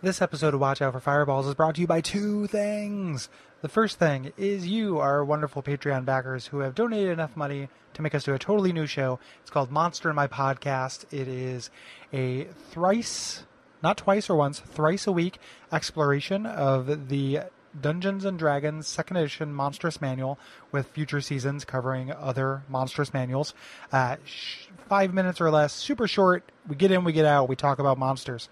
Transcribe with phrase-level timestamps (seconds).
[0.00, 3.28] This episode of Watch Out for Fireballs is brought to you by two things.
[3.62, 8.02] The first thing is you, our wonderful Patreon backers, who have donated enough money to
[8.02, 9.18] make us do a totally new show.
[9.40, 11.04] It's called Monster in My Podcast.
[11.12, 11.70] It is
[12.12, 13.42] a thrice,
[13.82, 15.40] not twice or once, thrice a week
[15.72, 17.40] exploration of the
[17.78, 20.38] Dungeons and Dragons Second Edition Monstrous Manual
[20.70, 23.52] with future seasons covering other Monstrous Manuals.
[23.92, 26.50] Uh, sh- five minutes or less, super short.
[26.68, 28.48] We get in, we get out, we talk about monsters.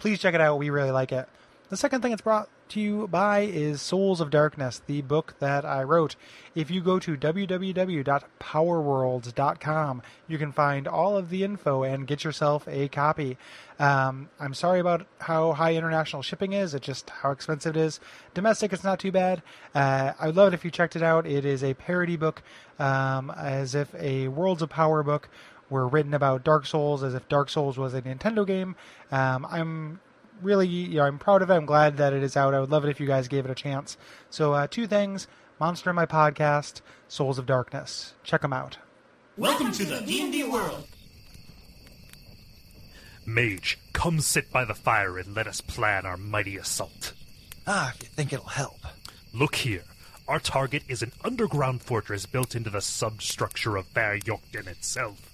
[0.00, 0.58] Please check it out.
[0.58, 1.28] We really like it.
[1.68, 5.66] The second thing it's brought to you by is Souls of Darkness, the book that
[5.66, 6.16] I wrote.
[6.54, 12.66] If you go to www.powerworlds.com, you can find all of the info and get yourself
[12.66, 13.36] a copy.
[13.78, 18.00] Um, I'm sorry about how high international shipping is, it's just how expensive it is.
[18.32, 19.42] Domestic, it's not too bad.
[19.74, 21.26] Uh, I would love it if you checked it out.
[21.26, 22.42] It is a parody book,
[22.78, 25.28] um, as if a Worlds of Power book
[25.70, 28.76] were written about Dark Souls, as if Dark Souls was a Nintendo game.
[29.10, 30.00] Um, I'm
[30.42, 31.54] really, you know, I'm proud of it.
[31.54, 32.54] I'm glad that it is out.
[32.54, 33.96] I would love it if you guys gave it a chance.
[34.28, 38.14] So, uh, two things: Monster in My Podcast, Souls of Darkness.
[38.24, 38.78] Check them out.
[39.36, 40.86] Welcome to the D&D world.
[43.24, 47.12] Mage, come sit by the fire and let us plan our mighty assault.
[47.66, 48.80] Ah, if you think it'll help.
[49.32, 49.84] Look here.
[50.26, 55.29] Our target is an underground fortress built into the substructure of Fair Yorkton itself.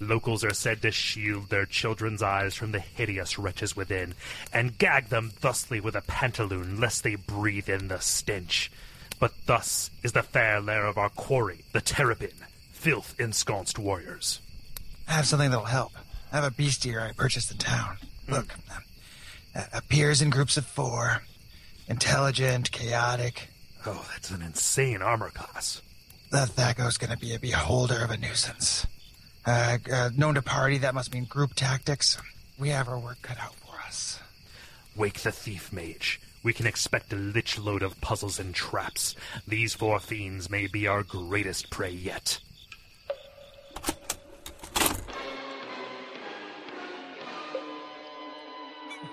[0.00, 4.14] Locals are said to shield their children's eyes from the hideous wretches within,
[4.52, 8.72] and gag them thusly with a pantaloon lest they breathe in the stench.
[9.18, 12.32] But thus is the fair lair of our quarry, the Terrapin,
[12.72, 14.40] filth ensconced warriors.
[15.06, 15.92] I have something that'll help.
[16.32, 17.98] I have a bestiary I purchased in town.
[18.26, 18.54] Look,
[19.54, 21.22] uh, appears in groups of four.
[21.88, 23.48] Intelligent, chaotic.
[23.84, 25.82] Oh, that's an insane armor class.
[26.30, 28.86] The Thago's gonna be a beholder of a nuisance.
[29.46, 32.16] Uh, uh, known to party, that must mean group tactics.
[32.58, 34.20] We have our work cut out for us.
[34.94, 36.20] Wake the thief, mage.
[36.42, 39.14] We can expect a lich load of puzzles and traps.
[39.46, 42.40] These four fiends may be our greatest prey yet.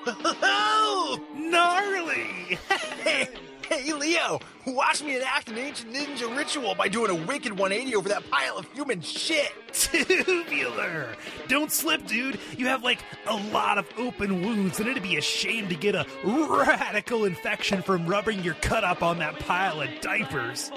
[0.10, 1.20] Oh!
[1.36, 2.58] Gnarly!
[3.70, 4.40] Hey, Leo!
[4.66, 8.58] Watch me enact an ancient ninja ritual by doing a wicked 180 over that pile
[8.58, 9.52] of human shit!
[9.74, 11.10] Tubular!
[11.50, 12.40] Don't slip, dude.
[12.58, 15.96] You have like a lot of open wounds, and it'd be a shame to get
[15.96, 20.72] a radical infection from rubbing your cut up on that pile of diapers.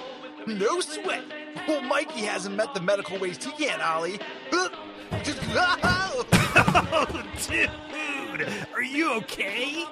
[0.49, 1.23] No sweat!
[1.69, 4.19] Well, Mikey hasn't met the medical waste he can't, Ollie.
[5.13, 8.47] Oh, Just, Oh, dude!
[8.75, 9.85] Are you okay?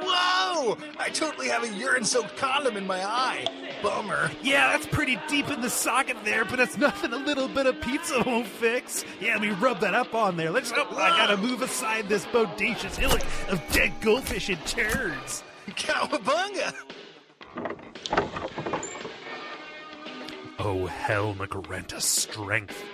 [0.00, 0.76] Whoa!
[0.98, 3.46] I totally have a urine-soaked condom in my eye.
[3.82, 4.30] Bummer.
[4.42, 7.80] Yeah, that's pretty deep in the socket there, but it's nothing a little bit of
[7.80, 9.04] pizza won't fix.
[9.20, 10.50] Yeah, let me rub that up on there.
[10.50, 10.72] Let's.
[10.74, 15.42] Oh, I gotta move aside this bodacious hillock of dead goldfish and turds.
[15.70, 16.74] Cowabunga!
[20.58, 22.84] Oh, Helm grant us strength.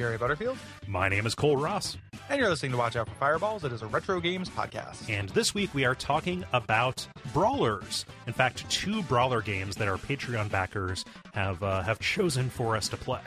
[0.00, 0.56] Gary Butterfield,
[0.88, 1.98] My name is Kole Ross,
[2.30, 3.64] and you're listening to Watch Out for Fireballs.
[3.64, 5.10] It is a retro games podcast.
[5.10, 8.06] and this week we are talking about brawlers.
[8.26, 12.88] In fact, two brawler games that our Patreon backers have uh, have chosen for us
[12.88, 13.20] to play.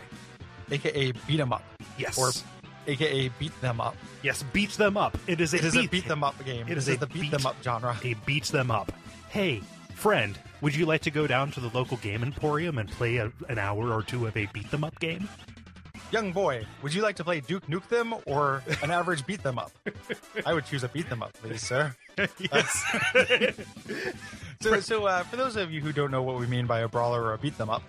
[0.71, 1.61] AKA beat beat 'em up.
[1.99, 2.17] Yes.
[2.17, 2.31] Or
[2.87, 3.95] AKA beat them up.
[4.23, 5.15] Yes, beat them up.
[5.27, 6.67] It is a It is a beat them up game.
[6.67, 7.95] It is This a the beat, beat- them up genre.
[8.03, 8.91] a beat them up.
[9.29, 9.61] Hey,
[9.93, 13.31] friend, would you like to go down to the local game emporium and play a,
[13.47, 15.29] an hour or two of a beat them up game?
[16.13, 19.57] Young boy, would you like to play Duke Nuke them or an average beat them
[19.57, 19.71] up?
[20.45, 21.95] I would choose a beat them up, please, sir.
[22.37, 23.57] yes.
[24.61, 26.87] So, so uh, for those of you who don't know what we mean by a
[26.87, 27.83] brawler or a beat them up,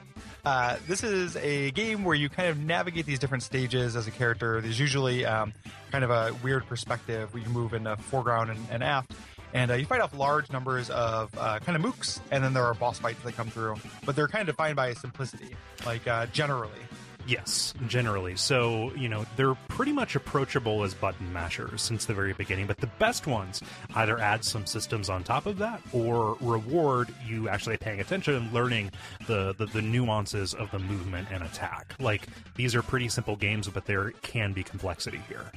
[0.45, 4.11] uh, this is a game where you kind of navigate these different stages as a
[4.11, 4.61] character.
[4.61, 5.53] There's usually um,
[5.93, 9.13] kind of a weird perspective where you move in the foreground and, and aft.
[9.53, 12.65] And uh, you fight off large numbers of uh, kind of mooks, and then there
[12.65, 13.77] are boss fights that come through.
[14.05, 15.55] But they're kind of defined by simplicity,
[15.87, 16.81] like uh, generally.
[17.27, 18.37] Yes, generally.
[18.37, 22.79] So, you know, they're pretty much approachable as button mashers since the very beginning, but
[22.79, 23.63] the best ones
[23.95, 28.53] either add some systems on top of that or reward you actually paying attention and
[28.53, 28.91] learning
[29.27, 31.95] the, the, the nuances of the movement and attack.
[31.99, 32.27] Like,
[32.57, 35.51] these are pretty simple games, but there can be complexity here.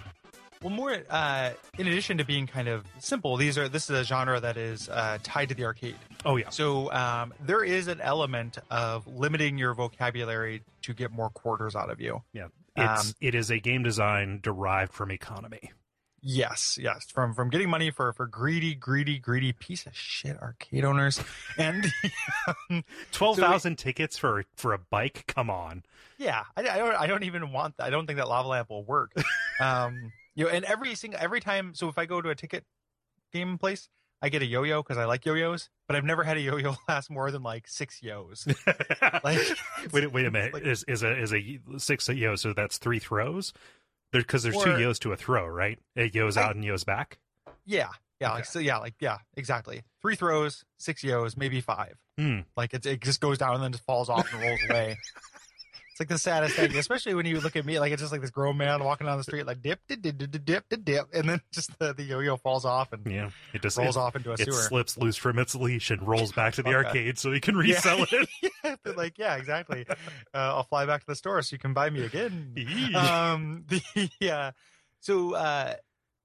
[0.61, 4.03] Well, more uh, in addition to being kind of simple, these are this is a
[4.03, 5.95] genre that is uh, tied to the arcade.
[6.25, 6.49] Oh, yeah.
[6.49, 11.89] So um, there is an element of limiting your vocabulary to get more quarters out
[11.89, 12.23] of you.
[12.33, 12.47] Yeah.
[12.75, 15.71] It's, Um, it is a game design derived from economy.
[16.21, 20.83] Yes, yes, from from getting money for for greedy, greedy, greedy piece of shit arcade
[20.83, 21.21] owners,
[21.59, 21.85] and
[22.69, 25.25] um, 12,000 tickets for, for a bike?
[25.27, 25.83] Come on.
[26.17, 28.83] yeah, I, I don't I don't even want I don't think that lava lamp will
[28.83, 29.11] work.
[29.61, 32.63] um, you know, and every single every time, so if I go to a ticket
[33.33, 33.89] game place,
[34.21, 37.09] I get a yo-yo because I like yo-yos, but I've never had a yo-yo last
[37.11, 38.47] more than like six yos.
[39.23, 39.39] Like,
[39.91, 40.53] wait, wait a minute.
[40.53, 42.35] like- is is a is a six yo?
[42.35, 43.51] So that's three throws.
[44.13, 45.77] Because there's two Or- yos to a throw, right?
[45.95, 47.17] It yos out and yos back.
[47.65, 47.89] Yeah,
[48.21, 48.35] yeah, Okay.
[48.35, 49.81] like so, yeah, like yeah, exactly.
[50.01, 51.97] Three throws, six yos, maybe five.
[52.17, 52.39] Hmm.
[52.55, 54.97] Like it, it just goes down and then just falls off and rolls away.
[55.97, 58.21] It's like the saddest thing, especially when you look at me, like it's just like
[58.21, 61.07] this grown man walking down the street, like dip, dip, dip, dip, dip, dip, dip,
[61.11, 64.15] and then just the, the yo-yo falls off and Yeah, it just rolls it, off
[64.15, 64.51] into a it sewer.
[64.51, 66.87] slips loose from its leash and rolls back to the Okay.
[66.87, 68.29] arcade so he can resell it.
[68.63, 69.87] yeah, like yeah, exactly.
[69.89, 69.95] Uh,
[70.33, 72.53] I'll fly back to the store so you can buy me again.
[72.93, 74.51] Um, the yeah,
[74.99, 75.73] so uh,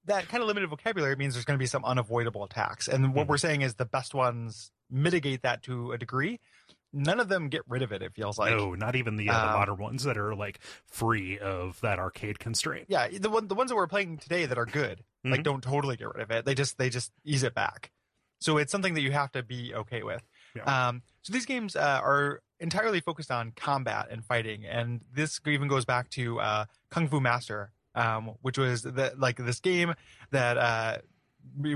[0.05, 3.25] that kind of limited vocabulary means there's going to be some unavoidable attacks, and what
[3.25, 3.29] Mhm.
[3.29, 6.39] we're saying is the best ones mitigate that to a degree.
[6.93, 8.01] None of them get rid of it.
[8.03, 10.59] It feels like no, not even the, uh, the um, modern ones that are like
[10.85, 12.85] free of that arcade constraint.
[12.87, 15.43] yeah, the one the ones that we're playing today that are good, like Mhm.
[15.43, 16.45] don't totally get rid of it.
[16.45, 17.91] They just they just ease it back.
[18.39, 20.21] So it's something that you have to be okay with.
[20.55, 20.63] Yeah.
[20.89, 25.67] Um, so these games uh, are entirely focused on combat and fighting, and this even
[25.67, 29.95] goes back to uh, Kung Fu Master, um, which was the, like this game
[30.31, 30.97] that uh,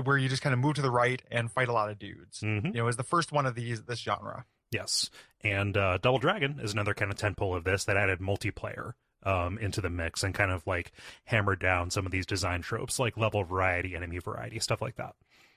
[0.04, 2.40] where you just kind of move to the right and fight a lot of dudes.
[2.40, 2.66] Mhm.
[2.66, 4.44] You know, is the first one of these this genre.
[4.70, 5.10] Yes,
[5.42, 8.92] and uh, Double Dragon is another kind of tentpole of this that added multiplayer
[9.22, 10.92] um, into the mix and kind of like
[11.24, 15.14] hammered down some of these design tropes like level variety, enemy variety, stuff like that.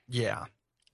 [0.08, 0.46] Yeah.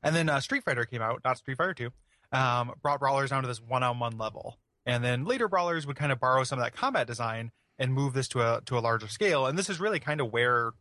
[0.04, 1.90] And then uh, Street Fighter came out, not Street Fighter 2,
[2.32, 4.58] um, brought brawlers down to this one-on-one level.
[4.86, 8.14] And then later brawlers would kind of borrow some of that combat design and move
[8.14, 9.46] this to a to a larger scale.
[9.46, 10.72] And this is really kind of where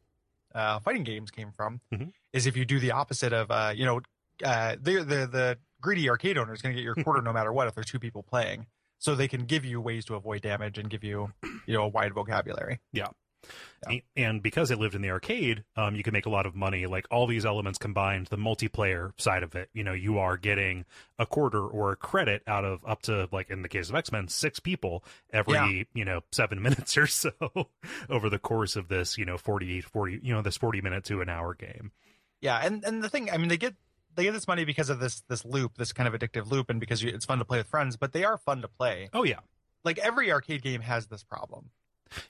[0.55, 1.81] uh, fighting games came from.
[1.93, 2.12] Mhm.
[2.33, 4.00] Is if you do the opposite of uh, you know
[4.44, 7.53] uh, the the the greedy arcade owner is going to get your quarter no matter
[7.53, 8.67] what if there's two people playing.
[8.99, 11.33] So they can give you ways to avoid damage and give you
[11.67, 12.81] you know a wide vocabulary.
[12.93, 13.09] Yeah.
[13.88, 16.56] A- And because it lived in the arcade, um, you can make a lot of
[16.56, 16.87] money.
[16.87, 20.85] Like all these elements combined, the multiplayer side of it, you know, you are getting
[21.19, 24.11] a quarter or a credit out of up to like in the case of X
[24.11, 25.83] Men, six people every Yeah.
[25.94, 27.31] you know seven minutes or so
[28.11, 31.21] over the course of this you know 40, 40 you know this forty minute to
[31.21, 31.93] an hour game.
[32.41, 33.75] Yeah, and and the thing, I mean, they get
[34.16, 36.80] they get this money because of this this loop, this kind of addictive loop, and
[36.80, 37.96] because you, it's fun to play with friends.
[37.96, 39.10] But they are fun to play.
[39.12, 39.40] Oh yeah,
[39.84, 41.70] Like every arcade game has this problem.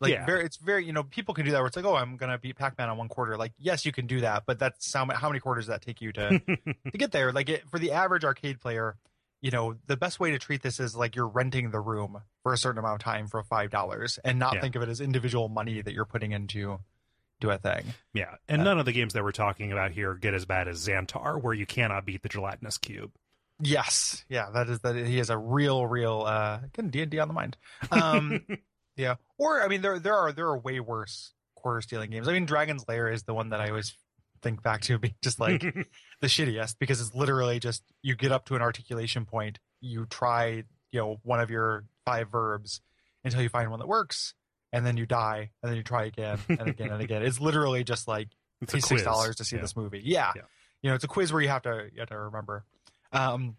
[0.00, 0.26] Like Yeah.
[0.26, 2.38] very, it's very you know people can do that where it's like, oh, I'm gonna
[2.38, 3.36] beat Pac Man on one quarter.
[3.36, 6.00] Like yes, you can do that, but that's how how many quarters does that take
[6.00, 6.40] you to
[6.92, 7.32] to get there?
[7.32, 8.96] Like it, for the average arcade player,
[9.42, 12.52] you know, the best way to treat this is like you're renting the room for
[12.52, 14.60] a certain amount of time for five dollars, and not Yeah.
[14.62, 16.80] think of it as individual money that you're putting into
[17.40, 17.84] to a thing.
[18.14, 18.36] yeah.
[18.48, 20.86] And Uh, none of the games that we're talking about here get as bad as
[20.86, 23.12] Xantar, where you cannot beat the gelatinous cube.
[23.60, 24.96] Yes, yeah, that is that.
[24.96, 27.56] He is a real, real uh, getting D and D on the mind.
[27.90, 28.44] Um,
[28.96, 32.28] yeah, or I mean, there there are there are way worse quarter stealing games.
[32.28, 33.96] I mean, Dragon's Lair is the one that I always
[34.42, 35.62] think back to being just like
[36.20, 40.62] the shittiest because it's literally just you get up to an articulation point, you try
[40.92, 42.82] you know one of your five verbs
[43.24, 44.34] until you find one that works,
[44.72, 47.22] and then you die, and then you try again and again and again.
[47.22, 48.28] It's literally just like
[48.60, 49.62] it's pay six dollars to see Yeah.
[49.62, 50.02] this movie.
[50.04, 50.32] Yeah.
[50.36, 50.42] Yeah.
[50.82, 52.64] you know, it's a quiz where you have to you have to remember.
[53.12, 53.56] Um,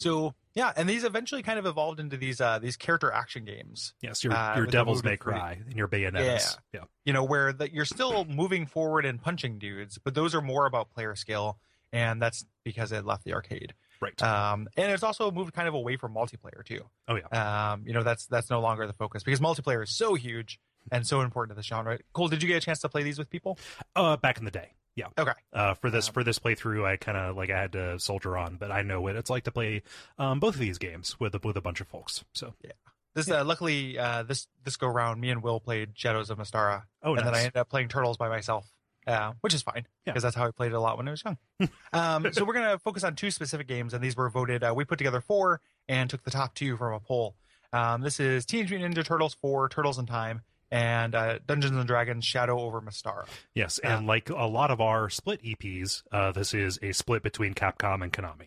[0.00, 3.94] so yeah, and these eventually kind of evolved into these uh these character action games.
[4.00, 5.16] Yes, your uh, your Devils May.
[5.16, 6.58] Cry and your Bayonettas.
[6.72, 6.80] Yeah.
[7.04, 10.66] You know, where that you're still moving forward and punching dudes, but those are more
[10.66, 11.58] about player skill,
[11.92, 13.74] and that's because it left the arcade.
[14.04, 14.22] Right.
[14.22, 16.82] Um, and it's also moved kind of away from multiplayer too.
[17.08, 17.72] oh yeah.
[17.72, 20.60] Um, you know, that's that's no longer the focus because multiplayer is so huge
[20.92, 21.98] and so important to the genre.
[22.14, 23.58] Kole, did you get a chance to play these with people?
[23.96, 24.72] Uh, back in the day.
[24.94, 25.06] Yeah.
[25.18, 25.32] Okay.
[25.52, 28.36] Uh, for this Um, for this playthrough, I kind of like I had to soldier
[28.36, 29.82] on, but I know what it's like to play
[30.18, 32.24] um, both of these games with a, with a bunch of folks.
[32.32, 32.72] So yeah.
[33.14, 36.82] This uh, luckily uh, this this go round, me and Will played Shadows of Mystara,
[37.02, 37.24] oh, and nice.
[37.24, 38.66] then I ended up playing Turtles by myself,
[39.06, 40.12] uh, which is fine Yeah.
[40.12, 41.38] because that's how I played it a lot when I was young.
[41.92, 44.62] um, so we're gonna focus on two specific games, and these were voted.
[44.64, 47.36] Uh, we put together four and took the top two from a poll.
[47.72, 51.86] Um, this is Teenage Mutant Ninja Turtles 4, Turtles in Time, and uh, Dungeons and
[51.88, 53.26] Dragons Shadow over Mystara.
[53.54, 57.52] Yes, and like a lot of our split EPs, uh, this is a split between
[57.54, 58.46] Capcom and Konami.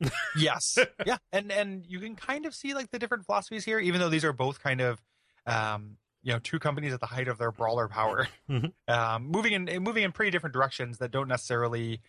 [0.36, 4.00] yes yeah and and you can kind of see like the different philosophies here even
[4.00, 5.00] though these are both kind of
[5.46, 8.72] um you know two companies at the height of their brawler power Mhm.
[8.88, 12.00] um moving in moving in pretty different directions that don't necessarily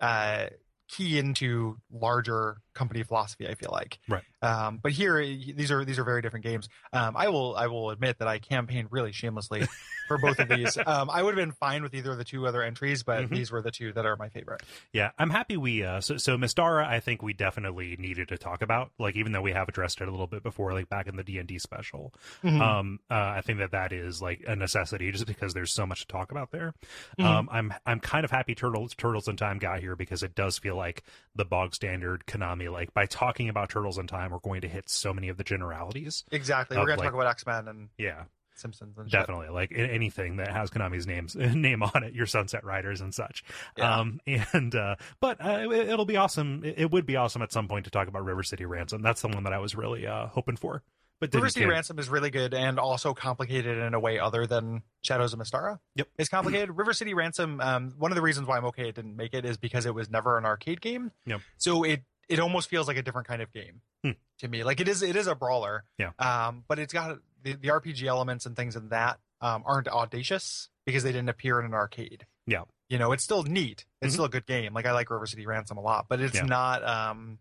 [0.00, 0.46] uh
[0.88, 4.22] key into larger company philosophy i feel like Right.
[4.42, 7.90] um but here these are these are very different games um i will i will
[7.90, 9.62] admit that i campaigned really shamelessly
[10.08, 12.46] for both of these um i would have been fine with either of the two
[12.46, 13.30] other entries but Mhm.
[13.30, 14.62] these were the two that are my favorite
[14.92, 18.62] Yeah, I'm happy we uh so so Mystara I think we definitely needed to talk
[18.62, 21.16] about like even though we have addressed it a little bit before like back in
[21.16, 22.12] the D&D special.
[22.42, 22.60] Mhm.
[22.60, 26.00] Um uh, I think that that is like a necessity just because there's so much
[26.02, 26.74] to talk about there.
[27.18, 27.24] Mhm.
[27.24, 30.58] Um I'm I'm kind of happy Turtles Turtles in Time got here because it does
[30.58, 31.02] feel like
[31.34, 34.88] the bog standard Konami like by talking about Turtles in Time we're going to hit
[34.88, 36.24] so many of the generalities.
[36.30, 38.24] exactly we're gonna like- talk about x-men and Yeah.
[38.54, 39.18] simpsons and shit.
[39.18, 43.42] Definitely, like anything that has Konami's names name on it, your Sunset Riders and such.
[43.78, 44.00] Yeah.
[44.00, 44.20] Um,
[44.52, 46.62] and uh, but uh, it, it'll be awesome.
[46.64, 49.00] It, it would be awesome at some point to talk about River City Ransom.
[49.02, 50.82] That's the one that I was really uh, hoping for.
[51.20, 54.82] But River City Ransom is really good and also complicated in a way other than
[55.02, 55.78] Shadows of Mystara.
[55.96, 56.08] Yep.
[56.18, 56.70] It's complicated.
[56.78, 59.44] River City Ransom, um, one of the reasons why I'm okay it didn't make it
[59.44, 61.12] is because it was never an arcade game.
[61.26, 61.40] Yep.
[61.58, 64.12] So it it almost feels like a different kind of game Hmm.
[64.38, 64.64] to me.
[64.64, 65.84] Like it is it is a brawler.
[65.98, 66.12] Yeah.
[66.18, 70.68] Um, but it's got the, the RPG elements and things in that um, aren't audacious
[70.86, 72.26] because they didn't appear in an arcade.
[72.46, 72.62] Yeah.
[72.88, 73.84] You know, it's still neat.
[74.00, 74.12] It's Mhm.
[74.14, 74.72] still a good game.
[74.74, 76.42] Like I like River City Ransom a lot, but it's Yeah.
[76.42, 77.38] not um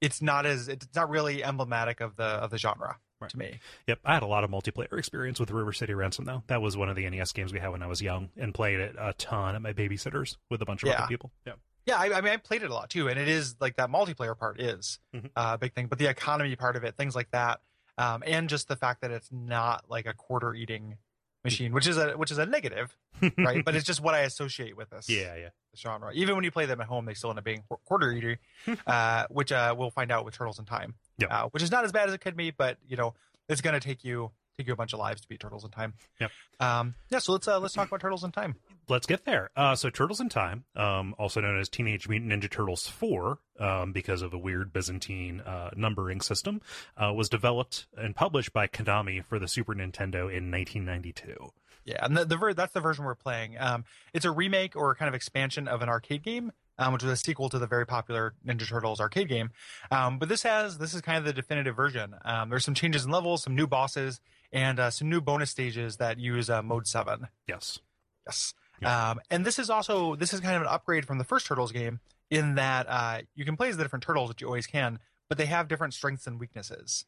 [0.00, 3.30] it's not as it's not really emblematic of the of the genre Right.
[3.30, 3.60] to me.
[3.86, 6.42] Yep, I had a lot of multiplayer experience with River City Ransom though.
[6.46, 8.80] That was one of the NES games we had when I was young and played
[8.80, 11.00] it a ton at my babysitter's with a bunch of Yeah.
[11.00, 11.30] other people.
[11.46, 11.52] Yeah.
[11.86, 13.90] Yeah, I, I mean, I played it a lot too, and it is like that
[13.90, 15.26] multiplayer part is Mhm.
[15.36, 17.60] uh, a big thing, but the economy part of it, things like that,
[17.98, 20.98] um, and just the fact that it's not like a quarter eating
[21.42, 22.94] machine, which is a which is a negative,
[23.38, 23.64] right?
[23.64, 25.48] but it's just what I associate with this yeah, yeah.
[25.76, 26.12] genre.
[26.12, 28.38] Even when you play them at home, they still end up being quarter eater,
[28.86, 31.28] uh, which uh, we'll find out with Turtles in Time, Yeah.
[31.28, 33.14] uh, which is not as bad as it could be, but you know,
[33.48, 35.70] it's going to take you take you a bunch of lives to beat Turtles in
[35.70, 35.94] Time.
[36.20, 36.30] Yep.
[36.60, 38.56] Um, yeah, so let's uh, let's talk about Turtles in Time.
[38.88, 39.50] Let's get there.
[39.56, 43.92] Uh, so Turtles in Time, um, also known as Teenage Mutant Ninja Turtles 4, um,
[43.92, 46.60] because of a weird Byzantine uh, numbering system,
[46.96, 51.50] uh, was developed and published by Konami for the Super Nintendo in 1992.
[51.84, 53.56] Yeah, and the, the ver- that's the version we're playing.
[53.58, 57.12] Um, it's a remake or kind of expansion of an arcade game, um, which was
[57.12, 59.50] a sequel to the very popular Ninja Turtles arcade game.
[59.90, 62.14] Um, but this has this is kind of the definitive version.
[62.24, 64.20] Um, there's some changes in levels, some new bosses,
[64.52, 67.28] and uh, some new bonus stages that use uh, Mode Seven.
[67.48, 67.78] Yes.
[68.26, 68.54] Yes.
[68.86, 71.72] Um, and this is also this is kind of an upgrade from the first Turtles
[71.72, 74.98] game in that uh, you can play as the different turtles, which you always can,
[75.28, 77.04] but they have different strengths and weaknesses,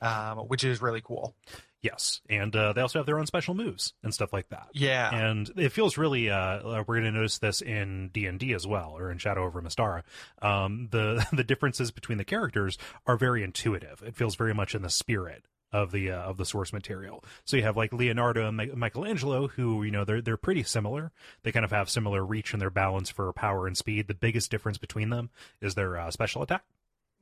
[0.00, 1.34] um, which is really cool.
[1.82, 2.20] Yes.
[2.28, 4.68] And uh, they also have their own special moves and stuff like that.
[4.72, 5.14] Yeah.
[5.14, 8.94] and it feels really uh uh, we're going to notice this in d&d as well
[8.96, 10.02] or in shadow over Mystara
[10.42, 14.82] um the the differences between the characters are very intuitive it feels very much in
[14.82, 18.56] the spirit of the uh, of the source material so you have like leonardo and
[18.56, 21.10] Mi- michelangelo who you know they're they're pretty similar
[21.42, 24.50] they kind of have similar reach and their balance for power and speed the biggest
[24.50, 25.30] difference between them
[25.60, 26.62] is their uh, special attack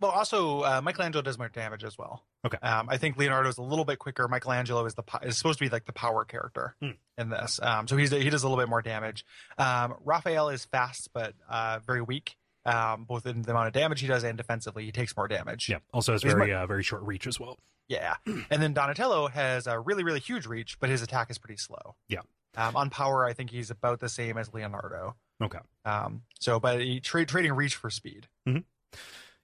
[0.00, 2.24] Well, also uh, Michelangelo does more damage as well.
[2.44, 2.58] Okay.
[2.60, 4.26] Um, I think Leonardo is a little bit quicker.
[4.28, 6.90] Michelangelo is the is supposed to be like the power character Hmm.
[7.16, 7.58] in this.
[7.62, 9.24] Um, so he's he does a little bit more damage.
[9.56, 12.36] Um, Raphael is fast but uh, very weak,
[12.66, 14.84] um, both in the amount of damage he does and defensively.
[14.84, 15.68] He takes more damage.
[15.70, 18.14] yeah also has He's very uh, very short reach as well Yeah.
[18.50, 21.96] And then Donatello has a really really huge reach, but his attack is pretty slow.
[22.08, 22.20] Yeah.
[22.56, 25.16] Um, on power, I think he's about the same as Leonardo.
[25.42, 28.28] okay Um, so, but he tra- trading reach for speed.
[28.46, 28.58] Hmm.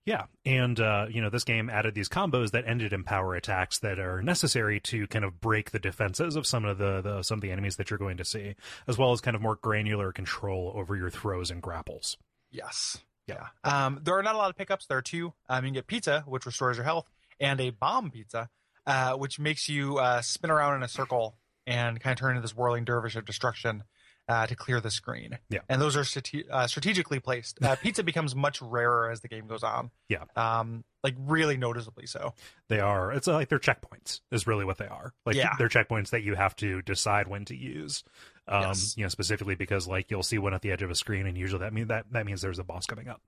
[0.07, 3.79] Yeah, and uh, you know this game added these combos that ended in power attacks
[3.81, 7.37] that are necessary to kind of break the defenses of some of the, the some
[7.37, 8.55] of the enemies that you're going to see,
[8.89, 12.17] as well as kind of more granular control over your throws and grapples.
[12.51, 12.99] Yes.
[13.27, 13.49] Yeah.
[13.63, 14.87] Um, there are not a lot of pickups.
[14.87, 15.35] There are two.
[15.49, 17.09] Um, you can get pizza, which restores your health,
[17.41, 18.49] and a bomb pizza,
[18.87, 22.43] uh, which makes you uh, spin around in a circle and kind of turn into
[22.43, 23.85] this whirling dervish of destruction
[24.31, 25.39] uh, to clear the screen.
[25.51, 25.59] Yeah.
[25.69, 27.59] And those are strate- uh, strategically placed.
[27.63, 29.91] Uh, pizza becomes much rarer as the game goes on.
[30.09, 30.25] Yeah.
[30.37, 32.35] Um, like really noticeably so.
[32.69, 35.13] They are it's uh, like they're checkpoints is really what they are.
[35.27, 35.55] Like Yeah.
[35.59, 38.05] they're checkpoints that you have to decide when to use.
[38.47, 38.97] Um, Yes.
[38.97, 41.37] you know specifically because like you'll see one at the edge of a screen and
[41.39, 43.21] usually that mean that that means there's a boss coming up.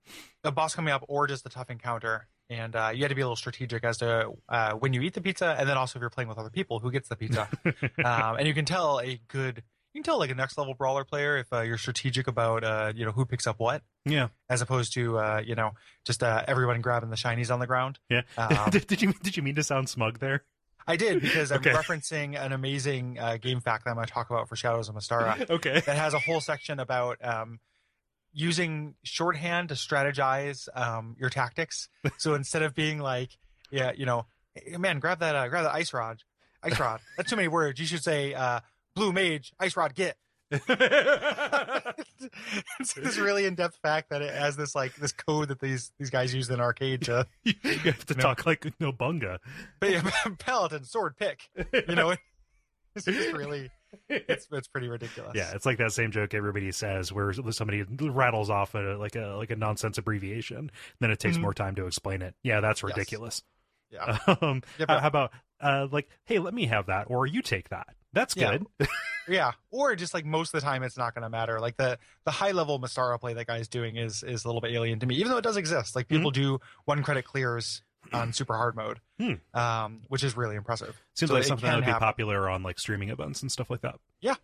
[0.43, 2.27] a boss coming up or just a tough encounter.
[2.49, 5.13] And uh, you had to be a little strategic as to uh, when you eat
[5.15, 7.47] the pizza, and then also if you're playing with other people, who gets the pizza.
[8.03, 9.63] um, and you can tell a good
[9.93, 12.91] you can tell like a next level brawler player if uh, you're strategic about uh,
[12.95, 15.71] you know who picks up what, Yeah, as opposed to uh, you know
[16.05, 17.99] just uh, everyone grabbing the shinies on the ground.
[18.09, 18.21] yeah.
[18.37, 20.43] Um, did, you did you mean to sound smug there?
[20.87, 21.71] I did because I'm Okay.
[21.71, 24.95] referencing an amazing uh, game FAQ that I'm going to talk about for Shadows of
[24.95, 25.81] Mystara Okay.
[25.85, 27.59] that has a whole section about um,
[28.33, 31.87] using shorthand to strategize um, your tactics.
[32.17, 33.37] So instead of being like,
[33.71, 36.21] yeah, you know, "Hey, man, grab that, uh, grab that ice rod,
[36.63, 37.01] ice rod.
[37.15, 37.79] That's too many words.
[37.79, 38.59] You should say, uh,
[38.95, 40.17] blue mage, ice rod, get.
[42.79, 46.09] it's this really in-depth FAQ that it has this like this code that these these
[46.11, 48.21] guys use in arcade to you have to No.
[48.21, 49.39] talk like no bunga.
[50.39, 51.49] paladin sword pick.
[51.87, 52.15] You know,
[52.95, 53.71] it's really
[54.09, 55.31] it's it's pretty ridiculous.
[55.35, 59.35] Yeah, it's like that same joke everybody says where somebody rattles off a like a
[59.37, 61.41] like a nonsense abbreviation, then it takes Mhm.
[61.41, 62.35] more time to explain it.
[62.43, 62.89] Yeah, that's Yes.
[62.95, 63.41] ridiculous.
[63.89, 64.19] yeah.
[64.41, 65.31] Um, Yeah, how, but- how about
[65.61, 67.87] uh, like, hey, let me have that, or you take that.
[68.13, 68.65] That's good.
[69.25, 71.61] Yeah, or just like most of the time, it's not going to matter.
[71.61, 74.71] Like the the high level Mystara play that guy's doing is is a little bit
[74.73, 75.95] alien to me, even though it does exist.
[75.95, 79.35] Like people do one credit clears on super hard mode, Hmm.
[79.57, 81.01] um, which is really impressive.
[81.13, 82.05] Seems So like something that would be happen.
[82.05, 83.95] popular on like streaming events and stuff like that.
[84.19, 84.35] Yeah.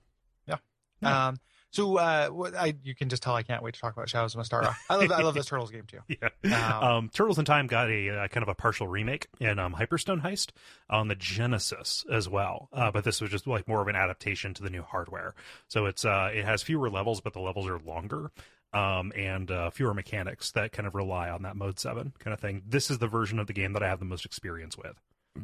[0.47, 1.27] Yeah.
[1.27, 1.37] Um,
[1.71, 4.35] so uh, what I you can just tell I can't wait to talk about Shadows
[4.35, 4.73] of Mystara.
[4.89, 5.99] I love I love this Turtles game too.
[6.43, 6.77] Yeah.
[6.79, 9.73] Um, Um, Turtles in Time got a, uh kind of a partial remake in um,
[9.75, 10.49] Hyperstone Heist
[10.89, 14.53] on the Genesis as well, uh, but this was just like more of an adaptation
[14.55, 15.35] to the new hardware.
[15.67, 18.31] So it's uh, it has fewer levels, but the levels are longer.
[18.71, 22.39] Um, and uh, fewer mechanics that kind of rely on that mode seven kind of
[22.39, 22.61] thing.
[22.67, 24.95] This is the version of the game that I have the most experience with,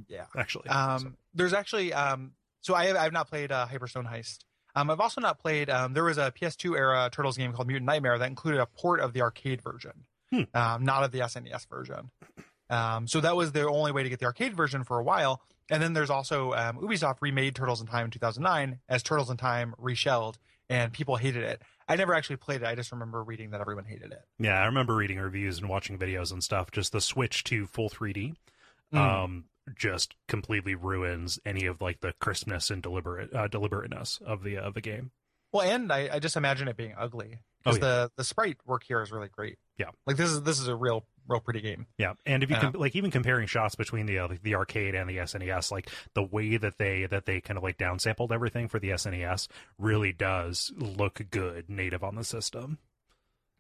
[0.08, 0.26] Yeah.
[0.38, 0.70] actually.
[0.70, 4.40] Um, So- there's actually um, so I have I've not played uh, Hyperstone Heist.
[4.76, 5.70] Um, I've also not played.
[5.70, 9.00] Um, there was a PS2 era Turtles game called Mutant Nightmare that included a port
[9.00, 10.44] of the arcade version, Hmm.
[10.54, 12.12] um, not of the SNES version.
[12.70, 15.42] Um, so that was the only way to get the arcade version for a while.
[15.70, 19.38] And then there's also um, Ubisoft remade Turtles in Time in 2009 as Turtles in
[19.38, 20.38] Time reshelled,
[20.70, 21.62] and people hated it.
[21.88, 22.66] I never actually played it.
[22.68, 24.24] I just remember reading that everyone hated it.
[24.40, 26.72] Yeah, I remember reading reviews and watching videos and stuff.
[26.72, 28.36] Just the switch to full 3D,
[28.94, 28.98] Mm.
[29.00, 34.58] um, just completely ruins any of like the crispness and deliberate uh, deliberateness of the
[34.58, 35.12] of the game.
[35.52, 37.88] Well, and I, I just imagine it being ugly Oh, because yeah.
[38.04, 39.58] the the sprite work here is really great.
[39.78, 39.88] Yeah.
[40.06, 41.88] like this is this is a real real pretty game.
[41.98, 42.62] Yeah, and if you Yeah.
[42.72, 46.22] com- like even comparing shots between the uh, the arcade and the SNES, like the
[46.24, 49.48] way that they that they kind of like downsampled everything for the SNES
[49.80, 52.78] really does look good native on the system.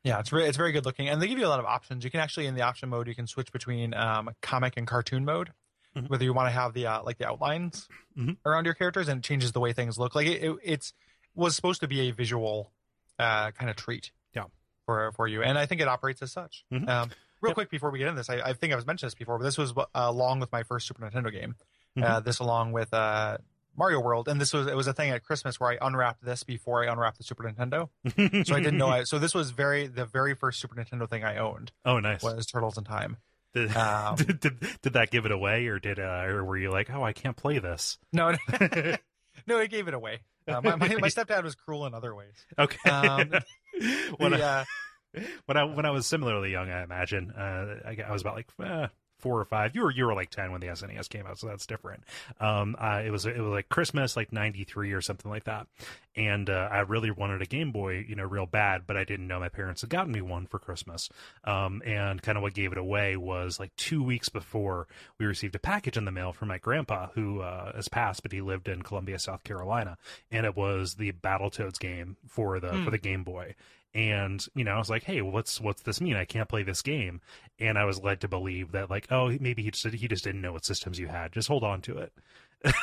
[0.03, 2.03] Yeah, it's re- it's very good looking, and they give you a lot of options.
[2.03, 5.25] You can actually in the option mode you can switch between um, comic and cartoon
[5.25, 5.51] mode,
[5.95, 6.09] Mhm.
[6.09, 8.37] whether you want to have the uh, like the outlines Mhm.
[8.45, 10.13] around your characters, and it changes the way things look.
[10.15, 10.93] Like it, it it's
[11.33, 12.71] was supposed to be a visual
[13.19, 14.11] uh, kind of treat.
[14.33, 14.45] Yeah.
[14.85, 16.65] For for you, and I think it operates as such.
[16.71, 16.87] Mhm.
[16.89, 17.09] Um,
[17.41, 17.53] real Yep.
[17.55, 19.43] quick before we get into this, I, I think I was mentioned this before, but
[19.45, 21.55] this was uh, along with my first Super Nintendo game.
[22.01, 23.37] Uh, this along with uh,
[23.77, 26.43] Mario World, and this was it was a thing at Christmas where I unwrapped this
[26.43, 27.89] before I unwrapped the Super Nintendo.
[28.45, 29.03] So I didn't know I.
[29.05, 32.21] So this was very the very first Super Nintendo thing I owned oh, nice.
[32.21, 33.15] was Turtles in Time.
[33.55, 36.69] Did, Um, did, did did that give it away, or did uh, or were you
[36.71, 37.97] like, oh, I can't play this?
[38.11, 38.37] No, no,
[39.47, 40.19] no it gave it away.
[40.47, 42.35] Uh, my, my my stepdad was cruel in other ways.
[42.59, 42.89] Okay.
[42.89, 43.31] Um,
[44.17, 44.65] when, The, I, uh,
[45.45, 48.47] when I when I was similarly young, I imagine uh, I, I was about like
[48.61, 48.87] eh,
[49.19, 49.75] four or five.
[49.75, 52.03] You were you were like ten when the SNES came out, so that's different.
[52.39, 55.67] Um, uh, it was it was like Christmas, like ninety three or something like that,
[56.15, 59.27] and uh, I really wanted a Game Boy, you know, real bad, but I didn't
[59.27, 61.09] know my parents had gotten me one for Christmas.
[61.43, 64.87] Um, and kind of what gave it away was like two weeks before
[65.19, 68.31] we received a package in the mail from my grandpa, who uh, has passed, but
[68.31, 69.97] he lived in Columbia, South Carolina,
[70.31, 73.55] and it was the Battletoads game for the for the Game Boy
[73.95, 76.15] and you know i was like hey what's what's this mean?
[76.15, 77.21] I can't play this game.
[77.57, 80.41] And i was led to believe that like oh maybe he just he just didn't
[80.41, 81.31] know what systems you had.
[81.31, 82.13] Just hold on to it.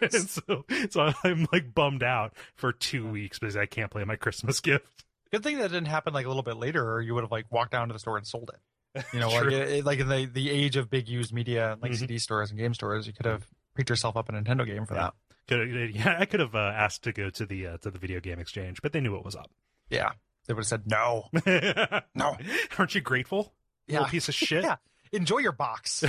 [0.00, 4.16] And so so i'm like bummed out for two weeks because i can't play my
[4.16, 5.04] christmas gift.
[5.32, 7.44] Good thing that didn't happen like a little bit later, or you would have like
[7.50, 9.04] walked down to the store and sold it.
[9.12, 11.96] You know, like it, like in the the age of big used media, like Mhm.
[11.98, 14.94] CD stores and game stores, you could have picked yourself up a Nintendo game for
[14.94, 15.10] Yeah.
[15.46, 18.20] could yeah i could have uh, asked to go to the uh, to the video
[18.20, 19.50] game exchange but they knew what was up.
[19.90, 20.12] Yeah,
[20.48, 21.28] they would have said no,
[22.14, 22.36] no.
[22.76, 23.54] aren't you grateful
[23.86, 23.98] Yeah.
[24.00, 24.76] little piece of shit Yeah,
[25.12, 26.02] enjoy your box.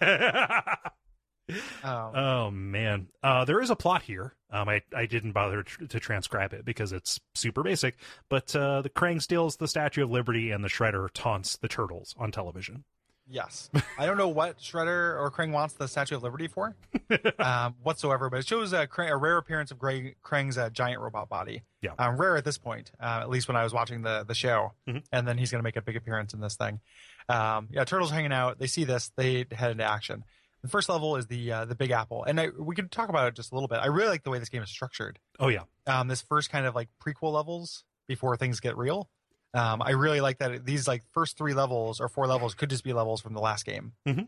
[1.82, 4.34] Um, Oh man, uh, there is a plot here.
[4.50, 7.96] Um, I I didn't bother tr- to transcribe it because it's super basic.
[8.30, 12.14] But uh, the Krang steals the Statue of Liberty, and the Shredder taunts the turtles
[12.18, 12.84] on television.
[13.28, 13.70] Yes.
[13.98, 16.76] I don't know what Shredder or Krang wants the Statue of Liberty for
[17.38, 21.00] um, whatsoever, but it shows a, Krang, a rare appearance of Gray, Krang's uh, giant
[21.00, 21.62] robot body.
[21.80, 21.92] Yeah.
[21.98, 24.72] Um, rare at this point, uh, at least when I was watching the, the show.
[24.88, 25.02] Mhm.
[25.10, 26.80] And then he's going to make a big appearance in this thing.
[27.28, 28.58] Um, yeah, Turtles hanging out.
[28.58, 29.10] They see this.
[29.16, 30.24] They head into action.
[30.62, 33.28] The first level is the uh, the Big Apple, and I, we could talk about
[33.28, 33.80] it just a little bit.
[33.80, 35.18] I really like the way this game is structured.
[35.38, 39.10] Oh yeah, Um, this first kind of like prequel levels before things get real.
[39.54, 42.84] Um, I really like that these like first three levels or four levels could just
[42.84, 43.92] be levels from the last game.
[44.06, 44.26] Mhm.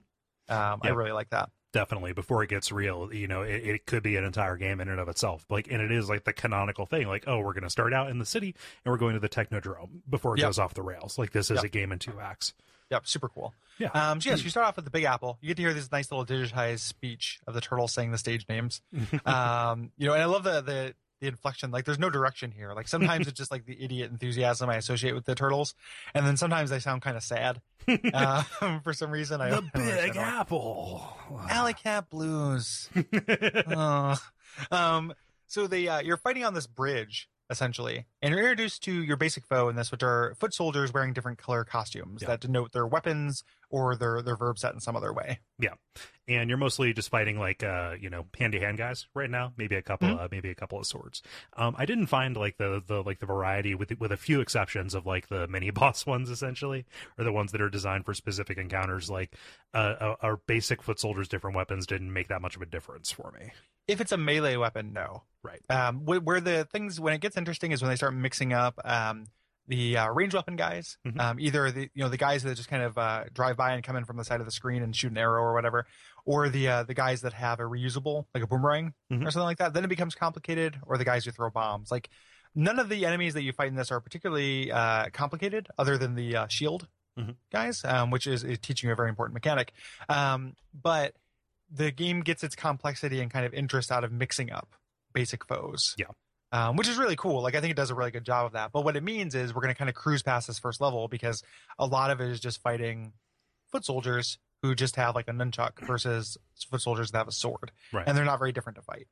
[0.48, 1.50] Um, I really like that.
[1.72, 2.12] definitely.
[2.14, 4.98] Before it gets real, you know, it, it could be an entire game in and
[5.00, 5.44] of itself.
[5.50, 7.06] Like, and it is like the canonical thing.
[7.08, 9.28] Like, oh, we're going to start out in the city and we're going to the
[9.28, 10.48] Technodrome before it Yep.
[10.48, 11.18] goes off the rails.
[11.18, 11.64] Like, this is Yep.
[11.64, 12.54] a game in two acts.
[12.90, 13.52] Yep, super cool.
[13.78, 13.88] Yeah.
[13.88, 15.36] Um, so yes, you start off with the Big Apple.
[15.42, 18.46] You get to hear this nice little digitized speech of the turtle saying the stage
[18.48, 18.80] names.
[19.26, 21.70] um, you know, and I love the the the inflection.
[21.70, 22.72] Like, there's no direction here.
[22.72, 25.74] Like sometimes it's just like the idiot enthusiasm I associate with the turtles,
[26.14, 27.60] and then sometimes they sound kind of sad
[28.14, 28.44] um,
[28.84, 29.40] for some reason.
[29.40, 30.16] I the Big.
[30.16, 31.16] Apple.
[31.48, 32.88] Alley Cat Blues.
[33.68, 34.16] Oh.
[34.70, 35.14] um,
[35.46, 39.46] so they uh, you're fighting on this bridge essentially, and you're introduced to your basic
[39.46, 42.28] foe in this, which are foot soldiers wearing different color costumes Yeah.
[42.28, 45.40] that denote their weapons or their their verb set in some other way.
[45.58, 45.74] Yeah,
[46.28, 49.52] and you're mostly just fighting like uh you know hand to hand guys right now.
[49.56, 50.20] Maybe a couple, Mhm.
[50.20, 51.22] uh, maybe a couple of swords.
[51.56, 54.94] Um, I didn't find like the the like the variety with with a few exceptions
[54.94, 56.84] of like the mini boss ones essentially,
[57.18, 59.08] or the ones that are designed for specific encounters.
[59.10, 59.34] Like
[59.74, 63.10] uh, uh, our basic foot soldiers, different weapons didn't make that much of a difference
[63.10, 63.50] for me.
[63.88, 65.22] If it's a melee weapon, no.
[65.46, 65.62] Right.
[65.70, 68.78] Um, wh- where the things when it gets interesting is when they start mixing up
[68.84, 69.26] um,
[69.68, 70.96] the uh, range weapon guys.
[71.06, 71.20] Mhm.
[71.20, 73.82] Um, either the you know the guys that just kind of uh, drive by and
[73.82, 75.86] come in from the side of the screen and shoot an arrow or whatever,
[76.24, 79.26] or the uh, the guys that have a reusable like a boomerang Mhm.
[79.26, 79.74] or something like that.
[79.74, 80.78] Then it becomes complicated.
[80.86, 81.90] Or the guys who throw bombs.
[81.90, 82.08] Like
[82.54, 86.14] none of the enemies that you fight in this are particularly uh, complicated, other than
[86.14, 86.86] the uh, shield
[87.18, 87.34] Mhm.
[87.50, 89.72] guys, um, which is, is teaching you a very important mechanic.
[90.08, 91.14] Um, but
[91.70, 94.74] the game gets its complexity and kind of interest out of mixing up
[95.16, 95.94] basic foes.
[95.98, 96.06] Yeah.
[96.52, 97.42] Um, which is really cool.
[97.42, 98.70] Like I think it does a really good job of that.
[98.72, 101.08] But what it means is we're going to kind of cruise past this first level
[101.08, 101.42] because
[101.78, 103.12] a lot of it is just fighting
[103.72, 106.38] foot soldiers who just have like a nunchuck versus
[106.70, 108.04] foot soldiers that have a sword, Right.
[108.06, 109.06] and they're not very different to fight.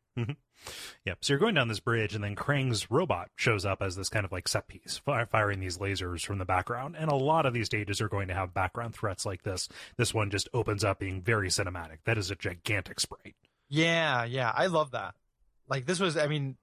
[1.04, 1.18] Yep.
[1.20, 4.24] So you're going down this bridge, and then Krang's robot shows up as this kind
[4.24, 6.96] of like set piece, fi- firing these lasers from the background.
[6.98, 9.68] And a lot of these stages are going to have background threats like this.
[9.98, 11.98] This one just opens up being very cinematic.
[12.06, 13.34] That is a gigantic sprite.
[13.68, 15.14] Yeah, yeah, I love that.
[15.68, 16.56] Like this was, I mean,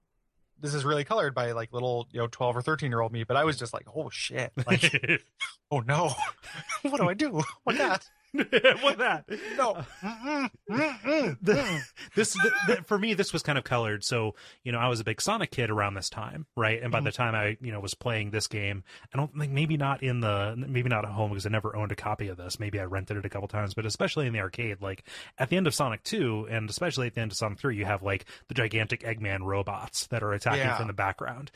[0.60, 3.24] this is really colored by like little, you know, twelve or thirteen year old me.
[3.24, 5.22] But I was just like, oh shit, like,
[5.70, 6.12] oh no,
[6.82, 7.42] what do I do?
[7.64, 8.08] What that?
[8.80, 9.24] what that?
[9.56, 9.84] No.
[10.02, 11.38] Uh, Mm-mm.
[11.42, 11.80] The- mm.
[12.14, 15.00] this th th for me this was kind of colored so you know i was
[15.00, 17.06] a big sonic kid around this time right and by mm-hmm.
[17.06, 20.20] the time i you know was playing this game i don't think maybe not in
[20.20, 22.84] the maybe not at home because i never owned a copy of this maybe i
[22.84, 25.04] rented it a couple times but especially in the arcade like
[25.38, 27.84] at the end of sonic 2 and especially at the end of sonic 3 you
[27.84, 30.76] have like the gigantic eggman robots that are attacking Yeah.
[30.76, 31.50] from the background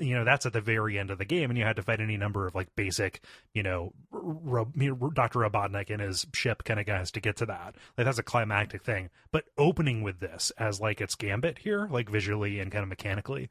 [0.00, 2.00] you know that's at the very end of the game and you had to fight
[2.00, 3.20] any number of like basic
[3.52, 4.72] you know Ro-
[5.14, 8.22] dr robotnik and his ship kind of guys to get to that like that's a
[8.22, 12.82] climactic thing but opening with this as like its gambit here like visually and kind
[12.84, 13.48] of mechanically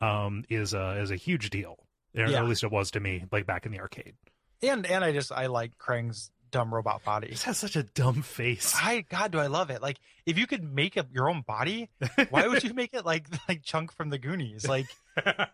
[0.00, 1.76] um is a is a huge deal
[2.16, 2.38] or Yeah.
[2.38, 4.14] at least it was to me like back in the arcade
[4.62, 7.28] And and I just I like Krang's dumb robot body.
[7.28, 9.82] this has such a dumb face I God, do I love it?
[9.82, 11.90] Like, if you could make up your own body,
[12.30, 14.66] why would you make it like like Chunk from the Goonies?
[14.66, 14.86] Like,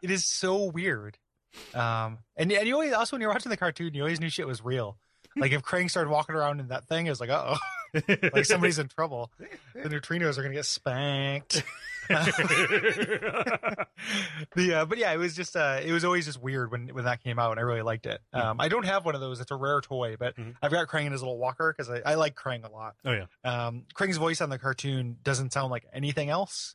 [0.03, 1.16] it is so weird.
[1.75, 4.46] Um, and and you always also when you're watching the cartoon, you always knew shit
[4.46, 4.98] was real.
[5.37, 7.57] Like if Krang started walking around in that thing, it was like, uh
[7.95, 8.01] oh,
[8.33, 9.31] like somebody's in trouble.
[9.75, 11.62] The neutrinos are gonna get spanked.
[12.09, 13.87] the
[14.75, 17.23] uh, but yeah, it was just uh, it was always just weird when when that
[17.23, 18.21] came out, and I really liked it.
[18.33, 20.55] Um, I don't have one of those; it's a rare toy, but Mhm.
[20.62, 22.95] I've got Krang in his little walker because I, I like Krang a lot.
[23.05, 26.75] oh yeah Um, Krang's voice on the cartoon doesn't sound like anything else.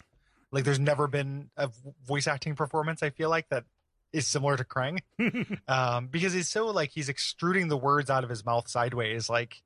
[0.51, 1.69] Like there's never been a
[2.05, 3.65] voice acting performance I feel like that
[4.13, 4.99] is similar to Krang.
[5.67, 9.61] um, because he's so like he's extruding the words out of his mouth sideways, like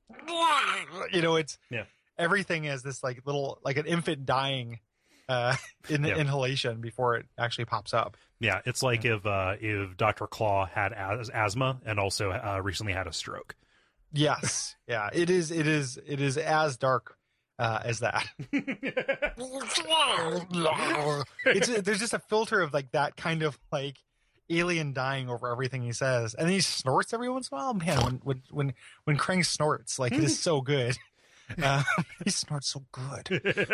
[1.12, 1.84] you know, it's Yeah.
[2.18, 4.80] everything is this like little like an infant dying
[5.28, 5.56] uh
[5.88, 6.16] in Yeah.
[6.16, 8.16] inhalation before it actually pops up.
[8.40, 12.92] yeah it's like if uh if dr claw had as- asthma and also uh, recently
[12.92, 13.54] had a stroke
[14.12, 14.74] Yes.
[14.88, 15.08] yeah.
[15.12, 17.16] It is it is it is as dark
[17.58, 18.26] uh, as that.
[21.46, 23.96] it's there's just a filter of like that kind of like
[24.58, 27.74] alien dying over everything he says, and he snorts every once in a while.
[27.74, 30.96] Man, when when when when Krang snorts, like it is so good.
[31.62, 31.82] Uh,
[32.24, 33.28] he snorts so good.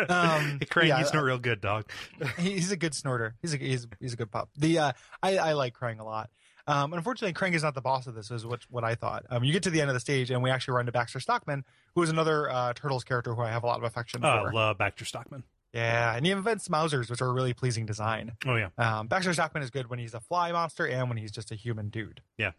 [0.09, 1.89] Um, Krang, yeah, he's not real good dog
[2.37, 3.35] he's a good snorter.
[3.41, 4.49] He's a he's, he's a good pup.
[4.57, 6.29] The uh, I I like Krang a lot.
[6.67, 8.31] Um, unfortunately, Krang is not the boss of this.
[8.31, 9.25] Is what what I thought.
[9.29, 11.19] Um, you get to the end of the stage, and we actually run to Baxter
[11.19, 11.65] Stockman,
[11.95, 14.53] who is another uh, Turtles character who I have a lot of affection oh for.
[14.53, 18.31] love Baxter stockman Yeah, and he invents Mousers, which are a really pleasing design.
[18.47, 21.31] oh yeah Um, Baxter Stockman is good when he's a fly monster and when he's
[21.31, 22.21] just a human dude.
[22.37, 22.51] Yeah,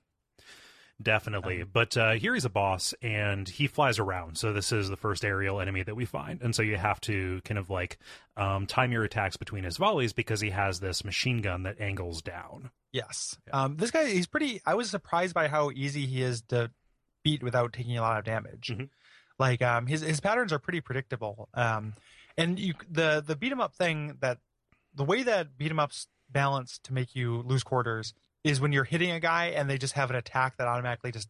[1.02, 1.64] definitely.
[1.64, 4.36] but uh, here he's a boss and he flies around.
[4.38, 6.40] So this is the first aerial enemy that we find.
[6.42, 7.98] And so you have to kind of like
[8.36, 12.22] um, time your attacks between his volleys because he has this machine gun that angles
[12.22, 12.70] down.
[12.92, 13.36] Yes.
[13.52, 14.60] Um, this guy, he's pretty.
[14.66, 16.70] I was surprised by how easy he is to
[17.22, 18.72] beat without taking a lot of damage.
[18.74, 18.88] Mhm.
[19.38, 21.48] Like um, his his patterns are pretty predictable.
[22.40, 24.38] And you the the beat 'em up thing that
[24.94, 28.84] the way that beat 'em ups balance to make you lose quarters is when you're
[28.84, 31.28] hitting a guy and they just have an attack that automatically just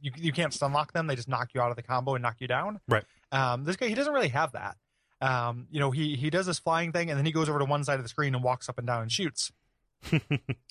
[0.00, 1.06] you you can't stun lock them.
[1.06, 2.80] They just knock you out of the combo and knock you down.
[2.88, 3.04] Right.
[3.32, 4.76] Um, this guy he doesn't really have that.
[5.20, 7.64] Um, you know he he does this flying thing and then he goes over to
[7.64, 9.52] one side of the screen and walks up and down and shoots.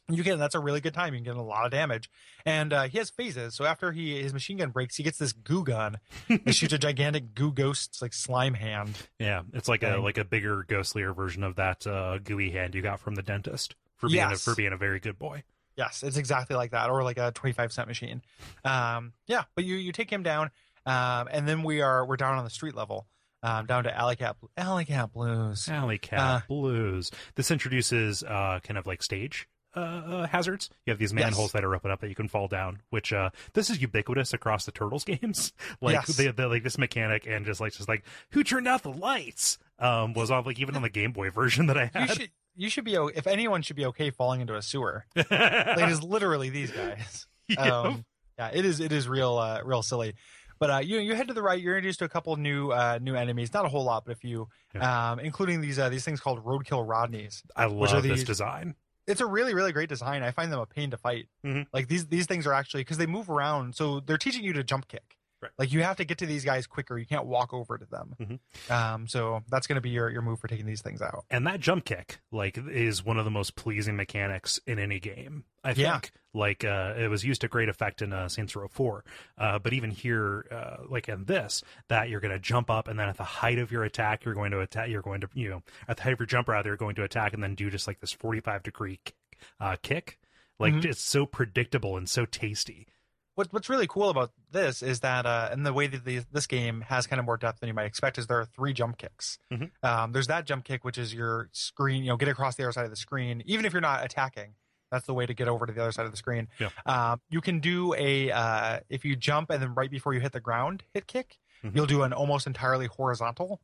[0.09, 1.13] you can that's a really good time.
[1.13, 2.09] You can get a lot of damage.
[2.45, 3.55] And uh, he has phases.
[3.55, 5.97] So after he his machine gun breaks he gets this goo gun
[6.29, 8.95] that shoots a gigantic goo ghost like slime hand.
[9.19, 12.81] Yeah, it's like a like a bigger, ghostlier version of that uh, gooey hand you
[12.81, 15.43] got from the dentist for being a, for being a very good boy.
[15.77, 18.21] yes it's exactly like that or like a 25 cent machine.
[18.63, 20.51] Um yeah but you you take him down
[20.85, 23.07] um and then we are we're down on the street level
[23.45, 27.12] um down to alley cat alley cat blues Alley Cat Uh, Blues.
[27.36, 30.69] This introduces uh, kind of like stage uh, uh, hazards.
[30.86, 31.51] You have these manholes Yes.
[31.53, 32.81] that are open up that you can fall down.
[32.91, 35.51] Which uh, this is ubiquitous across the Turtles games.
[35.81, 36.15] like Yes.
[36.17, 40.13] they, like this mechanic and just like just like who turned out the lights um,
[40.13, 42.10] was on like even on the Game Boy version that I you had.
[42.17, 45.89] should you should be if anyone should be okay falling into a sewer like it
[45.89, 47.60] is literally these guys Yep.
[47.60, 48.05] um,
[48.39, 48.79] yeah, it is.
[48.81, 50.13] It is real, uh, real silly.
[50.60, 51.60] But uh, you you head to the right.
[51.60, 53.54] You're introduced to a couple new uh, new enemies.
[53.54, 54.48] Not a whole lot, but a few,
[54.80, 57.41] um, including these uh, these things called roadkill Rodneys.
[57.56, 58.76] I which are love this design.
[59.08, 60.24] It's a really really great design.
[60.24, 61.28] I find them a pain to fight.
[61.46, 61.68] Mhm.
[61.74, 64.63] Like these these things are actually because they move around, so they're teaching you to
[64.63, 65.18] jump kick.
[65.45, 65.51] Right.
[65.60, 66.97] Like you have to get to these guys quicker.
[66.97, 68.15] You can't walk over to them.
[68.19, 68.71] Mhm.
[68.71, 71.25] Um, so that's going to be your your move for taking these things out.
[71.29, 75.43] and that jump kick like is one of the most pleasing mechanics in any game
[75.63, 75.99] i think Yeah.
[76.34, 79.03] like uh it was used to great effect in uh saints row 4
[79.38, 82.99] uh but even here uh like in this that you're going to jump up and
[82.99, 85.49] then at the height of your attack you're going to attack you're going to you
[85.49, 87.69] know at the height of your jump rather you're going to attack and then do
[87.69, 89.15] just like this 45 degree kick,
[89.60, 90.19] uh kick
[90.60, 90.86] like Mhm.
[90.86, 92.88] it's so predictable and so tasty
[93.36, 96.48] what, what's really cool about this is that, uh, and the way that the, this
[96.48, 98.98] game has kind of more depth than you might expect, is there are three jump
[98.98, 99.38] kicks.
[99.52, 99.71] Mhm.
[99.84, 102.71] Um, there's that jump kick, which is your screen, you know, get across the other
[102.71, 104.56] side of the screen, even if you're not attacking.
[104.91, 106.48] That's the way to get over to the other side of the screen.
[106.60, 106.69] Yeah.
[106.86, 110.32] Um, you can do a uh, if you jump and then right before you hit
[110.32, 111.38] the ground, hit kick.
[111.63, 111.76] Mhm.
[111.76, 113.60] You'll do an almost entirely horizontal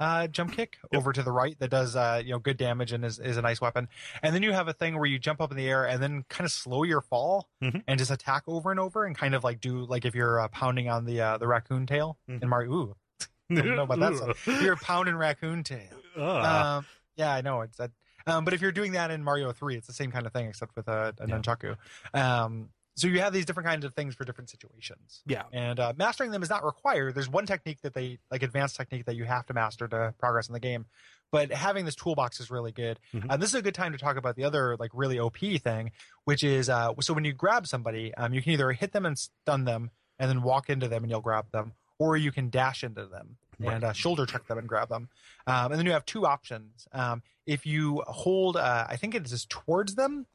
[0.00, 0.98] uh, jump kick Yep.
[1.00, 3.42] over to the right that does uh, you know good damage and is, is a
[3.42, 3.88] nice weapon.
[4.22, 6.24] And then you have a thing where you jump up in the air and then
[6.28, 7.82] kind of slow your fall Mhm.
[7.86, 10.48] and just attack over and over and kind of like do like if you're uh,
[10.48, 12.42] pounding on the uh, the raccoon tail Mhm.
[12.42, 12.70] in Mario.
[12.72, 12.96] Ooh,
[13.48, 14.46] know about that stuff.
[14.62, 15.88] You're pounding raccoon tail.
[16.18, 16.78] Ah.
[16.78, 17.92] Um, yeah, I know it's that.
[18.26, 20.46] Um, but if you're doing that in Mario Three, it's the same kind of thing
[20.48, 21.38] except with a, a Yeah.
[21.38, 21.76] nunchaku.
[22.12, 25.92] Um, so you have these different kinds of things for different situations, yeah and uh,
[25.96, 27.14] mastering them is not required.
[27.14, 30.48] There's one technique that they like advanced technique that you have to master to progress
[30.48, 30.86] in the game.
[31.32, 33.00] But having this toolbox is really good.
[33.12, 33.26] Mhm.
[33.28, 35.90] Uh, this is a good time to talk about the other like really OP thing,
[36.24, 39.18] which is uh, so when you grab somebody, um, you can either hit them and
[39.18, 42.82] stun them, and then walk into them and you'll grab them, or you can dash
[42.84, 45.08] into them and uh, shoulder check them and grab them.
[45.46, 46.86] Um, and then you have two options.
[46.92, 50.26] Um, if you hold, uh, I think it is towards them,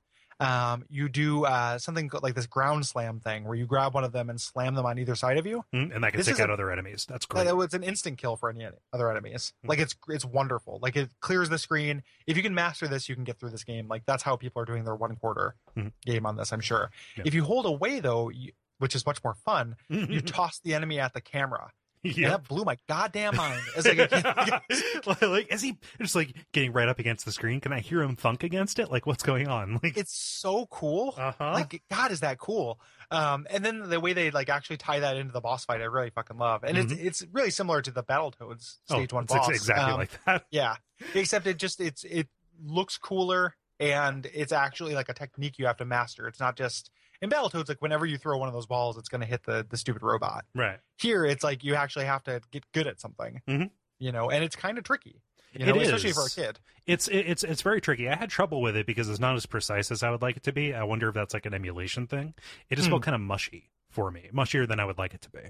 [0.42, 4.12] um, you do uh, something like this ground slam thing where you grab one of
[4.12, 5.64] them and slam them on either side of you.
[5.74, 7.84] Mm, and that can This take out a- other enemies that's Like, great It's an
[7.84, 9.54] instant kill for any other enemies.
[9.62, 9.70] Hmm.
[9.70, 10.80] Like it's it's wonderful.
[10.82, 12.04] Like it clears the screen.
[12.28, 13.88] If you can master this, you can get through this game.
[13.88, 15.92] Like that's how people are doing their one quarter Mhm.
[16.06, 16.52] game on this.
[16.52, 16.90] I'm sure.
[17.16, 17.24] Yeah.
[17.26, 21.00] If you hold away though, you, which is much more fun, you toss the enemy
[21.00, 21.72] at the camera.
[22.04, 23.62] Yeah that blew my goddamn mind.
[23.76, 27.60] It's like, like, he just like getting right up against the screen?
[27.60, 28.92] Can I hear him thunk against it?
[28.92, 29.62] Like, what's going on?
[29.84, 31.16] Like, it's so cool.
[31.18, 31.54] uh-huh.
[31.54, 32.80] Like, God, is that cool?
[33.10, 35.86] Um, and then the way they like actually tie that into the boss fight, I
[35.86, 36.64] really fucking love.
[36.64, 39.34] And it's it's really similar to the Battletoads stage one Mm-hmm.
[39.34, 39.50] Oh, it's boss.
[39.50, 40.46] exactly Um, like that.
[40.52, 40.76] Yeah,
[41.14, 42.28] except it just it's it
[42.64, 46.28] looks cooler and it's actually like a technique you have to master.
[46.28, 49.22] It's not just in Battletoads like whenever you throw one of those balls, it's going
[49.22, 50.46] to hit the the stupid robot.
[50.56, 50.80] Right.
[50.98, 53.42] Here, it's like you actually have to get good at something.
[53.48, 53.70] Mhm.
[54.00, 55.22] You know, and it's kind of tricky.
[55.54, 56.16] You It especially is.
[56.16, 56.60] for a kid.
[56.88, 58.08] It's it's it's very tricky.
[58.10, 60.44] I had trouble with it because it's not as precise as I would like it
[60.44, 60.74] to be.
[60.74, 62.34] I wonder if that's like an emulation thing.
[62.70, 62.94] It just Hmm.
[62.94, 65.42] felt kind of mushy for me, mushier than I would like it to be.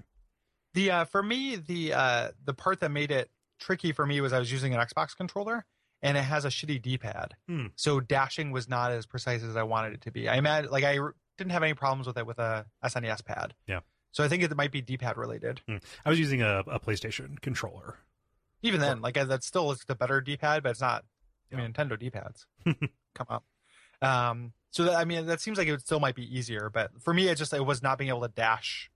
[0.74, 3.30] The uh, for me the uh, the part that made it
[3.60, 5.66] tricky for me was I was using an Xbox controller
[6.02, 7.68] and it has a shitty D-pad, Hmm.
[7.76, 10.28] so dashing was not as precise as I wanted it to be.
[10.28, 10.98] I imagine like I
[11.42, 13.54] didn't have any problems with it with a SNES pad.
[13.68, 13.80] Yeah.
[14.12, 15.62] So I think it might be D-pad related.
[16.06, 17.96] I was using a, a PlayStation controller.
[18.62, 21.06] Even then, like uh, that's still it's the better D-pad, but it's not.
[21.52, 22.46] I mean, Nintendo D-pads
[23.16, 23.44] come up.
[24.02, 27.14] Um, So that, I mean, that seems like it still might be easier, but for
[27.14, 28.90] me, it just it was not being able to dash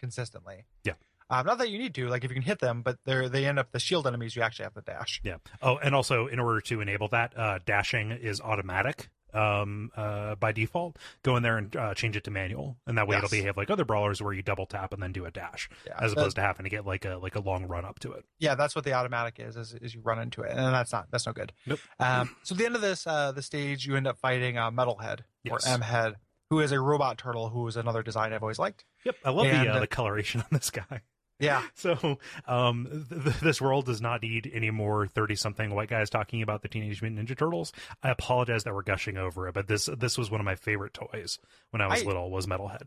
[0.00, 0.64] consistently.
[0.84, 0.94] Yeah.
[1.30, 3.44] Um, not that you need to, like if you can hit them, but they're they
[3.46, 4.34] end up the shield enemies.
[4.34, 5.20] You actually have to dash.
[5.22, 5.36] Yeah.
[5.60, 10.52] Oh, and also in order to enable that, uh, dashing is automatic um uh by
[10.52, 13.24] default go in there and uh, change it to manual and that way Yes.
[13.24, 15.94] it'll behave like other brawlers where you double tap and then do a dash Yeah.
[16.00, 18.24] as opposed to having to get like a like a long run up to it
[18.38, 21.08] yeah, that's what the automatic is, is, is you run into it, and that's not
[21.10, 21.52] that's no good.
[21.66, 21.80] Nope.
[21.98, 24.70] Um, so at the end of this uh, the stage, you end up fighting uh,
[24.70, 25.66] Metalhead Yes.
[25.66, 26.14] or M Head,
[26.50, 28.84] who is a robot turtle, who is another design I've always liked.
[29.04, 31.02] yep i love And- the uh, the coloration on this guy
[31.40, 35.88] Yeah, so um th- th- this world does not need any more 30 something white
[35.88, 37.72] guys talking about the teenage mutant ninja turtles
[38.02, 40.94] i apologize that we're gushing over it but this this was one of my favorite
[40.94, 41.38] toys
[41.70, 42.82] when i was I- little was metalhead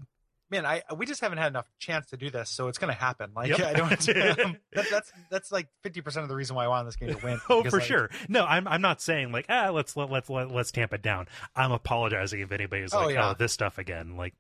[0.52, 3.32] man, I we just haven't had enough chance to do this, so it's gonna happen.
[3.34, 3.60] Like Yep.
[3.62, 3.90] I don't.
[4.46, 7.10] um, that, that's that's like fifty percent of the reason why I wanted this game
[7.16, 7.40] to win.
[7.50, 8.10] Oh, because, for like, sure.
[8.28, 11.28] No, I'm I'm not saying like ah let's let, let's let, let's tamp it down.
[11.56, 13.30] I'm apologizing if anybody's Oh, like yeah.
[13.30, 14.18] oh this stuff again.
[14.18, 14.36] Like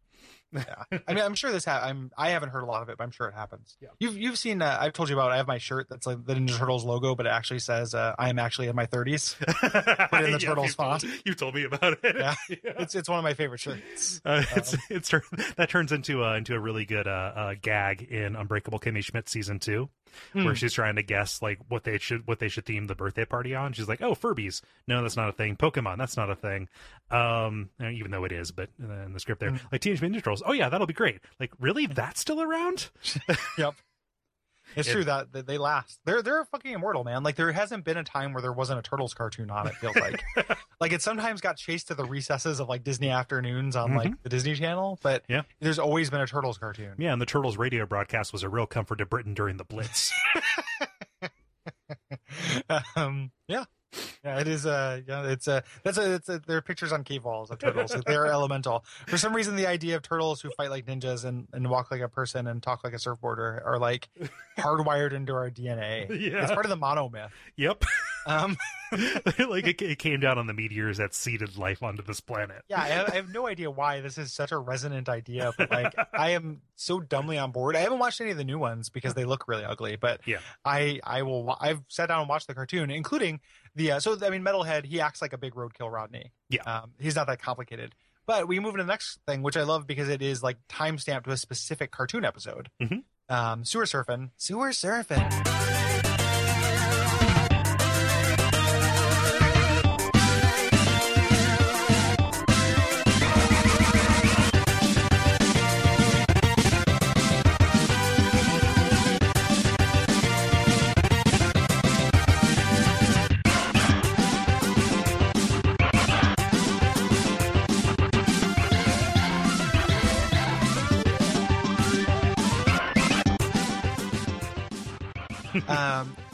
[0.54, 1.00] Yeah.
[1.08, 1.66] I mean, I'm sure this.
[1.66, 2.12] Ha- I'm.
[2.18, 3.78] I haven't heard a lot of it, but I'm sure it happens.
[3.80, 3.90] Yeah.
[4.00, 4.62] You've you've seen.
[4.62, 5.32] Uh, I've told you about.
[5.32, 8.16] I have my shirt that's like the Ninja Turtles logo, but it actually says uh,
[8.20, 9.38] I am actually in my 30s.
[10.10, 11.06] put in the Turtles you told, font.
[11.26, 12.16] You told me about it.
[12.22, 12.36] Yeah.
[12.50, 14.22] It's it's one of my favorite shirts.
[14.26, 15.10] Uh, it's it's
[15.56, 19.30] that turns into a into a really good uh, uh gag in Unbreakable Kimmy Schmidt
[19.30, 19.90] season two,
[20.34, 20.46] Hmm.
[20.46, 23.26] where she's trying to guess like what they should what they should theme the birthday
[23.26, 23.74] party on.
[23.74, 25.56] She's like, oh Furbies, no that's not a thing.
[25.56, 26.70] Pokemon, that's not a thing.
[27.10, 29.58] Um, even though it is, but uh, in the script there, Hmm.
[29.72, 30.44] like Teenage Mutant Ninja Turtles.
[30.46, 31.20] Oh yeah, that'll be great.
[31.40, 32.90] Like really, that's still around?
[33.58, 33.76] Yep.
[34.76, 36.00] It's It- true that, that they last.
[36.06, 37.24] They're they're fucking immortal, man.
[37.24, 39.68] Like there hasn't been a time where there wasn't a Turtles cartoon on.
[39.68, 40.22] It feels like,
[40.80, 44.30] like it sometimes got chased to the recesses of like Disney afternoons on like the
[44.30, 45.34] Disney Channel, but Mm-hmm.
[45.34, 45.42] Yeah.
[45.60, 46.94] there's always been a Turtles cartoon.
[46.98, 50.12] Yeah, and the Turtles radio broadcast was a real comfort to Britain during the Blitz.
[52.96, 53.66] um, yeah,
[54.24, 54.66] yeah, it is.
[54.66, 57.60] Uh, yeah, it's a that's a it's a, there are pictures on cave walls of
[57.60, 57.96] turtles.
[58.06, 58.86] They're elemental.
[59.08, 62.02] For some reason, the idea of turtles who fight like ninjas and, and walk like
[62.02, 64.10] a person and talk like a surfboarder are like
[64.58, 66.10] hardwired into our DNA.
[66.22, 66.44] Yeah.
[66.44, 67.32] it's part of the monomyth.
[67.56, 67.84] yep,
[68.28, 68.58] Um,
[68.92, 72.62] like it, it came down on the meteors that seeded life onto this planet.
[72.70, 75.72] yeah, I have, I have no idea why this is such a resonant idea, but
[75.72, 77.76] like I am so dumbly on board.
[77.76, 80.40] I haven't watched any of the new ones because they look really ugly, but Yeah.
[80.66, 81.56] I I will.
[81.60, 83.40] I've sat down and watched the cartoon, including
[83.76, 83.94] the.
[83.94, 84.86] Uh, so I mean, Metalhead.
[84.86, 86.32] He acts like a big roadkill Rodney.
[86.50, 86.64] Yeah.
[86.64, 87.96] um, he's not that complicated.
[88.28, 90.98] But we move into the next thing, which I love because it is like time
[91.00, 92.70] stamped to a specific cartoon episode.
[92.82, 93.04] Mhm.
[93.30, 95.91] Um, sewer surfing, sewer surfing.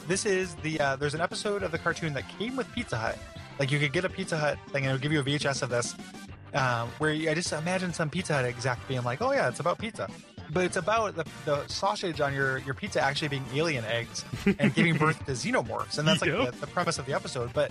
[0.08, 3.18] This is the uh, there's an episode of the cartoon that came with Pizza Hut.
[3.58, 5.62] Like you could get a Pizza Hut thing and it would give you a VHS
[5.62, 5.94] of this,
[6.54, 9.60] um, where you, I just imagine some Pizza Hut exec being like, "Oh yeah, it's
[9.60, 10.08] about pizza,"
[10.50, 14.24] but it's about the, the sausage on your your pizza actually being alien eggs
[14.58, 16.52] and giving birth to xenomorphs, and that's like Yep.
[16.54, 17.52] the, the premise of the episode.
[17.52, 17.70] But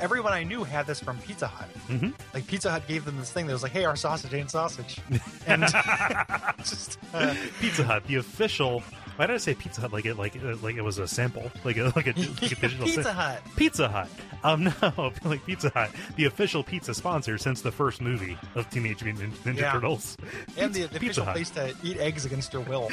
[0.00, 1.68] everyone I knew had this from Pizza Hut.
[1.88, 2.12] Mhm.
[2.34, 4.98] Like Pizza Hut gave them this thing that was like, "Hey, our sausage ain't sausage,"
[5.46, 5.62] and
[6.58, 6.98] just.
[7.14, 8.82] Uh, Pizza Hut, the official.
[9.20, 11.52] Why did I say Pizza Hut like it like uh, like it was a sample,
[11.64, 13.42] like a like a, like a digital Pizza sam- Hut.
[13.54, 14.08] Pizza Hut.
[14.42, 19.04] Um, no, like Pizza Hut, the official pizza sponsor since the first movie of Teenage
[19.04, 19.72] Mutant Ninja Yeah.
[19.72, 20.16] Turtles.
[20.56, 21.34] and the, Pizza- the Pizza official Hut.
[21.34, 22.88] place to eat eggs against your will.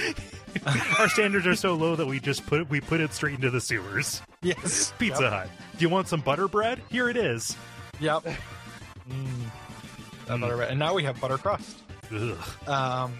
[0.99, 3.61] Our standards are so low that we just put we put it straight into the
[3.61, 4.21] sewers.
[4.41, 5.31] Yes, Pizza Yep.
[5.31, 5.49] Hut.
[5.77, 6.81] Do you want some butter bread?
[6.89, 7.55] Here it is.
[8.01, 8.25] Yep.
[9.09, 9.45] Mm.
[10.27, 10.71] That butter bread.
[10.71, 11.77] And now we have butter crust.
[12.13, 12.37] Ugh.
[12.67, 13.13] Um.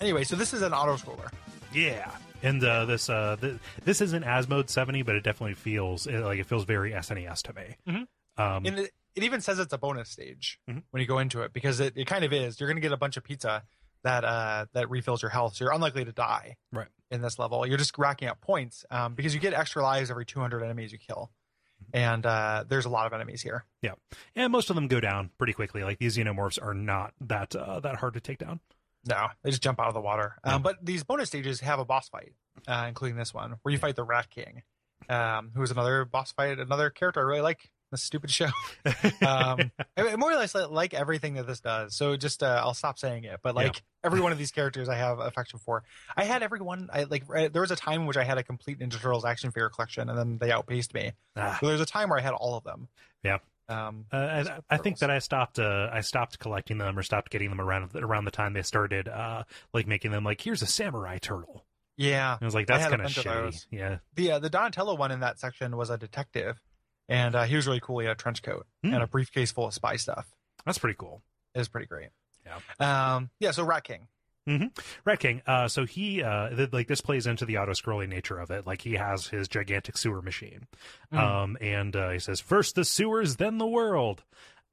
[0.00, 1.30] Anyway, so this is an auto scroller.
[1.70, 2.10] Yeah.
[2.44, 6.20] And uh, this uh, th- this isn't as mode seventy, but it definitely feels it,
[6.20, 7.76] like it feels very SNES to me.
[7.88, 8.06] Mhm.
[8.36, 10.82] Um, And it, it even says it's a bonus stage Mhm.
[10.90, 12.60] when you go into it because it, it kind of is.
[12.60, 13.62] You're going to get a bunch of pizza
[14.02, 16.56] that uh that refills your health, so you're unlikely to die.
[16.70, 16.88] Right.
[17.10, 20.26] In this level, you're just racking up points um, because you get extra lives every
[20.26, 21.30] 200 enemies you kill,
[21.92, 23.64] and uh, there's a lot of enemies here.
[23.82, 23.92] Yeah,
[24.34, 25.84] and most of them go down pretty quickly.
[25.84, 28.60] Like these xenomorphs are not that uh, that hard to take down.
[29.06, 30.36] No, they just jump out of the water.
[30.46, 30.54] Yeah.
[30.54, 32.32] Um, but these bonus stages have a boss fight,
[32.66, 34.62] uh, including this one where you fight the Rat King,
[35.08, 37.70] um, who is another boss fight, another character I really like.
[37.90, 38.46] This stupid show.
[39.26, 41.94] um, I more or less like, everything that this does.
[41.94, 43.38] So just uh, I'll stop saying it.
[43.42, 45.84] But like every one of these characters, I have affection for.
[46.16, 46.88] I had every one.
[46.92, 47.24] I like.
[47.32, 49.68] uh, There was a time in which I had a complete Ninja Turtles action figure
[49.68, 51.12] collection, and then they outpaced me.
[51.36, 52.88] Ah, So there's a time where I had all of them.
[53.22, 53.38] yeah,
[53.68, 55.58] Um, Uh, I, I think that I stopped.
[55.58, 59.08] Uh, I stopped collecting them or stopped getting them around around the time they started,
[59.08, 61.64] uh, like making them like here's a samurai turtle.
[61.96, 63.66] yeah, I was like, that's kind of shitty.
[63.70, 66.60] Yeah, the uh, the Donatello one in that section was a detective,
[67.08, 68.00] and uh, he was really cool.
[68.00, 68.94] He had a trench coat Hmm.
[68.94, 70.26] and a briefcase full of spy stuff.
[70.66, 71.22] that's pretty cool.
[71.54, 72.10] It was pretty great.
[72.44, 73.14] Yeah.
[73.14, 73.52] Um, yeah.
[73.52, 74.08] So Rat King.
[75.04, 75.42] Rat King.
[75.46, 78.66] Uh, so he uh, th- like this plays into the auto scrolling nature of it.
[78.66, 80.66] Like he has his gigantic sewer machine,
[81.12, 81.18] Mm.
[81.18, 84.22] um, and uh, he says, "First the sewers, then the world."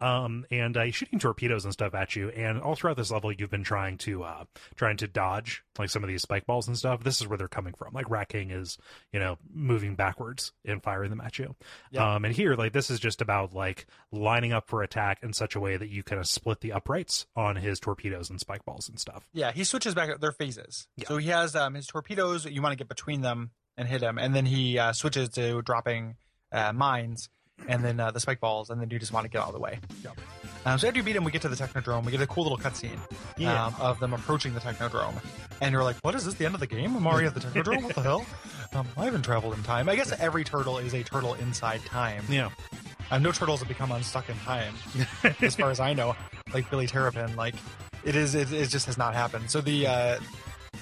[0.01, 2.29] Um, and uh, he's shooting torpedoes and stuff at you.
[2.29, 4.45] And all throughout this level, you've been trying to uh,
[4.75, 7.03] trying to dodge like some of these spike balls and stuff.
[7.03, 7.93] This is where they're coming from.
[7.93, 8.77] Like Rat King is,
[9.13, 11.55] you know, moving backwards and firing them at you.
[11.91, 12.15] Yeah.
[12.15, 15.55] Um, and here, like this is just about like lining up for attack in such
[15.55, 18.89] a way that you kind of split the uprights on his torpedoes and spike balls
[18.89, 19.27] and stuff.
[19.33, 20.19] Yeah, he switches back.
[20.19, 20.87] Their phases.
[20.97, 21.07] Yeah.
[21.07, 22.45] So he has um, his torpedoes.
[22.45, 25.61] You want to get between them and hit him, and then he uh, switches to
[25.61, 26.15] dropping
[26.51, 27.29] uh, mines,
[27.67, 29.53] and then uh, the spike balls, and then you just want to get out of
[29.53, 29.79] the way.
[30.03, 30.19] Yep.
[30.65, 32.05] Um, so after you beat him, we get to the Technodrome.
[32.05, 32.99] We get a cool little cutscene
[33.37, 33.65] Yeah.
[33.65, 35.15] um, of them approaching the Technodrome,
[35.61, 36.35] and you're like, "What is this?
[36.35, 36.95] The end of the game?
[36.95, 37.83] I'm already at the Technodrome?
[37.83, 38.25] What the hell?
[38.73, 39.89] Um, I haven't traveled in time.
[39.89, 42.23] I guess every turtle is a turtle inside time.
[42.29, 42.51] Yeah.
[43.11, 44.73] Um, no turtles have become unstuck in time,
[45.41, 46.15] as far as I know.
[46.53, 47.55] Like Billy Terrapin, like
[48.05, 48.33] it is.
[48.33, 49.51] It, it just has not happened.
[49.51, 50.19] So the, uh,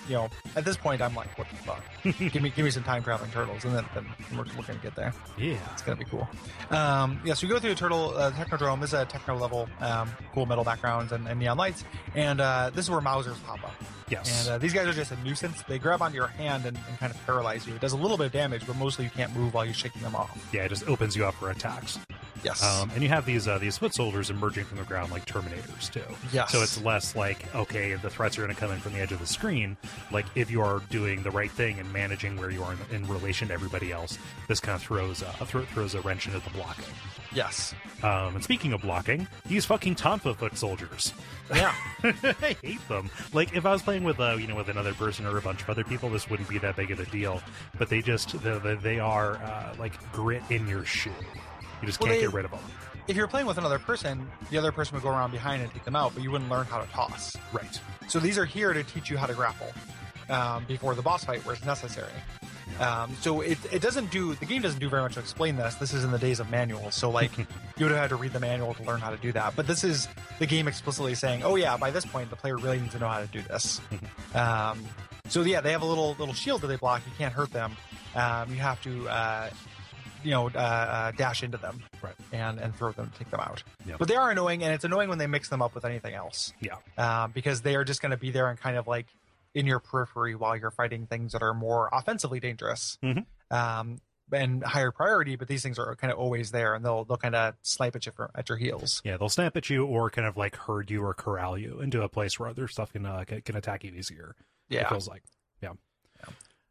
[0.09, 1.83] you know, at this point, I'm like, what the fuck?
[2.33, 4.05] give me, give me some time traveling turtles, and then, then
[4.35, 5.13] we're, we're gonna get there.
[5.37, 5.57] Yeah.
[5.73, 6.27] It's gonna be cool.
[6.71, 8.81] Um, yeah, so we go through the turtle uh, technodrome.
[8.81, 11.83] This is a techno level, um, cool metal backgrounds and, and neon lights,
[12.15, 13.73] and uh, this is where Mousers pop up.
[14.09, 14.47] Yes.
[14.47, 15.61] And uh, these guys are just a nuisance.
[15.67, 17.75] They grab onto your hand and, and kind of paralyze you.
[17.75, 20.01] It does a little bit of damage, but mostly you can't move while you're shaking
[20.01, 20.49] them off.
[20.51, 21.99] yeah, it just opens you up for attacks.
[22.43, 22.63] Yes.
[22.63, 25.91] Um, and you have these uh, these foot soldiers emerging from the ground like Terminators
[25.91, 26.01] too.
[26.31, 26.51] Yes.
[26.51, 29.11] So it's less like okay, the threats are going to come in from the edge
[29.11, 29.77] of the screen.
[30.11, 33.07] Like if you are doing the right thing and managing where you are in, in
[33.07, 36.49] relation to everybody else, this kind of throws uh, thro- throws a wrench into the
[36.51, 36.85] blocking.
[37.33, 37.73] yes.
[38.03, 41.13] Um, and speaking of blocking, these fucking Tonfa foot soldiers.
[41.53, 41.73] Yeah.
[42.03, 43.09] I hate them.
[43.33, 45.61] Like if I was playing with uh, you know with another person or a bunch
[45.61, 47.41] of other people, this wouldn't be that big of a deal.
[47.77, 51.11] But they just they, they- they are uh, like grit in your shoe.
[51.81, 52.59] You just Well, can't they- get rid of them.
[53.09, 55.83] If you're playing with another person, the other person would go around behind and take
[55.83, 57.35] them out, but you wouldn't learn how to toss.
[57.51, 57.81] Right.
[58.07, 59.73] So these are here to teach you how to grapple
[60.29, 62.11] um, before the boss fight where it's necessary.
[62.79, 65.75] Um, so it, it doesn't do the game doesn't do very much to explain this.
[65.75, 67.35] This is in the days of manuals, so like
[67.77, 69.55] you would have had to read the manual to learn how to do that.
[69.55, 70.07] But this is
[70.37, 73.09] the game explicitly saying, "Oh yeah, by this point the player really needs to know
[73.09, 73.81] how to do this."
[74.35, 74.85] um,
[75.27, 77.01] so yeah, they have a little little shield that they block.
[77.05, 77.75] You can't hurt them.
[78.15, 79.49] Um, you have to uh,
[80.23, 82.15] you know uh, uh, dash into them Right.
[82.31, 83.63] and and throw them, take them out.
[83.85, 83.95] Yeah.
[83.99, 86.53] But they are annoying, and it's annoying when they mix them up with anything else
[86.59, 86.75] Yeah.
[86.97, 89.07] um, because they are just going to be there and kind of like
[89.53, 93.25] in your periphery while you're fighting things that are more offensively dangerous Mhm.
[93.49, 93.99] um,
[94.31, 95.35] and higher priority.
[95.35, 98.05] But these things are kind of always there, and they'll they'll kind of snipe at
[98.05, 99.01] you for, at your heels.
[99.03, 102.03] Yeah, they'll snap at you or kind of like herd you or corral you into
[102.03, 104.35] a place where other stuff can uh, can can attack you easier.
[104.69, 104.89] It Yeah.
[104.89, 105.23] feels like.
[105.61, 105.73] Yeah.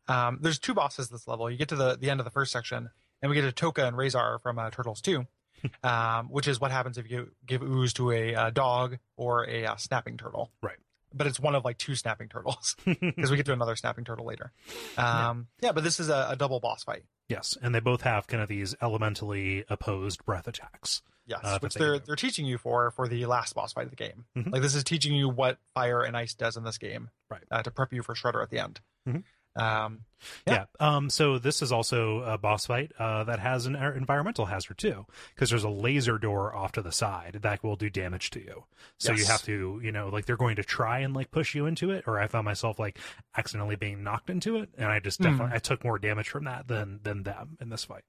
[0.06, 1.50] Um, there's two bosses this level.
[1.50, 2.90] You get to the the end of the first section,
[3.22, 5.26] and we get a Tokka and Rahzar from uh, Turtles Two.
[5.82, 9.66] um, which is what happens if you give ooze to a uh, dog or a
[9.66, 10.52] uh, snapping turtle.
[10.62, 10.76] Right.
[11.12, 14.24] But it's one of like two snapping turtles because we get to another snapping turtle
[14.24, 14.52] later.
[14.96, 15.72] Um, yeah.
[15.72, 17.02] but this is a, a double boss fight.
[17.28, 21.02] Yes, and they both have kind of these elementally opposed breath attacks.
[21.26, 22.04] Yes, Uh, which they they're do.
[22.06, 24.26] they're teaching you for for the last boss fight of the game.
[24.36, 24.52] Mhm.
[24.52, 27.42] Like this is teaching you what fire and ice does in this game, Right.
[27.50, 28.80] Uh, to prep you for Shredder at the end.
[29.08, 29.24] Mhm.
[29.58, 30.00] Um,
[30.46, 30.64] Yeah.
[30.80, 30.96] Yeah.
[30.96, 31.10] Um.
[31.10, 35.50] So this is also a boss fight uh, that has an environmental hazard too, because
[35.50, 38.64] there's a laser door off to the side that will do damage to you.
[38.98, 41.66] So you have to, you know, like they're going to try and like push you
[41.66, 42.04] into it.
[42.08, 42.98] Or I found myself like
[43.36, 46.66] accidentally being knocked into it, and I just definitely I took more damage from that
[46.66, 48.02] than than them in this fight.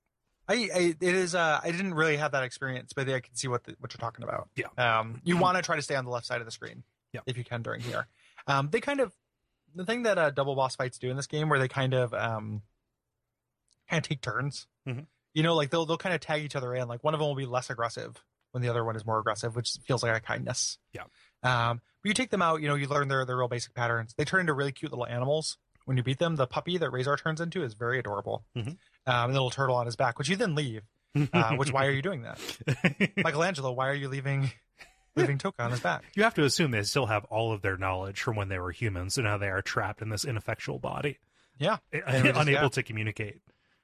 [0.48, 3.48] I, I it is uh I didn't really have that experience, but I can see
[3.48, 4.50] what the, what you're talking about.
[4.56, 5.00] Yeah.
[5.00, 6.82] Um, you want to try to stay on the left side of the screen,
[7.14, 7.22] Yeah.
[7.28, 8.08] if you can during here.
[8.48, 9.14] Um, they kind of
[9.76, 12.14] the thing that uh, double boss fights do in this game, where they kind of
[12.14, 12.62] um,
[13.90, 14.68] kind of take turns.
[14.88, 15.06] Mhm.
[15.34, 16.88] You know, like they'll they'll kind of tag each other in.
[16.88, 19.56] Like one of them will be less aggressive when the other one is more aggressive,
[19.56, 20.80] which feels like a kindness.
[20.94, 21.04] Yeah.
[21.44, 24.14] Um, but you take them out, you know, you learn their their real basic patterns.
[24.18, 26.36] They turn into really cute little animals when you beat them.
[26.36, 28.44] The puppy that Rahzar turns into is very adorable.
[28.56, 28.78] Mhm.
[29.06, 30.82] Um, a little turtle on his back, which you then leave.
[31.34, 32.40] Uh, which why are you doing that,
[33.18, 33.72] Michelangelo?
[33.72, 34.52] Why are you leaving
[35.16, 36.04] leaving Tokka on his back?
[36.16, 38.72] you have to assume they still have all of their knowledge from when they were
[38.72, 41.20] humans, and now they are trapped in this ineffectual body,
[41.58, 42.68] Yeah, just- unable yeah.
[42.70, 43.42] to communicate.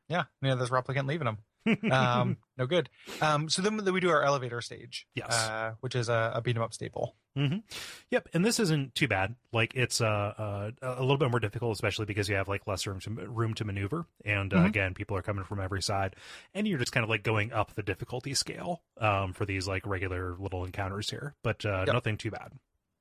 [0.07, 0.23] yeah.
[0.41, 1.37] you know, this replicant leaving them.
[1.91, 2.89] um, no good.
[3.21, 5.33] Um, so then we do our elevator stage, Yes.
[5.33, 7.15] uh, which is a, a beat 'em up staple.
[7.35, 9.35] Yep, and this isn't too bad.
[9.51, 12.87] Like it's uh, uh, a little bit more difficult, especially because you have like less
[12.87, 14.65] room to room to maneuver, and uh, Mhm.
[14.67, 16.15] again, people are coming from every side,
[16.53, 19.85] and you're just kind of like going up the difficulty scale um, for these like
[19.85, 21.93] regular little encounters here, but uh, Yep.
[21.93, 22.53] nothing too bad.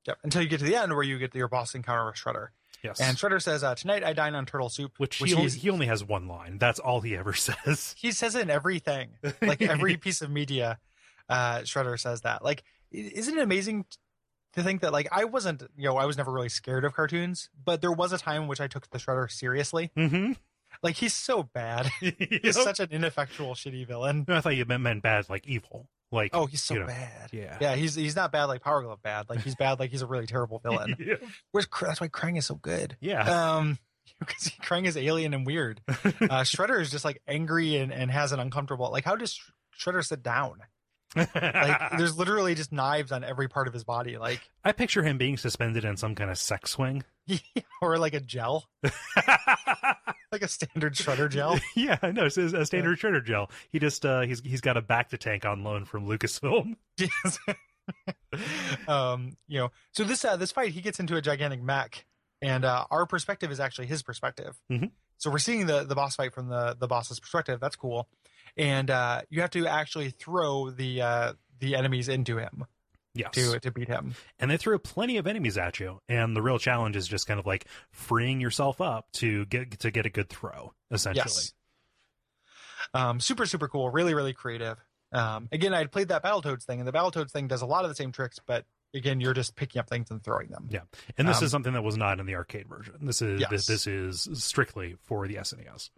[0.07, 0.19] Yep.
[0.25, 2.49] Until you get to the end where you get your boss encounter with Shredder.
[2.83, 4.93] Yes, And Shredder says, uh, Tonight I dine on turtle soup.
[4.99, 6.59] which, which he, only, he only has one line.
[6.59, 7.95] That's all he ever says.
[7.99, 9.11] he says it in everything
[9.41, 10.79] like every piece of media
[11.31, 13.87] uh shredder says that like isn't it amazing
[14.55, 17.49] to think that like i wasn't you know i was never really scared of cartoons
[17.65, 19.91] but there was a time in which i took the shredder seriously.
[19.97, 20.33] Mm-hmm.
[20.83, 21.87] like he's so bad.
[22.01, 24.25] He's such an ineffectual shitty villain.
[24.27, 25.89] No, I thought you meant, meant bad, like evil.
[26.13, 27.31] Like oh he's so you know, bad.
[27.33, 27.57] Yeah.
[27.61, 29.29] yeah he's he's not bad like power glove bad.
[29.29, 30.97] Like he's bad like he's a really terrible villain.
[31.05, 31.15] Yeah.
[31.53, 32.97] where's that's why krang is so good.
[33.01, 33.57] Yeah.
[33.57, 33.79] um
[34.21, 35.81] because krang is alien and weird.
[35.89, 39.41] Uh shredder is just like angry and, and has an uncomfortable like how does
[39.79, 40.59] shredder sit down
[41.17, 45.19] like there's literally just knives on every part of his body like I picture him
[45.19, 47.05] being suspended in some kind of sex swing.
[47.83, 48.69] or like a gel
[50.33, 52.27] like a standard shredder gel yeah, I know.
[52.27, 53.51] It's a standard shredder gel.
[53.71, 56.77] He just uh he's he's got a bacta tank on loan from Lucasfilm.
[56.99, 57.39] Yes.
[58.89, 62.05] um you know so this uh this fight he gets into a gigantic mech
[62.43, 64.91] and uh our perspective is actually his perspective Mhm.
[65.19, 68.09] so we're seeing the the boss fight from the the boss's perspective that's cool
[68.57, 72.65] and uh you have to actually throw the uh the enemies into him
[73.17, 73.31] Yes.
[73.35, 76.01] to to beat him And they throw plenty of enemies at you.
[76.09, 79.91] And the real challenge is just kind of like freeing yourself up to get to
[79.93, 81.23] get a good throw, essentially.
[81.25, 81.53] Yes.
[82.93, 83.91] Um, super, super cool.
[83.91, 84.79] Really, really creative.
[85.13, 87.85] Um, again, I had played that Battletoads thing, and the Battletoads thing does a lot
[87.85, 90.67] of the same tricks, but again, you're just picking up things and throwing them.
[90.71, 90.81] Yeah.
[91.17, 92.95] And this Um, is something that was not in the arcade version.
[93.03, 93.51] This is Yes.
[93.51, 95.91] this, this is strictly for the SNES.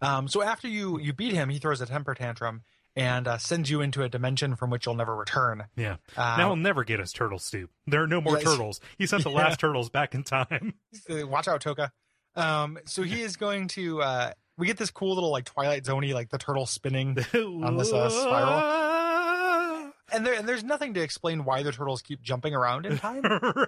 [0.00, 2.62] Um, so after you you beat him, he throws a temper tantrum
[2.96, 5.64] and uh, sends you into a dimension from which you'll never return.
[5.76, 5.96] Yeah.
[6.16, 7.70] Uh, now he'll never get his turtle stoop.
[7.86, 8.44] There are no more Yes.
[8.44, 8.80] turtles.
[8.96, 9.36] He sent the Yeah.
[9.36, 10.74] last turtles back in time.
[11.10, 11.90] watch out, Tokka.
[12.34, 14.02] Um, so he is going to.
[14.02, 17.92] Uh, we get this cool little like Twilight Zoney, like the turtle spinning, on this,
[17.92, 19.92] uh, spiral.
[20.12, 23.22] and there and there's nothing to explain why the turtles keep jumping around in time.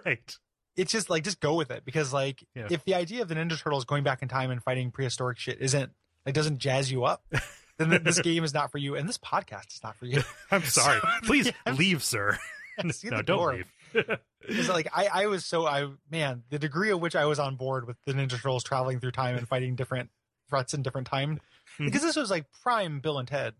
[0.05, 0.37] right.
[0.76, 2.66] it's just like just go with it because like Yeah.
[2.70, 5.59] if the idea of the Ninja Turtles going back in time and fighting prehistoric shit
[5.61, 5.93] isn't
[6.27, 7.25] like doesn't jazz you up,
[7.79, 10.23] then this game is not for you, and this podcast is not for you.
[10.51, 11.01] I'm sorry.
[11.25, 11.73] Please Yeah.
[11.75, 12.39] leave, sir.
[13.05, 13.73] No, don't leave.
[14.47, 17.57] Because like I, I was so I man the degree of which I was on
[17.57, 20.09] board with the Ninja Turtles traveling through time and fighting different
[20.49, 21.41] threats in different time
[21.79, 21.87] Mhm.
[21.87, 23.55] because this was like prime Bill and Ted,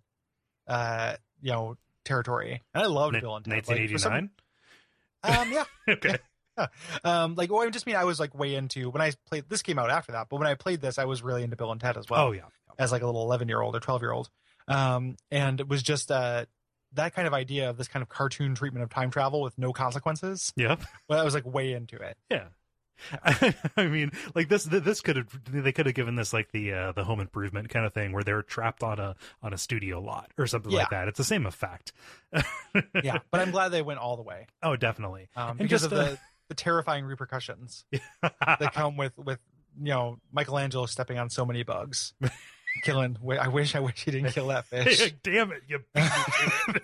[0.66, 3.54] uh, you know territory, and I loved Bill and Ted.
[3.68, 4.30] Like, some- 1989.
[5.22, 5.64] um, yeah.
[5.94, 6.18] okay.
[7.04, 9.44] Um, like, well, I just mean I was like way into when I played.
[9.48, 11.72] This came out after that, but when I played this, I was really into Bill
[11.72, 12.26] and Ted as well.
[12.28, 12.42] oh yeah.
[12.78, 14.30] as like a little 11 year old or 12 year old
[14.68, 16.44] um and it was just uh
[16.92, 19.72] that kind of idea of this kind of cartoon treatment of time travel with no
[19.72, 20.76] consequences Yeah.
[21.08, 22.44] well i was like way into it Yeah.
[23.78, 24.64] I mean, like this.
[24.64, 25.26] This could have.
[25.50, 28.22] They could have given this like the uh, the home improvement kind of thing, where
[28.22, 31.08] they're trapped on a on a studio lot or something like that.
[31.08, 31.94] It's the same effect.
[33.02, 35.28] yeah but i'm glad they went all the way Oh, definitely.
[35.34, 36.16] um because just, of uh,
[36.51, 37.86] the terrifying repercussions
[38.22, 39.38] that come with with
[39.80, 42.12] you know michelangelo stepping on so many bugs
[42.82, 46.11] killing i wish i wish he didn't kill that fish Damn it, you beat me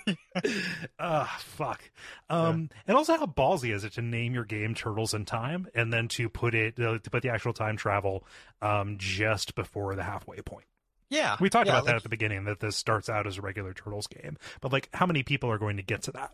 [0.05, 0.57] to it.
[0.99, 1.83] Ah, fuck.
[2.29, 5.93] Um, and also how ballsy is it to name your game Turtles in Time and
[5.93, 8.25] then to put it uh, to put the actual time travel
[8.63, 10.67] um just before the halfway point.
[11.09, 13.41] yeah We talked yeah, about that at the beginning that this starts out as a
[13.43, 16.33] regular Turtles game, but like how many people are going to get to that?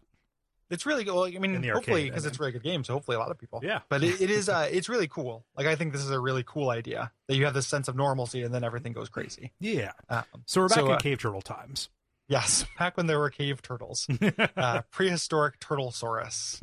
[0.73, 1.37] It's really good.
[1.37, 3.61] I mean, hopefully because it's a really good game, so hopefully a lot of people.
[3.63, 3.81] Yeah.
[3.91, 5.45] But it, it is, uh, it's really cool.
[5.55, 7.95] Like I think this is a really cool idea that you have this sense of
[7.95, 9.53] normalcy, and then everything goes crazy.
[9.61, 9.93] Yeah.
[10.09, 11.91] Um, So we're back So, in uh, cave turtle times.
[12.27, 14.09] yes, back when there were cave turtles,
[14.57, 16.59] uh, prehistoric turtlesaurus,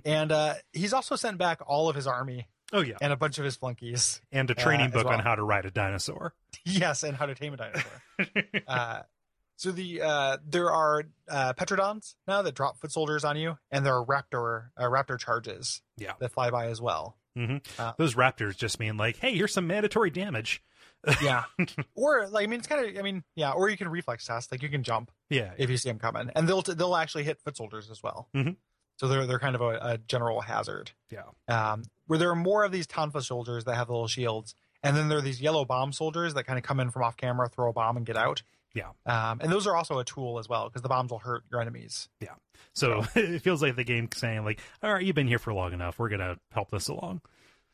[0.04, 2.96] and uh, he's also sent back all of his army oh yeah.
[3.00, 4.20] and a bunch of his flunkies.
[4.32, 6.34] And a training as book on how to ride a dinosaur.
[6.64, 9.04] yes, and how to tame a dinosaur.
[9.58, 13.84] So the uh, there are uh, petrodons now that drop foot soldiers on you, and
[13.84, 16.12] there are raptor uh, raptor charges Yeah.
[16.20, 17.16] that fly by as well.
[17.36, 20.62] hmm Uh, Those raptors just mean like, hey, here's some mandatory damage.
[21.22, 21.44] Yeah.
[21.94, 24.50] or like I mean it's kind of I mean yeah, or you can reflex test
[24.50, 25.52] like you can jump Yeah.
[25.58, 28.28] if you see them coming, and they'll they'll actually hit foot soldiers as well.
[28.34, 28.56] Mhm.
[28.96, 30.90] So they're they're kind of a, a general hazard.
[31.10, 31.22] Yeah.
[31.46, 35.08] Um, where there are more of these Tonfa soldiers that have little shields, and then
[35.08, 37.70] there are these yellow bomb soldiers that kind of come in from off camera, throw
[37.70, 38.42] a bomb, and get out.
[38.74, 38.90] Yeah.
[39.06, 41.60] Um, and those are also a tool as well because the bombs will hurt your
[41.60, 42.08] enemies.
[42.20, 42.34] Yeah.
[42.74, 45.72] So it feels like the game saying like, all right, you've been here for long
[45.72, 45.98] enough.
[45.98, 47.22] We're gonna help this along.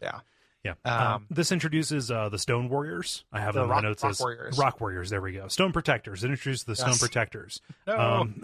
[0.01, 0.21] Yeah.
[0.65, 0.75] Yeah.
[0.85, 3.25] Um, Um, this introduces uh, the Stone Warriors.
[3.31, 4.59] I have The them in Rock- my notes Rock as Warriors.
[4.59, 5.11] Rock Warriors.
[5.11, 5.49] There we go.
[5.49, 6.25] Stone Protectors.
[6.25, 7.61] It introduces the Stone Protectors.
[7.87, 7.99] No.
[7.99, 8.43] Um,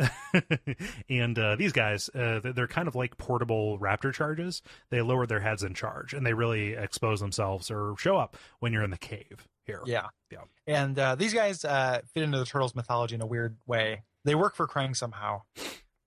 [1.08, 4.62] and uh, these guys, uh, they're- kind of like portable raptor charges.
[4.90, 8.72] They lower their heads and charge, and they really expose themselves or show up when
[8.72, 9.80] you're in the cave here.
[9.86, 10.06] Yeah.
[10.30, 10.40] Yeah.
[10.66, 14.02] And uh, these guys uh, fit into the turtles mythology in a weird way.
[14.24, 15.42] They work for Krang somehow.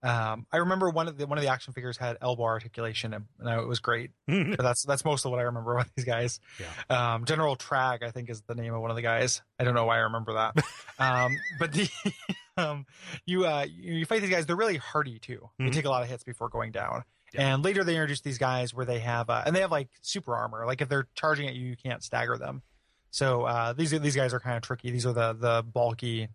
[0.04, 3.26] Um, I remember one of the one of the action figures had elbow articulation, and,
[3.40, 4.12] and it was great.
[4.28, 6.40] but that's that's most of what I remember about these guys.
[6.60, 7.14] Yeah.
[7.14, 9.42] Um, General Trag, I think, is the name of one of the guys.
[9.60, 10.58] I don't know why I remember that.
[11.00, 11.90] um, but the
[12.58, 12.86] um,
[13.26, 14.46] you uh, you fight these guys.
[14.46, 15.50] They're really hardy too.
[15.58, 15.74] They Mhm.
[15.74, 17.04] take a lot of hits before going down.
[17.34, 17.54] Yeah.
[17.56, 20.36] And later they introduce these guys where they have uh, and they have like super
[20.36, 20.66] armor.
[20.68, 22.62] Like if they're charging at you, you can't stagger them.
[23.10, 24.92] So uh, these these guys are kind of tricky.
[24.92, 26.28] These are the the bulky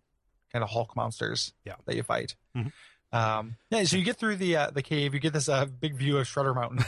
[0.52, 1.74] kind of Hulk monsters Yeah.
[1.84, 2.34] that you fight.
[2.56, 2.72] Mhm.
[3.12, 5.14] Um, yeah, so you get through the uh, the cave.
[5.14, 6.84] You get this uh, big view of Shredder Mountain.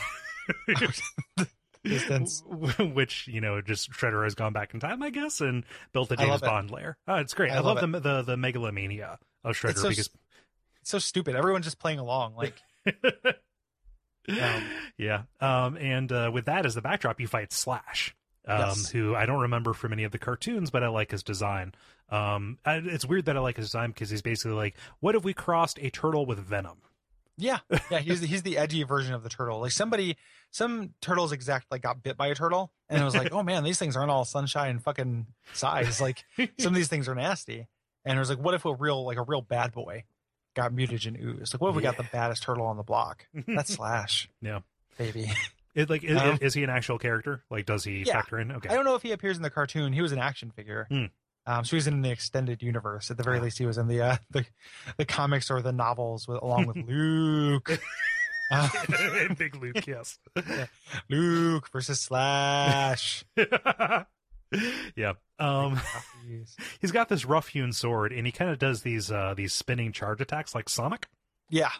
[1.84, 2.42] Distance.
[2.78, 6.14] Which you know, just Shredder has gone back in time, I guess, and built a
[6.14, 6.46] I James love it.
[6.46, 6.98] Bond lair.
[7.08, 7.50] Oh, it's great.
[7.50, 10.10] I, I love, love the, the the megalomania of Shredder so because
[10.82, 11.36] It's so stupid.
[11.36, 12.34] Everyone's just playing along.
[12.36, 12.54] Like
[14.28, 14.62] Um,
[14.96, 15.22] yeah.
[15.40, 18.14] Um, and uh, with that as the backdrop, you fight Slash,
[18.46, 18.90] um, Yes.
[18.90, 21.74] who I don't remember from any of the cartoons, but I like his design.
[22.08, 25.22] Um, I, it's weird that I like his design because he's basically like, what if
[25.24, 26.78] we crossed a turtle with venom?
[27.36, 27.58] Yeah,
[27.90, 28.00] yeah.
[28.00, 29.60] He's the, he's the edgy version of the turtle.
[29.60, 30.16] Like somebody,
[30.50, 33.64] some turtles exact like got bit by a turtle, and it was like, oh man,
[33.64, 36.00] these things aren't all sunshine and fucking size.
[36.00, 36.24] Like
[36.58, 37.66] some of these things are nasty.
[38.04, 40.04] And it was like, what if a real like a real bad boy
[40.54, 41.54] got mutagen ooze?
[41.54, 43.26] Like what if we got the baddest turtle on the block?
[43.46, 44.60] That's Slash, Yeah.
[44.98, 45.30] baby.
[45.74, 47.44] It, like, is, Um, is he an actual character?
[47.50, 48.14] Like, does he Yeah.
[48.14, 48.50] factor in?
[48.52, 48.68] Okay.
[48.68, 49.92] I don't know if he appears in the cartoon.
[49.92, 50.86] He was an action figure.
[50.90, 51.04] Hmm.
[51.46, 53.10] Um, so he's in the extended universe.
[53.10, 53.42] At the very Ah.
[53.42, 54.44] least, he was in the uh, the
[54.98, 57.80] the comics or the novels with along with Luke.
[58.52, 58.68] Uh,
[59.38, 60.18] Big Luke, yes.
[61.08, 63.24] Luke versus Slash.
[64.96, 65.12] yeah.
[65.38, 65.80] Um,
[66.80, 69.92] he's got this rough hewn sword, and he kind of does these uh these spinning
[69.92, 71.06] charge attacks like Sonic.
[71.48, 71.70] Yeah.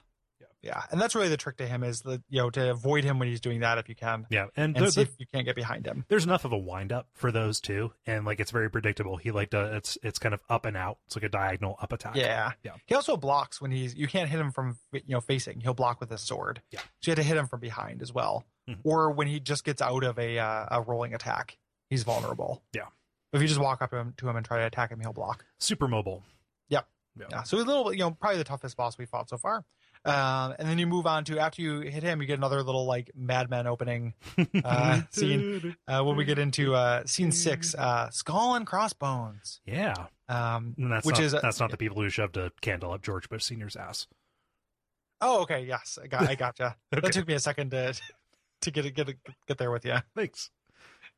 [0.63, 0.83] Yeah.
[0.91, 3.29] And that's really the trick to him is the you know to avoid him when
[3.29, 4.27] he's doing that if you can.
[4.31, 6.05] Yeah, and, And see if you can't get behind him.
[6.09, 9.17] there's enough of a wind up for those two, and like it's very predictable.
[9.17, 10.99] He like does it's it's kind of up and out.
[11.07, 12.17] It's like a diagonal up attack.
[12.17, 12.53] Yeah.
[12.63, 12.73] Yeah.
[12.87, 15.61] He also blocks when he's you can't hit him from you know facing.
[15.61, 16.61] He'll block with his sword.
[16.71, 16.81] Yeah.
[17.01, 18.45] So you have to hit him from behind as well.
[18.69, 18.79] Mhm.
[18.85, 21.57] Or when he just gets out of a uh, a rolling attack,
[21.89, 22.63] he's vulnerable.
[22.75, 22.87] Yeah.
[23.33, 25.13] If you just walk up to him, to him and try to attack him, he'll
[25.13, 25.45] block.
[25.59, 26.23] super mobile.
[26.69, 26.87] Yep.
[27.19, 27.27] Yeah.
[27.31, 27.43] Yeah.
[27.45, 29.65] So he's a little bit, you know, probably the toughest boss we fought so far.
[30.05, 32.87] Um, and then you move on to after you hit him, you get another little
[32.87, 34.15] like Madman opening
[34.65, 39.61] uh, scene uh, when we get into uh, scene six, uh, Skull and Crossbones.
[39.67, 39.95] Yeah,
[40.29, 43.03] Um, and that's which not, is that's not the people who shoved a candle up
[43.03, 44.07] George Bush Senior's ass.
[45.21, 45.65] Oh, okay.
[45.67, 46.23] Yes, I got.
[46.29, 46.77] I gotcha.
[46.95, 47.01] Okay.
[47.03, 47.93] That took me a second to
[48.63, 49.15] to get get
[49.47, 49.97] get there with you.
[50.17, 50.51] Thanks.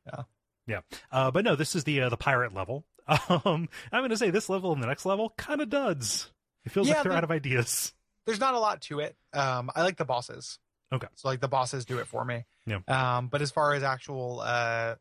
[0.05, 0.23] Yeah.
[0.67, 0.79] Yeah.
[1.11, 2.83] Uh, but no, this is the uh, the pirate level.
[3.29, 6.31] Um, I'm going to say this level and the next level kind of duds.
[6.65, 7.93] It feels Yeah, like they're they- out of ideas.
[8.25, 9.15] There's not a lot to it.
[9.33, 10.59] Um, I like the bosses.
[10.91, 11.07] Okay.
[11.15, 12.45] So like the bosses do it for me.
[12.65, 12.79] Yeah.
[12.87, 14.95] Um, but as far as actual, uh,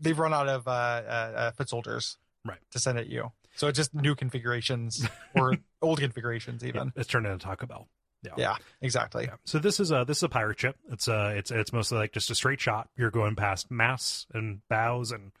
[0.00, 2.18] they've run out of uh, uh, uh foot soldiers.
[2.44, 2.58] Right.
[2.72, 3.30] To send at you.
[3.54, 6.92] So it's just new configurations or old configurations even.
[6.96, 7.88] It's turned into Taco Bell.
[8.24, 8.32] Yeah.
[8.36, 8.56] Yeah.
[8.80, 9.24] exactly.
[9.24, 9.34] Yeah.
[9.44, 10.76] So this is a this is a pirate ship.
[10.90, 12.88] It's uh it's it's mostly like just a straight shot.
[12.96, 15.32] You're going past masts and bows and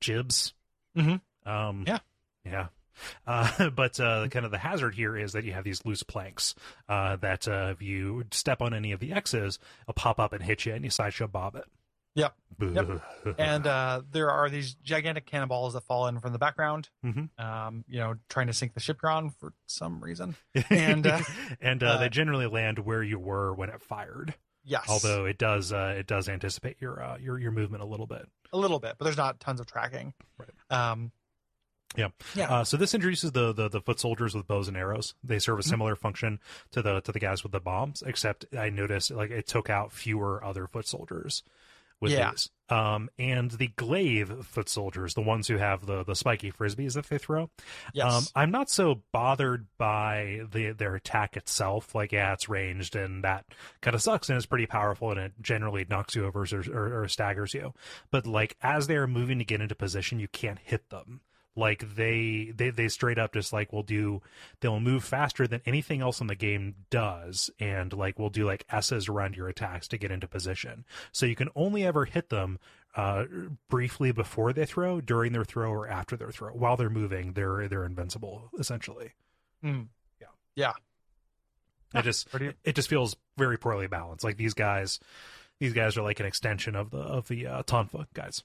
[0.00, 0.54] jibs.
[0.96, 1.20] Mhm.
[1.44, 1.84] Um.
[1.86, 1.98] Yeah.
[2.44, 2.66] Yeah.
[3.26, 6.54] Uh, but uh, kind of the hazard here is that you have these loose planks
[6.88, 10.42] uh, that uh, if you step on any of the X's, it'll pop up and
[10.42, 11.64] hit you, and you sideshow bob it.
[12.14, 12.34] Yep.
[13.38, 16.90] And uh, there are these gigantic cannonballs that fall in from the background.
[17.04, 17.30] Mhm.
[17.40, 20.36] Um, you know, trying to sink the ship ground for some reason.
[20.70, 21.20] And, uh,
[21.60, 24.34] and uh, uh, they generally land where you were when it fired.
[24.64, 24.84] Yes.
[24.88, 28.28] Although it does uh, it does anticipate your uh, your your movement a little bit.
[28.52, 30.12] a little bit, but there's not tons of tracking.
[30.38, 30.50] Right.
[30.90, 31.10] Um,
[31.96, 32.08] Yeah.
[32.34, 32.50] Yeah.
[32.50, 35.14] Uh, so this introduces the, the the foot soldiers with bows and arrows.
[35.22, 36.40] They serve a similar function
[36.72, 39.92] to the to the guys with the bombs, except I noticed like it took out
[39.92, 41.42] fewer other foot soldiers
[42.00, 42.30] with Yeah.
[42.30, 42.50] these.
[42.68, 47.06] Um, and the glaive foot soldiers, the ones who have the the spiky frisbees that
[47.10, 47.50] they throw.
[47.92, 48.10] yes.
[48.12, 51.94] Um, I'm not so bothered by the their attack itself.
[51.94, 53.44] Like, yeah, it's ranged and that
[53.82, 57.02] kind of sucks and it's pretty powerful and it generally knocks you over or, or,
[57.02, 57.74] or staggers you.
[58.10, 61.20] But like as they're moving to get into position, you can't hit them.
[61.54, 64.22] Like they they they straight up just like will do
[64.60, 68.64] they'll move faster than anything else in the game does and like will do like
[68.70, 70.84] S's around your attacks to get into position.
[71.12, 72.58] So you can only ever hit them
[72.96, 73.24] uh
[73.68, 76.52] briefly before they throw, during their throw or after their throw.
[76.52, 79.12] While they're moving, they're they're invincible essentially.
[79.62, 79.88] Mm.
[80.20, 80.26] Yeah.
[80.54, 80.72] Yeah.
[81.94, 82.28] It just
[82.64, 84.24] it just feels very poorly balanced.
[84.24, 85.00] Like these guys
[85.60, 88.42] These guys are like an extension of the of the uh, Tonfa guys.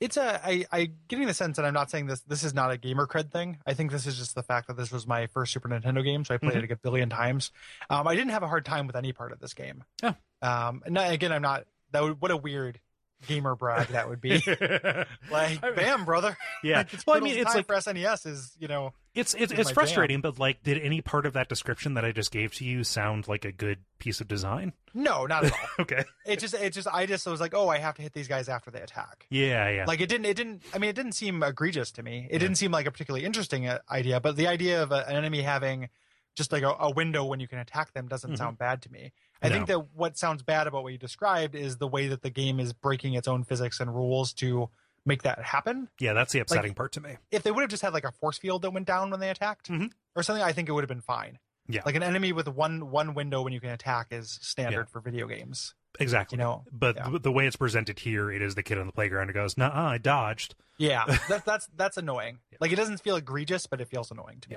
[0.00, 2.70] It's a I I getting the sense that I'm not saying this this is not
[2.70, 3.58] a gamer cred thing.
[3.66, 6.24] I think this is just the fact that this was my first Super Nintendo game,
[6.24, 7.52] so I played it a billion times.
[7.90, 9.84] Um, I didn't have a hard time with any part of this game.
[10.02, 10.14] Yeah.
[10.40, 11.64] Um, and again, I'm not.
[11.92, 12.80] That would what a weird
[13.26, 14.30] gamer brag that would be.
[15.30, 16.36] like, I- bam, brother.
[16.62, 16.78] Yeah.
[16.78, 19.70] Like, it's well, I mean, it's like for SNES is you know it's it's it's
[19.70, 22.84] frustrating, but like, did any part of that description that I just gave to you
[22.84, 24.72] sound like a good piece of design?
[24.92, 25.58] no, not at all.
[25.80, 26.04] Okay.
[26.26, 28.48] it just it just I just was like, oh, I have to hit these guys
[28.48, 29.26] after they attack.
[29.30, 29.84] Yeah, yeah.
[29.86, 32.26] Like it didn't it didn't I mean it didn't seem egregious to me.
[32.30, 35.16] It didn't seem like a particularly interesting uh, idea, but the idea of a, an
[35.16, 35.88] enemy having
[36.36, 38.38] just like a, a window when you can attack them doesn't Mhm.
[38.38, 39.12] sound bad to me.
[39.42, 39.54] I No.
[39.54, 42.60] think that what sounds bad about what you described is the way that the game
[42.60, 44.68] is breaking its own physics and rules to
[45.06, 45.88] make that happen.
[45.98, 47.16] yeah, that's the upsetting part to me.
[47.30, 49.30] If they would have just had like a force field that went down when they
[49.30, 49.90] attacked Mhm.
[50.14, 51.38] or something, I think it would have been fine.
[51.68, 51.82] Yeah.
[51.86, 55.26] Like an enemy with one one window when you can attack is standard for video
[55.26, 55.74] games.
[55.98, 56.36] Exactly.
[56.36, 56.64] You know.
[56.70, 57.16] But yeah.
[57.20, 59.70] the way it's presented here, it is the kid on the playground who goes, "Nah,
[59.90, 62.40] I dodged." Yeah, that's that's that's annoying.
[62.60, 64.56] Like it doesn't feel egregious, but it feels annoying to me.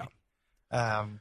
[0.71, 1.19] Um,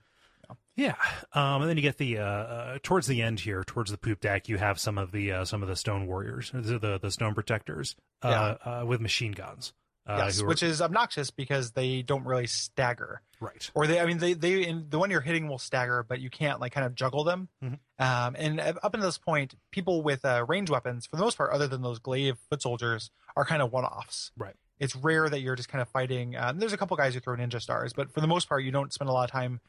[0.77, 0.95] Yeah,
[1.35, 4.21] um, and then you get the uh, uh, towards the end here, towards the poop
[4.21, 7.11] deck, you have some of the uh, some of the stone warriors, the the, the
[7.11, 9.73] stone protectors, uh, uh, with machine guns.
[10.05, 13.71] Uh, yes, are- which is obnoxious because they don't really stagger, right.
[13.75, 14.01] or they.
[14.01, 16.73] I mean, they they in, the one you're hitting will stagger, but you can't like
[16.73, 17.49] kind of juggle them.
[17.63, 17.79] Mhm.
[18.01, 21.53] Um, and up until this point, people with uh, range weapons, for the most part,
[21.53, 24.33] other than those glaive foot soldiers, are kind of one offs.
[24.37, 24.55] Right.
[24.81, 26.35] It's rare that you're just kind of fighting.
[26.37, 28.73] Um, there's a couple guys who throw ninja stars, but for the most part, you
[28.73, 29.61] don't spend a lot of time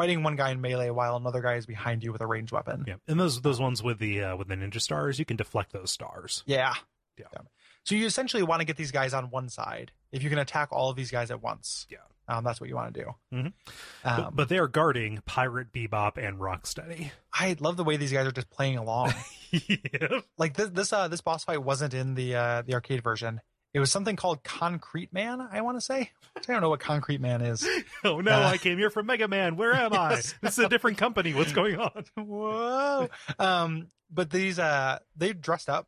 [0.00, 2.84] fighting one guy in melee while another guy is behind you with a ranged weapon.
[2.86, 5.72] Yeah, and those those ones with the uh, with the ninja stars, you can deflect
[5.72, 6.42] those stars.
[6.46, 6.72] Yeah.
[7.18, 7.26] Yeah.
[7.84, 9.92] So you essentially want to get these guys on one side.
[10.12, 11.98] If you can attack all of these guys at once, Yeah.
[12.28, 13.10] um, that's what you want to do.
[13.36, 13.46] Mhm.
[13.46, 13.52] Um,
[14.04, 17.10] but, but they are guarding Pirate Bebop and Rocksteady.
[17.32, 19.12] I love the way these guys are just playing along.
[19.50, 20.20] yeah.
[20.38, 23.40] like this, this, uh, this boss fight wasn't in the uh, the arcade version.
[23.72, 25.40] It was something called Concrete Man.
[25.40, 26.10] I want to say.
[26.36, 27.66] I don't know what Concrete Man is.
[28.04, 29.56] Oh no, Uh, I came here from Mega Man.
[29.56, 30.14] Where am I?
[30.40, 31.34] This is a different company.
[31.34, 32.04] What's going on?
[32.16, 33.08] Whoa.
[33.38, 35.86] Um, but these, uh, they dressed up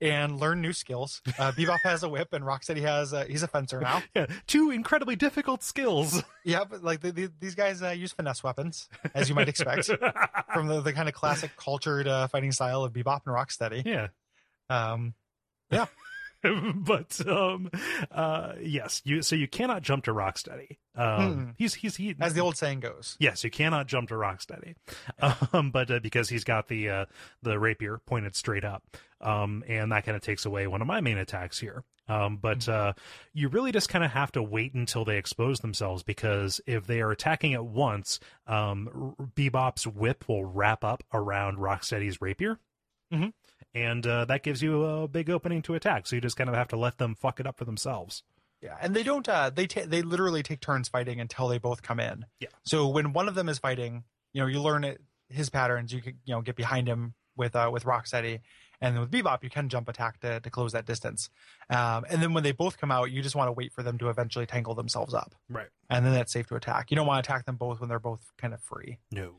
[0.00, 1.22] and learned new skills.
[1.38, 4.02] Uh, Bebop has a whip, and Rocksteady has a, he's a fencer now.
[4.14, 6.22] Yeah, two incredibly difficult skills.
[6.44, 9.86] Yeah, but like the, the, these guys uh, use finesse weapons, as you might expect,
[10.52, 13.84] from the, the kind of classic cultured uh, fighting style of Bebop and Rocksteady.
[13.86, 14.08] yeah.
[14.68, 15.14] Um,
[16.76, 17.70] but um
[18.10, 21.50] uh yes you so you cannot jump to rocksteady um Hmm.
[21.58, 23.16] he's he's he as the old saying goes.
[23.20, 24.74] yes you cannot jump to rocksteady
[25.52, 27.04] um but uh, because he's got the uh
[27.42, 28.82] the rapier pointed straight up
[29.20, 32.68] um and that kind of takes away one of my main attacks here um but
[32.68, 32.92] uh
[33.32, 37.00] you really just kind of have to wait until they expose themselves because if they
[37.00, 42.58] are attacking at once um bebop's whip will wrap up around rocksteady's rapier
[43.12, 43.32] Mhm.
[43.74, 46.06] And uh, that gives you a big opening to attack.
[46.06, 48.22] So you just kind of have to let them fuck it up for themselves.
[48.62, 49.28] Yeah, and they don't.
[49.28, 52.24] Uh, they ta- they literally take turns fighting until they both come in.
[52.40, 52.48] Yeah.
[52.64, 55.92] So when one of them is fighting, you know, you learn it, his patterns.
[55.92, 58.40] You can you know get behind him with uh, with Rocksteady,
[58.80, 61.28] and then with Bebop, you can jump attack to to close that distance.
[61.68, 63.98] Um, and then when they both come out, you just want to wait for them
[63.98, 65.68] to eventually tangle themselves up, Right.
[65.90, 66.90] and then that's safe to attack.
[66.90, 68.96] You don't want to attack them both when they're both kind of free.
[69.12, 69.34] No.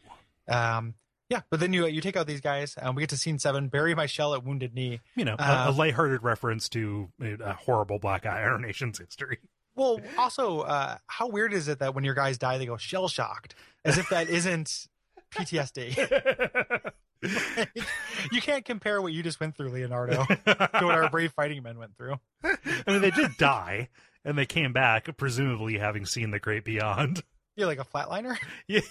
[0.48, 0.94] Um,
[1.30, 3.68] yeah, but then you you take out these guys, and we get to scene seven:
[3.68, 5.00] bury my shell at Wounded Knee.
[5.16, 9.40] You know, a, Uh, a lighthearted reference to a horrible Black Eye Iron Nation's history.
[9.76, 13.08] Well, also, uh, how weird is it that when your guys die, they go shell
[13.08, 13.54] shocked,
[13.86, 14.88] as if that isn't
[15.36, 16.92] PTSD?
[18.32, 21.78] you can't compare what you just went through, Leonardo, to what our brave fighting men
[21.78, 22.16] went through.
[22.44, 22.58] I
[22.88, 23.90] mean, they did die,
[24.26, 27.24] and they came back, presumably having seen the great beyond.
[27.56, 28.38] You're like a flatliner.
[28.68, 28.82] Yeah.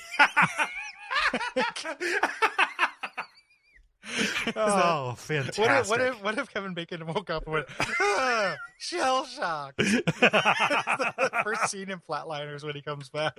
[4.56, 5.58] Oh, fantastic!
[5.58, 7.66] What if, what if what if Kevin Bacon woke up and went
[8.00, 9.74] ah, shell shock?
[9.76, 13.38] the first scene in Flatliners when he comes back.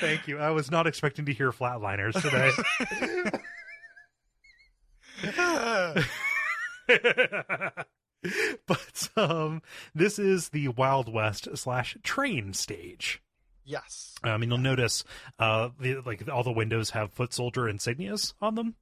[0.00, 0.38] Thank you.
[0.38, 2.52] I was not expecting to hear flatliners today.
[8.66, 9.62] but um,
[9.94, 13.22] this is the Wild West slash train stage.
[13.70, 14.14] Yes.
[14.22, 15.04] I mean, you'll notice
[15.38, 18.74] uh, the, like all the windows have foot soldier insignias on them.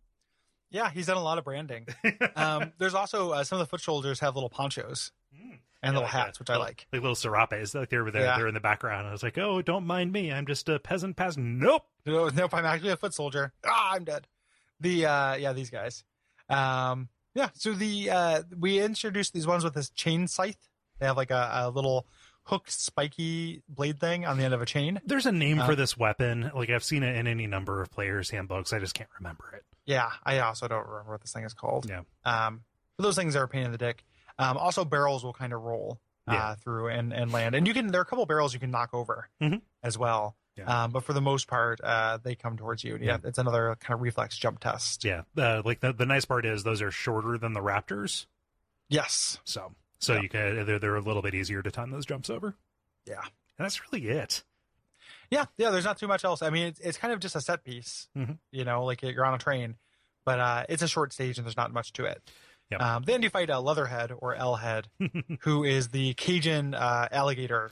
[0.70, 1.86] Yeah, he's done a lot of branding.
[2.36, 6.02] Um, there's also uh, some of the foot soldiers have little ponchos and Yeah, little
[6.02, 6.86] like hats, which I like.
[6.92, 8.36] Like little serapes, like they're there, Yeah.
[8.36, 9.06] they're in the background.
[9.06, 10.32] I was like, oh, don't mind me.
[10.32, 11.16] I'm just a peasant.
[11.16, 11.44] Peasant.
[11.60, 11.82] Nope.
[12.06, 13.52] No, nope, I'm actually a foot soldier.
[13.66, 14.26] Ah, I'm dead.
[14.80, 16.04] The uh yeah, these guys.
[16.48, 20.68] Um yeah, so the uh we introduced these ones with this chain scythe.
[21.00, 22.06] They have like a, a little
[22.48, 25.00] hooked spiky blade thing on the end of a chain.
[25.04, 26.50] There's a name Uh, for this weapon.
[26.54, 28.72] Like I've seen it in any number of players' handbooks.
[28.72, 29.64] I just can't remember it.
[29.84, 31.88] Yeah, I also don't remember what this thing is called.
[31.88, 32.02] Yeah.
[32.24, 32.62] Um,
[32.96, 34.04] but those things are a pain in the dick.
[34.38, 36.54] Um, also barrels will kind of roll uh, Yeah.
[36.56, 38.90] through and, and land, and you can there are a couple barrels you can knock
[38.92, 39.62] over Mhm.
[39.82, 40.36] as well.
[40.56, 40.84] Yeah.
[40.84, 42.98] Um, but for the most part, uh, they come towards you.
[43.00, 45.04] Yeah, it's another kind of reflex jump test.
[45.04, 48.26] Yeah, uh, like the the nice part is those are shorter than the Raptors,
[48.88, 49.38] Yes.
[49.44, 50.20] so so Yeah.
[50.22, 52.54] you can they're they're a little bit easier to time those jumps over.
[53.06, 53.20] Yeah.
[53.58, 54.44] And that's really it.
[55.30, 55.70] Yeah, yeah.
[55.70, 56.42] There's not too much else.
[56.42, 58.08] I mean, it's, it's kind of just a set piece.
[58.16, 58.38] Mhm.
[58.52, 59.76] You know, like you're on a train,
[60.24, 62.22] but uh, it's a short stage and there's not much to it.
[62.70, 62.82] Yep.
[62.82, 64.88] Um, then you fight a Leatherhead or L Head,
[65.40, 67.70] who is the Cajun uh, alligator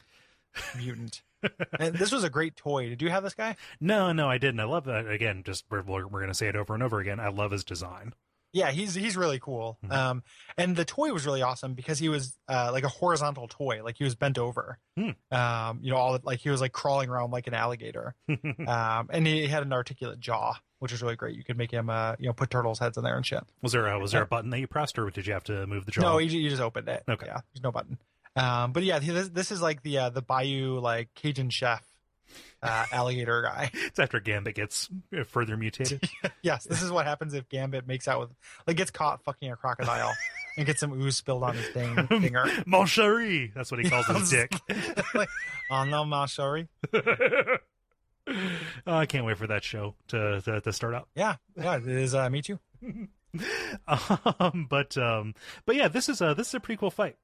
[0.77, 1.23] mutant.
[1.79, 2.89] and this was a great toy.
[2.89, 3.57] Did you have this guy?
[3.79, 4.59] No, no, I didn't.
[4.61, 5.07] I love that.
[5.07, 7.21] Again, just we're, we're, we're going to say it over and over again.
[7.21, 8.15] I love his design.
[8.57, 9.79] Yeah, he's he's really cool.
[9.91, 10.23] Um,
[10.57, 13.99] and the toy was really awesome because he was uh, like a horizontal toy, like
[13.99, 14.79] he was bent over.
[14.97, 15.11] Hmm.
[15.31, 18.15] Um, you know, all like he was like crawling around like an alligator.
[18.67, 21.37] um, and he had an articulate jaw, which is really great.
[21.37, 23.45] You could make him, uh, you know, put turtles' heads in there and shit.
[23.61, 25.67] Was there a, was there a button that you pressed, or did you have to
[25.67, 26.01] move the jaw?
[26.01, 27.03] No, you, you just opened it.
[27.07, 27.27] Okay.
[27.27, 27.99] Yeah, there's no button.
[28.37, 31.87] Um, but yeah, this, this is like the uh, the Bayou like Cajun chef
[32.67, 33.71] uh, alligator guy.
[33.75, 36.09] it's after Gambit gets uh, further mutated.
[36.43, 38.31] yes, this is what happens if Gambit makes out with
[38.67, 40.13] like gets caught fucking a crocodile
[40.57, 42.47] and gets some ooze spilled on his thing, finger.
[42.67, 44.53] Mon chéri, that's what he calls his dick.
[45.15, 45.29] like,
[45.71, 46.69] oh no, ma, sorry.
[48.29, 48.39] Oh,
[48.87, 51.09] I can't wait for that show to to, to start up.
[51.15, 52.15] Yeah, yeah, it is.
[52.15, 52.59] Uh, me too.
[53.87, 57.17] Um, but um, but yeah, this is a this is a pretty cool fight.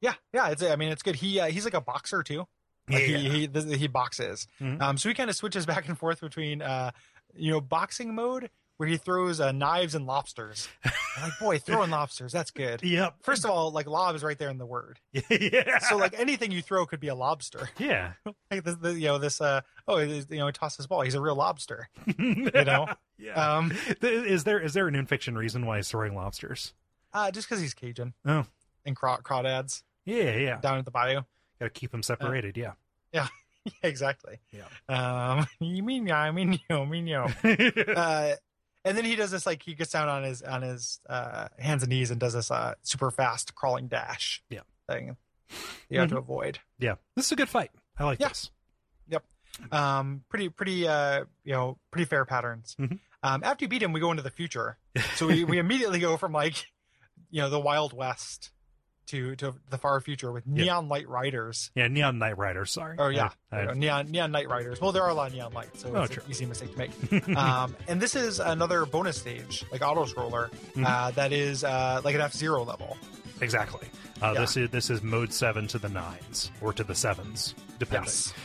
[0.00, 0.48] Yeah, yeah.
[0.48, 0.62] It's.
[0.62, 1.16] I mean, it's good.
[1.16, 2.46] He uh, he's like a boxer too.
[2.90, 3.18] Like Yeah.
[3.18, 4.46] he he this, he boxes.
[4.60, 4.80] Mhm.
[4.80, 6.90] Um, so he kind of switches back and forth between uh,
[7.34, 10.68] you know, boxing mode where he throws uh, knives and lobsters.
[10.84, 10.92] I'm
[11.24, 12.80] like, boy, throwing lobsters, that's good.
[12.84, 13.16] Yep.
[13.22, 15.00] First of all, like lob is right there in the word.
[15.30, 15.78] yeah.
[15.80, 17.68] So like anything you throw could be a lobster.
[17.78, 18.12] yeah.
[18.52, 21.00] Like this, this you know, this uh oh, you know, he tosses his ball.
[21.00, 21.88] He's a real lobster.
[22.18, 22.86] You know.
[23.18, 23.32] Yeah.
[23.56, 26.72] Um, is there is there an in-fiction reason why he's throwing lobsters?
[27.12, 28.44] uh, just because he's Cajun Oh.
[28.84, 30.60] and craw- crawdads Yeah, yeah.
[30.60, 31.22] down at the bayou.
[31.60, 32.56] Got to keep them separated.
[32.56, 32.72] yeah.
[33.12, 33.26] Yeah.
[33.82, 34.38] exactly.
[34.52, 34.64] Yeah.
[34.88, 37.16] Um, you mean yeah, I mean you, mean you.
[37.46, 38.34] uh,
[38.84, 41.82] and then he does this like he gets down on his on his uh, hands
[41.82, 44.60] and knees and does this uh, super fast crawling dash Yeah.
[44.88, 45.16] thing
[45.90, 46.96] you have to avoid yeah.
[47.16, 47.70] This is a good fight.
[47.98, 48.28] I like Yeah.
[48.28, 48.50] this.
[49.08, 49.24] Yep.
[49.72, 52.98] Um pretty pretty uh you know pretty fair patterns Mhm.
[53.22, 54.78] um after you beat him we go into the future
[55.16, 56.66] so we, we immediately go from like
[57.30, 58.50] you know the wild west
[59.08, 60.64] to to the far future with Yeah.
[60.64, 62.70] neon light riders Yeah, Neon Knight riders.
[62.72, 62.96] Sorry.
[62.98, 65.52] oh yeah I- I- neon neon night riders well there are a lot of neon
[65.52, 66.22] lights so Oh, it's true.
[66.24, 70.50] an easy mistake to make um, and this is another bonus stage, like auto scroller,
[70.74, 70.86] Mhm.
[70.86, 72.96] uh, that is uh, like an F Zero level.
[73.40, 73.88] exactly.
[74.22, 74.40] Uh, Yeah.
[74.40, 78.04] This is this is mode seven to the nines or to the sevens, depending.
[78.06, 78.32] Yes.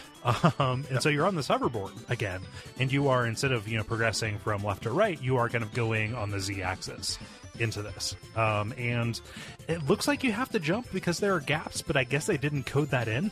[0.58, 2.40] Um, and so you're on this hoverboard again,
[2.80, 5.66] and you are instead of you know progressing from left to right, you are kind
[5.66, 7.20] of going on the z-axis
[7.60, 8.16] into this.
[8.36, 9.20] Um, and
[9.68, 12.38] it looks like you have to jump because there are gaps, but I guess they
[12.38, 13.32] didn't code that in.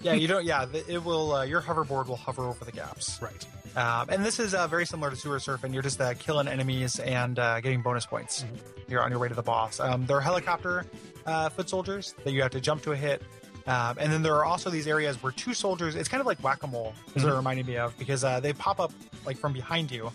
[0.00, 0.44] Yeah, you don't.
[0.52, 1.34] Yeah, it will.
[1.36, 3.20] Uh, your hoverboard will hover over the gaps.
[3.22, 3.46] right.
[3.74, 5.72] Um, and this is uh, very similar to sewer surfing.
[5.72, 8.44] You're just uh, killing enemies and uh, getting bonus points.
[8.88, 9.80] You're on your way to the boss.
[9.80, 10.84] Um, there are helicopter
[11.24, 13.22] uh, foot soldiers that you have to jump to a hit.
[13.66, 16.42] Um, and then there are also these areas where two soldiers, it's kind of like
[16.42, 18.92] whack a mole, is what it reminded me of, because uh, they pop up
[19.24, 20.10] like from behind you.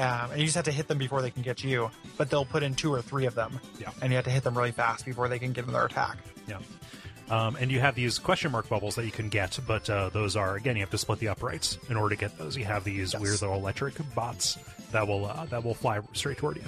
[0.00, 2.44] Um, and you just have to hit them before they can get you, but they'll
[2.44, 3.60] put in two or three of them.
[3.78, 3.90] Yeah.
[4.00, 6.18] And you have to hit them really fast before they can get in their attack.
[6.48, 6.58] Yeah.
[7.28, 10.34] Um, and you have these question mark bubbles that you can get, but uh, those
[10.36, 12.56] are again you have to split the uprights in order to get those.
[12.56, 13.22] You have these Yes.
[13.22, 14.58] weird little electric bots
[14.90, 16.64] that will uh, that will fly straight toward you.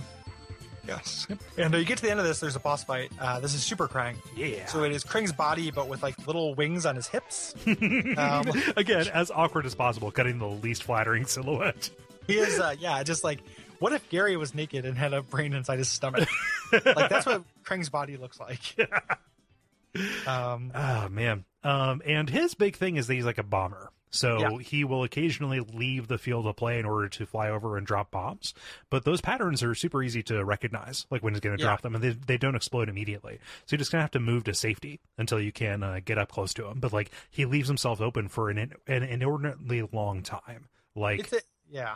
[0.87, 1.27] Yes.
[1.57, 3.11] And uh, you get to the end of this, there's a boss fight.
[3.21, 4.17] Uh, this is Super Krang.
[4.37, 4.67] Yeah.
[4.67, 7.55] So it is Krang's body, but with like little wings on his hips.
[7.67, 11.91] um, again, as awkward as possible, cutting the least flattering silhouette.
[12.33, 13.41] He is, uh, yeah, just like,
[13.79, 16.29] what if Gary was naked and had a brain inside his stomach?
[16.73, 18.61] like, that's what Krang's body looks like.
[20.27, 21.45] um, Oh man.
[21.65, 23.91] Um, and his big thing is that he's like a bomber.
[24.15, 24.59] So Yeah.
[24.59, 28.11] he will occasionally leave the field of play in order to fly over and drop
[28.11, 28.53] bombs.
[28.91, 31.69] But those patterns are super easy to recognize, like when he's going to Yeah.
[31.69, 33.39] drop them, and they, they don't explode immediately.
[33.65, 36.19] So you're just going to have to move to safety until you can uh, get
[36.19, 36.79] up close to him.
[36.79, 40.69] But like he leaves himself open for an, in- an inordinately long time.
[40.95, 41.95] Like, it's a, yeah.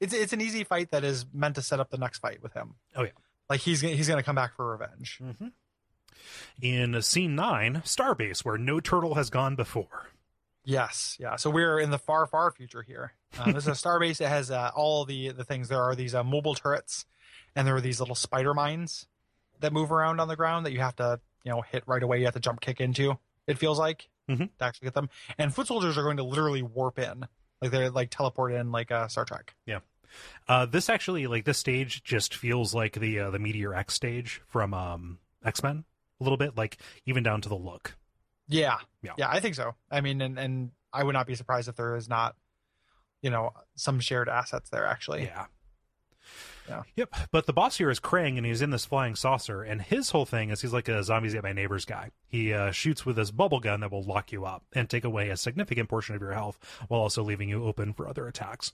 [0.00, 2.52] It's, it's an easy fight that is meant to set up the next fight with
[2.54, 2.74] him.
[2.96, 3.10] oh yeah.
[3.48, 5.20] Like, he's, gonna- he's going to come back for revenge.
[6.60, 10.08] In scene nine, Starbase, where no turtle has gone before.
[10.64, 11.36] Yes, yeah.
[11.36, 13.14] So we're in the far, far future here.
[13.38, 14.20] Um, this is a starbase.
[14.20, 15.68] It has uh, all the the things.
[15.68, 17.06] There are these uh, mobile turrets,
[17.56, 19.06] and there are these little spider mines
[19.60, 22.18] that move around on the ground that you have to, you know, hit right away.
[22.18, 23.18] You have to jump kick into.
[23.46, 24.50] It feels like Mhm.
[24.58, 25.08] to actually get them.
[25.38, 27.26] And foot soldiers are going to literally warp in,
[27.60, 29.54] like they're like teleport in, like uh, Star Trek.
[29.66, 29.80] Yeah.
[30.48, 34.42] Uh, this actually, like this stage, just feels like the uh, the Meteor X stage
[34.48, 35.84] from um, X Men
[36.20, 37.96] a little bit, like even down to the look.
[38.48, 38.78] Yeah.
[39.02, 39.12] Yeah.
[39.16, 39.74] Yeah, I think so.
[39.90, 42.34] I mean, and and I would not be surprised if there is not,
[43.22, 45.22] you know, some shared assets there actually.
[45.22, 45.46] Yeah.
[46.70, 46.82] Yeah.
[46.96, 47.14] Yep.
[47.32, 49.62] But the boss here is Krang, and he's in this flying saucer.
[49.62, 52.10] And his whole thing is he's like a Zombies Ate My Neighbors guy.
[52.28, 55.28] He uh, shoots with this bubble gun that will lock you up and take away
[55.30, 56.58] a significant portion of your health,
[56.88, 58.72] while also leaving you open for other attacks.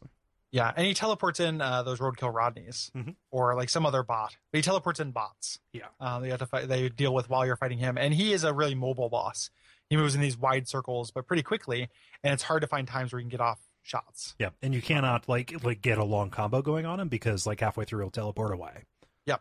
[0.52, 3.16] Yeah, and he teleports in uh, those roadkill Rodneys Mhm.
[3.30, 4.36] or like some other bot.
[4.52, 5.58] But he teleports in bots.
[5.72, 5.86] Yeah.
[6.00, 6.68] uh, they have to fight.
[6.68, 9.50] They deal with while you're fighting him, and he is a really mobile boss.
[9.90, 11.88] He moves in these wide circles, but pretty quickly,
[12.22, 14.34] and it's hard to find times where you can get off shots.
[14.38, 17.60] Yeah, and you cannot like like get a long combo going on him because like
[17.60, 18.82] halfway through he'll teleport away.
[19.26, 19.40] Yep.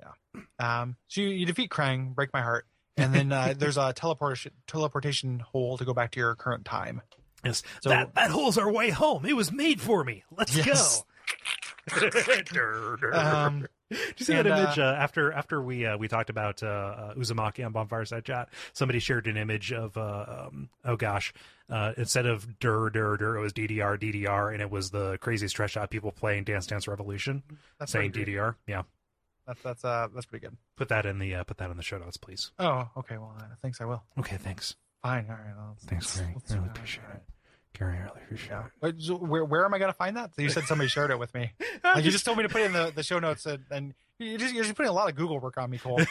[0.00, 0.40] Yeah.
[0.58, 2.66] Um, so you, you defeat Krang, break my heart,
[2.96, 7.02] and then uh, there's a teleportation teleportation hole to go back to your current time.
[7.44, 9.26] Yes, So- that that hole's our way home.
[9.26, 10.24] It was made for me.
[10.34, 11.00] Let's Yes.
[11.00, 11.06] go.
[13.12, 16.62] Um, Did you see and, that image uh, after after we uh, we talked about
[16.62, 18.48] uh, uh, Uzumaki on Bonfireside Chat?
[18.72, 21.32] Somebody shared an image of uh, um, oh gosh,
[21.68, 25.48] uh, instead of dur dur dur, it was DDR DDR, and it was the crazy
[25.48, 27.42] stretch out people playing Dance Dance Revolution
[27.78, 28.12] that's saying.
[28.12, 28.54] DDR.
[28.66, 28.82] Yeah,
[29.46, 30.56] That's that's uh that's pretty good.
[30.76, 32.50] put that in the uh, put that in the show notes, please.
[32.58, 33.18] Oh, okay.
[33.18, 33.80] Well, uh, thanks.
[33.80, 34.02] I will.
[34.18, 34.74] Okay, thanks.
[35.02, 35.26] Fine.
[35.28, 35.54] All right.
[35.56, 36.32] Well, Thanks, Gary.
[36.34, 37.22] let's I do really appreciate it.
[37.78, 38.66] Gary, I really appreciate Yeah.
[38.66, 38.72] it.
[38.80, 40.30] But so where where am I gonna find that?
[40.38, 41.52] You said somebody shared it with me.
[41.84, 43.94] Like you just told me to put it in the, the show notes, and, and
[44.18, 46.04] you just you're just putting a lot of Google work on me, Kole.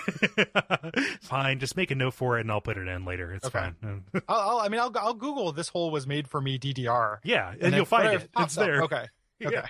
[1.22, 3.34] fine, just make a note for it, and I'll put it in later.
[3.34, 3.72] It's Okay.
[3.82, 4.04] fine.
[4.28, 7.50] I'll, I'll I mean I'll I'll Google this hole was made for me DDR, yeah,
[7.52, 8.32] and, then you'll find it.
[8.32, 8.84] pops It's there.
[8.84, 9.08] Okay.
[9.44, 9.64] Okay.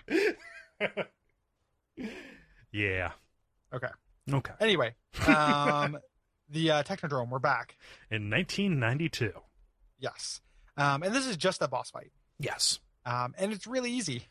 [0.82, 1.04] Yeah.
[2.72, 3.12] yeah.
[3.74, 3.88] Okay.
[4.32, 4.54] Okay.
[4.60, 4.94] Anyway,
[5.28, 5.98] um,
[6.50, 7.78] the uh, Technodrome, we're back.
[8.12, 9.32] In 1992.
[10.00, 10.42] Yes.
[10.78, 12.12] Um, and this is just a boss fight.
[12.40, 12.80] Yes.
[13.06, 14.28] Um, and it's really easy.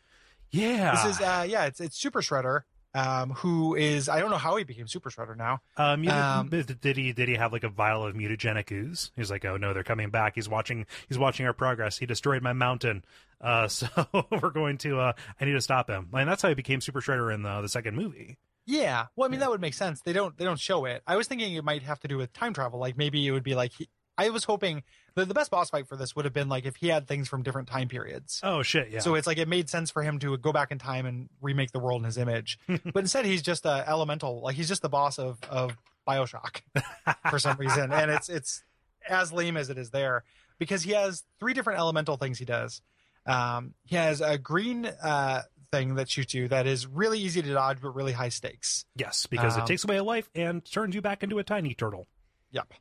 [0.51, 0.91] Yeah.
[0.91, 2.61] This is uh, yeah, it's it's Super Shredder.
[2.95, 5.61] Um, who is I don't know how he became Super Shredder now.
[5.77, 9.11] um, um, did did he did he have like a vial of mutagenic ooze?
[9.15, 10.35] He's like, oh no, they're coming back.
[10.35, 10.85] He's watching.
[11.09, 11.97] He's watching our progress.
[11.97, 13.03] He destroyed my mountain.
[13.41, 13.87] Uh, so
[14.29, 14.99] we're going to.
[14.99, 16.09] Uh, I need to stop him.
[16.13, 18.37] And that's how he became Super Shredder in the the second movie.
[18.67, 19.07] Yeah.
[19.15, 20.01] Well, I mean that would make sense.
[20.01, 21.01] They don't they don't show it.
[21.07, 22.79] I was thinking it might have to do with time travel.
[22.79, 24.83] Like maybe it would be like he, I was hoping
[25.15, 27.27] the the best boss fight for this would have been like if he had things
[27.27, 28.39] from different time periods.
[28.43, 28.89] Oh shit!
[28.91, 28.99] Yeah.
[28.99, 31.71] So it's like it made sense for him to go back in time and remake
[31.71, 32.59] the world in his image.
[32.67, 34.41] but instead, he's just a elemental.
[34.41, 35.75] Like he's just the boss of of
[36.07, 36.61] Bioshock
[37.29, 38.63] for some reason, and it's it's
[39.07, 40.23] as lame as it is there
[40.59, 42.81] because he has three different elemental things he does.
[43.25, 47.53] Um, he has a green uh, thing that shoots you that is really easy to
[47.53, 48.85] dodge but really high stakes.
[48.95, 51.73] yes, because it um, takes away a life and turns you back into a tiny
[51.73, 52.07] turtle.
[52.51, 52.73] Yep.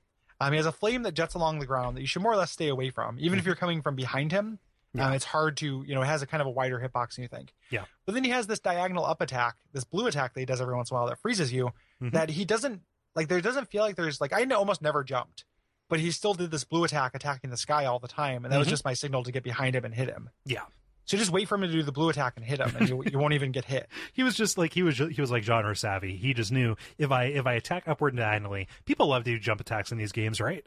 [0.42, 2.36] Um, he has a flame that jets along the ground that you should more or
[2.36, 4.58] less stay away from, even if you're coming from behind him.
[4.94, 5.06] Yeah.
[5.06, 7.22] Um, it's hard to, you know, it has a kind of a wider hitbox than
[7.22, 7.54] you think.
[7.70, 7.84] Yeah.
[8.04, 10.74] But then he has this diagonal up attack, this blue attack that he does every
[10.74, 11.70] once in a while that freezes you.
[12.02, 12.12] Mhm.
[12.12, 12.82] That he doesn't
[13.14, 13.28] like.
[13.28, 15.44] There doesn't feel like there's like I almost never jumped,
[15.88, 18.58] but he still did this blue attack attacking the sky all the time, and that
[18.58, 18.70] was Mhm.
[18.70, 20.28] just my signal to get behind him and hit him.
[20.44, 20.64] Yeah.
[21.04, 23.02] So just wait for him to do the blue attack and hit him, and you,
[23.10, 23.88] you won't even get hit.
[24.12, 24.98] He was just like he was.
[24.98, 26.16] He was like genre savvy.
[26.16, 29.38] He just knew if I if I attack upward and diagonally, people love to do
[29.38, 30.64] jump attacks in these games, right?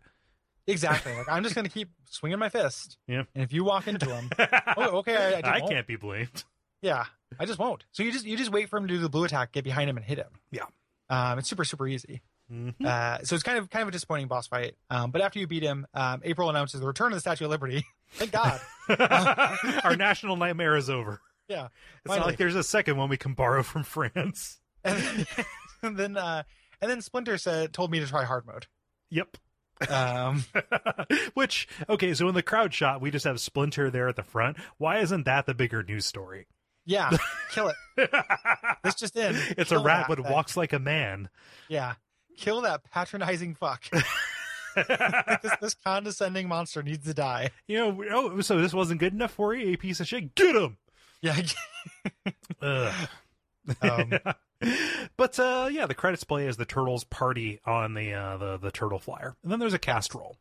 [0.67, 1.13] Exactly.
[1.17, 2.97] Like I'm just gonna keep swinging my fist.
[3.07, 3.23] Yeah.
[3.33, 4.29] And if you walk into him,
[4.77, 6.43] oh, okay, I, I, I can't be blamed.
[6.81, 7.05] Yeah,
[7.39, 7.85] I just won't.
[7.91, 9.89] So you just you just wait for him to do the blue attack, get behind
[9.89, 10.31] him, and hit him.
[10.51, 10.65] Yeah.
[11.09, 12.21] Um, it's super super easy.
[12.51, 12.85] Mhm.
[12.85, 14.75] Uh, so it's kind of kind of a disappointing boss fight.
[14.89, 17.51] Um, but after you beat him, um, April announces the return of the Statue of
[17.51, 17.85] Liberty.
[18.13, 18.59] Thank God.
[19.83, 21.19] Our national nightmare is over.
[21.47, 21.69] yeah.
[22.05, 24.59] It's not like there's a second one we can borrow from France.
[24.83, 25.25] And then
[25.81, 26.43] and then, uh,
[26.79, 28.67] and then Splinter said told me to try hard mode.
[29.09, 29.37] Yep.
[29.89, 30.45] Um,
[31.33, 34.57] Which okay, so in the crowd shot, we just have Splinter there at the front.
[34.77, 36.45] Why isn't that the bigger news story?
[36.85, 37.09] yeah,
[37.51, 38.09] kill it.
[38.83, 39.35] This just in.
[39.57, 41.29] It's a rat, but walks like a man.
[41.67, 41.95] Yeah,
[42.37, 43.83] kill that patronizing fuck.
[44.75, 47.51] this, this condescending monster needs to die.
[47.67, 50.35] You know, oh, so this wasn't good enough for you, a piece of shit.
[50.35, 50.77] Get him.
[51.21, 51.41] Yeah.
[52.61, 53.09] Ugh.
[53.81, 54.13] Um,
[55.17, 58.71] but uh, yeah, the credits play as the turtles party on the uh, the the
[58.71, 60.37] turtle flyer, and then there's a cast roll.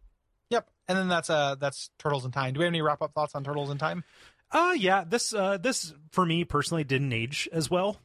[0.51, 0.69] Yep.
[0.89, 2.55] And then that's uh that's Turtles in Time.
[2.55, 4.05] Do we have any wrap up thoughts on Turtles in Time?
[4.53, 7.99] Uh yeah, this uh this for me personally didn't age as well.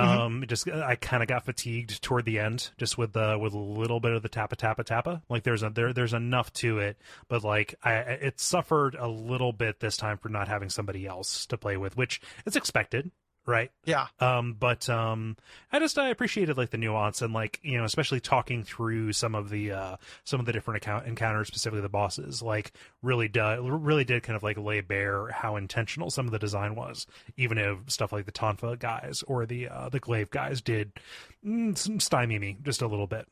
[0.00, 3.58] Um, just I kind of got fatigued toward the end, just with the with a
[3.58, 5.22] little bit of the tappa tappa tappa.
[5.28, 6.96] Like there's a there there's enough to it,
[7.28, 11.46] but like I it suffered a little bit this time for not having somebody else
[11.46, 13.10] to play with, which is expected
[13.50, 13.70] right?
[13.84, 14.06] Yeah.
[14.20, 15.36] Um, but um,
[15.72, 19.34] I just I appreciated like the nuance and like you know especially talking through some
[19.34, 22.72] of the uh some of the different account encounters, specifically the bosses, like
[23.02, 26.74] really did really did kind of like lay bare how intentional some of the design
[26.74, 30.92] was, even if stuff like the Tonfa guys or the uh, the Glaive guys did
[31.44, 33.26] mm, some stymie me just a little bit.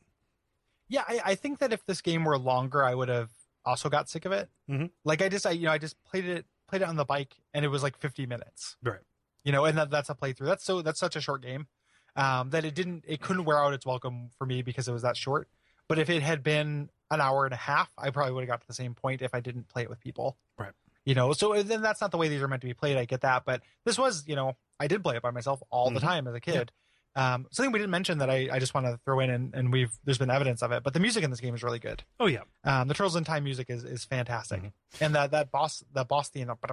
[0.89, 3.29] Yeah, I, I think that if this game were longer, I would have
[3.63, 4.49] also got sick of it.
[4.69, 4.89] Mhm.
[5.05, 7.35] Like I just, I you know, I just played it, played it on the bike,
[7.53, 8.75] and it was like 50 minutes.
[8.83, 8.99] Right.
[9.43, 10.45] You know, and that, that's a playthrough.
[10.45, 11.67] That's so that's such a short game
[12.15, 15.01] um, that it didn't, it couldn't wear out its welcome for me because it was
[15.03, 15.47] that short.
[15.87, 18.61] But if it had been an hour and a half, I probably would have got
[18.61, 20.37] to the same point if I didn't play it with people.
[20.57, 20.73] Right.
[21.05, 22.97] You know, so then that's not the way these are meant to be played.
[22.97, 25.89] I get that, but this was, you know, I did play it by myself all
[25.89, 26.03] the Mhm.
[26.03, 26.71] time as a kid.
[27.15, 29.73] Um, something we didn't mention that I, I just want to throw in, and, and
[29.73, 32.03] we've there's been evidence of it, but the music in this game is really good.
[32.19, 34.71] Oh yeah, Um, the Turtles in Time music is is fantastic, Mhm.
[35.01, 36.47] and that that boss that boss theme,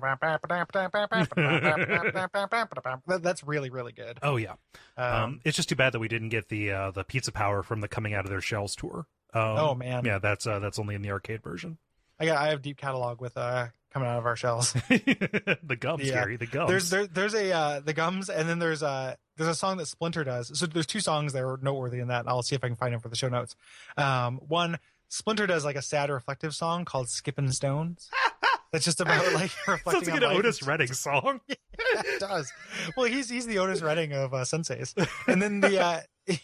[3.07, 4.19] that, that's really really good.
[4.23, 4.55] oh yeah.
[4.97, 7.63] Um, Um, it's just too bad that we didn't get the uh, the Pizza Power
[7.63, 9.07] from the Coming Out of Their Shells tour.
[9.35, 10.05] Um, Oh, man.
[10.05, 11.79] yeah, that's uh, that's only in the arcade version.
[12.19, 14.73] I got I have deep catalog with uh coming out of our shells.
[14.89, 16.13] the gums, Yeah.
[16.15, 16.69] Gary, the gums.
[16.69, 19.87] there's there, there's a uh, the gums, and then there's a there's a song that
[19.87, 20.59] Splinter does.
[20.59, 22.25] So there's two songs that are noteworthy in that.
[22.29, 23.57] I'll see if I can find them for the show notes.
[23.97, 24.79] Um, one
[25.09, 28.11] Splinter does like a sad reflective song called "Skipping Stones."
[28.73, 30.39] That's just about like reflecting Sounds like an life.
[30.41, 31.41] Otis Redding song.
[31.49, 32.53] it does.
[32.99, 34.93] Well, he's he's the Otis Redding of uh, Senseis,
[35.27, 36.01] and then the uh,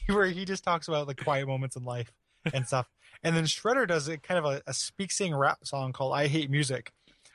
[0.06, 2.10] where he just talks about the quiet moments in life
[2.54, 2.88] and stuff.
[3.22, 6.26] And then Shredder does a kind of a, a speak sing rap song called "I
[6.28, 6.92] Hate Music,"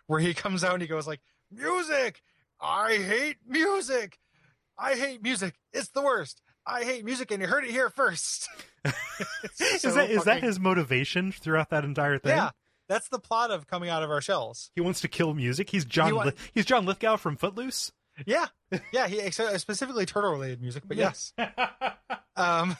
[0.07, 2.21] where he comes out and he goes like, "Music,
[2.59, 4.17] I hate music,
[4.77, 5.55] I hate music.
[5.73, 6.41] It's the worst.
[6.65, 8.49] I hate music, and you heard it here first.
[9.59, 12.35] is that is that his motivation throughout that entire thing?
[12.35, 12.51] Yeah,
[12.89, 14.71] that's the plot of coming out of our shells.
[14.75, 15.69] He wants to kill music.
[15.69, 16.07] He's John.
[16.07, 17.91] He wa- he's John Lithgow from Footloose.
[18.25, 18.47] Yeah,
[18.91, 19.07] yeah.
[19.07, 21.33] He specifically turtle related music, but yes.
[22.35, 22.77] Um,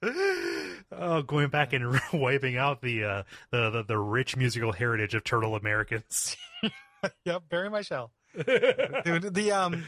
[0.92, 5.24] oh, going back and wiping out the, uh, the the the rich musical heritage of
[5.24, 6.36] Turtle Americans.
[7.24, 8.12] yep, bury my shell.
[8.34, 9.84] Dude, the um,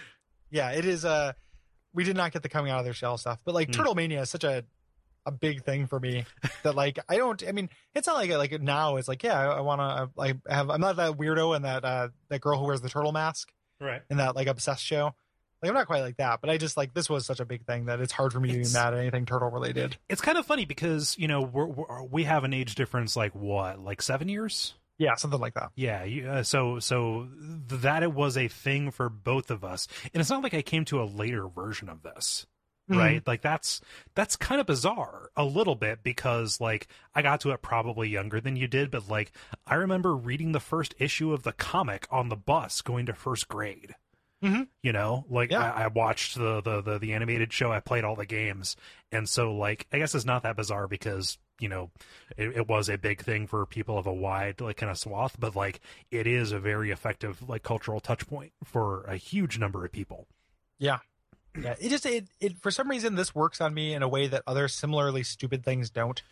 [0.50, 1.04] yeah, it is.
[1.04, 1.32] Uh,
[1.92, 3.72] we did not get the coming out of their shell stuff, but like Hmm.
[3.72, 4.64] Turtle Mania is such a
[5.26, 6.24] a big thing for me
[6.62, 7.42] that like I don't.
[7.46, 10.36] I mean, it's not like like now it's like yeah, I, I want to like
[10.48, 10.70] have.
[10.70, 14.02] I'm not that weirdo and that uh that girl who wears the turtle mask right.
[14.11, 15.14] in that like obsessed show.
[15.62, 17.66] Like I'm not quite like that, but I just like this was such a big
[17.66, 19.96] thing that it's hard for me to It's- be mad at anything turtle related.
[20.08, 23.34] It's kind of funny because you know we're, we're we have an age difference like
[23.34, 24.74] what like seven years.
[24.98, 25.70] Yeah, something like that.
[25.76, 27.28] Yeah, you, uh, so so
[27.68, 30.84] that it was a thing for both of us, and it's not like I came
[30.86, 32.46] to a later version of this,
[32.90, 32.96] Mhm.
[32.98, 33.26] right?
[33.26, 33.80] Like that's
[34.14, 38.40] that's kind of bizarre a little bit because like I got to it probably younger
[38.42, 39.32] than you did, but like
[39.66, 43.48] I remember reading the first issue of the comic on the bus going to first
[43.48, 43.94] grade.
[44.43, 44.68] Mhm.
[44.82, 45.70] You know, like Yeah.
[45.72, 48.74] I, I watched the, the the the animated show, I played all the games,
[49.12, 51.91] and so like I guess it's not that bizarre because you know
[52.38, 55.36] it, it was a big thing for people of a wide like kind of swath,
[55.38, 55.80] but like
[56.11, 60.26] it is a very effective like cultural touch point for a huge number of people.
[60.78, 61.01] Yeah.
[61.61, 61.74] Yeah.
[61.78, 64.43] It just it, it for some reason this works on me in a way that
[64.47, 66.22] other similarly stupid things don't.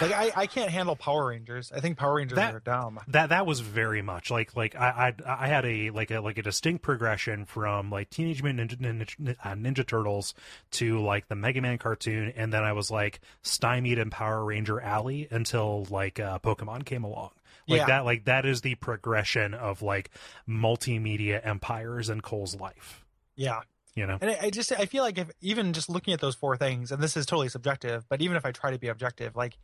[0.00, 1.70] Like I, I can't handle Power Rangers.
[1.74, 2.98] I think Power Rangers That- are dumb.
[3.08, 6.38] That that was very much like like I I, I had a like a like
[6.38, 10.34] a distinct progression from like Teenage Mutant Ninja, Ninja, uh, Ninja Turtles
[10.72, 14.80] to like the Mega Man cartoon, and then I was like stymied in Power Ranger
[14.80, 17.30] Alley until like uh, Pokemon came along.
[17.68, 17.86] Like Yeah.
[17.86, 20.10] that like that is the progression of like
[20.48, 23.04] multimedia empires in Kole's life.
[23.36, 23.60] Yeah.
[23.94, 24.18] You know.
[24.20, 26.92] And I, I just I feel like if even just looking at those four things,
[26.92, 29.56] and this is totally subjective, but even if I try to be objective, like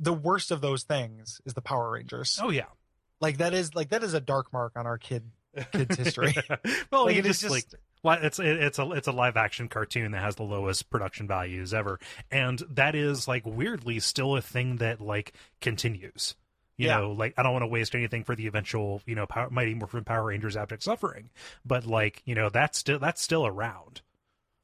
[0.00, 2.38] the worst of those things is the Power Rangers.
[2.42, 2.64] Oh yeah.
[3.20, 5.24] Like that is like that is a dark mark on our kid
[5.72, 6.34] kids history.
[6.90, 10.12] well, Like, it is just, just- like it's it's a it's a live action cartoon
[10.12, 14.76] that has the lowest production values ever, and that is like weirdly still a thing
[14.76, 16.34] that like continues.
[16.78, 17.00] You Yeah.
[17.00, 19.74] know, like I don't want to waste anything for the eventual you know Power, Mighty
[19.74, 21.28] Morphin Power Rangers Abject Suffering,
[21.62, 24.00] but like you know that's still that's still around.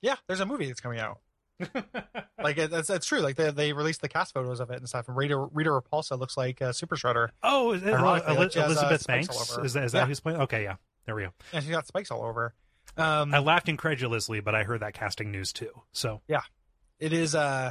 [0.01, 1.19] yeah, there's a movie that's coming out.
[2.43, 3.21] like it, that's that's true.
[3.21, 5.09] Like they they released the cast photos of it and stuff.
[5.09, 8.53] And Rita Rita Repulsa looks like uh, Super Shredder, Oh, is it, Ironically, Eli- like,
[8.55, 10.07] has, uh, Elizabeth Banks is that is that Yeah.
[10.07, 10.41] who's playing?
[10.43, 10.77] Okay, yeah,
[11.07, 11.31] there we go.
[11.53, 12.55] and she's got spikes all over.
[12.97, 15.71] Um, I laughed incredulously, but I heard that casting news too.
[15.93, 16.43] So yeah,
[16.99, 17.71] it is uh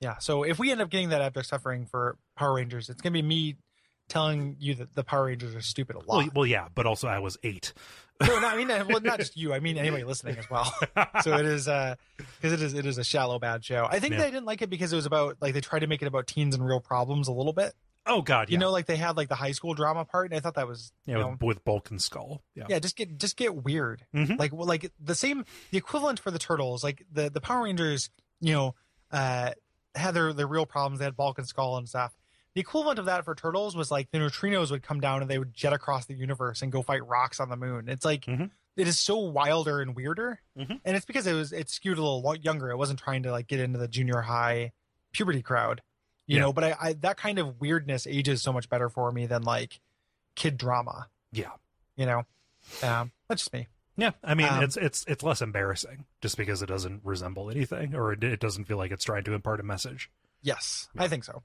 [0.00, 3.12] yeah so if we end up getting that abject suffering for power rangers it's gonna
[3.14, 3.56] be me
[4.08, 7.08] telling you that the power rangers are stupid a lot well, well, yeah, but also
[7.08, 7.72] I was eight.
[8.20, 10.72] No, no, i mean uh, well, not just you i mean anybody listening as well
[11.22, 14.14] so it is uh because it is it is a shallow bad show i think
[14.14, 14.20] Yeah.
[14.20, 16.26] they didn't like it because it was about like they tried to make it about
[16.26, 17.74] teens and real problems a little bit
[18.10, 20.34] Oh God, yeah, You know, like they had like the high school drama part, and
[20.34, 22.42] I thought that was yeah, you know, with, with Bulk and Skull.
[22.54, 24.06] Yeah, yeah, just get just get weird.
[24.14, 24.38] Mhm.
[24.38, 28.08] Like well, like the same the equivalent for the turtles, like the the Power Rangers,
[28.40, 28.74] you know,
[29.12, 29.50] uh
[29.94, 31.00] had their their real problems.
[31.00, 32.16] They had Bulk and Skull and stuff.
[32.58, 35.38] The equivalent of that for turtles was like the neutrinos would come down and they
[35.38, 37.88] would jet across the universe and go fight rocks on the moon.
[37.88, 38.50] It's like Mhm.
[38.74, 40.80] it is so wilder and weirder, Mhm.
[40.84, 42.68] and it's because it was it skewed a little younger.
[42.72, 44.72] It wasn't trying to like get into the junior high
[45.12, 45.82] puberty crowd,
[46.26, 46.42] you Yeah.
[46.42, 46.52] know.
[46.52, 49.78] But I, I that kind of weirdness ages so much better for me than like
[50.34, 51.52] kid drama, yeah,
[51.94, 52.24] you know.
[52.82, 53.68] Um, that's just me.
[53.96, 54.10] yeah.
[54.24, 58.14] I mean, Um, it's it's it's less embarrassing just because it doesn't resemble anything, or
[58.14, 60.10] it, it doesn't feel like it's trying to impart a message.
[60.42, 61.44] Yes, I think so.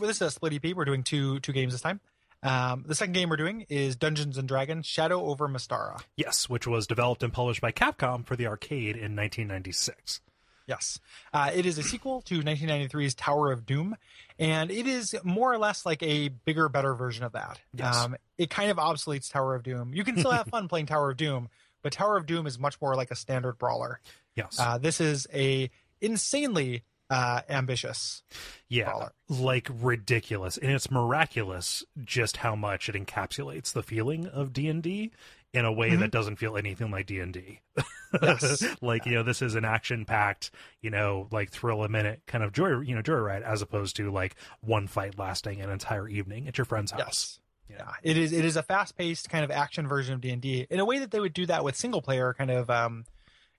[0.00, 0.74] This is a split EP.
[0.74, 2.00] We're doing two two games this time.
[2.42, 6.02] Um, the second game we're doing is Dungeons and Dragons: Shadow over Mystara.
[6.16, 10.20] Yes, which was developed and published by Capcom for the arcade in 1996.
[10.66, 10.98] Yes,
[11.34, 13.96] uh, it is a sequel to 1993's Tower of Doom,
[14.38, 17.60] and it is more or less like a bigger, better version of that.
[17.74, 17.96] Yes.
[17.96, 19.92] Um, it kind of obsoletes Tower of Doom.
[19.92, 21.48] You can still have fun playing Tower of Doom,
[21.82, 24.00] but Tower of Doom is much more like a standard brawler.
[24.34, 28.22] Yes, Uh, this is a insanely uh, ambitious.
[28.68, 34.68] yeah, like ridiculous, and it's miraculous just how much it encapsulates the feeling of D
[34.68, 35.12] and D
[35.52, 37.60] in a way that doesn't feel anything like D and D.
[38.80, 42.52] Like you know, this is an action-packed, you know, like thrill a minute kind of
[42.52, 46.56] joy, you know, joyride, as opposed to like one fight lasting an entire evening at
[46.56, 47.00] your friend's house.
[47.00, 47.38] Yes.
[47.68, 47.76] Yeah.
[47.76, 48.32] Yeah, it is.
[48.32, 50.98] It is a fast-paced kind of action version of D and D in a way
[50.98, 53.04] that they would do that with single-player kind of um,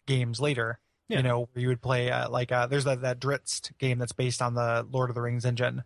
[0.06, 0.80] games later.
[1.08, 1.18] Yeah.
[1.18, 4.12] You know, where you would play uh, like uh, there's that that Drizzt game that's
[4.12, 5.84] based on the Lord of the Rings engine.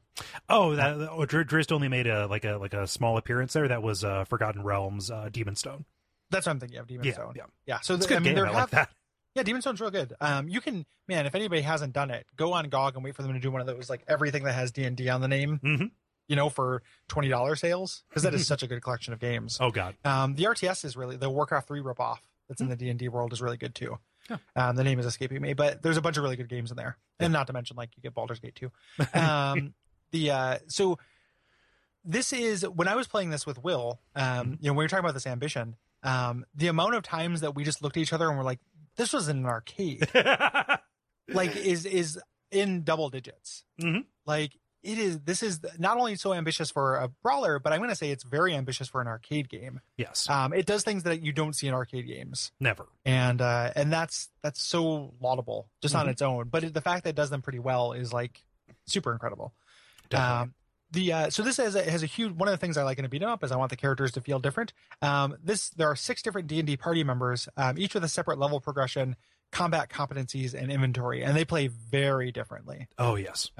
[0.48, 3.68] Oh, that oh, Drizzt only made a like a like a small appearance there.
[3.68, 5.84] That was uh, Forgotten Realms, uh, Demon Stone.
[6.30, 6.88] That's what I'm thinking of.
[6.88, 7.34] Demon Yeah, Stone.
[7.36, 7.44] yeah.
[7.66, 7.80] Yeah.
[7.82, 8.36] So It's I mean, game.
[8.36, 8.90] there I have like that.
[9.36, 10.14] yeah, Demon Stone's real good.
[10.22, 13.24] Um, you can man, if anybody hasn't done it, go on GOG and wait for
[13.24, 15.28] them to do one of those like everything that has D and D on the
[15.28, 15.60] name.
[15.62, 15.92] Mhm.
[16.30, 19.58] You know, for twenty dollars sales because that is such a good collection of games.
[19.60, 22.90] Oh God, Um, the RTS is really the Warcraft three ripoff that's in the D
[22.90, 23.98] and D world is really good too.
[24.30, 24.38] Yeah.
[24.56, 26.78] Um, the name is escaping me, but there's a bunch of really good games in
[26.78, 28.72] there, and not to mention like you get Baldur's Gate too.
[29.14, 29.74] Um,
[30.12, 30.98] the uh, so
[32.04, 34.00] this is when I was playing this with Will.
[34.16, 37.42] Um, you know, when we were talking about this ambition, um, the amount of times
[37.42, 38.60] that we just looked at each other and we're like,
[38.96, 40.08] "This was in an arcade,"
[41.28, 42.20] like is is
[42.52, 43.64] in double digits.
[43.82, 44.06] Mhm.
[44.26, 44.54] Like
[44.84, 45.20] it is.
[45.20, 48.24] This is not only so ambitious for a brawler, but I'm going to say it's
[48.24, 49.82] very ambitious for an arcade game.
[49.98, 52.88] yes, Um, it does things that you don't see in arcade games, never.
[53.06, 56.12] and uh, and that's that's so laudable just on Mhm.
[56.12, 56.48] its own.
[56.50, 58.44] But it, the fact that it does them pretty well is like
[58.86, 59.54] super incredible.
[60.10, 60.42] Definitely.
[60.44, 60.54] Um,
[60.92, 62.98] the uh, so this has a, has a huge one of the things I like
[62.98, 64.74] in a beat 'em up is I want the characters to feel different.
[65.04, 68.08] Um, this there are six different D and D party members, um, each with a
[68.10, 69.16] separate level progression,
[69.52, 72.88] combat competencies, and inventory, and they play very differently.
[72.98, 73.52] oh yes.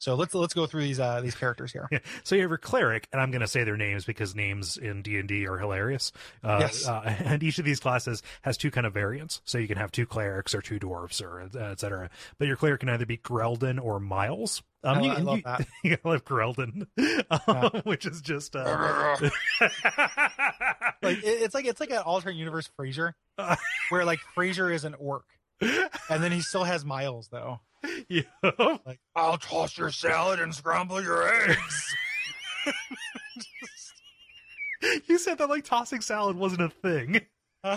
[0.00, 1.86] So let's let's go through these uh, these characters here.
[1.92, 1.98] Yeah.
[2.24, 5.02] So you have your cleric, and I'm going to say their names because names in
[5.02, 6.10] D and D are hilarious.
[6.42, 6.86] Uh, Yes.
[6.88, 9.40] uh, and each of these classes has two kind of variants.
[9.44, 12.10] So you can have two clerics or two dwarves or uh, et cetera.
[12.38, 14.62] But your cleric can either be Greldon or Miles.
[14.82, 15.66] Um, I, you, I love you, that.
[15.84, 16.86] you love Greldon,
[17.46, 19.16] um, which is just uh,
[21.02, 23.12] Like it, it's like it's like an alternate universe Frasier,
[23.90, 25.24] where like Frasier is an orc,
[25.60, 27.60] and then he still has Miles though.
[28.08, 28.22] yeah.
[28.84, 31.94] Like I'll toss your salad and scramble your eggs.
[35.08, 37.20] You said that like tossing salad wasn't a thing.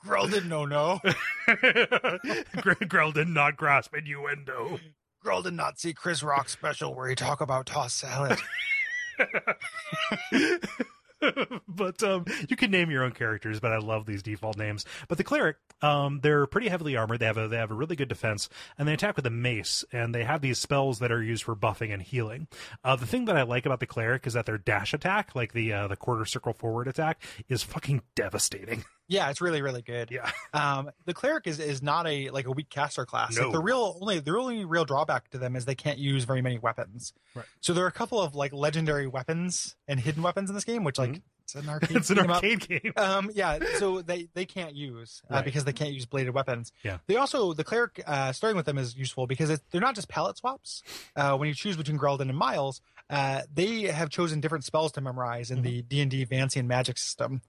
[0.00, 0.66] Grell didn't know.
[0.66, 3.12] no, no.
[3.12, 4.78] did not grasp innuendo.
[5.22, 8.38] Grell did not see Chris Rock special where he talk about tossed salad.
[11.86, 13.60] But um, you can name your own characters.
[13.60, 14.84] But I love these default names.
[15.08, 17.20] But the cleric, um, they're pretty heavily armored.
[17.20, 18.48] They have a they have a really good defense,
[18.78, 19.84] and they attack with a mace.
[19.92, 22.48] And they have these spells that are used for buffing and healing.
[22.84, 25.52] Uh, the thing that I like about the cleric is that their dash attack, like
[25.52, 28.84] the uh, the quarter circle forward attack, is fucking devastating.
[29.08, 30.10] yeah, it's really really good.
[30.10, 30.30] Yeah.
[30.52, 33.38] Um, the cleric is is not a like a weak caster class.
[33.38, 36.42] Like, the real only the only real drawback to them is they can't use very
[36.42, 37.12] many weapons.
[37.34, 37.46] Right.
[37.60, 40.84] So there are a couple of like legendary weapons and hidden weapons in this game,
[40.84, 41.96] which like It's an arcade.
[41.96, 42.36] it's an beat 'em up.
[42.42, 42.92] arcade game.
[42.96, 45.44] Um, yeah, so they they can't use uh, Right.
[45.44, 46.72] because they can't use bladed weapons.
[46.82, 46.98] Yeah.
[47.06, 50.08] They also the cleric uh, starting with them is useful because it, they're not just
[50.08, 50.82] palette swaps.
[51.14, 55.00] Uh, when you choose between Geraldine and Miles, uh, they have chosen different spells to
[55.00, 57.42] memorize in the D and D Vancian Magic system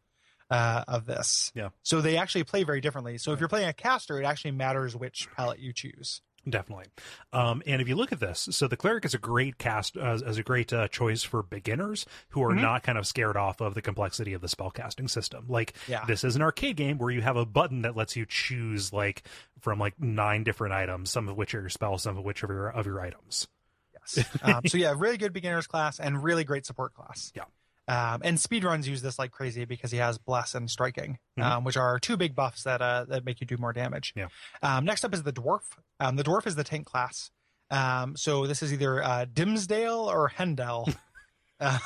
[0.51, 1.51] uh, of this.
[1.55, 1.69] Yeah.
[1.81, 3.17] So they actually play very differently.
[3.17, 6.21] So if you're playing a caster, it actually matters which palette you choose.
[6.49, 6.85] Definitely.
[7.33, 10.21] Um, and if you look at this, so the cleric is a great cast as,
[10.21, 12.61] as a great uh, choice for beginners who are Mhm.
[12.61, 15.45] not kind of scared off of the complexity of the spellcasting system.
[15.49, 16.05] Like Yeah.
[16.05, 19.23] this is an arcade game where you have a button that lets you choose like
[19.59, 22.47] from like nine different items, some of which are your spells, some of which are
[22.47, 23.47] your of your items.
[23.93, 24.25] Yes.
[24.41, 27.33] um, so yeah, really good beginners class and really great support class.
[27.35, 27.43] Yeah.
[27.87, 31.43] Um, and speedruns use this like crazy because he has bless and striking, Mhm.
[31.43, 34.13] um, which are two big buffs that uh, that make you do more damage.
[34.15, 34.27] Yeah.
[34.61, 35.61] Um, next up is the dwarf.
[35.99, 37.31] Um, the dwarf is the tank class.
[37.71, 40.93] Um, so this is either uh, Dimsdale or Hendel.
[41.59, 41.79] um,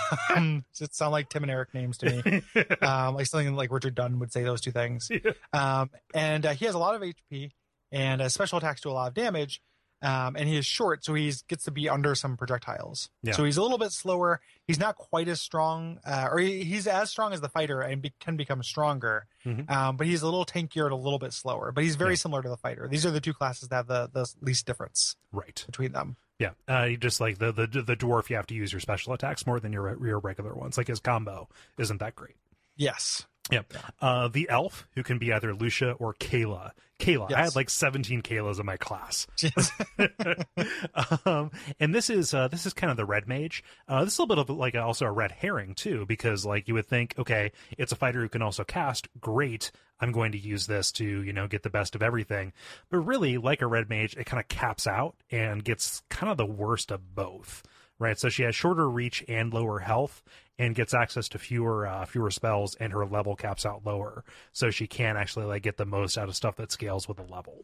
[0.73, 2.41] does it sound like Tim and Eric names to me?
[2.81, 5.09] um, like something like Richard Dunn would say those two things.
[5.53, 7.51] Um, and uh, he has a lot of HP
[7.91, 9.61] and uh, special attacks do a lot of damage.
[10.03, 13.09] Um, and he is short, so he gets to be under some projectiles.
[13.21, 13.33] Yeah.
[13.33, 14.41] So he's a little bit slower.
[14.65, 18.01] He's not quite as strong, uh, or he, he's as strong as the fighter and
[18.01, 19.27] be, can become stronger.
[19.45, 19.69] Mhm.
[19.69, 21.71] Um, but he's a little tankier and a little bit slower.
[21.71, 22.15] But he's very Yeah.
[22.17, 22.87] similar to the fighter.
[22.89, 25.63] These are the two classes that have the, the least difference right.
[25.67, 26.17] between them.
[26.39, 26.51] Yeah.
[26.67, 29.59] Uh, just like the, the the dwarf, you have to use your special attacks more
[29.59, 30.75] than your your regular ones.
[30.77, 31.47] Like his combo
[31.77, 32.37] isn't that great.
[32.75, 33.27] Yes.
[33.49, 33.61] Yeah.
[33.99, 36.71] Uh, the elf, who can be either Lucia or Kayla.
[36.99, 37.33] Kayla.
[37.33, 39.25] I had like 17 Kaylas in my class.
[39.41, 39.71] Yes.
[41.25, 43.63] um, and this is uh, this is kind of the red mage.
[43.87, 46.67] Uh, this is a little bit of like also a red herring too, because like
[46.67, 49.07] you would think, okay, it's a fighter who can also cast.
[49.19, 52.53] Great, I'm going to use this to you know get the best of everything.
[52.89, 56.37] But really, like a red mage, it kind of caps out and gets kind of
[56.37, 57.63] the worst of both.
[58.01, 60.23] Right, so she has shorter reach and lower health,
[60.57, 64.71] and gets access to fewer uh, fewer spells, and her level caps out lower, so
[64.71, 67.63] she can actually like get the most out of stuff that scales with a level.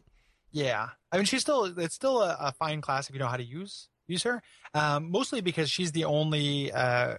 [0.52, 3.36] Yeah, I mean, she's still it's still a, a fine class if you know how
[3.36, 4.40] to use use her.
[4.74, 7.16] Um, mostly because she's the only uh,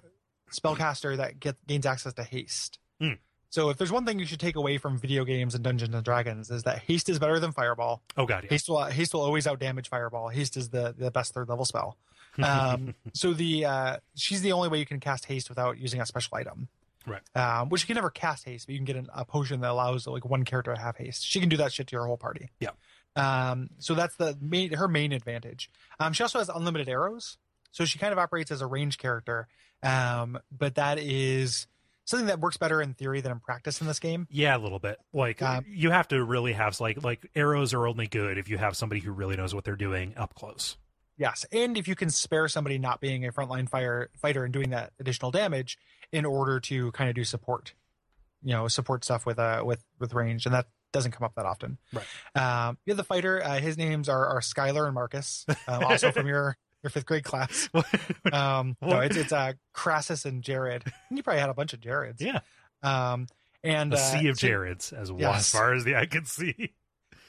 [0.49, 2.79] spellcaster that get gains access to haste.
[3.01, 3.15] Hmm.
[3.49, 6.05] So if there's one thing you should take away from video games and Dungeons and
[6.05, 8.01] Dragons is that haste is better than Fireball.
[8.15, 8.51] Oh god, yeah.
[8.51, 10.29] Haste will haste will always outdamage Fireball.
[10.29, 11.97] Haste is the the best third level spell.
[12.43, 16.05] Um, so the uh, she's the only way you can cast haste without using a
[16.05, 16.69] special item.
[17.05, 17.21] Right.
[17.35, 19.71] Um, which you can never cast haste, but you can get an, a potion that
[19.71, 21.25] allows like one character to have haste.
[21.25, 22.49] She can do that shit to your whole party.
[22.59, 22.71] Yeah.
[23.15, 25.69] Um, so that's the main her main advantage.
[25.99, 27.37] Um, she also has unlimited arrows,
[27.71, 29.47] so she kind of operates as a range character.
[29.81, 31.67] Um, but that is
[32.05, 34.27] something that works better in theory than in practice in this game.
[34.29, 34.97] Yeah, a little bit.
[35.13, 38.57] Like Um, you have to really have like like arrows are only good if you
[38.57, 40.77] have somebody who really knows what they're doing up close.
[41.19, 44.69] Yes, and if you can spare somebody not being a frontline fire fighter and doing
[44.71, 45.77] that additional damage
[46.11, 47.73] in order to kind of do support,
[48.41, 51.45] you know, support stuff with uh with with range, and that doesn't come up that
[51.45, 51.77] often.
[51.93, 52.05] Right.
[52.67, 53.43] Um, you have the fighter.
[53.43, 57.25] Uh, his names are are Skylar and Marcus, um, also from your your fifth grade
[57.25, 57.69] class.
[58.31, 60.83] Um, no, it's it's uh Crassus and Jared.
[61.09, 62.21] And you probably had a bunch of Jareds.
[62.21, 62.39] yeah,
[62.83, 63.27] Um,
[63.63, 65.39] and a uh, sea of so- Jareds as, Yes.
[65.39, 66.73] as far as the eye can see.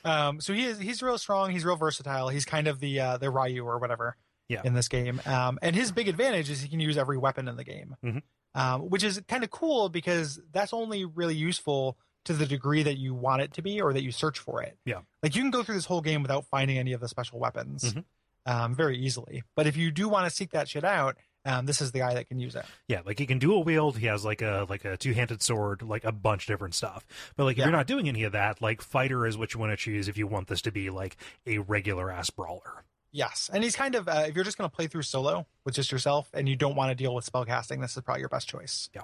[0.05, 1.51] Um, so he is he's real strong.
[1.51, 2.29] He's real versatile.
[2.29, 4.17] He's kind of the uh, the Ryu or whatever.
[4.49, 4.63] Yeah.
[4.65, 7.55] In this game, um, and his big advantage is he can use every weapon in
[7.55, 8.23] the game, Mhm.
[8.57, 12.97] um, which is kind of cool because that's only really useful to the degree that
[12.99, 14.77] you want it to be or that you search for it.
[14.85, 15.03] Yeah.
[15.23, 17.95] Like you can go through this whole game without finding any of the special weapons
[17.95, 18.05] Mhm.
[18.45, 19.45] um, very easily.
[19.55, 22.15] But if you do want to seek that shit out, um, this is the guy
[22.15, 22.65] that can use it.
[22.89, 23.97] Yeah, like he can dual wield.
[23.99, 27.07] He has like a like a two handed sword, like a bunch of different stuff.
[27.37, 27.65] But like if Yeah.
[27.67, 30.17] you're not doing any of that, like fighter is what you want to choose if
[30.19, 32.85] you want this to be like a regular ass brawler.
[33.13, 35.75] Yes, and he's kind of uh, if you're just going to play through solo with
[35.75, 38.49] just yourself and you don't want to deal with spellcasting, this is probably your best
[38.49, 38.89] choice.
[38.95, 39.03] Yeah.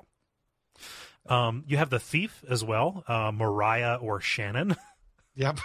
[1.29, 4.77] Um, you have the thief as well, uh, Mariah or Shannon.
[5.39, 5.59] Yep.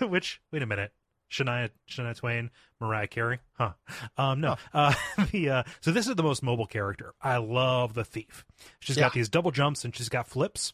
[0.00, 0.90] Which wait a minute,
[1.32, 2.50] Shania Shania Twain,
[2.80, 3.72] Mariah Carey, huh?
[4.16, 4.56] Um, no.
[4.72, 4.94] Uh,
[5.32, 7.14] the uh, so this is the most mobile character.
[7.20, 8.44] I love the thief.
[8.80, 10.72] She's got these double jumps and she's got flips.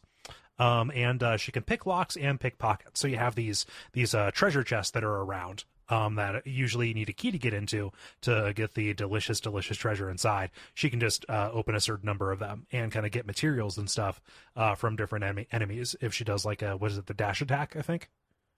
[0.59, 2.99] Um, and uh, she can pick locks and pick pockets.
[2.99, 5.63] So you have these these uh, treasure chests that are around.
[5.91, 7.91] Um, that usually you need a key to get into
[8.21, 10.51] to get the delicious, delicious treasure inside.
[10.75, 13.75] She can just uh, open a certain number of them and kind of get materials
[13.79, 14.21] and stuff
[14.55, 15.95] uh, from different enemy- enemies.
[15.99, 17.75] If she does like a what is it, the dash attack?
[17.75, 18.09] I think.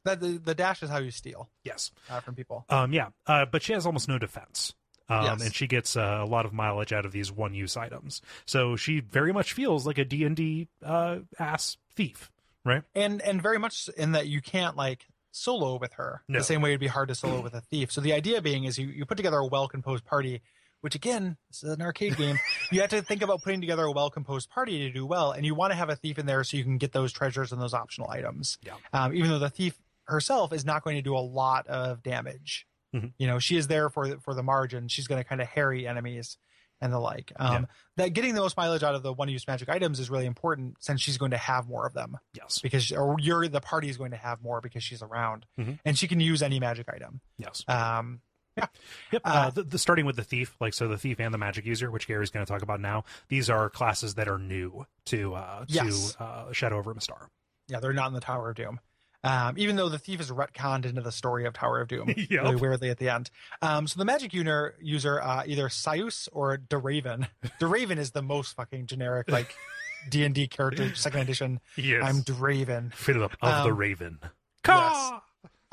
[0.04, 1.92] That the, the dash is how you steal Yes.
[2.10, 2.66] uh, from people.
[2.70, 4.74] Um, yeah, uh, but she has almost no defense.
[5.10, 5.42] Um, Yes.
[5.46, 8.22] and she gets uh, a lot of mileage out of these one-use items.
[8.46, 12.32] So she very much feels like a D&D uh, ass thief,
[12.66, 12.84] right?
[12.96, 16.40] And and very much in that you can't like solo with her No.
[16.40, 17.92] the same way it'd be hard to solo with a thief.
[17.92, 20.42] So the idea being is you, you put together a well composed party
[20.82, 22.40] which again, this is an arcade game.
[22.72, 25.46] You have to think about putting together a well composed party to do well, and
[25.46, 27.62] you want to have a thief in there so you can get those treasures and
[27.62, 28.58] those optional items.
[28.66, 28.74] Yeah.
[28.92, 29.78] Um, even though the thief
[30.12, 32.68] herself is not going to do a lot of damage.
[32.96, 33.14] Mhm.
[33.18, 34.88] You know, she is there for the, for the margin.
[34.90, 36.38] She's going to kind of harry enemies
[36.82, 37.32] and the like.
[37.38, 37.66] Um, Yeah.
[37.98, 40.76] That getting the most mileage out of the one use magic items is really important
[40.80, 42.60] since she's going to have more of them Yes.
[42.60, 45.80] because or you're the party is going to have more because she's around Mhm.
[45.86, 47.22] and she can use any magic item.
[47.38, 47.64] Yes.
[47.68, 48.22] Um,
[48.58, 48.66] yeah.
[49.12, 49.22] Yep.
[49.24, 51.66] Uh, Uh, the, the starting with the thief, like so, the thief and the magic
[51.66, 53.06] user, which Gary's going to talk about now.
[53.30, 56.14] These are classes that are new to uh, Yes.
[56.16, 57.28] to uh, Shadow over Mystara.
[57.70, 58.82] yeah, they're not in the Tower of Doom.
[59.24, 62.30] Um, even though the thief is retconned into the story of Tower of Doom, Yep.
[62.32, 63.30] really weirdly at the end.
[63.62, 67.28] Um, so the magic user, user uh, either Syous or Deraven.
[67.62, 69.54] Deraven is the most fucking generic like
[70.10, 71.60] D and D character, second edition.
[71.78, 72.02] Yes.
[72.04, 72.94] I'm Draven.
[72.96, 74.20] Philip of the Um, Raven.
[74.68, 75.12] yes.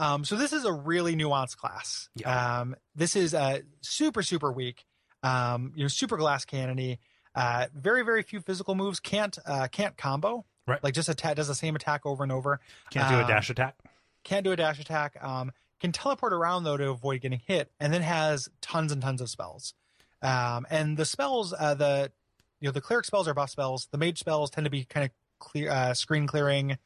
[0.00, 2.08] Um, so this is a really nuanced class.
[2.14, 2.60] Yeah.
[2.60, 4.84] Um, this is uh, super super weak.
[5.22, 7.00] Um, you know, super glass cannony.
[7.34, 9.00] Uh, very very few physical moves.
[9.00, 10.44] Can't uh, can't combo.
[10.68, 10.82] Right.
[10.84, 12.60] Like just attack does the same attack over and over.
[12.90, 13.76] Can't do a um, dash attack.
[14.24, 15.16] Can't do a dash attack.
[15.22, 19.20] Um, can teleport around though to avoid getting hit, and then has tons and tons
[19.20, 19.74] of spells.
[20.22, 22.12] Um, and the spells, uh, the
[22.60, 23.88] you know the cleric spells are buff spells.
[23.90, 26.76] The mage spells tend to be kind of clear, uh, screen clearing,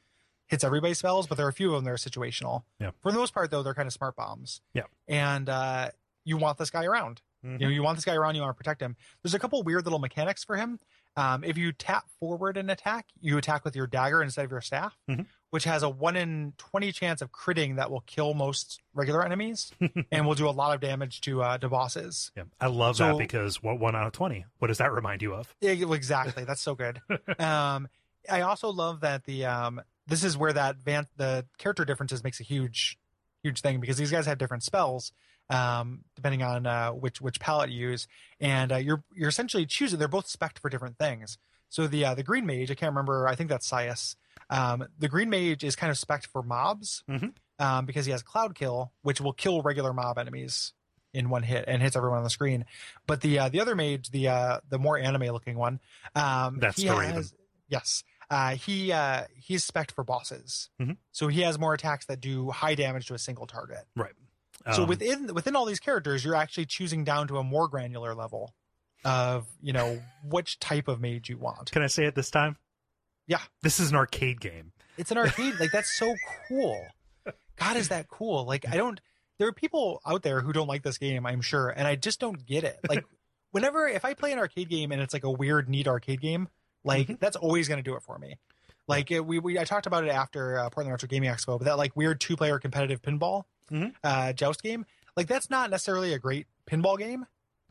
[0.46, 2.64] hits everybody spells, but there are a few of them that are situational.
[2.78, 2.90] Yeah.
[3.00, 4.60] For the most part, though, they're kind of smart bombs.
[4.74, 4.82] Yeah.
[5.08, 5.88] And uh,
[6.24, 7.22] you want this guy around.
[7.44, 7.52] Mhm.
[7.60, 8.34] You know, you want this guy around.
[8.36, 8.94] You want to protect him.
[9.22, 10.78] There's a couple weird little mechanics for him.
[11.16, 14.62] Um, if you tap forward and attack, you attack with your dagger instead of your
[14.62, 15.26] staff, Mhm.
[15.50, 19.72] which has a one in twenty chance of critting that will kill most regular enemies
[20.10, 22.32] and will do a lot of damage to uh, to bosses.
[22.34, 24.46] Yeah, I love So- that because what one out of twenty?
[24.58, 25.54] What does that remind you of?
[25.60, 26.44] Exactly.
[26.44, 27.00] That's so good.
[27.38, 27.88] um,
[28.30, 32.40] I also love that the um, this is where that van- the character differences makes
[32.40, 32.98] a huge,
[33.42, 35.12] huge thing because these guys have different spells
[35.52, 38.08] um, depending on uh, which which palette you use,
[38.40, 39.98] and uh, you're you're essentially choosing.
[39.98, 41.38] They're both spec for different things.
[41.68, 43.28] So the uh, the green mage, I can't remember.
[43.28, 44.16] I think that's Syous.
[44.50, 47.34] Um, the green mage is kind of spec for mobs Mhm.
[47.58, 50.72] um, because he has cloud kill, which will kill regular mob enemies
[51.14, 52.64] in one hit and hits everyone on the screen.
[53.06, 55.80] But the uh, the other mage, the uh, the more anime looking one,
[56.14, 57.24] um, That's he the Raven.
[57.68, 58.04] yes.
[58.30, 60.96] Uh, he uh, he's spec for bosses, Mhm.
[61.10, 63.84] so he has more attacks that do high damage to a single target.
[63.94, 64.12] Right.
[64.74, 68.14] So Um, within within all these characters, you're actually choosing down to a more granular
[68.14, 68.54] level
[69.04, 71.70] of you know which type of mage you want.
[71.72, 72.56] can I say it this time?
[73.26, 73.40] Yeah.
[73.62, 74.72] This is an arcade game.
[74.98, 75.54] It's an arcade.
[75.58, 76.14] like that's so
[76.48, 76.86] cool.
[77.56, 78.44] God, is that cool?
[78.44, 79.00] Like I don't.
[79.38, 81.26] There are people out there who don't like this game.
[81.26, 82.78] I'm sure, and I just don't get it.
[82.88, 83.04] Like
[83.50, 86.48] whenever if I play an arcade game and it's like a weird, neat arcade game,
[86.84, 87.18] like Mhm.
[87.20, 88.36] that's always going to do it for me.
[88.88, 91.64] Like it, we, we I talked about it after uh, Portland Retro Gaming Expo, but
[91.64, 93.94] that like weird two player competitive pinball Mhm.
[94.02, 94.84] uh, joust game,
[95.16, 97.26] like that's not necessarily a great pinball game,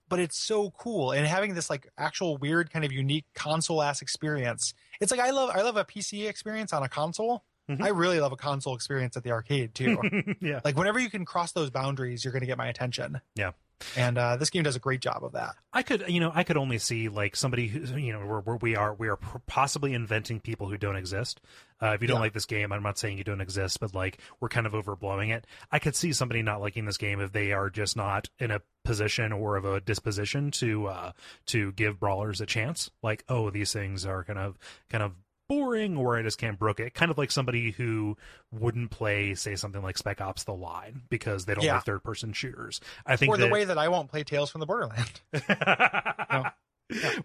[0.09, 1.11] but it's so cool.
[1.11, 5.31] And having this like actual weird kind of unique console ass experience, it's like I
[5.31, 7.43] love I love a PC experience on a console.
[7.69, 7.81] Mhm.
[7.81, 9.97] I really love a console experience at the arcade too.
[10.41, 10.59] yeah.
[10.65, 13.21] like whenever you can cross those boundaries, you're going to get my attention.
[13.35, 13.51] Yeah.
[13.97, 15.55] And uh, this game does a great job of that.
[15.73, 18.75] I could, you know, I could only see like somebody who, you know, where, we
[18.75, 19.17] are, we are
[19.47, 21.41] possibly inventing people who don't exist.
[21.81, 22.21] Uh, if you don't Yeah.
[22.21, 25.35] like this game, I'm not saying you don't exist, but like we're kind of overblowing
[25.35, 25.45] it.
[25.71, 28.61] I could see somebody not liking this game if they are just not in a
[28.83, 31.11] position or of a disposition to uh
[31.47, 32.89] to give brawlers a chance.
[33.01, 34.57] Like, oh, these things are kind of
[34.89, 35.13] kind of
[35.51, 36.93] boring, or I just can't brook it.
[36.93, 38.17] Kind of like somebody who
[38.51, 41.75] wouldn't play, say, something like Spec Ops: The Line because they don't Yeah.
[41.75, 42.79] like third person shooters.
[43.05, 45.21] I think Or the that- way that I won't play Tales from the Borderland.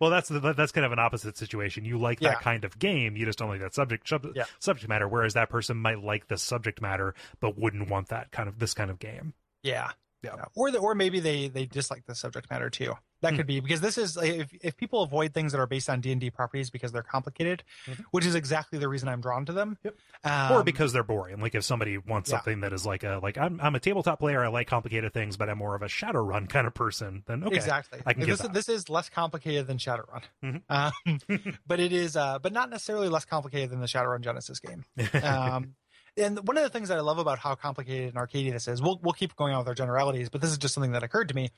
[0.01, 1.85] Well, that's that's kind of an opposite situation.
[1.85, 2.29] You like Yeah.
[2.35, 4.45] that kind of game, you just don't like that subject sub, Yeah.
[4.61, 5.09] subject matter.
[5.09, 8.75] Whereas that person might like the subject matter, but wouldn't want that kind of this
[8.75, 9.35] kind of game.
[9.65, 9.91] Yeah.
[10.23, 10.45] Yeah.
[10.55, 12.95] Or the, or maybe they they dislike the subject matter too.
[13.27, 13.37] That Hmm.
[13.39, 16.13] could be because this is if if people avoid things that are based on D
[16.13, 18.05] and D properties because they're complicated, Mhm.
[18.13, 19.79] which is exactly the reason I'm drawn to them.
[19.83, 19.97] Yep.
[20.25, 21.41] Um, or because they're boring.
[21.41, 22.37] Like if somebody wants yeah.
[22.37, 24.45] something that is like a like I'm I'm a tabletop player.
[24.45, 27.25] I like complicated things, but I'm more of a Shadowrun kind of person.
[27.27, 28.53] Then okay, exactly I can get this that.
[28.53, 30.63] this is less complicated than Shadowrun, Mhm.
[30.69, 34.85] um, but it is uh, but not necessarily less complicated than the Shadowrun Genesis game.
[35.23, 35.75] um,
[36.17, 38.81] and one of the things that I love about how complicated and arcadey this is,
[38.81, 41.29] we'll we'll keep going on with our generalities, but this is just something that occurred
[41.29, 41.51] to me,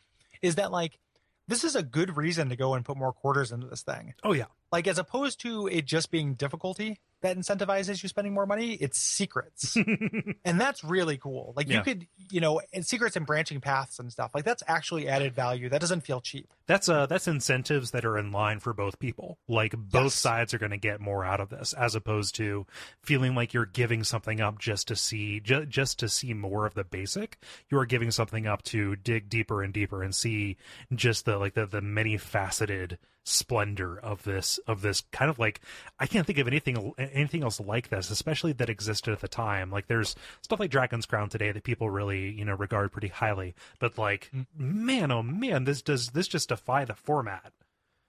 [0.43, 0.99] is that like
[1.49, 4.15] this is a good reason to go and put more quarters into this thing.
[4.23, 8.47] oh yeah, Like as opposed to it just being difficulty, that incentivizes you spending more
[8.47, 8.75] money.
[8.75, 9.77] It's secrets,
[10.45, 11.53] and that's really cool.
[11.57, 11.79] Like Yeah.
[11.79, 14.33] you could, you know, and secrets and branching paths and stuff.
[14.35, 15.69] Like that's actually added value.
[15.69, 16.49] That doesn't feel cheap.
[16.67, 19.39] That's uh that's incentives that are in line for both people.
[19.49, 20.15] Like both Yes.
[20.15, 22.67] sides are going to get more out of this, as opposed to
[23.03, 26.75] feeling like you're giving something up just to see ju- just to see more of
[26.75, 27.39] the basic.
[27.71, 30.57] You are giving something up to dig deeper and deeper and see
[30.95, 35.61] just the like the the many faceted splendor of this of this kind of like
[35.99, 39.71] I can't think of anything anything else like this, especially that existed at the time.
[39.71, 43.55] Like there's stuff like Dragon's Crown today that people really you know regard pretty highly,
[43.79, 47.53] but like man oh man, this does this just defy the format.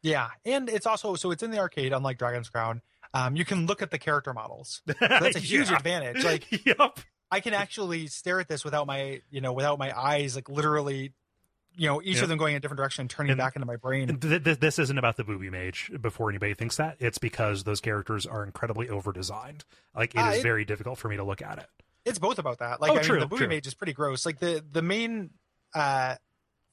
[0.02, 2.82] Yeah, and it's also so it's in the arcade, unlike Dragon's Crown.
[3.14, 4.82] Um, you can look at the character models.
[5.00, 5.78] That's a huge Yeah.
[5.78, 6.24] advantage.
[6.24, 7.00] Like yep.
[7.32, 11.14] I can actually stare at this without my, you know, without my eyes, like literally,
[11.76, 12.24] you know, each Yep.
[12.24, 14.20] of them going in a different direction, and turning And- back into my brain.
[14.20, 15.92] Th- th- this isn't about the booby mage.
[16.02, 19.64] Before anybody thinks that, it's because those characters are incredibly over designed.
[19.96, 21.70] Like it is Uh, it- very difficult for me to look at it.
[22.06, 22.82] it's both about that.
[22.82, 23.48] Like Oh, I true, mean, the booby true.
[23.50, 24.26] mage is pretty gross.
[24.26, 25.30] Like the the main
[25.76, 26.16] uh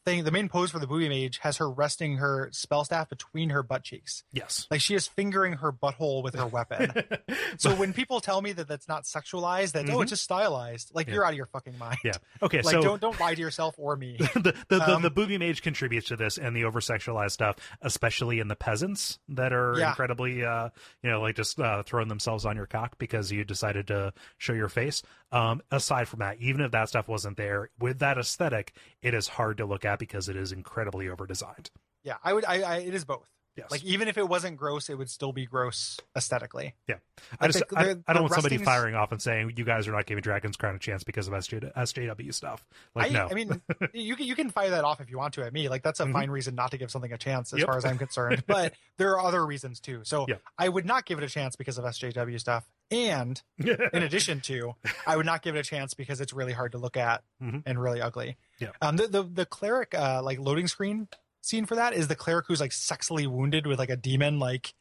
[0.06, 3.50] thing, the main pose for the booby mage has her resting her spell staff between
[3.50, 4.24] her butt cheeks.
[4.32, 4.66] Yes.
[4.70, 6.92] Like she is fingering her butthole with her weapon.
[7.58, 11.06] so when people tell me that that's not sexualized, that oh, it's just stylized, like
[11.06, 11.10] Mm-hmm.
[11.10, 11.14] Yeah.
[11.16, 11.98] you're out of your fucking mind.
[12.04, 12.12] yeah.
[12.42, 12.62] Okay.
[12.62, 14.16] Like so don't don't lie to yourself or me.
[14.34, 17.56] the the, the, Um, the booby mage contributes to this and the over sexualized stuff,
[17.82, 19.90] especially in the peasants that are Yeah.
[19.90, 20.70] incredibly, uh,
[21.02, 24.52] you know, like just uh, throwing themselves on your cock because you decided to show
[24.52, 25.02] your face.
[25.32, 28.72] Um, aside from that, even if that stuff wasn't there, with that aesthetic,
[29.02, 31.70] it is hard to look at because it is incredibly over designed.
[32.04, 32.44] yeah, I would.
[32.44, 33.28] I, I it is both.
[33.56, 33.70] Yes.
[33.70, 36.74] Like even if it wasn't gross, it would still be gross aesthetically.
[36.86, 36.96] Yeah,
[37.40, 39.64] I Like just the- I, the- I don't want somebody firing off and saying you
[39.64, 42.66] guys are not giving Dragon's Crown a chance because of SJ, SJW stuff.
[42.94, 43.62] Like I, no, I mean,
[43.94, 45.70] you can you can fire that off if you want to at me.
[45.70, 46.12] Like that's a Mhm.
[46.12, 47.66] fine reason not to give something a chance, as Yep.
[47.66, 48.44] far as I'm concerned.
[48.46, 50.00] But there are other reasons too.
[50.04, 50.36] So Yeah.
[50.58, 54.74] I would not give it a chance because of SJW stuff, and in addition to,
[55.06, 57.62] I would not give it a chance because it's really hard to look at Mhm.
[57.66, 58.36] and really ugly.
[58.58, 58.70] Yeah.
[58.80, 58.96] Um.
[58.96, 61.08] The the, the cleric uh like loading screen
[61.42, 64.74] scene for that is the cleric who's like sexily wounded with like a demon like,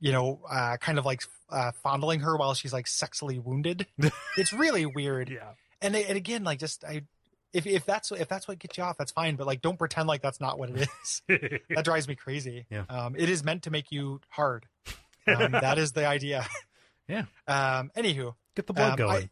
[0.00, 3.86] you know, uh, kind of like uh, fondling her while she's like sexily wounded.
[4.36, 5.50] it's really weird yeah,
[5.80, 7.02] and, and again like just i
[7.52, 10.08] if, if that's if that's what gets you off that's fine but like don't pretend
[10.08, 12.84] like that's not what it is that drives me crazy Yeah.
[12.88, 14.66] um it is meant to make you hard
[15.28, 16.44] um, that is the idea
[17.08, 17.24] Yeah.
[17.46, 19.24] um anywho get the blood um, going.
[19.24, 19.30] I-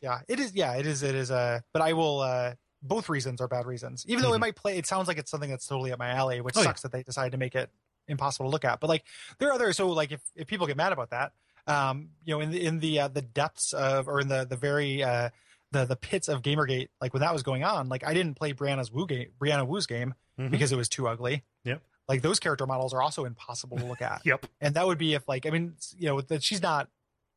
[0.00, 3.40] yeah it is yeah it is it is uh but i will uh both reasons
[3.40, 4.40] are bad reasons even though it Mhm.
[4.40, 6.66] might play it sounds like it's something that's totally up my alley which Oh, yeah.
[6.68, 7.70] sucks that they decided to make it
[8.06, 9.04] impossible to look at but like
[9.38, 11.32] there are other so like if, if people get mad about that
[11.66, 14.56] um you know in the in the uh, the depths of or in the the
[14.56, 15.28] very uh
[15.72, 18.54] the the pits of gamergate like when that was going on like i didn't play
[18.54, 20.50] brianna's Wu game Brianna Wu's game Mhm.
[20.52, 21.82] because it was too ugly Yep.
[22.08, 24.46] like those character models are also impossible to look at Yep.
[24.62, 26.88] and that would be if like i mean you know that she's not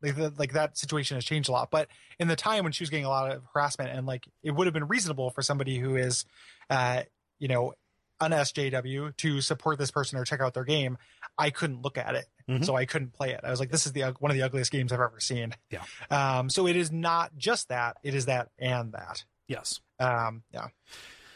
[0.02, 1.70] like the, like that situation has changed a lot.
[1.72, 1.88] But
[2.20, 4.68] in the time when she was getting a lot of harassment and like it would
[4.68, 6.26] have been reasonable for somebody who is
[6.70, 7.04] uh
[7.40, 7.74] you know
[8.20, 10.96] an sjw to support this person or check out their game
[11.40, 12.26] i couldn't look at it.
[12.48, 12.64] Mhm.
[12.66, 13.40] so i couldn't play it.
[13.44, 15.56] I was like this is the one of the ugliest games i've ever seen.
[15.70, 15.84] Yeah.
[16.10, 17.98] um so it is not just that.
[18.04, 19.24] It is that and that.
[19.48, 19.80] Yes.
[20.00, 20.68] um yeah.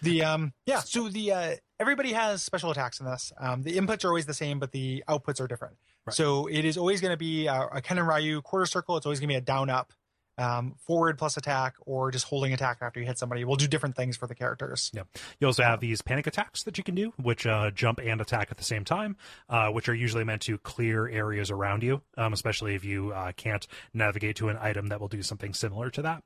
[0.01, 0.79] The um yeah.
[0.81, 3.33] So the uh everybody has special attacks in this.
[3.39, 6.13] Um the inputs are always the same but the outputs are different Right.
[6.13, 9.05] so it is always going to be a, a ken and ryu quarter circle it's
[9.05, 9.91] always going to be a down up
[10.37, 13.95] um forward plus attack or just holding attack after you hit somebody we'll do different
[13.95, 15.03] things for the characters Yeah.
[15.39, 18.49] You also have these panic attacks that you can do, which uh, jump and attack
[18.51, 19.15] at the same time,
[19.49, 23.31] uh, which are usually meant to clear areas around you, um, especially if you uh,
[23.37, 26.23] can't navigate to an item that will do something similar to that.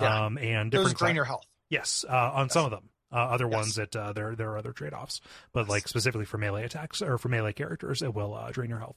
[0.00, 0.24] Yeah.
[0.24, 2.88] Um, and those different drain your health Yes, uh, on some of them.
[3.12, 3.54] Uh, other Yes.
[3.54, 5.20] ones that uh, there there are other trade offs,
[5.52, 8.78] but like specifically for melee attacks or for melee characters, it will uh, drain your
[8.78, 8.96] health.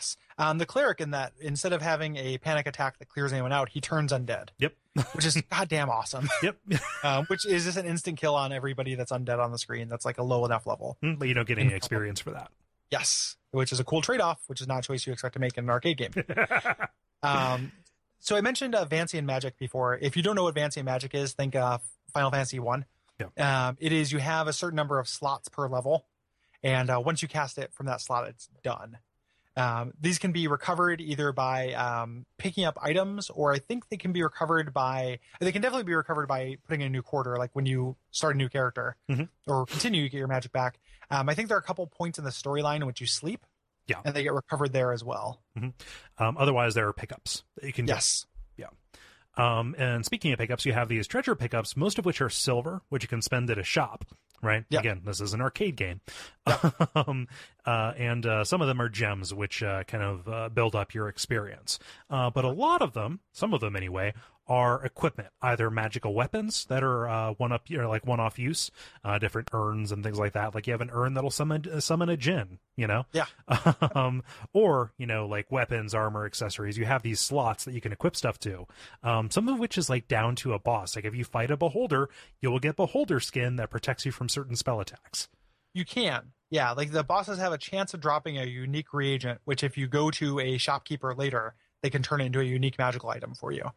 [0.00, 3.52] Yes um the cleric in that instead of having a panic attack that clears anyone
[3.52, 4.74] out he turns undead Yep.
[5.12, 6.56] which is goddamn awesome Yep.
[7.04, 10.04] um, which is just an instant kill on everybody that's undead on the screen that's
[10.04, 12.50] like a low enough level Mm, but you don't get any experience for that.
[12.90, 15.38] Yes, which is a cool trade off, which is not a choice you expect to
[15.38, 16.10] make in an arcade game.
[17.22, 17.72] um,
[18.18, 19.96] so I mentioned uh, Vancian Magic before.
[19.96, 21.78] If you don't know what Vancian Magic is, think uh,
[22.12, 22.84] Final Fantasy One.
[23.38, 26.06] Um, it is you have a certain number of slots per level,
[26.62, 28.98] and uh, once you cast it from that slot, it's done.
[29.60, 33.96] Um, these can be recovered either by um, picking up items, or I think they
[33.96, 35.18] can be recovered by.
[35.40, 38.34] They can definitely be recovered by putting in a new quarter, like when you start
[38.34, 39.28] a new character Mhm.
[39.46, 40.78] or continue, you get your magic back.
[41.10, 43.44] Um, I think there are a couple points in the storyline in which you sleep,
[43.86, 44.00] Yeah.
[44.04, 45.42] and they get recovered there as well.
[45.56, 47.96] Um, otherwise, there are pickups that you can get.
[47.96, 48.26] Yes,
[49.36, 52.82] Um, and speaking of pickups, you have these treasure pickups, most of which are silver,
[52.88, 54.04] which you can spend at a shop.
[54.42, 54.64] Right?
[54.72, 56.00] Again, this is an arcade game.
[56.94, 57.28] um,
[57.66, 60.94] uh, and uh, some of them are gems, which uh, kind of uh, build up
[60.94, 61.78] your experience.
[62.08, 64.14] Uh, but a lot of them, some of them anyway,
[64.50, 68.70] are equipment, either magical weapons that are uh, one up, or like one off use,
[69.04, 70.56] uh, different urns and things like that.
[70.56, 73.26] Like you have an urn that'll summon uh, summon a djinn, you know, Yeah.
[73.94, 76.76] um, or you know like weapons, armor, accessories.
[76.76, 78.66] You have these slots that you can equip stuff to.
[79.04, 80.96] Um, some of which is like down to a boss.
[80.96, 82.10] Like if you fight a beholder,
[82.40, 85.28] you will get beholder skin that protects you from certain spell attacks.
[85.72, 86.32] You can.
[86.50, 89.86] Yeah, like the bosses have a chance of dropping a unique reagent, which if you
[89.86, 93.52] go to a shopkeeper later, they can turn it into a unique magical item for
[93.52, 93.70] you.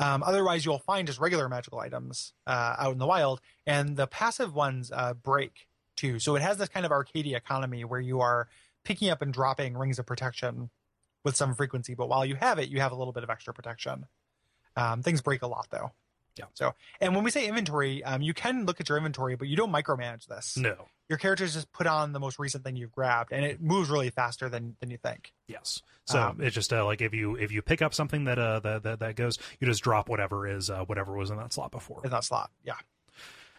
[0.00, 4.06] Um, otherwise, you'll find just regular magical items uh, out in the wild, and the
[4.06, 6.18] passive ones uh, break too.
[6.18, 8.48] So it has this kind of arcadey economy where you are
[8.82, 10.70] picking up and dropping rings of protection
[11.22, 13.52] with some frequency, but while you have it, you have a little bit of extra
[13.52, 14.06] protection.
[14.74, 15.92] Um, things break a lot though.
[16.36, 16.46] Yeah.
[16.54, 19.56] So, and when we say inventory, um, you can look at your inventory, but you
[19.56, 20.86] don't micromanage this No.
[21.10, 24.08] Your characters just put on the most recent thing you've grabbed and it moves really
[24.10, 25.82] faster than than you think Yes.
[26.06, 28.60] So Um, it's just uh, like if you if you pick up something that uh
[28.60, 31.70] that that, that goes, you just drop whatever is uh, whatever was in that slot
[31.72, 32.00] before.
[32.04, 32.74] in that slot yeah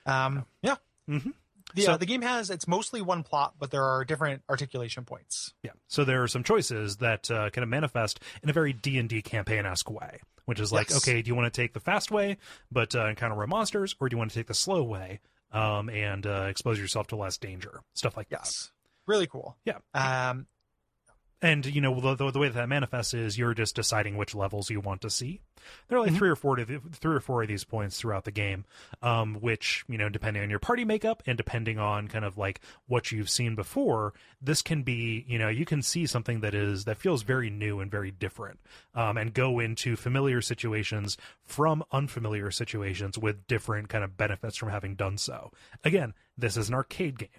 [0.05, 0.75] um yeah
[1.09, 1.31] Mm-hmm.
[1.75, 5.03] the, So- uh, the game has it's mostly one plot but there are different articulation
[5.03, 5.71] points Yeah.
[5.87, 9.09] So there are some choices that uh, kind of manifest in a very D and
[9.09, 10.97] D campaign esque way, which is like, Yes.
[11.05, 12.37] okay, do you want to take the fast way
[12.71, 15.19] but uh, encounter more monsters, or do you want to take the slow way
[15.51, 18.71] um, and uh, expose yourself to less danger, stuff like yes
[19.11, 19.57] really cool.
[19.65, 19.79] Yeah.
[19.93, 20.47] um
[21.41, 24.35] And you know the, the, the way that, that manifests is you're just deciding which
[24.35, 25.41] levels you want to see.
[25.87, 28.31] There are like three or four to three or four of these points throughout the
[28.31, 28.65] game,
[29.01, 32.61] um, which you know depending on your party makeup and depending on kind of like
[32.87, 36.85] what you've seen before, this can be you know you can see something that is
[36.85, 38.59] that feels very new and very different,
[38.93, 44.69] um, and go into familiar situations from unfamiliar situations with different kind of benefits from
[44.69, 45.51] having done so.
[45.83, 47.29] Again, this is an arcade game.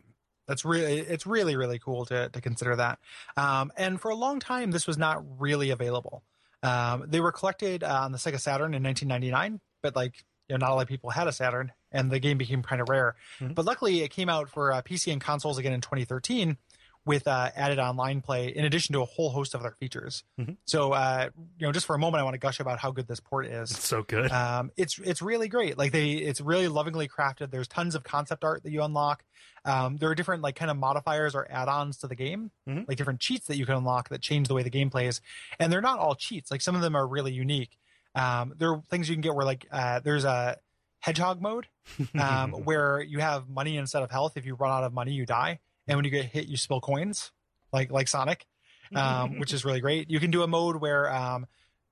[0.46, 2.98] That's really it's really really cool to to consider that.
[3.36, 6.22] Um and for a long time this was not really available.
[6.62, 10.66] Um they were collected uh, on the sega saturn in 1999 but like you know
[10.66, 13.14] not a lot of people had a saturn and the game became kind of rare.
[13.40, 13.54] Mhm.
[13.54, 16.56] but luckily it came out for uh, pc and consoles again in 2013
[17.04, 20.56] with uh, added online play in addition to a whole host of other features Mhm.
[20.64, 23.08] so uh you know just for a moment i want to gush about how good
[23.08, 24.30] this port is It's so good.
[24.30, 25.76] um, it's it's really great.
[25.76, 27.50] Like they, it's really lovingly crafted.
[27.50, 29.24] There's tons of concept art that you unlock.
[29.64, 32.86] Um, there are different like kind of modifiers or add-ons to the game, Mhm.
[32.88, 35.20] like different cheats that you can unlock that change the way the game plays.
[35.58, 36.50] And they're not all cheats.
[36.50, 37.78] Like some of them are really unique.
[38.14, 40.56] Um, there are things you can get where like uh, there's a
[41.00, 41.66] hedgehog mode
[42.18, 44.36] um, where you have money instead of health.
[44.36, 45.58] If you run out of money, you die,
[45.88, 47.32] and when you get hit, you spill coins,
[47.72, 48.46] like like Sonic,
[48.94, 50.10] um, which is really great.
[50.10, 51.46] You can do a mode where um,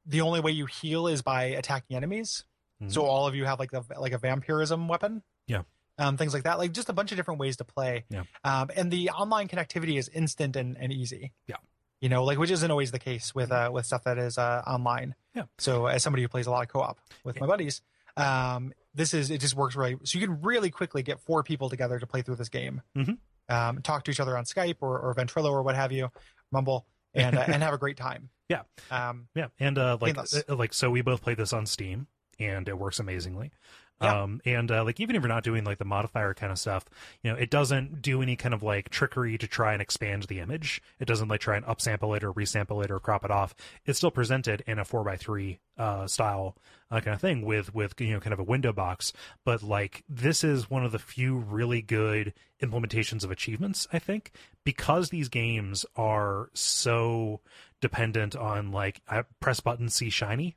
[0.07, 2.45] the only way you heal is by attacking enemies.
[2.83, 2.93] Mhm.
[2.93, 5.23] So all of you have like the like a vampirism weapon.
[5.47, 5.62] Yeah.
[5.99, 8.05] Um, things like that, like just a bunch of different ways to play.
[8.09, 8.23] Yeah.
[8.43, 11.33] Um, and the online connectivity is instant and, and easy.
[11.47, 11.57] Yeah.
[12.01, 14.62] You know, like which isn't always the case with uh with stuff that is uh
[14.67, 15.15] online.
[15.35, 15.43] Yeah.
[15.59, 17.83] So as somebody who plays a lot of co-op with my buddies,
[18.17, 19.97] um, this is it just works really.
[20.05, 22.81] So you can really quickly get four people together to play through this game.
[22.97, 23.19] Mhm.
[23.51, 26.10] Um, talk to each other on Skype or, or Ventrilo or what have you,
[26.52, 28.31] Mumble, and uh, and have a great time.
[28.51, 28.62] Yeah.
[28.90, 30.43] Um, Yeah, and uh, like Painless.
[30.48, 32.09] uh, like so we both played this on Steam,
[32.40, 33.52] and it works amazingly.
[34.01, 34.22] Yeah.
[34.22, 36.86] Um, and uh, like even if you're not doing like the modifier kind of stuff,
[37.22, 40.40] you know, it doesn't do any kind of like trickery to try and expand the
[40.40, 40.82] image.
[40.98, 43.55] It doesn't like try and upsample it or resample it or crop it off.
[43.85, 46.56] It's still presented in a four by three uh, style
[46.90, 49.12] uh, kind of thing with with you know kind of a window box.
[49.44, 52.32] But like this is one of the few really good
[52.62, 54.32] implementations of achievements, I think,
[54.64, 57.40] because these games are so
[57.81, 59.02] dependent on like
[59.40, 60.56] press button see shiny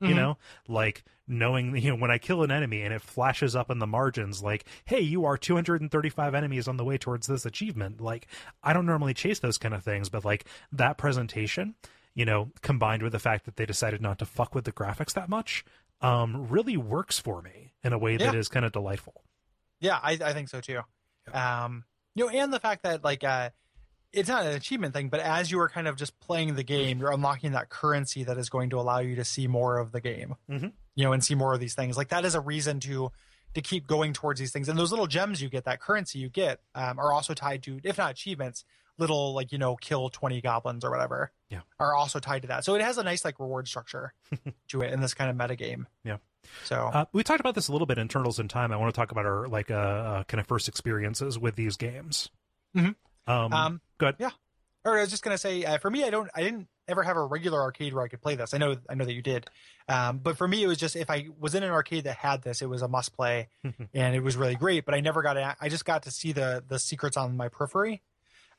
[0.00, 0.16] you Mhm.
[0.16, 0.38] know
[0.68, 3.86] like knowing you know when i kill an enemy and it flashes up in the
[3.86, 8.26] margins like hey you are 235 enemies on the way towards this achievement like
[8.62, 11.74] i don't normally chase those kind of things but like that presentation
[12.14, 15.14] you know combined with the fact that they decided not to fuck with the graphics
[15.14, 15.64] that much
[16.00, 18.38] um really works for me in a way that Yeah.
[18.40, 19.24] is kind of delightful
[19.80, 20.80] Yeah, I, I think so too.
[21.32, 21.84] Um,
[22.14, 23.50] you know, and the fact that like uh,
[24.12, 26.98] it's not an achievement thing, but as you are kind of just playing the game,
[26.98, 30.00] you're unlocking that currency that is going to allow you to see more of the
[30.00, 30.36] game.
[30.50, 30.72] Mhm.
[30.94, 31.96] You know, and see more of these things.
[31.96, 33.12] Like that is a reason to
[33.54, 34.68] to keep going towards these things.
[34.68, 37.80] And those little gems you get, that currency you get, um, are also tied to,
[37.82, 38.62] if not achievements,
[38.98, 41.32] little like you know, kill twenty goblins or whatever.
[41.50, 41.60] Yeah.
[41.80, 42.64] are also tied to that.
[42.64, 44.12] So it has a nice like reward structure
[44.68, 45.86] to it in this kind of meta game.
[46.04, 46.18] Yeah.
[46.64, 48.70] So Uh, we talked about this a little bit in Turtles in Time.
[48.72, 51.76] I want to talk about our like uh, uh kind of first experiences with these
[51.76, 52.28] games.
[52.76, 52.96] Mhm.
[53.28, 54.16] Um, Um, good.
[54.18, 54.30] yeah.
[54.84, 57.16] or I was just gonna say, uh, for me, I don't, I didn't ever have
[57.18, 58.54] a regular arcade where I could play this.
[58.54, 59.48] I know, I know that you did,
[59.88, 62.42] um, but for me, it was just if I was in an arcade that had
[62.42, 63.48] this, it was a must play,
[63.94, 64.84] and it was really great.
[64.86, 65.44] But I never got it.
[65.60, 68.02] I just got to see the the secrets on my periphery.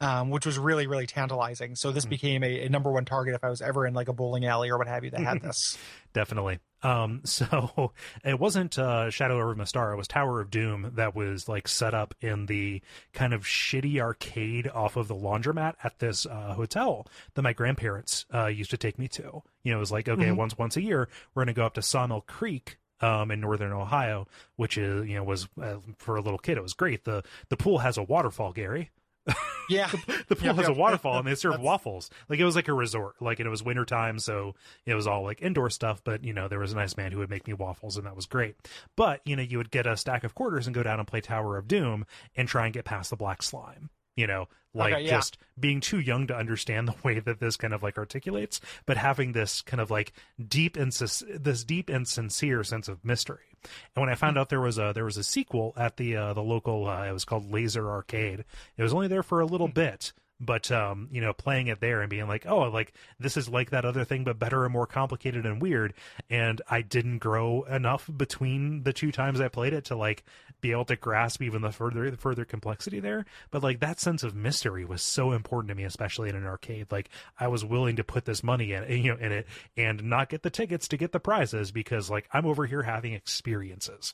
[0.02, 1.76] Um, which was really, really tantalizing.
[1.76, 4.14] So this became a, a number one target if I was ever in like a
[4.14, 5.78] bowling alley or what have you that had this.
[6.14, 6.60] definitely.
[6.84, 7.92] Um, so
[8.24, 11.94] it wasn't uh, Shadow over Mystara, it was Tower of Doom that was like set
[11.94, 12.82] up in the
[13.14, 18.26] kind of shitty arcade off of the laundromat at this uh, hotel that my grandparents
[18.34, 19.44] uh, used to take me to.
[19.64, 21.82] You know, it was like okay, once once a year we're gonna go up to
[21.82, 22.78] Sawmill Creek.
[23.02, 24.28] Um, in northern Ohio,
[24.58, 27.06] which is you know was uh, for a little kid, it was great.
[27.06, 28.90] the The pool has a waterfall, Gary.
[29.70, 29.88] Yeah,
[30.28, 30.76] the pool Yep, has yep.
[30.76, 32.10] a waterfall and they serve waffles.
[32.28, 33.22] Like it was like a resort.
[33.22, 34.56] Like and it was wintertime, so
[34.88, 37.20] it was all like indoor stuff, but you know, there was a nice man who
[37.20, 38.56] would make me waffles and that was great.
[38.96, 41.22] But, you know, you would get a stack of quarters and go down and play
[41.22, 43.92] Tower of Doom and try and get past the black slime.
[44.20, 45.12] You know, like Okay, yeah.
[45.12, 48.98] just being too young to understand the way that this kind of like articulates, but
[48.98, 50.12] having this kind of like
[50.46, 53.58] deep and this deep and sincere sense of mystery.
[53.96, 56.34] And when I found out there was a there was a sequel at the uh,
[56.34, 58.44] the local uh, it was called Laser Arcade.
[58.78, 62.02] It was only there for a little bit, but um, you know, playing it there
[62.02, 64.88] and being like, oh, like this is like that other thing, but better and more
[64.88, 65.94] complicated and weird.
[66.30, 70.24] And I didn't grow enough between the two times I played it to like
[70.62, 73.26] be able to grasp even the further the further complexity there.
[73.52, 76.92] But like that sense of mystery was so important to me, especially in an arcade.
[76.92, 77.10] Like
[77.40, 80.44] I was willing to put this money in, you know, in it and not get
[80.44, 84.14] the tickets to get the prizes because like I'm over here having experiences.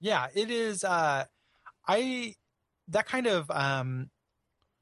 [0.00, 0.84] Yeah, it is.
[0.84, 1.24] Uh,
[1.86, 2.34] I
[2.88, 4.10] that kind of um,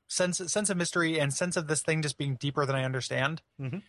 [0.09, 3.43] sense sense of mystery and sense of this thing just being deeper than I understand
[3.60, 3.82] Mhm.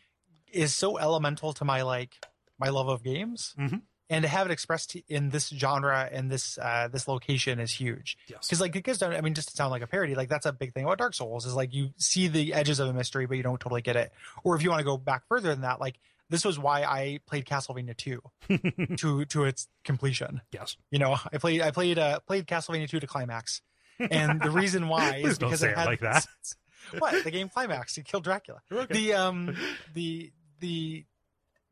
[0.52, 2.26] is so elemental to my like
[2.60, 3.82] my love of games, Mhm.
[4.10, 8.18] And to have it expressed in this genre and this uh, this location is huge.
[8.28, 8.48] Yes.
[8.48, 9.14] Because like it goes down.
[9.14, 11.14] I mean, just to sound like a parody, like that's a big thing about Dark
[11.14, 13.96] Souls is like you see the edges of a mystery, but you don't totally get
[13.96, 14.12] it.
[14.44, 16.00] Or if you want to go back further than that, like
[16.30, 20.78] this was why I played Castlevania 2 to to its completion yes.
[20.90, 23.62] you know i played i played uh played castlevania 2 to climax
[24.00, 26.26] and the reason why is don't because say it had like that.
[26.98, 29.56] what the game climax you killed dracula the um
[29.94, 31.06] the the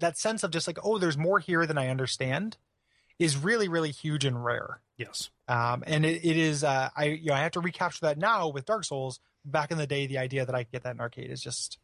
[0.02, 2.58] that sense of just like oh there's more here than i understand
[3.20, 5.30] is really really huge and rare Yes.
[5.48, 8.50] um and it, it is uh i you know i have to recapture that now
[8.50, 11.00] with dark souls back in the day the idea that i could get that in
[11.02, 11.80] arcade is just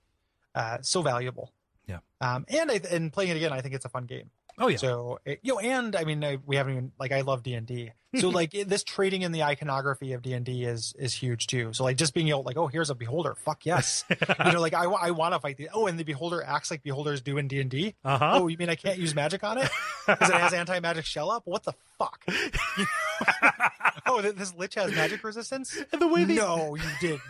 [0.54, 1.52] uh so valuable
[1.88, 2.00] Yeah.
[2.22, 4.30] um and i and playing it again i think it's a fun game
[4.60, 4.78] Oh yeah.
[4.78, 7.54] so it- you know, and I mean, I, we haven't even like I love D
[7.54, 7.92] and D.
[8.20, 11.46] So like it- this trading in the iconography of D and D is is huge
[11.48, 11.74] too.
[11.74, 13.36] So like just being able like, oh, here's a beholder.
[13.36, 14.04] Fuck yes.
[14.10, 15.70] you know, like I, I want to fight the.
[15.74, 17.94] Oh, and the beholder acts like beholders do in D and D.
[18.04, 18.32] Uh huh.
[18.42, 19.70] Oh, you mean I can't use magic on it
[20.08, 21.44] because it has anti magic shell up?
[21.46, 22.24] What the fuck?
[24.06, 25.78] oh, this lich has magic resistance.
[25.92, 27.22] And the way they No, you didn't.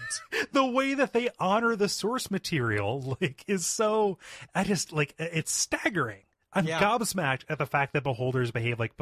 [0.54, 4.18] the way that they honor the source material like is so
[4.56, 6.22] I just like it's staggering.
[6.58, 6.82] I'm Yeah.
[6.82, 8.94] gobsmacked at the fact that beholders behave like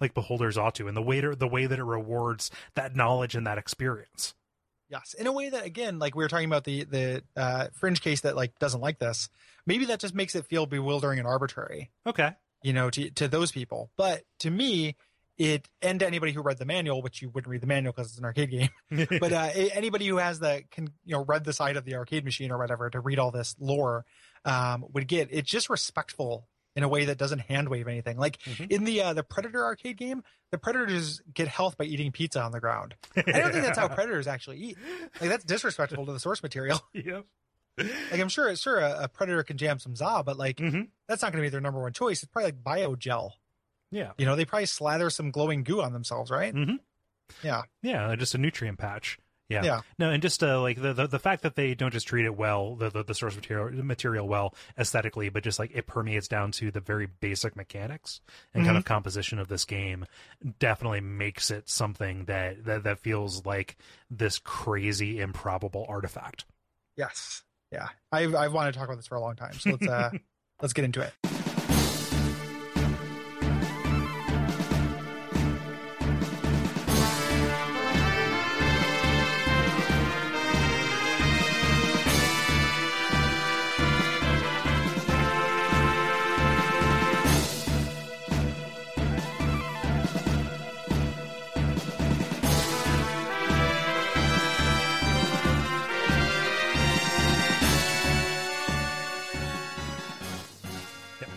[0.00, 3.34] like beholders ought to, and the way to, the way that it rewards that knowledge
[3.34, 4.34] and that experience.
[4.88, 8.00] Yes, in a way that again, like we were talking about the the uh, fringe
[8.02, 9.28] case that like doesn't like this.
[9.66, 11.90] Maybe that just makes it feel bewildering and arbitrary.
[12.06, 12.32] Okay,
[12.62, 13.90] you know, to to those people.
[13.96, 14.96] But to me,
[15.38, 18.08] it and to anybody who read the manual, which you wouldn't read the manual because
[18.10, 18.68] it's an arcade game.
[19.20, 22.24] but uh, anybody who has the can you know read the side of the arcade
[22.24, 24.04] machine or whatever to read all this lore
[24.44, 28.16] um, would get it's just respectful in a way that doesn't hand wave anything.
[28.18, 28.70] Like Mhm.
[28.70, 32.52] in the uh, the Predator arcade game, the Predators get health by eating pizza on
[32.52, 32.94] the ground.
[33.16, 34.78] I don't think that's how Predators actually eat.
[35.20, 36.80] Like that's disrespectful to the source material.
[36.94, 37.26] yep.
[37.78, 40.88] Like I'm sure, sure, a, a Predator can jam some za, but like Mhm.
[41.08, 42.22] that's not going to be their number one choice.
[42.22, 43.30] It's probably like biogel.
[43.90, 44.12] Yeah.
[44.18, 46.54] You know, they probably slather some glowing goo on themselves, right?
[46.54, 46.78] Mhm.
[47.42, 47.62] Yeah.
[47.82, 49.18] Yeah, just a nutrient patch.
[49.48, 49.64] Yeah.
[49.64, 49.80] Yeah.
[49.98, 52.36] No, and just uh, like the, the the fact that they don't just treat it
[52.36, 56.52] well, the, the the source material material well aesthetically, but just like it permeates down
[56.52, 58.20] to the very basic mechanics
[58.54, 60.06] and kind of composition of this game,
[60.58, 63.76] definitely makes it something that that, that feels like
[64.10, 66.44] this crazy improbable artifact.
[66.96, 67.42] Yes.
[67.70, 67.88] Yeah.
[68.10, 69.52] I've I've wanted to talk about this for a long time.
[69.54, 70.10] So let's uh
[70.62, 71.41] let's get into it.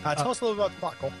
[0.06, 1.12] Uh, tell us a little about the plot.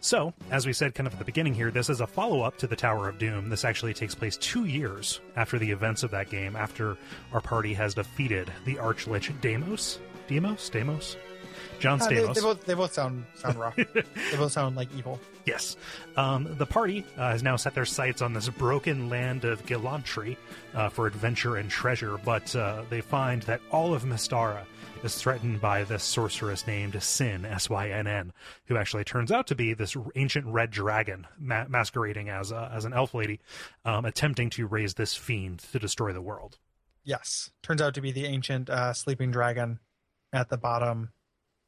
[0.00, 2.56] So, as we said kind of at the beginning here, this is a follow up
[2.58, 3.48] to the Tower of Doom.
[3.48, 6.96] This actually takes place two years after the events of that game, after
[7.32, 9.98] our party has defeated the Archlich Deimos.
[10.28, 10.68] Deimos?
[10.68, 11.16] Deimos?
[11.78, 12.34] John Uh, they, Stamos.
[12.34, 13.76] they both they both sound sound rough.
[13.94, 15.20] they both sound like evil.
[15.44, 15.76] Yes.
[16.16, 20.36] Um, the party uh, has now set their sights on this broken land of Glantri
[20.74, 24.64] uh, for adventure and treasure, but uh, they find that all of Mystara
[25.04, 28.32] is threatened by this sorceress named Sin, S Y N N,
[28.64, 32.84] who actually turns out to be this ancient red dragon ma- masquerading as, a, as
[32.84, 33.38] an elf lady,
[33.84, 36.58] um, attempting to raise this fiend to destroy the world.
[37.04, 39.78] Yes, turns out to be the ancient uh, sleeping dragon
[40.32, 41.10] at the bottom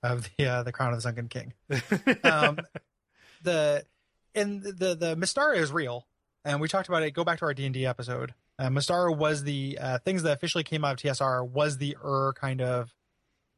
[0.02, 1.54] of the uh, the crown of the sunken king.
[2.24, 2.58] Um,
[3.42, 3.84] the
[4.34, 6.06] and the the Mystara is real,
[6.44, 7.12] and we talked about it.
[7.12, 8.34] Go back to our D and D episode.
[8.58, 12.32] Uh, Mystara was the uh, things that officially came out of TSR was the Ur
[12.34, 12.94] kind of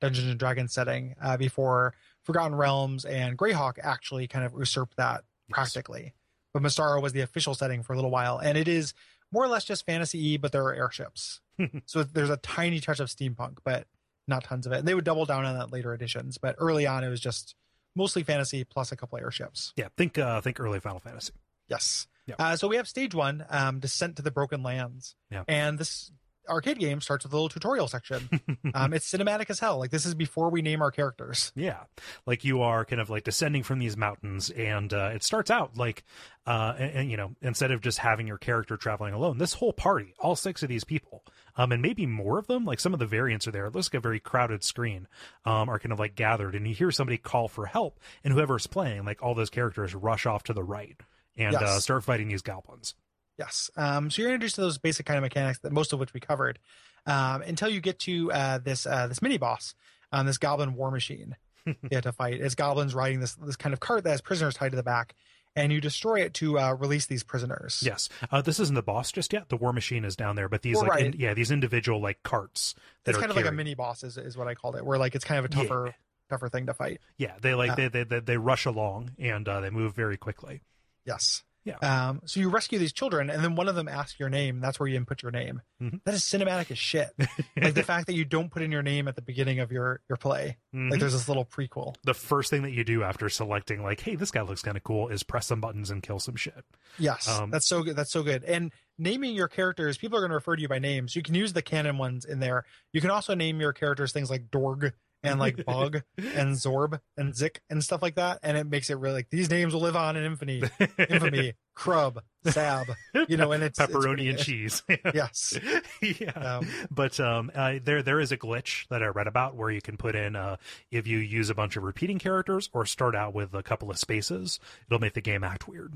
[0.01, 5.25] Dungeons and Dragons setting uh, before Forgotten Realms and Greyhawk actually kind of usurped that
[5.51, 6.15] practically.
[6.53, 8.93] But Mystara was the official setting for a little while, and it is
[9.33, 11.41] more or less just fantasy but there are airships.
[11.87, 13.87] so there's a tiny touch of steampunk, but
[14.31, 14.79] not tons of it.
[14.79, 17.55] And they would double down on that later editions, but early on it was just
[17.95, 19.75] mostly fantasy plus a couple airships.
[19.77, 21.35] Yeah, think uh, think early Final Fantasy.
[21.69, 22.07] Yes.
[22.27, 22.37] Yeah.
[22.39, 25.15] Uh, so we have stage one, um, Descent to the Broken Lands.
[25.31, 25.45] Yeah.
[25.47, 26.11] And this
[26.51, 28.29] arcade game starts with a little tutorial section.
[28.75, 29.79] um, it's cinematic as hell.
[29.79, 31.53] Like this is before we name our characters.
[31.55, 31.85] Yeah,
[32.27, 35.77] like you are kind of like descending from these mountains, and uh, it starts out
[35.77, 36.05] like,
[36.47, 39.73] uh, and, and, you know, instead of just having your character traveling alone, this whole
[39.73, 41.25] party, all six of these people,
[41.57, 43.67] um, and maybe more of them, like some of the variants are there.
[43.67, 45.07] It looks like a very crowded screen,
[45.45, 48.67] um, are kind of like gathered, and you hear somebody call for help, and whoever's
[48.67, 51.01] playing, like all those characters rush off to the right
[51.37, 52.95] and uh, start fighting these goblins.
[53.41, 53.71] Yes.
[53.75, 56.21] Um, so you're introduced to those basic kind of mechanics that most of which we
[56.21, 56.59] covered,
[57.07, 59.75] um, until you get to uh, this uh, this mini boss,
[60.13, 61.37] um, this goblin war machine.
[61.67, 62.35] you have to fight.
[62.41, 65.15] It's goblins riding this this kind of cart that has prisoners tied to the back,
[65.57, 67.83] and you destroy it to uh, release these prisoners.
[67.85, 69.49] Yes, uh, this isn't the boss just yet.
[69.49, 71.07] The war machine is down there, but these Well, like right.
[71.15, 72.75] in- yeah, these individual like carts.
[73.05, 74.85] That it's are kind of like a mini boss, is, is what I called it,
[74.85, 75.63] where like it's kind of a Yeah.
[75.63, 75.95] tougher
[76.29, 77.01] tougher thing to fight.
[77.17, 80.19] Yeah, they like Uh, they, they they they rush along and uh, they move very
[80.19, 80.61] quickly.
[81.07, 81.43] Yes.
[81.81, 82.09] Yeah.
[82.09, 84.61] Um, so you rescue these children, and then one of them asks your name.
[84.61, 85.63] That's where you input your name.
[85.81, 86.01] Mhm.
[86.05, 87.09] That is cinematic as shit.
[87.61, 90.01] like the fact that you don't put in your name at the beginning of your
[90.09, 90.59] your play.
[90.75, 90.91] Mhm.
[90.91, 91.95] Like there's this little prequel.
[92.05, 94.83] the first thing that you do after selecting like hey this guy looks kind of
[94.85, 96.65] cool is press some buttons and kill some shit
[96.99, 97.97] Yes, Um, that's so good.
[97.97, 98.43] That's so good.
[98.45, 101.15] And naming your characters, people are going to refer to you by names.
[101.17, 102.65] You can use the canon ones in there.
[102.93, 104.93] You can also name your characters things like Dorg
[105.23, 108.39] and like Bug and Zorb and Zik and stuff like that.
[108.43, 110.63] And it makes it really like these names will live on in infamy,
[110.99, 112.87] infamy, Crub, Sab,
[113.29, 114.83] you know, and it's it's pepperoni pretty and cheese
[115.15, 115.59] Yes.
[116.03, 119.71] yeah Um, but um uh, there there is a glitch that i read about where
[119.71, 120.57] you can put in uh
[120.91, 123.99] if you use a bunch of repeating characters or start out with a couple of
[123.99, 125.95] spaces it'll make the game act weird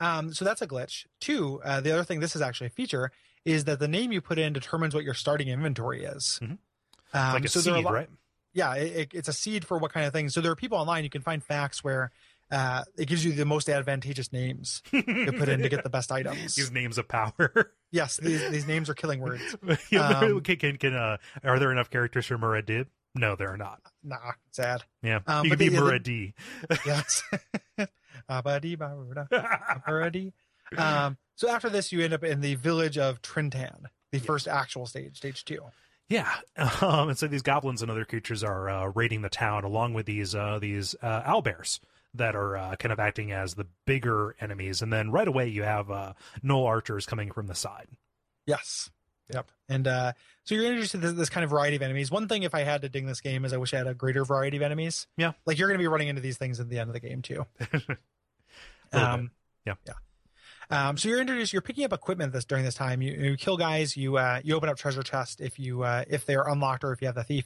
[0.00, 1.06] Um, so that's a glitch.
[1.20, 3.12] Two, uh, the other thing, this is actually a feature,
[3.44, 6.40] is that the name you put in determines what your starting inventory is.
[6.42, 6.58] Mhm.
[7.14, 8.08] Um, like a so seed lo- right
[8.54, 10.28] Yeah, it, it- it's a seed for what kind of thing.
[10.28, 12.10] So there are people online, you can find FAQs where
[12.50, 16.12] uh, it gives you the most advantageous names to put in to get the best
[16.18, 16.54] items.
[16.54, 19.56] these names of power Yes, these, these names are killing words.
[19.98, 22.86] Um, can, can, can, uh, are there enough characters for Muad'Dib?
[23.14, 24.16] no there are not Nah,
[24.52, 24.82] sad.
[25.02, 27.22] yeah Um, you could be the- the- Yes.
[30.76, 34.86] Um, so after this, you end up in the village of Trintan, the first actual
[34.86, 35.60] stage, stage two.
[36.08, 36.30] Yeah,
[36.80, 40.06] um, and so these goblins and other creatures are uh, raiding the town, along with
[40.06, 41.80] these uh, these uh, owlbears
[42.14, 44.82] that are uh, kind of acting as the bigger enemies.
[44.82, 46.12] And then right away, you have uh,
[46.44, 47.88] gnoll archers coming from the side.
[48.46, 48.90] Yes.
[49.32, 49.50] Yep.
[49.68, 50.12] And uh,
[50.44, 52.10] so you're interested in this, this kind of variety of enemies.
[52.10, 53.94] One thing, if I had to ding this game, is I wish I had a
[53.94, 55.06] greater variety of enemies.
[55.16, 55.32] Yeah.
[55.46, 57.22] Like you're going to be running into these things at the end of the game
[57.22, 57.46] too.
[58.94, 59.30] Um,
[59.64, 59.76] bit.
[59.86, 59.94] Yeah.
[60.72, 61.52] Um, so you're introduced.
[61.52, 63.02] You're picking up equipment this during this time.
[63.02, 63.94] You, you kill guys.
[63.96, 67.02] You uh, you open up treasure chest if you uh, if they're unlocked or if
[67.02, 67.44] you have the thief,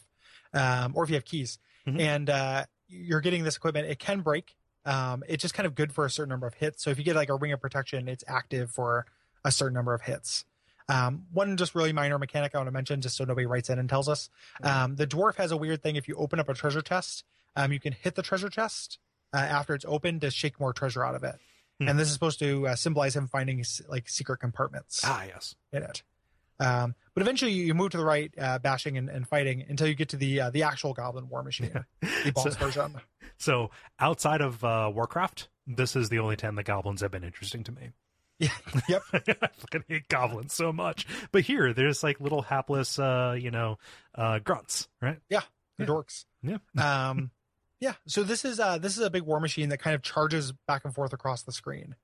[0.54, 1.58] um, or if you have keys.
[1.86, 2.00] Mhm.
[2.00, 3.88] And uh, you're getting this equipment.
[3.88, 4.54] It can break.
[4.84, 6.84] Um, it's just kind of good for a certain number of hits.
[6.84, 9.06] So if you get like a ring of protection, it's active for
[9.44, 10.44] a certain number of hits.
[10.88, 13.80] Um, one just really minor mechanic I want to mention, just so nobody writes in
[13.80, 14.30] and tells us.
[14.62, 15.96] Um, the dwarf has a weird thing.
[15.96, 17.24] If you open up a treasure chest,
[17.56, 18.98] um, you can hit the treasure chest
[19.34, 21.34] uh, after it's open to shake more treasure out of it.
[21.80, 21.88] Hmm.
[21.88, 25.54] And this is supposed to uh, symbolize him finding like secret compartments Ah, yes.
[25.72, 26.02] in it.
[26.58, 29.94] Um, but eventually, you move to the right, uh, bashing and, and fighting until you
[29.94, 32.94] get to the uh, the actual Goblin War Machine, the boss So- version.
[33.38, 33.70] So
[34.00, 37.72] outside of uh, Warcraft, this is the only time the goblins have been interesting to
[37.72, 37.90] me.
[38.38, 38.48] Yeah.
[38.88, 39.02] Yep.
[39.14, 41.06] I fucking hate goblins so much.
[41.32, 43.78] But here, there's like little hapless, uh, you know,
[44.14, 45.18] uh, grunts, right?
[45.30, 45.42] The
[45.78, 45.86] Yeah.
[45.86, 46.24] dorks.
[46.42, 46.58] Yeah.
[46.78, 47.30] Um,
[47.80, 47.94] Yeah.
[48.06, 50.84] So this is uh this is a big war machine that kind of charges back
[50.84, 51.94] and forth across the screen.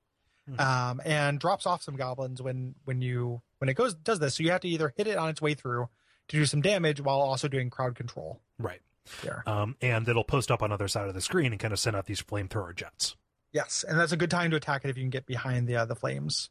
[0.47, 0.59] Hmm.
[0.59, 4.35] Um and drops off some goblins when when you when it goes does this.
[4.35, 5.89] So you have to either hit it on its way through
[6.29, 8.81] to do some damage while also doing crowd control Right.
[9.23, 9.43] there.
[9.45, 11.79] Um, and it'll post up on the other side of the screen and kind of
[11.79, 13.15] send out these flamethrower jets.
[13.51, 15.75] Yes, and that's a good time to attack it if you can get behind the
[15.75, 16.49] uh, the flames.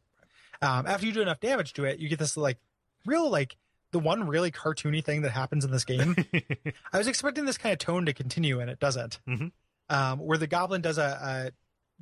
[0.61, 2.59] Um, after you do enough damage to it, you get this like
[3.07, 3.57] real like
[3.93, 6.17] the one really cartoony thing that happens in this game.
[6.93, 9.21] I was expecting this kind of tone to continue, and it doesn't.
[9.29, 9.53] Mhm.
[9.89, 11.03] Um, where the goblin does a,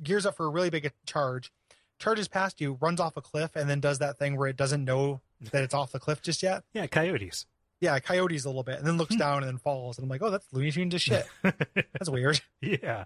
[0.01, 1.51] a gears up for a really big charge,
[1.99, 4.83] charges past you, runs off a cliff, and then does that thing where it doesn't
[4.83, 6.63] know that it's off the cliff just yet.
[6.73, 7.45] yeah, coyotes.
[7.81, 9.97] Yeah, coyotes a little bit, and then looks down and then falls.
[9.97, 11.25] And I'm like, oh, that's Looney Tunes as shit.
[11.43, 12.39] That's weird.
[12.61, 13.05] Yeah.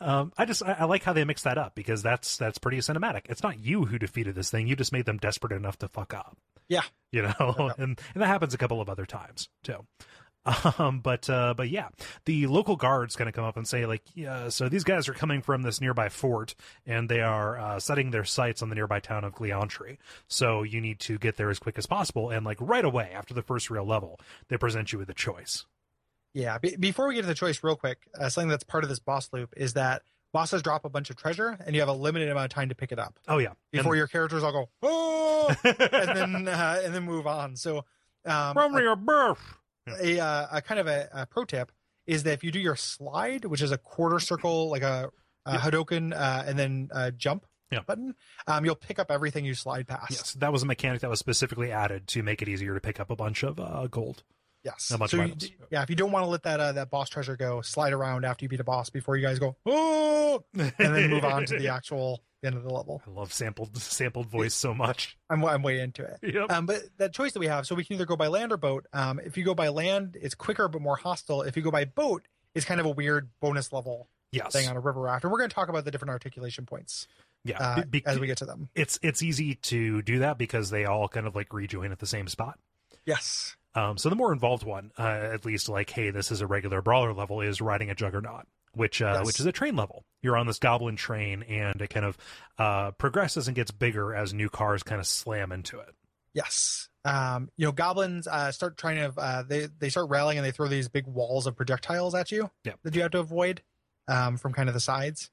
[0.00, 2.78] Um, I just I, I like how they mix that up because that's that's pretty
[2.78, 3.22] cinematic.
[3.28, 6.14] It's not you who defeated this thing; you just made them desperate enough to fuck
[6.14, 6.38] up.
[6.68, 6.82] Yeah.
[7.12, 7.72] you know, Yeah.
[7.78, 9.86] and and that happens a couple of other times too.
[10.78, 11.88] Um, but uh, but yeah,
[12.24, 15.12] the local guards kind of come up and say like, yeah, so these guys are
[15.12, 16.54] coming from this nearby fort
[16.86, 19.98] and they are uh, setting their sights on the nearby town of Glantri.
[20.26, 22.30] So you need to get there as quick as possible.
[22.30, 24.18] And like right away after the first real level,
[24.48, 25.66] they present you with a choice.
[26.32, 26.56] Yeah.
[26.56, 29.00] Be- before we get to the choice, real quick, uh, something that's part of this
[29.00, 30.00] boss loop is that
[30.32, 32.74] bosses drop a bunch of treasure, and you have a limited amount of time to
[32.74, 36.80] pick it up Oh yeah, before and, your characters all go oh, and then uh,
[36.84, 37.56] and then move on.
[37.56, 37.84] So,
[38.24, 39.40] um, from a, your birth.
[40.00, 41.72] a, uh, a kind of a, a pro tip
[42.06, 45.10] is that if you do your slide, which is a quarter circle, like a,
[45.46, 45.60] a Yep.
[45.62, 47.86] Hadoken, uh, and then uh, jump Yep.
[47.86, 48.14] button,
[48.46, 50.10] um, you'll pick up everything you slide past.
[50.10, 52.98] Yes, that was a mechanic that was specifically added to make it easier to pick
[52.98, 54.22] up a bunch of uh, gold.
[54.68, 54.90] Yes.
[54.90, 55.34] A bunch so you-
[55.70, 58.26] yeah, if you don't want to let that uh, that boss treasure go, slide around
[58.26, 61.58] after you beat a boss before you guys go oh, and then move on to
[61.58, 63.02] the actual end of the level.
[63.06, 65.16] I love sampled sampled voice so much.
[65.30, 66.18] I'm I'm way into it.
[66.22, 66.52] Yep.
[66.52, 68.58] Um, but that choice that we have, so we can either go by land or
[68.58, 68.86] boat.
[68.92, 71.42] Um, if you go by land, it's quicker but more hostile.
[71.42, 74.52] If you go by boat, it's kind of a weird bonus level yes.
[74.52, 75.24] thing on a river raft.
[75.24, 77.06] And we're going to talk about the different articulation points
[77.44, 77.58] yeah.
[77.58, 78.68] uh, be- as we get to them.
[78.74, 82.06] it's it's easy to do that because they all kind of like rejoin at the
[82.06, 82.58] same spot.
[83.06, 83.56] Yes.
[83.78, 86.82] Um, so the more involved one, uh, at least like, hey, this is a regular
[86.82, 89.26] brawler level, is riding a juggernaut, which uh, Yes.
[89.26, 90.04] which is a train level.
[90.22, 92.16] You're on this goblin train, and it kind of
[92.58, 95.94] uh, progresses and gets bigger as new cars kind of slam into it.
[96.34, 96.88] Yes.
[97.04, 100.50] Um, you know, goblins uh, start trying to uh, they they start rallying and they
[100.50, 102.78] throw these big walls of projectiles at you Yep.
[102.82, 103.62] that you have to avoid
[104.08, 105.30] um, from kind of the sides,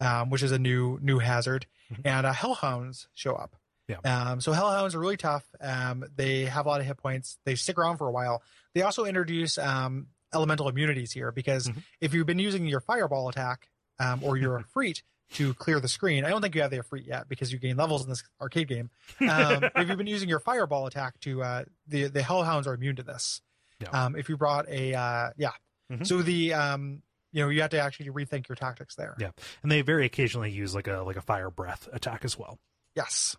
[0.00, 1.66] um, which is a new new hazard.
[1.92, 2.00] Mhm.
[2.04, 3.56] And uh, hellhounds show up.
[3.88, 3.98] Yeah.
[4.30, 5.44] Um, so hellhounds are really tough.
[5.60, 7.38] Um, they have a lot of hit points.
[7.44, 8.42] They stick around for a while.
[8.74, 11.82] They also introduce um, elemental immunities here because Mhm.
[12.00, 15.02] if you've been using your fireball attack um, or your freet
[15.34, 17.76] to clear the screen, I don't think you have the freet yet because you gain
[17.76, 18.90] levels in this arcade game.
[19.28, 22.96] Um, if you've been using your fireball attack to uh, the the hellhounds are immune
[22.96, 23.40] to this.
[23.80, 23.88] Yeah.
[23.90, 25.52] Um, if you brought a uh, yeah,
[25.90, 26.06] Mhm.
[26.06, 27.02] so the um,
[27.32, 29.16] you know you have to actually rethink your tactics there.
[29.18, 29.30] Yeah,
[29.62, 32.58] and they very occasionally use like a like a fire breath attack as well.
[32.94, 33.36] Yes.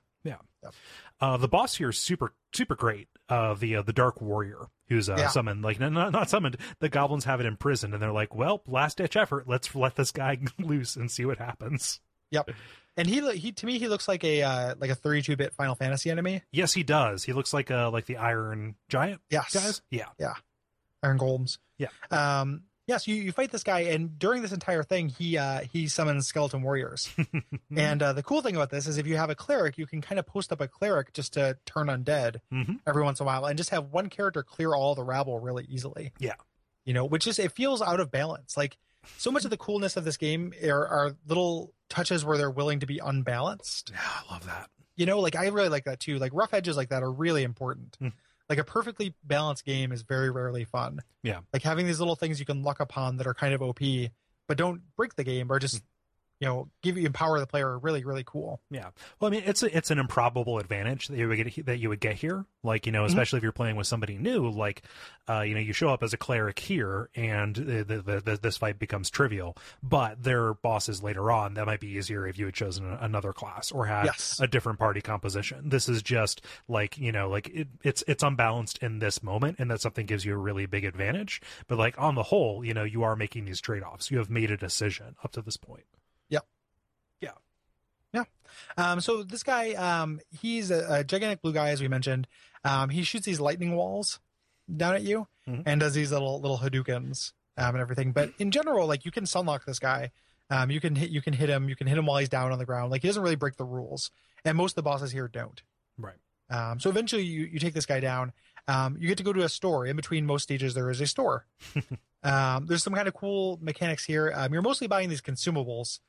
[1.22, 3.08] Uh, the boss here is super super great.
[3.28, 5.28] Uh, the uh, the Dark Warrior, who's uh, Yeah.
[5.30, 6.58] summoned like not not summoned.
[6.80, 9.48] The goblins have it imprisoned, and they're like, "Well, last ditch effort.
[9.48, 12.00] Let's let this guy loose and see what happens."
[12.32, 12.52] Yep.
[12.98, 15.76] And he he to me he looks like a uh, like a 32 bit Final
[15.76, 16.42] Fantasy enemy.
[16.52, 17.24] Yes, he does.
[17.24, 19.54] He looks like uh like the Iron Giant Yes.
[19.54, 19.82] guys.
[19.90, 20.06] Yeah.
[20.20, 20.34] Yeah,
[21.04, 21.58] Iron Golems.
[21.78, 21.88] Yeah.
[22.12, 22.64] Um.
[22.90, 26.26] Yes, you, you fight this guy, and during this entire thing, he uh, he summons
[26.26, 27.08] skeleton warriors.
[27.76, 30.02] and uh, the cool thing about this is, if you have a cleric, you can
[30.02, 33.28] kind of post up a cleric just to turn undead hmm every once in a
[33.28, 36.14] while, and just have one character clear all the rabble really easily.
[36.18, 36.34] Yeah.
[36.84, 38.58] You know, which is it feels out of balance.
[38.58, 38.76] Like
[39.18, 42.80] so much of the coolness of this game are, are little touches where they're willing
[42.80, 43.92] to be unbalanced.
[43.94, 44.68] Yeah, I love that.
[44.96, 46.18] You know, like I really like that too.
[46.18, 47.98] Like rough edges like that are really important.
[48.00, 48.08] Hmm.
[48.50, 51.02] Like a perfectly balanced game is very rarely fun.
[51.22, 51.42] Yeah.
[51.54, 53.80] Like having these little things you can luck upon that are kind of OP,
[54.48, 55.84] but don't break the game or just Hmm.
[56.40, 58.62] You know give you empower the player are really really cool.
[58.72, 58.90] Yeah.
[59.20, 61.90] Well, I mean, it's a, it's an improbable advantage that you would get that you
[61.90, 62.46] would get here.
[62.64, 63.08] Like you know, Mm-hmm.
[63.08, 64.50] especially if you're playing with somebody new.
[64.50, 64.84] Like,
[65.30, 68.58] uh, you know, you show up as a cleric here, and the, the, the, this
[68.58, 69.56] fight becomes trivial.
[69.82, 73.32] But there are bosses later on that might be easier if you had chosen another
[73.32, 74.40] class or had Yes.
[74.42, 75.70] a different party composition.
[75.70, 79.72] This is just like you know, like it, it's it's unbalanced in this moment, and
[79.72, 81.42] that something gives you a really big advantage.
[81.68, 84.12] But like on the whole, you know, you are making these trade offs.
[84.12, 85.84] You have made a decision up to this point.
[88.78, 92.28] Um, so this guy, um, he's a, a gigantic blue guy, as we mentioned.
[92.64, 94.20] Um, he shoots these lightning walls
[94.76, 95.64] down at you Mhm.
[95.66, 98.12] and does these little little Hadoukens um, and everything.
[98.12, 100.12] But in general, like you can stunlock this guy.
[100.52, 101.70] Um, you can hit you can hit him.
[101.70, 102.92] You can hit him while he's down on the ground.
[102.92, 104.12] Like he doesn't really break the rules,
[104.46, 105.62] and most of the bosses here don't.
[105.98, 106.18] Right.
[106.52, 108.32] Um, so eventually, you, you take this guy down.
[108.68, 109.86] Um, you get to go to a store.
[109.86, 111.46] In between most stages, there is a store.
[112.24, 114.32] um, there's some kind of cool mechanics here.
[114.36, 116.00] Um, you're mostly buying these consumables,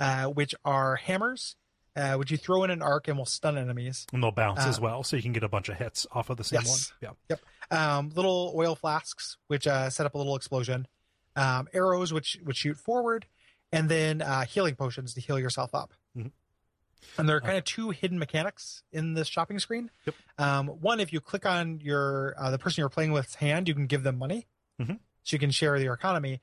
[0.00, 1.56] uh, which are hammers,
[1.98, 4.06] uh, which you throw in an arc and will stun enemies.
[4.12, 6.30] And they'll bounce as Uh, well, so you can get a bunch of hits off
[6.30, 6.92] of the same Yes.
[7.00, 7.10] one.
[7.28, 7.36] Yeah.
[7.70, 7.78] Yep.
[7.78, 10.86] Um, little oil flasks, which uh, set up a little explosion.
[11.36, 13.26] Um, arrows, which which shoot forward,
[13.72, 15.92] and then uh, healing potions to heal yourself up.
[16.16, 16.32] Mhm.
[17.16, 19.90] And there are kind of two hidden mechanics in this shopping screen.
[20.06, 20.14] Yep.
[20.38, 23.74] Um, one, if you click on your uh, the person you're playing with's hand, you
[23.74, 24.46] can give them money,
[24.80, 24.98] Mhm.
[25.22, 26.40] so you can share your economy.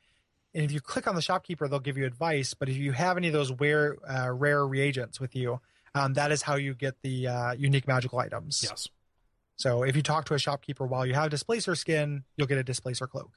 [0.55, 2.53] And if you click on the shopkeeper, they'll give you advice.
[2.53, 5.59] But if you have any of those rare uh, rare reagents with you,
[5.93, 8.61] um, that is how you get the uh, unique magical items.
[8.67, 8.87] Yes.
[9.57, 12.63] So if you talk to a shopkeeper while you have displacer skin, you'll get a
[12.63, 13.31] displacer cloak.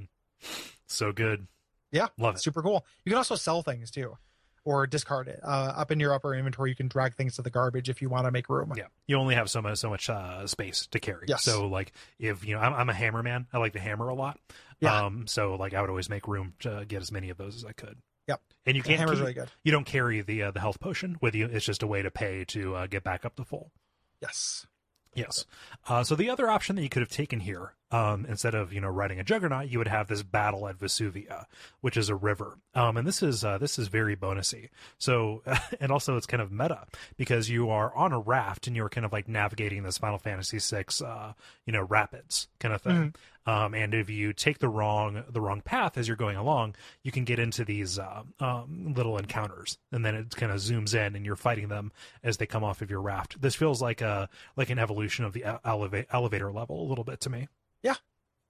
[0.86, 1.46] so good.
[1.92, 2.38] Yeah, Love it.
[2.40, 2.84] super cool.
[3.04, 4.16] You can also sell things too,
[4.64, 5.40] or discard it.
[5.42, 8.08] Uh, up in your upper inventory, you can drag things to the garbage if you
[8.08, 8.72] want to make room.
[8.76, 11.26] Yeah, you only have so much so much uh, space to carry.
[11.28, 11.44] Yes.
[11.44, 13.46] So like, if you know, I'm, I'm a hammer man.
[13.52, 14.38] I like the hammer a lot.
[14.80, 15.04] Yeah.
[15.06, 15.26] Um.
[15.26, 17.72] So like, I would always make room to get as many of those as I
[17.72, 17.96] could.
[18.28, 18.40] Yep.
[18.66, 18.98] And you can't.
[18.98, 19.50] hammer's keep- really good.
[19.64, 21.46] You don't carry the uh, the health potion with you.
[21.46, 23.72] It's just a way to pay to uh, get back up to full.
[24.20, 24.66] Yes.
[25.14, 25.44] Yes.
[25.88, 28.80] Uh, so the other option that you could have taken here, um, instead of you
[28.80, 31.46] know riding a juggernaut, you would have this battle at Vesuvia,
[31.80, 32.58] which is a river.
[32.74, 34.68] Um, and this is uh, this is very bonusy.
[34.98, 35.42] So
[35.80, 39.04] and also it's kind of meta because you are on a raft and you're kind
[39.04, 41.32] of like navigating this Final Fantasy VI, uh,
[41.66, 43.14] you know, rapids kind of thing.
[43.46, 47.10] Um, and if you take the wrong the wrong path as you're going along, you
[47.10, 51.16] can get into these uh, um, little encounters, and then it kind of zooms in,
[51.16, 51.90] and you're fighting them
[52.22, 53.40] as they come off of your raft.
[53.40, 57.04] This feels like a like an evolution of the e- eleva- elevator level a little
[57.04, 57.48] bit to me.
[57.82, 57.94] Yeah,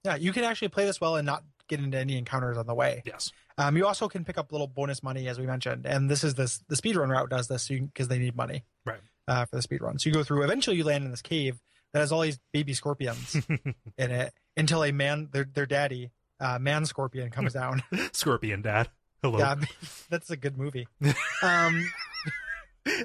[0.03, 2.75] yeah, you can actually play this well and not get into any encounters on the
[2.75, 3.01] way.
[3.05, 3.31] Yes.
[3.57, 6.35] Um, you also can pick up little bonus money, as we mentioned, and this is
[6.35, 8.99] this the speedrun route does this because they need money Right.
[9.27, 10.01] uh, for the speedrun.
[10.01, 10.43] So you go through.
[10.43, 11.61] Eventually, you land in this cave
[11.93, 13.35] that has all these baby scorpions
[13.97, 17.83] in it until a man, their their daddy, uh, man scorpion, comes down.
[18.11, 18.89] Scorpion Dad.
[19.21, 19.37] Hello.
[19.39, 19.55] yeah,
[20.09, 20.87] that's a good movie.
[21.43, 21.91] Um,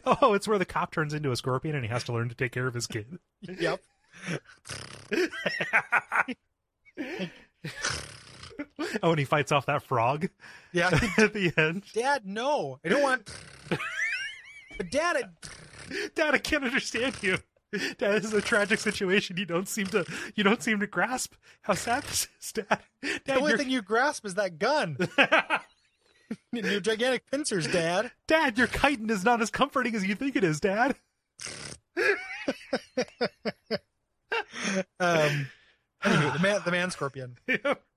[0.06, 2.35] Oh, it's where the cop turns into a scorpion and he has to learn to
[2.35, 3.18] take care of his kid.
[3.43, 3.81] yep.
[9.02, 10.28] oh, and he fights off that frog
[10.73, 10.89] Yeah.
[11.18, 11.85] at the end.
[11.93, 13.31] Dad, no, I don't want.
[13.68, 15.23] but Dad, I,
[16.14, 17.39] Dad, I can't understand you.
[17.98, 19.36] Dad, this is a tragic situation.
[19.36, 20.05] You don't seem to
[20.35, 22.81] you don't seem to grasp how sad this is, Dad.
[23.03, 24.97] the Dad, only your, thing you grasp is that gun
[26.53, 28.12] your gigantic pincers, Dad.
[28.27, 30.97] Dad, your chitin is not as comforting as you think it is, Dad.
[35.01, 35.48] Um,
[36.05, 37.36] anywho, the man, the man scorpion.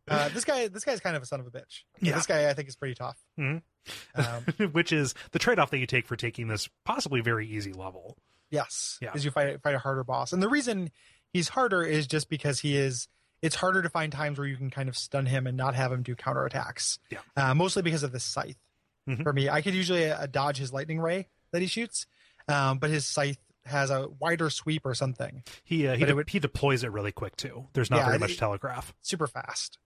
[0.08, 1.84] Uh, this guy, this guy's kind of a son of a bitch.
[2.00, 2.16] Yeah.
[2.16, 3.18] This guy, I think, is pretty tough.
[3.38, 3.62] Mhm.
[4.16, 7.74] Um, Which is the trade off that you take for taking this possibly very easy
[7.74, 8.18] level.
[8.50, 9.14] Yes, Yeah.
[9.14, 10.92] is you fight fight a harder boss, and the reason
[11.34, 13.08] he's harder is just because he is.
[13.42, 15.94] It's harder to find times where you can kind of stun him and not have
[15.94, 17.00] him do counterattacks.
[17.10, 17.20] Yeah.
[17.38, 18.58] Uh, mostly because of the scythe.
[19.08, 19.24] Mhm.
[19.24, 22.06] For me, I could usually uh, dodge his lightning ray that he shoots,
[22.50, 25.44] um, but his scythe has a wider sweep or something.
[25.64, 27.68] He uh, he, de- would- he deploys it really quick too.
[27.74, 28.94] There's not Yeah, very much telegraph.
[29.02, 29.78] super fast.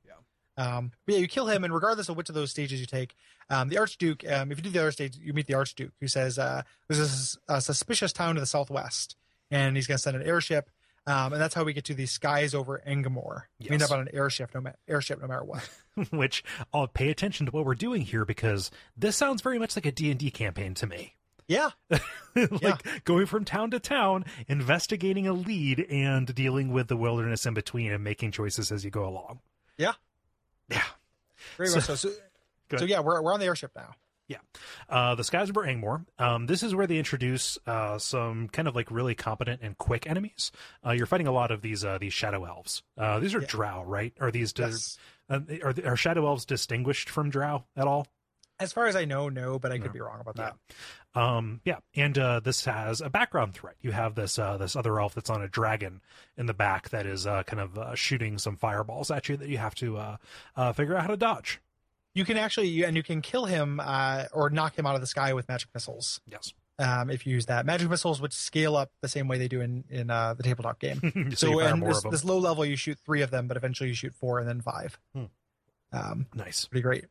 [0.58, 3.16] Um, but yeah, you kill him, and regardless of which of those stages you take,
[3.50, 6.08] um, the Archduke, um, if you do the other stage, you meet the Archduke, who
[6.08, 9.16] says, uh, there's a, a suspicious town to the southwest,
[9.52, 10.70] and he's going to send an airship.
[11.06, 13.42] Um, and that's how we get to the skies over Engamore.
[13.60, 15.68] We end up on an airship, no, ma- airship, no matter what.
[16.12, 19.86] Which I'll pay attention to what we're doing here because this sounds very much like
[19.86, 21.16] a D&D campaign to me.
[21.48, 21.72] yeah.
[22.36, 22.78] like Yeah.
[23.04, 27.92] going from town to town, investigating a lead and dealing with the wilderness in between
[27.92, 29.42] and making choices as you go along.
[29.78, 29.94] Yeah.
[30.74, 30.84] Yeah.
[31.58, 31.96] Very So- much so.
[31.96, 32.10] So,
[32.78, 33.92] so yeah, we're, we're on the airship now.
[34.28, 34.38] Yeah.
[34.90, 36.06] Uh, the Skies over Angmore.
[36.18, 40.08] Um, this is where they introduce uh, some kind of like really competent and quick
[40.08, 40.52] enemies.
[40.86, 42.84] Uh, you're fighting a lot of these uh, these shadow elves.
[42.98, 43.48] Uh, these are Yeah.
[43.48, 44.14] drow, right?
[44.22, 44.98] Are these Yes.
[45.30, 48.08] uh, are are shadow elves distinguished from drow at all?
[48.60, 49.94] As far as I know, no, but I could No.
[49.94, 50.44] be wrong about Yeah.
[50.46, 50.56] that.
[51.16, 53.76] Um, yeah, and uh, this has a background threat.
[53.82, 56.02] You have this uh, this other elf that's on a dragon
[56.38, 59.48] in the back that is uh, kind of uh, shooting some fireballs at you that
[59.48, 60.18] you have to uh,
[60.56, 61.62] uh, figure out how to dodge.
[62.16, 65.08] You can actually, and you can kill him uh, or knock him out of the
[65.08, 66.20] sky with magic missiles.
[66.28, 67.66] Yes, um, if you use that.
[67.66, 70.80] Magic missiles, would scale up the same way they do in in uh, the tabletop
[70.80, 71.32] game.
[71.36, 73.96] so, so, and this, this low level, you shoot three of them, but eventually you
[73.96, 75.00] shoot four and then five.
[75.16, 75.26] Hmm.
[75.92, 76.66] Um, nice.
[76.66, 77.06] pretty great.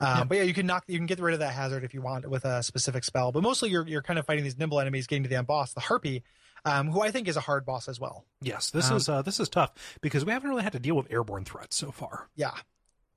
[0.00, 0.24] Um, Yeah.
[0.24, 2.28] But yeah, you can knock, you can get rid of that hazard if you want
[2.28, 3.32] with a specific spell.
[3.32, 5.72] But mostly, you're you're kind of fighting these nimble enemies, getting to the end boss,
[5.72, 6.22] the harpy,
[6.64, 8.24] um, who I think is a hard boss as well.
[8.42, 10.94] Yes, this Um, is uh, this is tough because we haven't really had to deal
[10.96, 12.28] with airborne threats so far.
[12.36, 12.52] Yeah,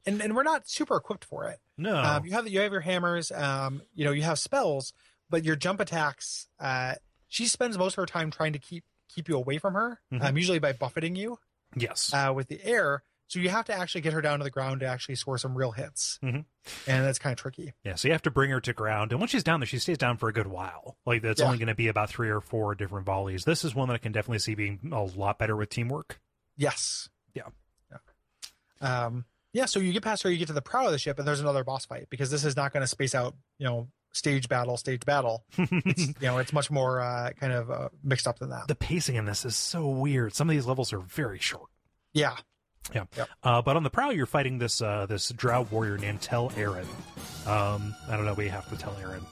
[0.06, 1.60] and and we're not super equipped for it.
[1.78, 3.32] No, Um, you have you have your hammers.
[3.32, 4.94] Um, you know you have spells,
[5.30, 6.48] but your jump attacks.
[6.60, 6.96] Uh,
[7.28, 10.24] she spends most of her time trying to keep keep you away from her, Mhm.
[10.24, 11.40] um, usually by buffeting you
[11.76, 12.14] Yes.
[12.14, 13.04] uh, with the air.
[13.30, 15.56] So you have to actually get her down to the ground to actually score some
[15.58, 16.44] real hits, Mhm.
[16.88, 17.74] and that's kind of tricky.
[17.84, 19.80] Yeah, so you have to bring her to ground, and once she's down there, she
[19.80, 20.98] stays down for a good while.
[21.06, 21.46] Like that's Yeah.
[21.46, 23.46] only going to be about three or four different volleys.
[23.46, 26.20] This is one that I can definitely see being a lot better with teamwork.
[26.58, 27.08] Yes.
[27.34, 27.44] Yeah.
[27.92, 27.98] Yeah.
[28.82, 29.66] Um, yeah.
[29.66, 31.40] So you get past her, you get to the prow of the ship, and there's
[31.40, 34.76] another boss fight because this is not going to space out, you know, stage battle,
[34.78, 35.46] stage battle.
[35.58, 38.68] It's, you know, it's much more uh, kind of uh, mixed up than that.
[38.68, 40.34] the pacing in this is so weird.
[40.34, 41.70] Some of these levels are very short.
[42.14, 42.36] yeah.
[42.94, 43.06] Yeah.
[43.18, 43.30] Yep.
[43.44, 46.88] Uh, but on the prow, you're fighting this uh, this drow warrior named Tel Aaron.
[47.46, 49.26] Um, I don't know, We have to tell Aaron.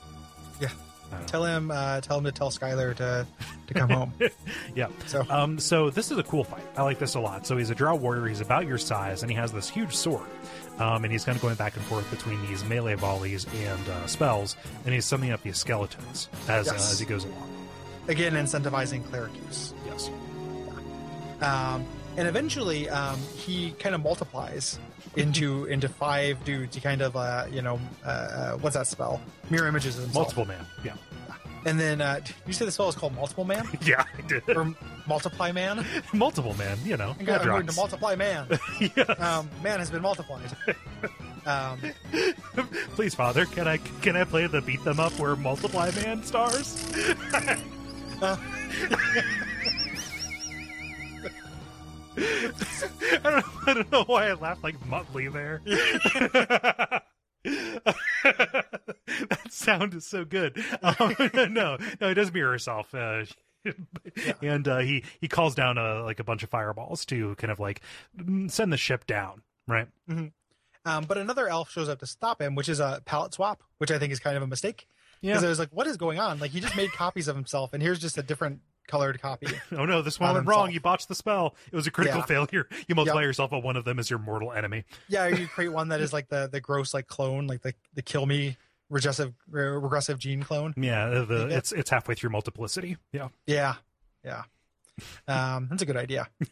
[0.61, 0.69] Yeah.
[1.07, 1.25] I don't know.
[1.27, 3.25] Tell him, uh, tell him to tell Skylar to
[3.67, 4.13] to come home.
[4.75, 4.87] Yeah.
[5.07, 6.63] So Um, so this is a cool fight.
[6.75, 7.47] I like this a lot.
[7.47, 8.27] So he's a drow warrior.
[8.27, 10.27] He's about your size, and he has this huge sword.
[10.77, 14.05] Um, and he's kind of going back and forth between these melee volleys and uh,
[14.05, 14.55] spells,
[14.85, 17.49] and he's summoning up these skeletons as uh, as he goes along.
[18.07, 19.73] again, incentivizing cleric use.
[19.87, 20.11] Yes.
[21.41, 21.85] Um,
[22.17, 24.79] and eventually, um, he kind of multiplies
[25.15, 26.75] into into five dudes.
[26.75, 29.21] He kind of, uh, you know, uh, uh, what's that spell?
[29.49, 30.25] Mirror images of himself.
[30.35, 30.65] Multiple man.
[30.83, 30.95] Yeah.
[31.65, 34.43] And then uh, you say the spell is called Multiple Man Yeah, I did.
[34.55, 34.73] or
[35.05, 35.85] Multiply Man?
[36.13, 36.77] Multiple man.
[36.85, 37.13] You know.
[37.19, 38.47] I'm going to multiply man.
[38.79, 39.19] yes.
[39.19, 40.49] Um, man has been multiplied.
[41.45, 41.79] Um,
[42.95, 46.85] Please, Father, can I can I play the beat them up where multiply man stars?
[52.17, 53.43] I don't know.
[53.67, 55.61] I don't know why I laughed like Muttley there.
[57.43, 58.67] that
[59.51, 60.57] sound is so good.
[60.81, 61.15] Um,
[61.53, 62.93] no, no, it does mirror herself.
[62.95, 63.25] Uh,
[64.41, 67.59] and uh, he he calls down a, like a bunch of fireballs to kind of
[67.59, 67.81] like
[68.47, 69.43] send the ship down.
[69.67, 69.87] Right.
[70.85, 73.91] um, but another elf shows up to stop him, which is a palette swap, which
[73.91, 74.87] I think is kind of a mistake.
[75.21, 75.33] Yeah.
[75.33, 76.39] Because I was like, what is going on?
[76.39, 79.47] Like, he just made copies of himself, and here's just a different colored copy.
[79.71, 80.71] Oh no, this one went wrong.
[80.71, 81.55] You botched the spell.
[81.71, 82.25] It was a critical Yeah.
[82.25, 82.67] failure.
[82.87, 83.27] You multiply Yep.
[83.27, 84.85] yourself, but one of them is your mortal enemy.
[85.07, 88.01] Yeah, you create one that is like the the gross like clone, like the the
[88.01, 88.57] kill me
[88.89, 90.73] regressive regressive gene clone.
[90.77, 92.97] Yeah, the it's it's halfway through multiplicity.
[93.11, 93.27] Yeah.
[93.45, 93.75] Yeah,
[94.23, 94.43] yeah.
[95.27, 96.27] Um, that's a good idea.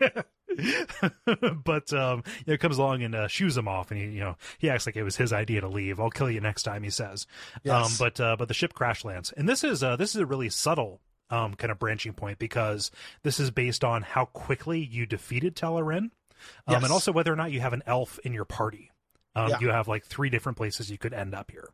[1.64, 4.20] but um, you know, it comes along and uh, shoos him off, and he, you
[4.20, 6.00] know, he acts like it was his idea to leave.
[6.00, 7.26] I'll kill you next time, he says.
[7.64, 7.86] Yes.
[7.88, 10.26] Um, but uh, but the ship crash lands, and this is uh, this is a
[10.26, 12.92] really subtle um kind of branching point because
[13.24, 16.12] this is based on how quickly you defeated Tel Arin, um,
[16.70, 16.84] Yes.
[16.84, 18.92] and also whether or not you have an elf in your party.
[19.36, 19.60] Um, Yeah.
[19.60, 21.70] You have like three different places you could end up here.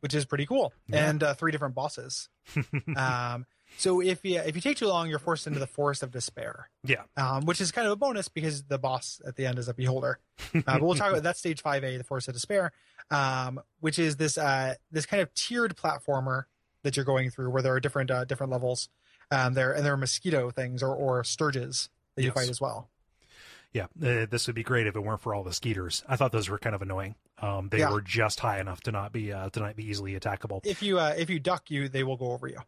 [0.00, 1.08] which is pretty cool, Yeah.
[1.08, 2.28] and uh, three different bosses.
[2.96, 3.46] um,
[3.78, 6.68] so if you if you take too long, you're forced into the forest of despair,
[6.84, 7.02] Yeah.
[7.16, 9.74] um, which is kind of a bonus because the boss at the end is a
[9.74, 10.18] beholder.
[10.54, 12.72] Uh, but we'll talk about that stage five A, the forest of despair,
[13.10, 16.44] um, which is this uh, this kind of tiered platformer
[16.86, 18.88] that you're going through, where there are different uh, different levels.
[19.30, 22.88] Um, there and there are mosquito things or or stirges that you fight as well.
[23.72, 26.02] Yeah, uh, this would be great if it weren't for all the skeeters.
[26.08, 27.14] I thought those were kind of annoying.
[27.42, 27.90] Um, they Yeah.
[27.90, 30.60] were just high enough to not be uh, to not be easily attackable.
[30.64, 32.58] If you uh, if you duck, you they will go over you.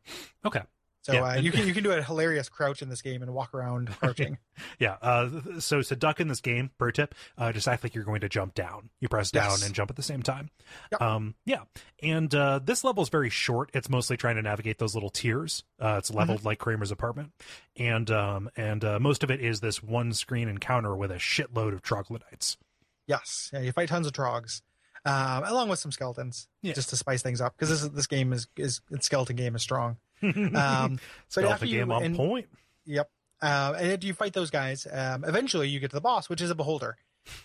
[0.44, 0.62] Okay,
[1.08, 3.32] So Yeah, uh, you can you can do a hilarious crouch in this game and
[3.32, 4.36] walk around crouching.
[4.78, 4.96] yeah.
[5.00, 8.20] Uh, so to duck in this game, pro tip: uh, just act like you're going
[8.20, 8.90] to jump down.
[9.00, 9.64] You press down Yes.
[9.66, 10.50] and jump at the same time.
[10.92, 11.00] Yep.
[11.00, 11.62] Um, yeah,
[12.02, 13.70] and uh, this level is very short.
[13.72, 15.64] It's mostly trying to navigate those little tiers.
[15.80, 16.18] Uh, it's Mm-hmm.
[16.18, 17.32] leveled like Kramer's apartment,
[17.76, 21.72] and um, and uh, most of it is this one screen encounter with a shitload
[21.72, 22.58] of troglodytes.
[23.06, 24.60] Yes, yeah, you fight tons of trogs,
[25.06, 26.74] um, along with some skeletons, Yeah.
[26.74, 29.56] just to spice things up because this is, this game is is its skeleton game
[29.56, 29.96] is strong.
[30.22, 32.48] Um, but after Skeleton you game on and- point.
[32.86, 33.10] Yep.
[33.40, 36.50] Um, and you fight those guys, um, eventually you get to the boss, which is
[36.50, 36.96] a beholder,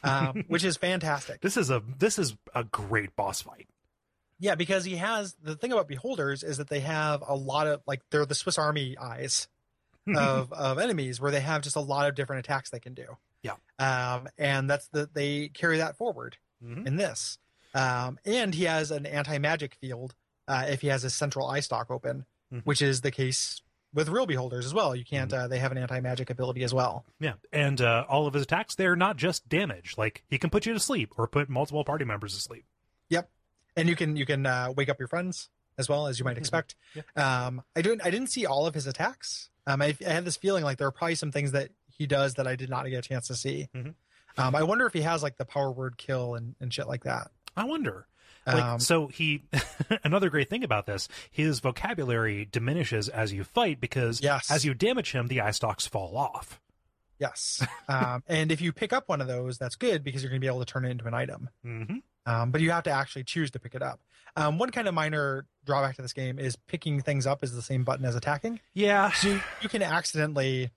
[0.04, 1.41] um, which is fantastic.
[1.41, 3.68] This is a this is a great boss fight.
[4.40, 7.82] Yeah, because he has the thing about beholders is that they have a lot of
[7.86, 9.48] like they're the Swiss Army eyes
[10.16, 13.06] of of enemies, where they have just a lot of different attacks they can do.
[13.44, 13.56] Yeah.
[13.78, 16.88] Um, and that's the they carry that forward Mhm.
[16.88, 17.38] in this.
[17.76, 20.16] Um, and he has an anti magic field
[20.48, 22.62] uh, if he has his central eye stalk open, Mhm.
[22.66, 23.62] which is the case
[23.94, 24.96] with real beholders as well.
[24.96, 25.32] You can't.
[25.32, 25.44] Mm-hmm.
[25.46, 27.06] Uh, they have an anti magic ability as well.
[27.20, 29.96] Yeah, and uh, all of his attacks, they're not just damage.
[29.98, 32.66] Like he can put you to sleep or put multiple party members to sleep.
[33.10, 33.30] Yep.
[33.76, 36.38] And you can you can uh, wake up your friends as well as you might
[36.38, 36.76] expect.
[37.16, 39.50] Um, I didn't I didn't see all of his attacks.
[39.66, 42.36] Um, I, I had this feeling like there are probably some things that he does
[42.36, 43.70] that I did not get a chance to see.
[43.76, 43.94] Mhm.
[44.38, 47.04] Um, I wonder if he has like the power word kill and, and shit like
[47.04, 47.30] that.
[47.56, 48.08] I wonder.
[48.45, 49.44] Like, Um, so he,
[50.03, 54.52] another great thing about this, his vocabulary diminishes as you fight because Yes.
[54.52, 56.60] as you damage him, the eye stalks fall off.
[57.20, 57.65] Yes.
[57.88, 60.44] um, and if you pick up one of those, that's good because you're going to
[60.45, 61.49] be able to turn it into an item.
[61.64, 61.84] hmm
[62.26, 63.99] Um, but you have to actually choose to pick it up.
[64.36, 67.61] Um, one kind of minor drawback to this game is picking things up is the
[67.61, 68.60] same button as attacking.
[68.74, 70.72] Yeah, So you, you can accidentally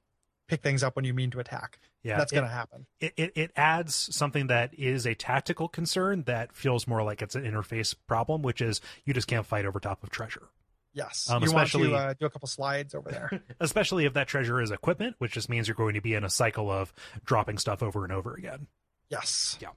[0.48, 1.78] pick things up when you mean to attack.
[2.02, 2.86] Yeah, That's going to happen.
[3.00, 7.34] it, it, it adds something that is a tactical concern that feels more like it's
[7.34, 10.48] an interface problem, which is you just can't fight over top of treasure.
[10.94, 11.28] Yes.
[11.28, 13.42] Um, you want especially- to uh, do a couple slides over there.
[13.60, 16.30] Especially if that treasure is equipment, which just means you're going to be in a
[16.30, 16.92] cycle of
[17.24, 18.66] dropping stuff over and over again.
[19.10, 19.58] yes.
[19.60, 19.68] Yeah.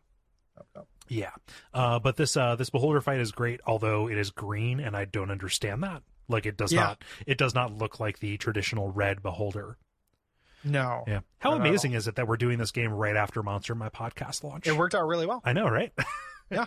[0.58, 0.88] Oh, oh.
[1.08, 1.32] Yeah.
[1.74, 5.06] Uh, but this uh, this beholder fight is great, although it is green, and I
[5.06, 6.04] don't understand that.
[6.28, 6.82] Like it does Yeah.
[6.82, 9.78] not it does not look like the traditional red beholder.
[10.64, 11.04] No.
[11.08, 11.20] Yeah.
[11.40, 14.44] How Not amazing is it that we're doing this game right after Monster My podcast
[14.44, 14.68] launch?
[14.68, 15.42] It worked out really well.
[15.44, 15.94] I know, right?
[16.52, 16.66] Yeah.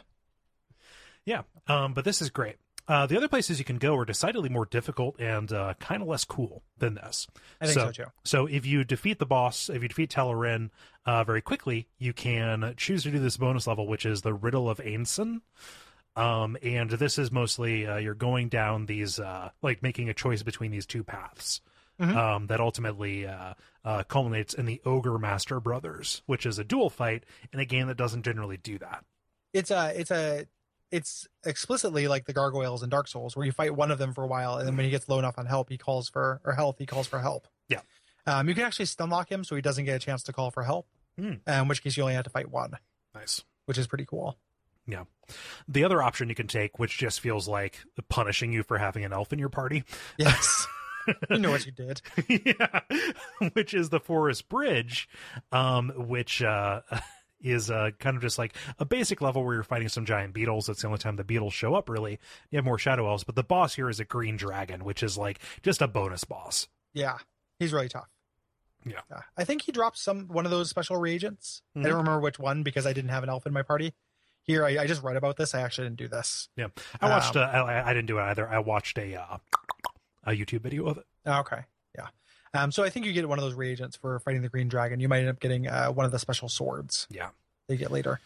[1.27, 1.43] yeah.
[1.66, 2.55] Um, but this is great.
[2.86, 6.09] Uh, the other places you can go are decidedly more difficult and uh, kind of
[6.09, 7.27] less cool than this.
[7.60, 8.10] I think so, too.
[8.24, 10.70] So if you defeat the boss, if you defeat Tel Arin
[11.05, 14.70] uh, very quickly, you can choose to do this bonus level, which is the Riddle
[14.70, 15.43] of Ainson.
[16.14, 20.43] Um, and this is mostly uh, you're going down these, uh, like making a choice
[20.43, 21.60] between these two paths.
[22.03, 22.16] Mhm.
[22.16, 23.55] Um, that ultimately uh,
[23.85, 27.87] uh, culminates in the Ogre Master Brothers, which is a dual fight in a game
[27.87, 29.05] that doesn't generally do that.
[29.53, 30.47] It's a, it's a,
[30.91, 34.24] it's explicitly like the gargoyles in Dark Souls, where you fight one of them for
[34.24, 36.55] a while, and then when he gets low enough on help, he calls for or
[36.55, 37.47] health, he calls for help.
[37.69, 37.81] Yeah.
[38.27, 40.51] Um, you can actually stun lock him, so he doesn't get a chance to call
[40.51, 40.89] for help.
[41.20, 42.73] Uh, In which case, you only have to fight one,
[43.15, 43.43] Nice.
[43.66, 44.39] which is pretty cool.
[44.87, 45.05] Yeah.
[45.69, 49.12] The other option you can take, which just feels like punishing you for having an
[49.12, 49.85] elf in your party,
[50.19, 50.66] Yes.
[51.31, 52.01] you know what you did.
[52.29, 52.81] yeah,
[53.53, 55.09] which is the Forest Bridge,
[55.51, 56.81] um, which uh,
[57.41, 60.66] is uh, kind of just like a basic level where you're fighting some giant beetles.
[60.66, 62.19] That's the only time the beetles show up, really.
[62.51, 65.19] You have more shadow elves, but the boss here is a green dragon, which is
[65.19, 66.69] like just a bonus boss.
[66.95, 67.19] Yeah,
[67.59, 68.09] he's really tough.
[68.85, 69.01] Yeah.
[69.37, 71.62] I think he dropped some one of those special reagents.
[71.77, 71.83] I Mhm.
[71.85, 73.95] don't remember which one because I didn't have an elf in my party.
[74.45, 75.55] Here, I, I just read about this.
[75.55, 76.49] I actually didn't do this.
[76.57, 76.66] Yeah,
[77.01, 77.37] I watched.
[77.37, 78.49] Um, uh, I, I didn't do it either.
[78.49, 79.39] I watched a uh,
[80.24, 81.05] a YouTube video of it.
[81.27, 81.62] Oh, okay.
[81.97, 82.07] Yeah.
[82.55, 85.01] Um, so I think you get one of those reagents for fighting the green dragon.
[85.01, 87.28] You might end up getting uh, one of the special swords Yeah.
[87.69, 88.20] they get later.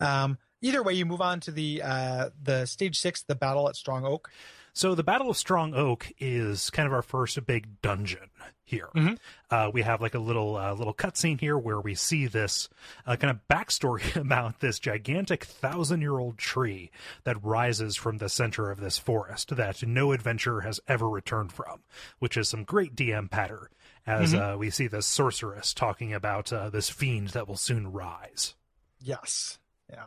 [0.00, 3.76] Um, either way, you move on to the uh, the stage six, the battle at
[3.76, 4.30] Strong Oak.
[4.74, 8.30] So the Battle of Strong Oak is kind of our first big dungeon
[8.64, 8.88] here.
[8.94, 9.18] Mhm.
[9.50, 12.70] Uh, we have like a little uh, little cutscene here where we see this
[13.06, 16.90] uh, kind of backstory about this gigantic thousand year old tree
[17.24, 21.82] that rises from the center of this forest that no adventurer has ever returned from,
[22.18, 23.70] which is some great DM patter
[24.06, 28.54] as uh, we see this sorceress talking about uh, this fiend that will soon rise.
[28.98, 29.58] Yes.
[29.90, 30.06] Yeah.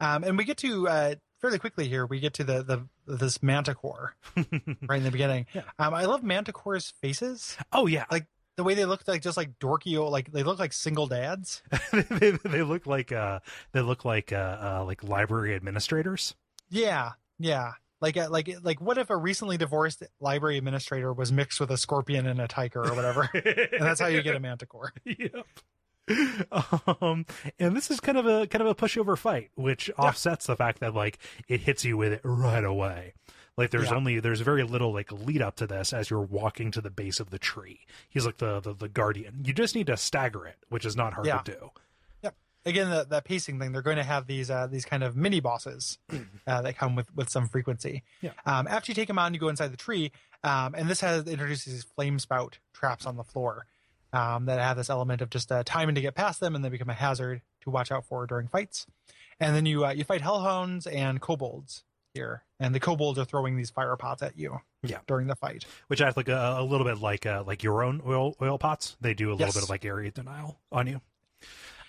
[0.00, 2.06] Um, and we get to uh, fairly quickly here.
[2.06, 5.46] We get to the the this manticore right in the beginning.
[5.54, 5.62] Yeah.
[5.78, 7.56] Um, I love manticore's faces.
[7.72, 8.26] Oh yeah, Like
[8.56, 11.62] the way they look like just like dorky, old- like they look like single dads.
[11.92, 13.40] they, they look like uh,
[13.72, 14.36] they look like uh,
[14.80, 16.34] uh, like library administrators.
[16.70, 17.12] Yeah.
[17.38, 17.72] Yeah.
[18.00, 21.76] Like uh, like like what if a recently divorced library administrator was mixed with a
[21.78, 24.92] scorpion and a tiger or whatever, and that's how you get a manticore.
[25.04, 25.46] yep.
[27.00, 27.26] Um,
[27.58, 30.80] and this is kind of a kind of a pushover fight, which offsets the fact
[30.80, 31.18] that like
[31.48, 33.14] it hits you with it right away.
[33.56, 33.96] Like there's Yeah.
[33.96, 37.20] only there's very little like lead up to this as you're walking to the base
[37.20, 37.80] of the tree.
[38.08, 39.40] He's like the the, the guardian.
[39.44, 41.38] You just need to stagger it, which is not hard Yeah.
[41.38, 41.70] to do.
[42.22, 42.30] Yeah.
[42.64, 45.40] Again, the, that pacing thing, they're going to have these uh, these kind of mini
[45.40, 45.98] bosses
[46.46, 48.02] uh, that come with with some frequency.
[48.20, 48.32] Yeah.
[48.44, 50.12] Um, after you take them on, you go inside the tree,
[50.44, 53.66] um, and this has introduces these flame spout traps on the floor
[54.16, 56.68] um, that have this element of just uh, timing to get past them, and they
[56.68, 58.86] become a hazard to watch out for during fights.
[59.38, 61.84] And then you uh, you fight hellhounds and kobolds
[62.14, 64.60] here, and the kobolds are throwing these fire pots at you.
[64.82, 64.98] Yeah.
[65.08, 65.64] During the fight.
[65.88, 68.96] Which acts like a, a little bit like uh, like your own oil oil pots.
[69.00, 69.54] They do a little Yes.
[69.54, 71.00] bit of like area denial on you.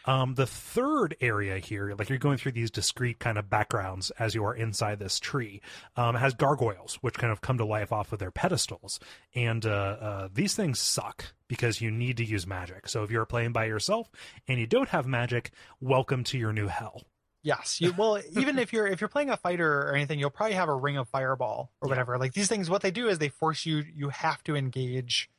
[0.07, 4.33] Um, the third area here, like you're going through these discrete kind of backgrounds as
[4.33, 5.61] you are inside this tree,
[5.97, 8.99] um, has gargoyles, which kind of come to life off of their pedestals.
[9.35, 12.87] And uh, uh, these things suck because you need to use magic.
[12.87, 14.09] So if you're playing by yourself
[14.47, 15.51] and you don't have magic,
[15.81, 17.03] welcome to your new hell.
[17.43, 17.79] Yes.
[17.81, 20.69] You, well, even if you're if you're playing a fighter or anything, you'll probably have
[20.69, 22.17] a ring of fireball or whatever.
[22.17, 23.83] Like these things, what they do is they force you.
[23.93, 25.29] You have to engage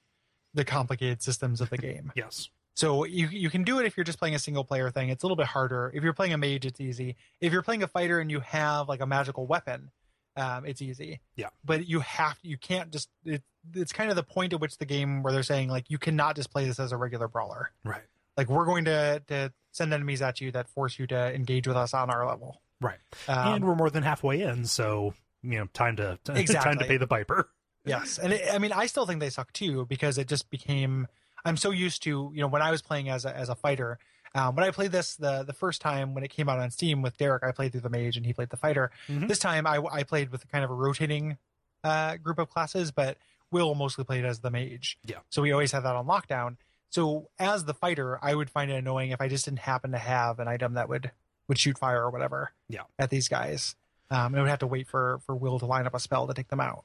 [0.54, 2.12] the complicated systems of the game.
[2.16, 2.50] Yes.
[2.78, 5.08] So you you can do it if you're just playing a single player thing.
[5.08, 5.90] It's a little bit harder.
[5.92, 7.16] If you're playing a mage, it's easy.
[7.40, 9.90] If you're playing a fighter and you have like a magical weapon,
[10.36, 11.18] um, it's easy.
[11.34, 11.48] Yeah.
[11.64, 13.08] But you have you can't just.
[13.24, 13.42] It,
[13.74, 16.36] it's kind of the point at which the game where they're saying like you cannot
[16.36, 17.72] just play this as a regular brawler.
[17.84, 18.04] Right.
[18.36, 21.76] Like we're going to to send enemies at you that force you to engage with
[21.76, 22.62] us on our level.
[22.80, 22.98] Right.
[23.26, 26.96] Um, and we're more than halfway in, so you know, time to time to pay
[26.96, 27.48] the piper.
[27.84, 31.06] Yes, and it, I mean, I still think they suck too because it just became.
[31.44, 33.98] I'm so used to you know when I was playing as a as a fighter.
[34.34, 37.00] Um, when I played this the the first time when it came out on Steam
[37.02, 38.90] with Derek, I played through the mage and he played the fighter.
[39.08, 39.26] Mhm.
[39.28, 41.38] This time I I played with kind of a rotating
[41.84, 43.16] uh, group of classes, but
[43.50, 44.98] Will mostly played as the mage.
[45.04, 45.18] Yeah.
[45.30, 46.56] So we always had that on lockdown.
[46.90, 49.98] So as the fighter, I would find it annoying if I just didn't happen to
[49.98, 51.10] have an item that would
[51.48, 52.52] would shoot fire or whatever.
[52.68, 52.82] Yeah.
[52.98, 53.74] At these guys,
[54.10, 56.26] um, and I would have to wait for for Will to line up a spell
[56.26, 56.84] to take them out.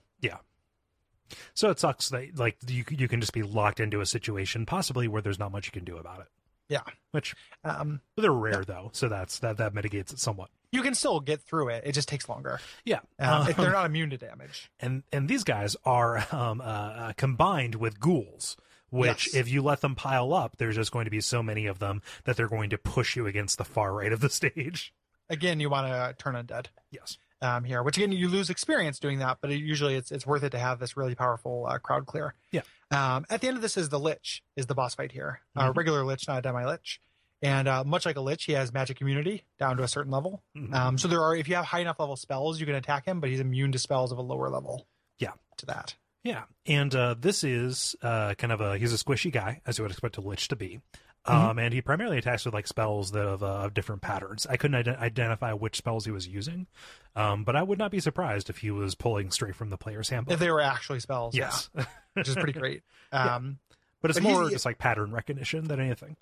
[1.54, 5.08] So it sucks that like you you can just be locked into a situation possibly
[5.08, 6.28] where there's not much you can do about it.
[6.70, 6.82] Yeah.
[7.12, 10.50] Which Um, they're rare though, so that's that that mitigates it somewhat.
[10.72, 11.84] you can still get through it.
[11.86, 12.60] It just takes longer.
[12.86, 13.00] Yeah.
[13.20, 14.72] Um, if Um, they're not immune to damage.
[14.80, 18.58] and and these guys are um, uh, uh, combined with ghouls
[18.90, 19.36] which Yes.
[19.36, 22.02] if you let them pile up there's just going to be so many of them
[22.26, 24.94] that they're going to push you against the far right of the stage
[25.30, 29.20] Again, you want to turn undead yes um, here, which again you lose experience doing
[29.20, 32.06] that, but it, usually it's it's worth it to have this really powerful uh, crowd
[32.06, 32.34] clear.
[32.52, 32.62] Yeah.
[32.90, 35.72] Um, at the end of this is the Lich is the boss fight here, uh,
[35.72, 35.76] Mhm.
[35.78, 37.00] regular Lich, not a demi Lich,
[37.42, 40.42] and uh, much like a Lich, he has magic immunity down to a certain level.
[40.56, 40.74] Mhm.
[40.74, 43.20] Um, so there are if you have high enough level spells, you can attack him,
[43.20, 44.88] but he's immune to spells of a lower level.
[45.20, 45.34] Yeah.
[45.58, 45.96] To that.
[46.24, 49.84] yeah and uh, this is uh, kind of a he's a squishy guy as you
[49.84, 50.80] would expect a lich to be
[51.26, 51.50] Mm-hmm.
[51.52, 54.46] um, and he primarily attacks with like spells that of, uh, of different patterns.
[54.50, 56.68] I couldn't ide- identify which spells he was using,
[57.16, 60.10] um, but I would not be surprised if he was pulling straight from the player's
[60.10, 60.34] handbook.
[60.34, 62.84] If they were actually spells, yes, yeah, which is pretty great.
[63.14, 63.36] Yeah.
[63.36, 63.60] Um,
[64.02, 66.18] but it's But more just like pattern recognition than anything.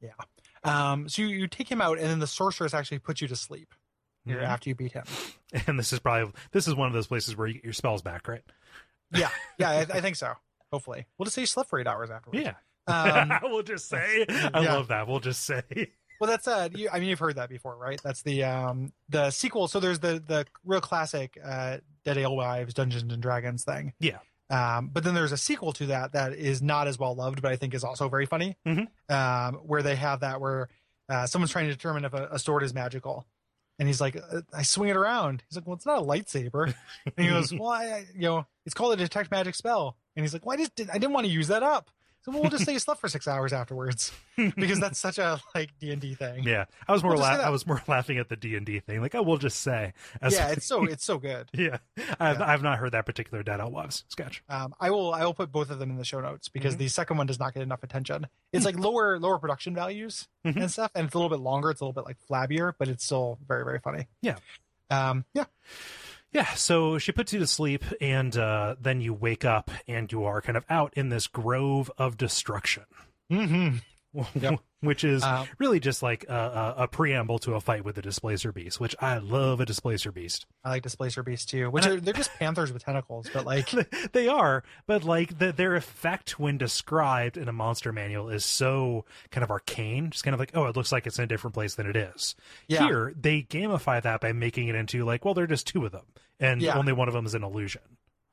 [0.00, 0.12] Yeah.
[0.62, 3.36] Um, so you, you take him out, and then the sorceress actually puts you to
[3.36, 3.74] sleep
[4.26, 4.42] Mhm.
[4.42, 5.04] after you beat him.
[5.66, 8.00] And this is probably this is one of those places where you get your spells
[8.00, 8.42] back, right?
[9.12, 9.28] Yeah,
[9.58, 10.32] yeah, I, I think so.
[10.72, 12.42] Hopefully, we'll just say you slept for eight hours afterwards.
[12.42, 12.54] Yeah.
[12.86, 14.26] Um, we'll just say.
[14.28, 14.74] I Yeah.
[14.74, 15.06] love that.
[15.08, 15.62] We'll just say.
[16.20, 18.00] well, that's uh, you, I mean, you've heard that before, right?
[18.02, 19.68] That's the um the sequel.
[19.68, 23.92] So there's the the real classic uh, Dead Alewives Dungeons and Dragons thing.
[24.00, 24.18] Yeah.
[24.50, 27.50] Um, but then there's a sequel to that that is not as well loved, but
[27.50, 28.56] I think is also very funny.
[28.66, 28.88] Mhm.
[29.08, 30.68] Um, where they have that where
[31.08, 33.26] uh, someone's trying to determine if a, a sword is magical,
[33.78, 36.74] and he's like, uh, "I swing it around." He's like, "Well, it's not a lightsaber."
[37.16, 40.32] and he goes, "Well, I, you know, it's called a detect magic spell." And he's
[40.34, 41.90] like, "Why well, did I didn't want to use that up?"
[42.24, 44.10] So well, just say you slept for six hours afterwards
[44.56, 46.42] because that's such a like D and D thing.
[46.44, 48.80] Yeah, I was more We'll la- I was more laughing at the D and D
[48.80, 49.02] thing.
[49.02, 49.92] Like, I will just say,
[50.30, 51.50] yeah, it's so it's so good.
[51.52, 51.76] yeah.
[52.18, 52.46] I've Yeah.
[52.46, 54.42] I've not heard that particular Dead Alewives sketch.
[54.48, 56.78] Um, I will I will put both of them in the show notes because Mhm.
[56.78, 58.26] the second one does not get enough attention.
[58.54, 60.56] It's like lower lower production values Mhm.
[60.62, 61.70] and stuff, and it's a little bit longer.
[61.70, 64.06] It's a little bit like flabbier, but it's still very very funny.
[64.22, 64.36] Yeah.
[64.90, 65.44] Um, yeah.
[66.34, 70.24] Yeah, so she puts you to sleep, and uh, then you wake up, and you
[70.24, 72.84] are kind of out in this grove of destruction,
[73.32, 73.76] Mm-hmm.
[74.40, 74.60] Yep.
[74.80, 78.02] which is Um, really just like a, a, a preamble to a fight with the
[78.02, 80.46] Displacer Beast, which I love a Displacer Beast.
[80.62, 83.70] I like Displacer Beast too, which are they're just panthers with tentacles, but like
[84.12, 89.04] they are, but like the, their effect when described in a monster manual is so
[89.32, 91.54] kind of arcane, just kind of like, oh, it looks like it's in a different
[91.54, 92.36] place than it is.
[92.68, 92.86] Yeah.
[92.86, 96.04] Here, they gamify that by making it into like, well, they're just two of them,
[96.40, 96.76] and Yeah.
[96.78, 97.82] only one of them is an illusion.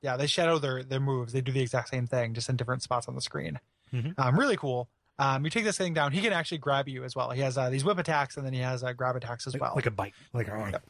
[0.01, 1.33] yeah, they shadow their their moves.
[1.33, 3.59] They do the exact same thing, just in different spots on the screen.
[3.93, 4.13] Mhm.
[4.17, 4.89] Um, really cool.
[5.19, 6.11] Um, you take this thing down.
[6.13, 7.29] He can actually grab you as well.
[7.31, 9.61] He has uh, these whip attacks, and then he has uh, grab attacks as Like,
[9.61, 9.73] well.
[9.75, 10.65] like a bite, like oh.
[10.71, 10.83] Yep.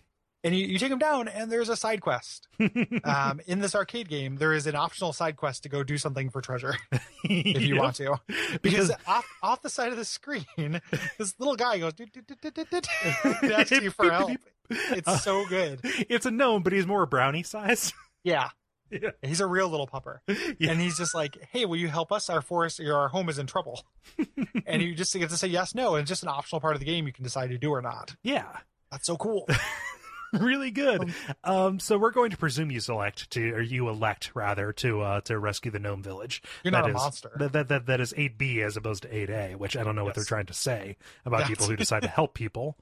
[0.45, 2.47] and you, you take him down, and there's a side quest.
[3.03, 6.29] um, in this arcade game, there is an optional side quest to go do something
[6.29, 6.75] for treasure
[7.25, 8.15] if you want to.
[8.61, 10.45] Because off off the side of the screen,
[11.17, 11.93] this little guy goes
[13.43, 14.31] asks you for help.
[14.91, 15.79] It's so good.
[15.83, 17.93] it's a gnome, but he's more brownie size.
[18.23, 18.49] Yeah.
[18.91, 19.11] Yeah.
[19.23, 20.19] He's a real little pupper.
[20.59, 20.69] Yeah.
[20.71, 22.29] And he's just like, hey, will you help us?
[22.29, 23.83] Our forest, or our home is in trouble.
[24.67, 25.95] and you just get to say yes, no.
[25.95, 27.81] And it's just an optional part of the game you can decide to do or
[27.81, 28.15] not.
[28.21, 28.45] yeah,
[28.91, 29.47] That's so cool.
[30.33, 31.13] really good.
[31.43, 35.21] Um, so we're going to presume you select to, or you elect rather to uh,
[35.21, 36.41] to rescue the gnome village.
[36.63, 37.31] You're That not a is- monster.
[37.37, 39.95] That, that that that is eight B as opposed to eight A, which I don't
[39.95, 41.49] know what they're trying to say about Yes.
[41.49, 42.77] people who decide to help people.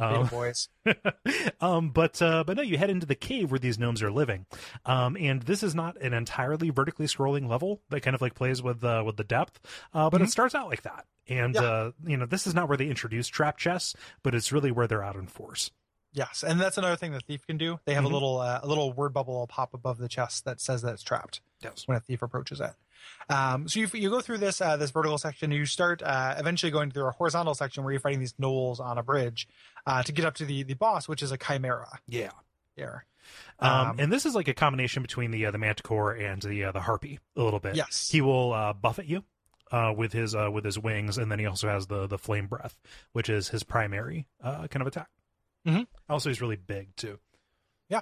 [0.00, 0.68] Um, boys.
[1.60, 4.46] um, but uh, but no, you head into the cave where these gnomes are living,
[4.86, 8.62] um, and this is not an entirely vertically scrolling level that kind of like plays
[8.62, 9.60] with uh, with the depth,
[9.94, 11.04] uh, but it starts out like that.
[11.28, 11.62] And Mm-hmm.
[11.64, 11.70] Yeah.
[11.70, 14.86] uh, you know, this is not where they introduce trap chests, but it's really where
[14.86, 15.70] they're out in force.
[16.14, 17.80] Yes, and that's another thing the thief can do.
[17.86, 18.10] They have Mhm.
[18.10, 20.92] a little uh, a little word bubble will pop above the chest that says that
[20.94, 21.84] it's trapped Yes.
[21.86, 22.72] when a thief approaches it.
[23.30, 25.50] Um, so you you go through this uh, this vertical section.
[25.52, 28.98] You start uh, eventually going through a horizontal section where you're fighting these gnolls on
[28.98, 29.48] a bridge
[29.86, 31.98] uh, to get up to the the boss, which is a chimera.
[32.06, 32.30] Yeah.
[32.76, 33.04] Here,
[33.58, 36.64] Um, Um, and this is like a combination between the uh, the manticore and the
[36.64, 37.76] uh, the harpy a little bit.
[37.76, 38.08] Yes.
[38.10, 39.24] he will uh, buffet you
[39.70, 42.46] uh, with his uh, with his wings, and then he also has the the flame
[42.46, 42.76] breath,
[43.12, 45.08] which is his primary uh, kind of attack.
[45.66, 45.82] Mm-hmm.
[46.08, 47.18] Also, he's really big too.
[47.88, 48.00] Yeah.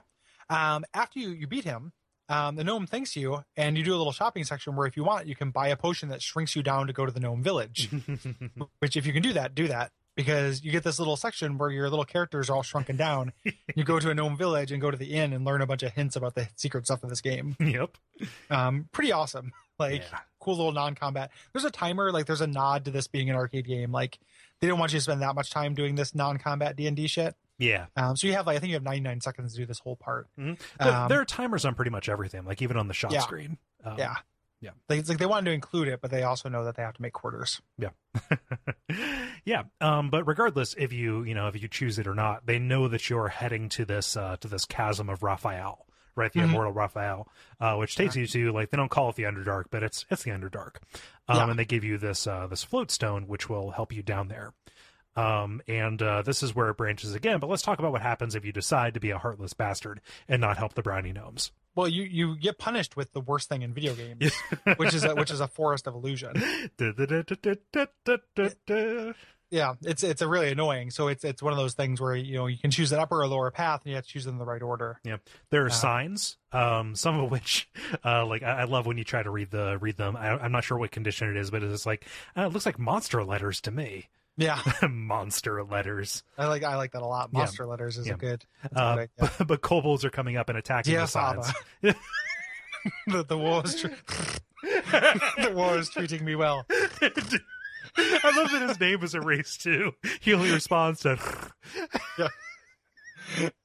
[0.49, 1.93] Um, after you you beat him.
[2.29, 5.03] Um, the gnome thanks you, and you do a little shopping section where, if you
[5.03, 7.43] want, you can buy a potion that shrinks you down to go to the gnome
[7.43, 7.91] village.
[8.79, 11.71] which if you can do that do that because you get this little section where
[11.71, 13.33] your little characters are all shrunken down
[13.75, 15.83] you go to a gnome village and go to the inn and learn a bunch
[15.83, 17.97] of hints about the secret stuff of this game yep.
[18.51, 20.19] um pretty awesome Like Yeah.
[20.41, 21.31] cool little non-combat.
[21.55, 22.13] There's a timer.
[22.13, 23.93] Like there's a nod to this being an arcade game.
[23.93, 24.19] Like
[24.61, 27.07] they don't want you to spend that much time doing this non-combat D and D
[27.07, 27.35] shit.
[27.57, 27.87] Yeah.
[27.97, 29.97] Um, so you have like I think you have 99 seconds to do this whole
[29.97, 30.29] part.
[30.37, 33.21] There, Um, there are timers on pretty much everything, like even on the shot Yeah.
[33.21, 33.57] screen.
[33.83, 34.17] Um, yeah.
[34.61, 34.71] Yeah.
[34.89, 36.95] Like, it's like they wanted to include it, but they also know that they have
[36.95, 37.61] to make quarters.
[37.79, 37.91] yeah.
[39.45, 39.63] Yeah.
[39.81, 42.89] Um, but regardless, if you you know if you choose it or not, they know
[42.89, 46.31] that you're heading to this uh, to this chasm of Raphael, right?
[46.33, 46.45] The Mhm.
[46.45, 47.27] immortal Raphael,
[47.59, 50.25] uh, which takes you to like they don't call it the Underdark, but it's it's
[50.25, 50.77] the Underdark,
[51.27, 51.51] um, Yeah.
[51.51, 54.53] and they give you this uh, this float stone, which will help you down there.
[55.17, 57.41] Um, and uh, this is where it branches again.
[57.41, 60.41] But let's talk about what happens if you decide to be a heartless bastard and
[60.41, 61.51] not help the brownie gnomes.
[61.75, 64.33] Well, you you get punished with the worst thing in video games,
[64.77, 66.33] which is a, which is a forest of illusion.
[69.51, 70.91] Yeah, it's it's a really annoying.
[70.91, 73.21] So it's it's one of those things where you know you can choose an upper
[73.21, 75.01] or lower path, and you have to choose them in the right order.
[75.05, 75.17] Yeah,
[75.51, 77.69] there are Uh, signs, um, some of which,
[78.05, 80.17] uh, like I, I love when you try to read the read them.
[80.17, 82.07] I, I'm not sure what condition it is, but it's like
[82.37, 84.09] uh, it looks like monster letters to me.
[84.41, 84.59] Yeah,
[84.91, 86.23] monster letters.
[86.39, 87.29] I like I like that a lot.
[87.33, 87.41] Yeah.
[87.41, 88.15] Monster letters is Yeah.
[88.15, 88.45] a good.
[88.75, 89.09] Uh, good idea.
[89.39, 91.53] but, but kobolds are coming up and attacking Dear the signs.
[93.07, 96.65] The, the war is the war is treating me well.
[96.71, 99.93] I love that his name is erased too.
[100.21, 101.19] He only responds to.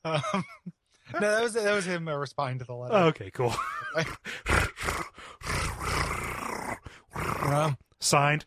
[0.04, 0.44] Um,
[1.14, 2.94] no, that was that was him uh, responding to the letter.
[2.94, 3.56] Oh, okay, cool.
[7.46, 8.44] Um, Signed.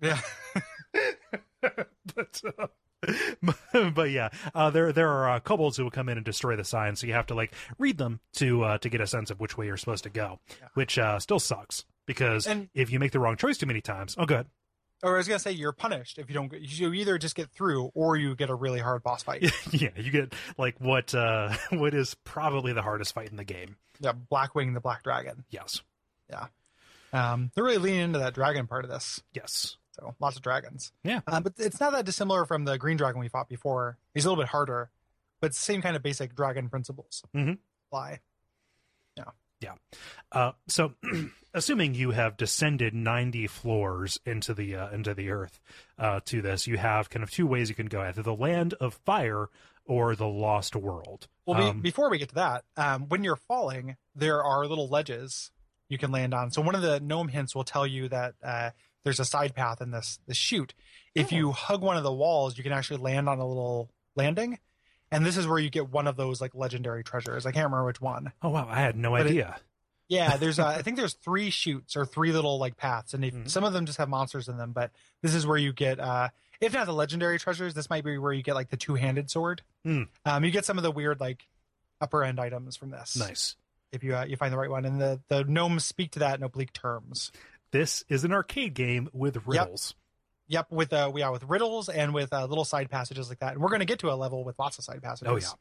[0.00, 0.20] yeah,
[2.14, 2.66] but uh,
[3.94, 6.64] but yeah, uh, there there are uh, kobolds who will come in and destroy the
[6.64, 9.40] signs, so you have to like read them to uh, to get a sense of
[9.40, 10.40] which way you're supposed to go,
[10.74, 14.16] which uh, still sucks because And- if you make the wrong choice too many times,
[14.18, 14.46] oh good,
[15.02, 16.52] or I was gonna say you're punished if you don't.
[16.60, 19.42] You either just get through, or you get a really hard boss fight.
[19.72, 23.76] yeah, you get like what uh, what is probably the hardest fight in the game.
[24.00, 25.44] yeah, Blackwing the Black Dragon.
[25.50, 25.82] Yes,
[26.30, 26.46] Yeah.
[27.10, 29.22] Um, they're really leaning into that dragon part of this.
[29.32, 30.92] yes, So lots of dragons.
[31.02, 31.20] Yeah.
[31.26, 33.98] Um, but it's not that dissimilar from the green dragon we fought before.
[34.14, 34.90] He's a little bit harder,
[35.40, 37.22] but same kind of basic dragon principles.
[37.34, 37.58] Mhm.
[39.60, 39.74] Yeah,
[40.30, 40.94] Uh, so,
[41.54, 45.58] assuming you have descended ninety floors into the uh, into the earth
[45.98, 48.74] uh, to this, you have kind of two ways you can go: either the land
[48.74, 49.48] of fire
[49.84, 51.26] or the lost world.
[51.44, 54.86] Well, be, Um, before we get to that, um, when you're falling, there are little
[54.86, 55.50] ledges
[55.88, 56.52] you can land on.
[56.52, 58.70] So one of the gnome hints will tell you that uh,
[59.04, 60.74] there's a side path in this this chute.
[61.14, 61.36] If Oh.
[61.36, 64.58] you hug one of the walls, you can actually land on a little landing,
[65.10, 67.46] and this is where you get one of those like legendary treasures.
[67.46, 68.32] I can't remember which one.
[68.42, 69.60] oh wow, I had no But it- idea.
[70.08, 73.34] Yeah, there's uh, I think there's three shoots or three little like paths, and if,
[73.34, 73.50] Mhm.
[73.50, 74.72] some of them just have monsters in them.
[74.72, 74.90] But
[75.22, 76.28] this is where you get, uh,
[76.60, 79.30] if not the legendary treasures, this might be where you get like the two handed
[79.30, 79.62] sword.
[79.84, 80.04] Hmm.
[80.24, 81.46] Um, you get some of the weird like
[82.00, 83.16] upper end items from this.
[83.16, 83.56] Nice.
[83.92, 86.38] if you uh, you find the right one, and the the gnomes speak to that
[86.38, 87.30] in oblique terms.
[87.70, 89.94] This is an arcade game with riddles.
[90.48, 93.52] Yep, with uh, we are with riddles and with uh, little side passages like that,
[93.52, 95.30] and we're going to get to a level with lots of side passages.
[95.30, 95.52] Oh, yeah.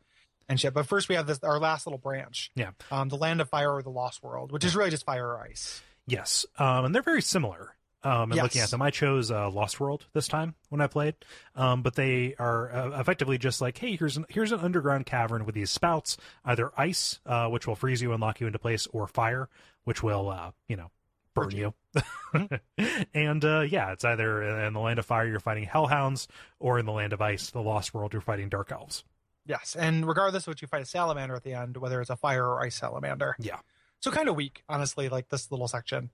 [0.47, 0.73] and shit.
[0.73, 2.51] But first, we have this our last little branch.
[2.55, 2.71] Yeah.
[2.89, 5.39] um, the land of fire or the lost world, which is really just fire or
[5.41, 5.81] ice.
[6.05, 7.73] Yes, um, and they're very similar.
[8.03, 8.43] Um, and Yes.
[8.43, 11.15] looking at them, I chose uh, Lost World this time when I played.
[11.55, 15.45] Um, but they are uh, effectively just like, hey, here's an here's an underground cavern
[15.45, 16.15] with these spouts,
[16.45, 19.49] either ice, uh, which will freeze you and lock you into place, or fire,
[19.83, 20.91] which will, uh, you know,
[21.41, 21.73] burn you.
[23.13, 26.27] and uh, yeah, it's either in the land of fire you're fighting hellhounds,
[26.59, 29.03] or in the land of ice, the Lost World, you're fighting dark elves.
[29.45, 32.17] Yes, and regardless of what you fight a salamander at the end, whether it's a
[32.17, 33.35] fire or ice salamander.
[33.39, 33.59] Yeah.
[33.99, 36.09] So kind of weak, honestly, like this little section.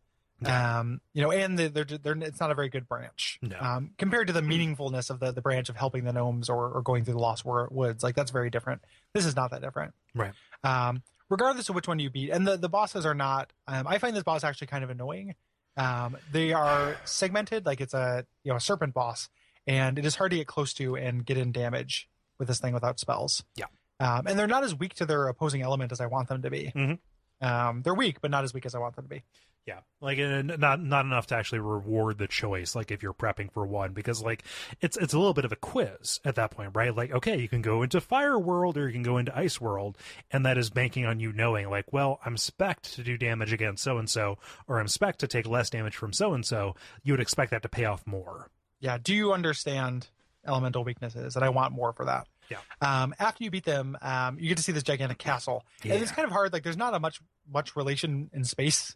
[0.46, 3.40] Um, you know, and they're, they're, they're it's not a very good branch.
[3.42, 3.58] No.
[3.60, 6.82] Um, compared to the meaningfulness of the the branch of helping the gnomes or, or
[6.82, 8.82] going through the lost woods, like that's very different.
[9.14, 9.94] This is not that different.
[10.14, 10.34] Right.
[10.64, 11.02] Um,
[11.34, 13.52] regardless of which one you beat, and the the bosses are not.
[13.68, 15.36] Um, I find this boss actually kind of annoying.
[15.76, 19.30] Um, they are segmented, like it's a you know a serpent boss,
[19.68, 22.08] and it is hard to get close to and get in damage
[22.38, 23.44] with this thing without spells.
[23.56, 23.66] Yeah.
[24.00, 26.50] Um, and they're not as weak to their opposing element as I want them to
[26.50, 26.72] be.
[26.76, 27.00] Mhm.
[27.42, 29.24] Um, they're weak, but not as weak as I want them to be.
[29.66, 32.76] Yeah, like not not enough to actually reward the choice.
[32.76, 34.44] Like if you're prepping for one, because like
[34.82, 36.94] it's it's a little bit of a quiz at that point, right?
[36.94, 39.98] Like okay, you can go into Fire World or you can go into Ice World,
[40.32, 43.84] and that is banking on you knowing, like, well, I'm spec to do damage against
[43.84, 44.38] so and so,
[44.68, 46.76] or I'm spec to take less damage from so and so.
[47.04, 48.50] You would expect that to pay off more.
[48.82, 48.98] Yeah.
[49.02, 50.08] Do you understand
[50.46, 51.38] elemental weaknesses?
[51.38, 52.28] And I want more for that.
[52.50, 52.58] Yeah.
[52.82, 56.12] Um, after you beat them, um, you get to see this gigantic castle, and it's
[56.12, 56.54] kind of hard.
[56.54, 57.20] Like, there's not a much
[57.52, 58.96] much relation in space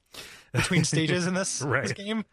[0.53, 1.83] between stages in this, Right.
[1.83, 2.23] this game,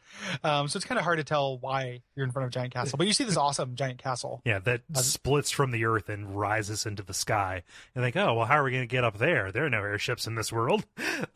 [0.45, 2.73] um, so it's kind of hard to tell why you're in front of a giant
[2.73, 2.97] castle.
[2.97, 4.41] But you see this awesome giant castle.
[4.45, 7.65] Yeah, that splits from the earth and rises into the sky.
[7.97, 9.51] And think, oh well, how are we going to get up there?
[9.51, 10.85] There are no airships in this world.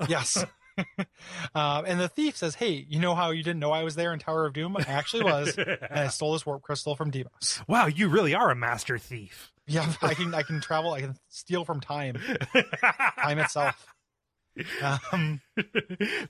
[0.09, 0.45] Yes.
[1.55, 4.13] um, and the thief says, "Hey, you know how you didn't know I was there
[4.13, 4.77] in Tower of Doom?
[4.77, 7.61] I actually was, and I stole this warp crystal from Deimos.
[7.67, 9.53] Wow, you really are a master thief.
[9.67, 10.93] Yeah, I can I can travel.
[10.93, 12.17] I can steal from time,
[13.19, 13.87] time itself.
[15.13, 15.41] Um,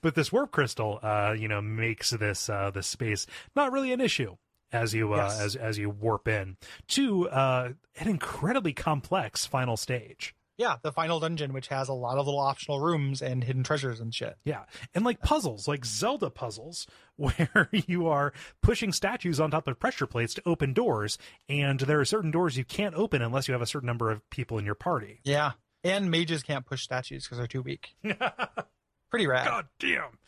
[0.02, 3.26] but this warp crystal, uh, you know, makes this uh, this space
[3.56, 4.36] not really an issue
[4.70, 5.40] as you uh, Yes.
[5.40, 6.56] as as you warp in
[6.88, 10.34] to uh, an incredibly complex final stage.
[10.58, 14.00] Yeah, the final dungeon, which has a lot of little optional rooms and hidden treasures
[14.00, 14.36] and shit.
[14.44, 14.64] Yeah,
[14.94, 16.86] and like puzzles, like Zelda puzzles,
[17.16, 18.32] where you are
[18.62, 21.16] pushing statues on top of pressure plates to open doors,
[21.48, 24.28] and there are certain doors you can't open unless you have a certain number of
[24.28, 25.20] people in your party.
[25.24, 25.52] Yeah,
[25.84, 27.94] and mages can't push statues because they're too weak.
[29.10, 29.46] Pretty rad.
[29.46, 30.18] God damn!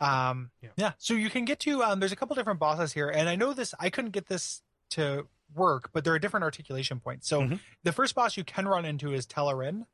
[0.00, 0.70] Um, Yeah.
[0.76, 0.92] yeah.
[0.98, 1.82] So you can get to.
[1.82, 3.74] Um, there's a couple different bosses here, and I know this.
[3.78, 4.62] I couldn't get this
[4.92, 7.28] to work, but there are different articulation points.
[7.28, 7.60] So Mhm.
[7.82, 9.86] the first boss you can run into is Tel Arin.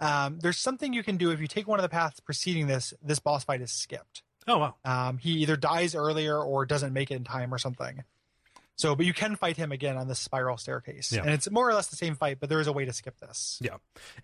[0.00, 2.92] Um, there's something you can do if you take one of the paths preceding this.
[3.00, 4.22] This boss fight is skipped.
[4.46, 8.04] Oh wow, Um, he either dies earlier or doesn't make it in time or something.
[8.76, 11.20] So, but you can fight him again on this spiral staircase, Yeah.
[11.22, 13.18] and it's more or less the same fight, but there is a way to skip
[13.20, 13.56] this.
[13.62, 13.76] yeah,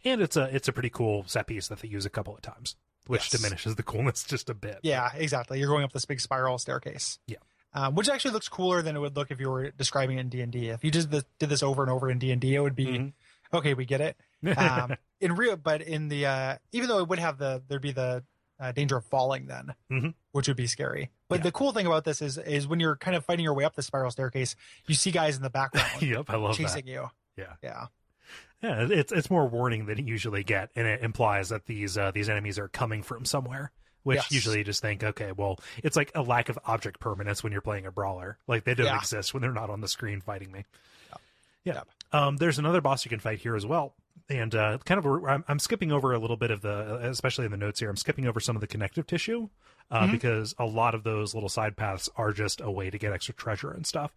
[0.05, 2.43] and it's a it's a pretty cool set piece that they use a couple of
[2.43, 2.75] times,
[3.07, 3.41] which Yes.
[3.41, 4.81] diminishes the coolness just a bit.
[4.83, 5.61] Yeah, exactly.
[5.61, 7.21] You're going up this big spiral staircase.
[7.29, 7.39] Yeah.
[7.73, 10.29] Um, which actually looks cooler than it would look if you were describing it in
[10.29, 10.69] D and D.
[10.71, 12.75] If you just did did this over and over in D and D, it would
[12.75, 13.13] be Mhm.
[13.55, 13.75] okay.
[13.75, 14.17] We get it.
[14.57, 17.93] Um, in real, but in the uh, even though it would have the there'd be
[17.93, 18.25] the
[18.59, 20.15] uh, danger of falling then, Mhm.
[20.33, 21.11] which would be scary.
[21.29, 21.43] But Yeah.
[21.45, 23.75] the cool thing about this is is when you're kind of fighting your way up
[23.77, 24.57] the spiral staircase,
[24.87, 26.91] you see guys in the background yep, I love chasing that.
[26.91, 27.11] you.
[27.37, 27.53] Yeah.
[27.63, 27.87] Yeah.
[28.63, 32.11] Yeah, it's it's more warning than you usually get, and it implies that these uh,
[32.11, 33.73] these enemies are coming from somewhere.
[34.02, 34.32] Which Yes.
[34.32, 37.60] usually you just think, okay, well, it's like a lack of object permanence when you're
[37.60, 38.39] playing a brawler.
[38.47, 38.97] Like they don't Yeah.
[38.97, 40.64] exist when they're not on the screen fighting me.
[41.64, 41.74] Yeah.
[41.74, 41.89] Yep.
[42.12, 43.94] Um, there's another boss you can fight here as well,
[44.28, 47.44] and uh, kind of a, I'm, I'm skipping over a little bit of the, especially
[47.44, 47.90] in the notes here.
[47.90, 49.48] I'm skipping over some of the connective tissue
[49.90, 50.12] uh, Mm-hmm.
[50.12, 53.35] because a lot of those little side paths are just a way to get extra
[53.35, 54.12] treasure and stuff.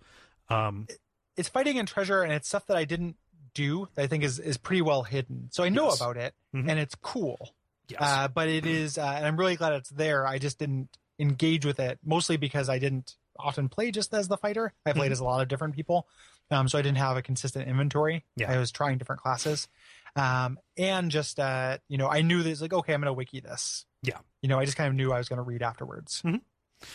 [0.50, 0.88] Um,
[1.36, 3.18] It's fighting and treasure, and it's stuff that I didn't
[3.54, 5.50] do that I think is is pretty well hidden.
[5.52, 6.02] So I know Yes.
[6.02, 6.70] about it, Mhm.
[6.70, 7.54] and it's cool.
[7.88, 8.00] Yes.
[8.02, 10.26] uh, but it is, uh, and I'm really glad it's there.
[10.28, 10.90] I just didn't
[11.20, 14.74] engage with it mostly because I didn't often play just as the fighter.
[14.86, 15.14] I played Mhm.
[15.14, 16.08] as a lot of different people,
[16.52, 18.24] um, so I didn't have a consistent inventory.
[18.36, 18.52] Yeah.
[18.52, 19.68] I was trying different classes,
[20.16, 23.14] um, and just uh, you know, I knew that it's like okay, I'm going to
[23.14, 23.86] wiki this.
[24.04, 24.20] Yeah.
[24.42, 26.22] you know, I just kind of knew I was going to read afterwards.
[26.24, 26.42] Mhm.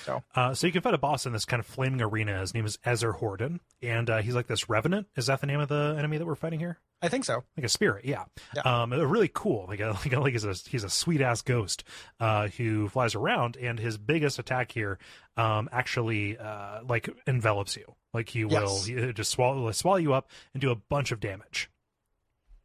[0.04, 2.40] So Uh, so you can fight a boss in this kind of flaming arena.
[2.40, 5.06] His name is Ezer Horden, and uh, he's like this revenant.
[5.16, 6.78] Is that the name of the enemy that we're fighting here?
[7.00, 7.44] I think so.
[7.56, 8.24] Like a spirit, yeah.
[8.56, 8.62] Yeah.
[8.62, 9.66] Um, really cool.
[9.68, 11.84] Like, a, like, a, like he's a he's a sweet ass ghost
[12.20, 14.98] uh, who flies around, and his biggest attack here
[15.36, 17.94] um, actually uh, like envelops you.
[18.12, 21.70] Like he will he, just swallow swallow you up and do a bunch of damage.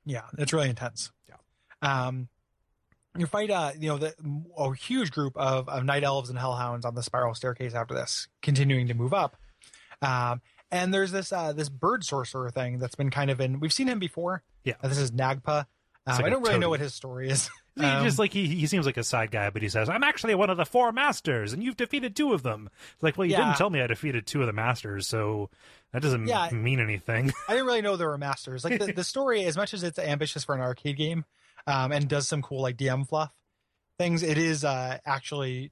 [0.05, 1.11] Yeah, it's really intense.
[1.29, 1.35] Yeah.
[1.81, 2.29] Um,
[3.17, 4.13] you fight, uh, you know, the,
[4.57, 8.27] a huge group of, of night elves and hellhounds on the spiral staircase after this,
[8.41, 9.35] continuing to move up.
[10.01, 10.41] Um,
[10.71, 13.59] and there's this uh, this bird sorcerer thing that's been kind of in.
[13.59, 14.43] We've seen him before.
[14.63, 14.73] Yeah.
[14.81, 15.65] Uh, this is Nagpa.
[16.05, 17.49] Um, like I don't really know what his story is.
[17.75, 20.03] He Um, just like he he seems like a side guy, but he says, "I'm
[20.03, 23.25] actually one of the four masters, and you've defeated two of them." It's like, well,
[23.25, 23.45] you Yeah.
[23.45, 25.49] didn't tell me I defeated two of the masters, so
[25.91, 26.51] that doesn't Yeah.
[26.51, 27.33] mean anything.
[27.49, 28.63] I didn't really know there were masters.
[28.63, 31.25] Like the, the story, as much as it's ambitious for an arcade game,
[31.67, 33.33] um, and does some cool like DM fluff
[33.99, 35.71] things, it is uh, actually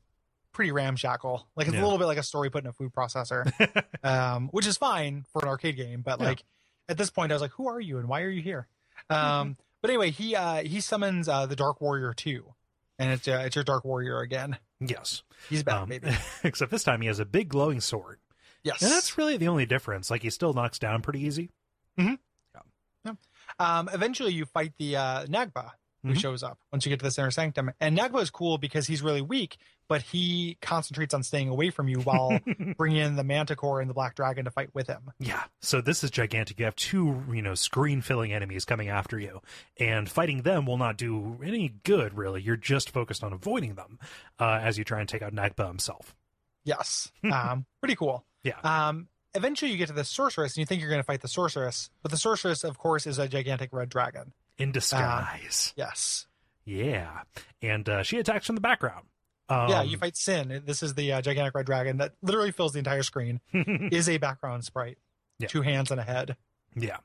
[0.53, 1.47] pretty ramshackle.
[1.55, 1.81] Like it's Yeah.
[1.81, 3.51] a little bit like a story put in a food processor,
[4.03, 6.01] um, which is fine for an arcade game.
[6.01, 6.27] But Yeah.
[6.27, 6.43] like
[6.89, 8.67] at this point, I was like, "Who are you and why are you here?"
[9.09, 9.25] Mm-hmm.
[9.41, 12.53] Um, but anyway, he uh, he summons uh, the Dark Warrior too,
[12.99, 14.57] and it's uh, it's your Dark Warrior again.
[14.79, 16.09] yes, He's back, um, baby.
[16.43, 18.19] except this time he has a big glowing sword,
[18.63, 20.09] Yes, and that's really the only difference.
[20.11, 21.49] Like he still knocks down pretty easy.
[21.97, 23.13] Yeah.
[23.59, 25.71] Um, eventually, you fight the uh, Nagpa,
[26.03, 26.19] who Mhm.
[26.19, 27.71] shows up once you get to the center sanctum.
[27.79, 29.57] And Nagpa is cool because he's really weak,
[29.87, 32.39] but he concentrates on staying away from you while
[32.77, 35.11] bringing in the Manticore and the Black Dragon to fight with him.
[35.19, 36.57] Yeah, so this is gigantic.
[36.59, 39.41] You have two, you know, screen-filling enemies coming after you,
[39.79, 42.13] and fighting them will not do any good.
[42.15, 43.99] Really, you're just focused on avoiding them
[44.39, 46.15] uh, as you try and take out Nagpa himself.
[46.63, 48.23] Yes, um, pretty cool.
[48.43, 48.59] Yeah.
[48.63, 51.27] Um, eventually, you get to the sorceress, and you think you're going to fight the
[51.27, 54.33] sorceress, but the sorceress, of course, is a gigantic red dragon.
[54.57, 55.73] In disguise.
[55.75, 56.27] Yes.
[56.65, 57.21] yeah,
[57.61, 59.05] and uh, she attacks from the background.
[59.49, 60.65] Um, yeah, you fight Synn.
[60.65, 63.41] This is the uh, gigantic red dragon that literally fills the entire screen.
[63.53, 64.97] is a background sprite,
[65.39, 65.47] Yeah.
[65.47, 66.37] two hands and a head.
[66.75, 66.97] Yeah,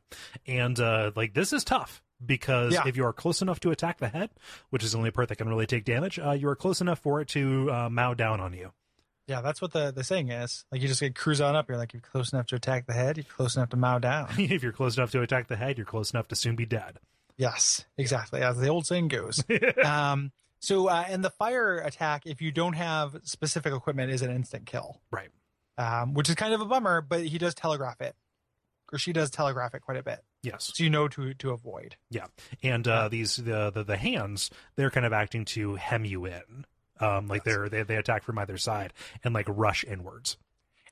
[0.47, 2.87] and uh, like this is tough because Yeah.
[2.87, 4.31] if you are close enough to attack the head,
[4.71, 7.01] which is the only part that can really take damage, uh, you are close enough
[7.01, 8.73] for it to uh, mow down on you.
[9.27, 10.65] Yeah, that's what the, the saying is.
[10.71, 11.69] Like you just get cruise on up.
[11.69, 13.17] You're like you're close enough to attack the head.
[13.17, 14.29] You're close enough to mow down.
[14.39, 17.01] if you're close enough to attack the head, you're close enough to soon be dead.
[17.37, 18.41] Yes, exactly.
[18.43, 19.43] As the old saying goes.
[19.85, 24.31] um, So, uh, and the fire attack, if you don't have specific equipment, is an
[24.31, 25.29] instant kill, Right.
[25.79, 27.01] um, which is kind of a bummer.
[27.03, 28.17] But he does telegraph it,
[28.93, 30.73] or she does telegraph it quite a bit, Yes.
[30.75, 31.97] so you know to to avoid.
[32.11, 32.27] Yeah.
[32.63, 36.65] And uh, these the, the the hands, they're kind of acting to hem you in.
[36.99, 40.39] Um, like they're they they attack from either side and like rush inwards.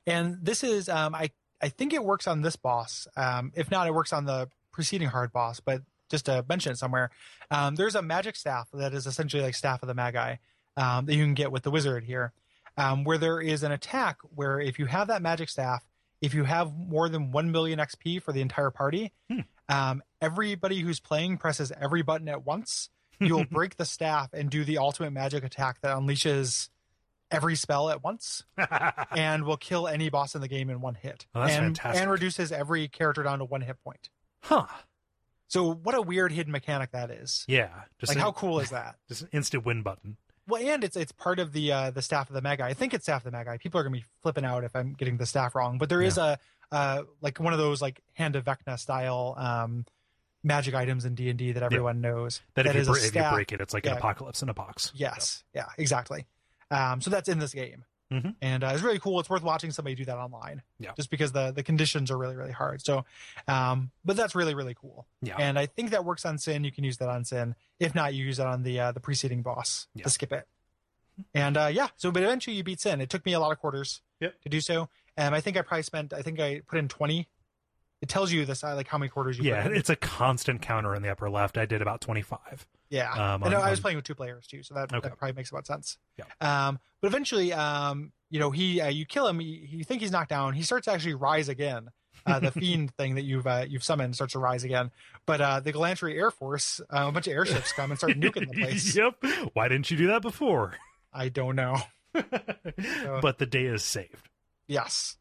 [0.05, 3.07] And this is, um, I I think it works on this boss.
[3.17, 5.59] Um, if not, it works on the preceding hard boss.
[5.59, 7.11] But just to mention it somewhere,
[7.51, 10.35] um, there's a magic staff that is essentially like staff of the Magi
[10.77, 12.33] um, that you can get with the wizard here,
[12.77, 15.83] um, where there is an attack where if you have that magic staff,
[16.21, 19.11] if you have more than one million XP for the entire party,
[19.69, 22.89] um, everybody who's playing presses every button at once.
[23.19, 26.69] You'll break the staff and do the ultimate magic attack that unleashes
[27.31, 28.43] every spell at once
[29.11, 31.25] and will kill any boss in the game in one hit.
[31.33, 32.01] Oh, that's and, fantastic.
[32.01, 34.09] and reduces every character down to one hit point.
[34.41, 34.67] Huh.
[35.47, 37.45] So what a weird hidden mechanic that is.
[37.47, 37.69] Yeah.
[37.99, 38.95] Just like an, how cool is that?
[39.07, 40.17] just an instant win button.
[40.47, 42.65] Well, and it's it's part of the uh, the staff of the Magi.
[42.65, 43.57] I think it's staff of the Magi.
[43.57, 46.17] People are gonna be flipping out if I'm getting the staff wrong, but there is
[46.19, 46.37] a
[46.71, 49.85] uh, like one of those like hand of Vecna style um,
[50.43, 52.41] magic items in D and D that everyone knows.
[52.53, 53.93] That, if, you, bre- if you break it, it's like Yeah.
[53.93, 54.91] an apocalypse in a box.
[54.93, 56.27] Yes, yeah, exactly.
[56.69, 57.83] Um, so that's in this game,
[58.13, 58.35] Mhm.
[58.41, 59.19] and uh, it's really cool.
[59.19, 60.61] It's worth watching somebody do that online.
[60.79, 60.91] Yeah.
[60.95, 62.83] just because the the conditions are really really hard.
[62.85, 63.03] So,
[63.47, 65.07] um, but that's really really cool.
[65.21, 65.35] Yeah.
[65.39, 66.63] and I think that works on Synn.
[66.63, 67.55] You can use that on Synn.
[67.79, 70.03] If not, you use it on the uh, the preceding boss Yeah.
[70.03, 70.47] to skip it.
[71.33, 73.01] And uh, yeah, so but eventually you beat Synn.
[73.01, 74.41] It took me a lot of quarters Yep.
[74.43, 74.89] to do so.
[75.17, 76.13] Um, I think I probably spent.
[76.13, 77.27] I think I put in twenty.
[78.01, 80.93] It tells you this uh, like how many quarters you Yeah, it's a constant counter
[80.95, 81.57] in the upper left.
[81.57, 82.67] I did about 25.
[82.89, 83.57] Yeah, Um, I know.
[83.57, 85.09] on- I was playing with two players too, so that, Okay.
[85.09, 85.97] that probably makes about sense.
[86.17, 86.25] Yeah.
[86.39, 89.41] Um, but eventually, um, you know, he uh, you kill him.
[89.41, 90.53] You, you think he's knocked down.
[90.53, 91.89] He starts to actually rise again.
[92.25, 94.91] Uh, the fiend thing that you've uh, you've summoned starts to rise again.
[95.25, 98.47] But uh, the Glantri Air Force, uh, a bunch of airships come and start nuking
[98.51, 98.95] the place.
[98.95, 99.15] yep.
[99.53, 100.73] Why didn't you do that before?
[101.13, 101.77] I don't know.
[103.21, 104.29] but the day is saved.
[104.67, 105.17] Yes.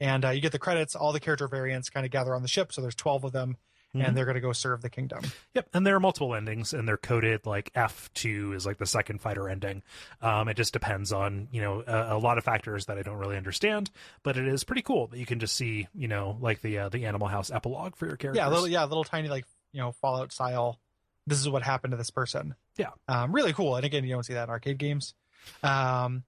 [0.00, 0.94] And uh, you get the credits.
[0.96, 2.72] All the character variants kind of gather on the ship.
[2.72, 3.56] So there's twelve of them,
[3.94, 4.08] Mhm.
[4.08, 5.20] and they're going to go serve the kingdom.
[5.54, 8.86] Yep, and there are multiple endings, and they're coded like F two is like the
[8.86, 9.82] second fighter ending.
[10.20, 13.18] Um, it just depends on you know a, a lot of factors that I don't
[13.18, 13.92] really understand,
[14.24, 16.88] but it is pretty cool that you can just see you know like the uh,
[16.88, 18.38] the Animal House epilogue for your characters.
[18.42, 20.80] Yeah, a little yeah, little tiny like you know Fallout style.
[21.28, 22.54] This is what happened to this person.
[22.76, 22.90] Yeah.
[23.08, 23.76] um, really cool.
[23.76, 25.14] And again, you don't see that in arcade games.
[25.62, 26.24] Um,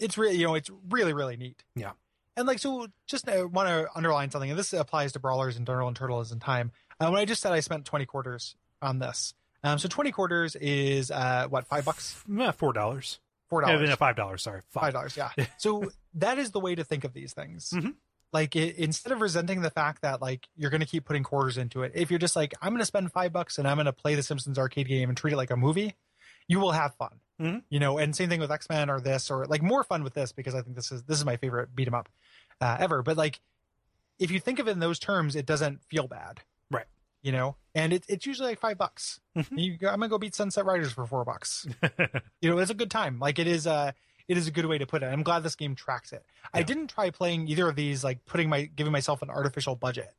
[0.00, 1.62] it's really you know it's really really neat.
[1.76, 1.92] Yeah.
[2.36, 5.64] And like so, just uh, want to underline something, and this applies to brawlers and
[5.64, 6.72] Donald and Turtles in time.
[7.00, 10.56] Uh, when I just said I spent twenty quarters on this, um, so twenty quarters
[10.56, 13.20] is uh what five bucks, Eh, four dollars.
[13.48, 13.88] four dollars.
[13.88, 14.42] Yeah, five dollars.
[14.42, 15.16] Sorry, five dollars.
[15.16, 15.30] Yeah.
[15.58, 17.70] so that is the way to think of these things.
[17.72, 17.94] Mhm.
[18.32, 21.56] Like it, instead of resenting the fact that like you're going to keep putting quarters
[21.56, 23.86] into it, if you're just like I'm going to spend five bucks and I'm going
[23.86, 25.94] to play the Simpsons arcade game and treat it like a movie,
[26.48, 27.20] you will have fun.
[27.40, 27.62] Mhm.
[27.68, 30.14] You know, and same thing with X Men or this or like more fun with
[30.14, 32.08] this because I think this is this is my favorite beat 'em up
[32.60, 33.02] uh, ever.
[33.02, 33.40] But like
[34.18, 36.86] if you think of it in those terms, it doesn't feel bad, Right.
[37.22, 39.18] You know, and it, it's usually like five bucks.
[39.36, 39.58] Mhm.
[39.58, 41.66] You I'm gonna go beat Sunset Riders for four bucks
[42.40, 43.94] you know it's a good time like it is a
[44.28, 46.24] it is a good way to put it i'm glad this game tracks it
[46.54, 50.14] i didn't try playing either of these like putting my giving myself an artificial budget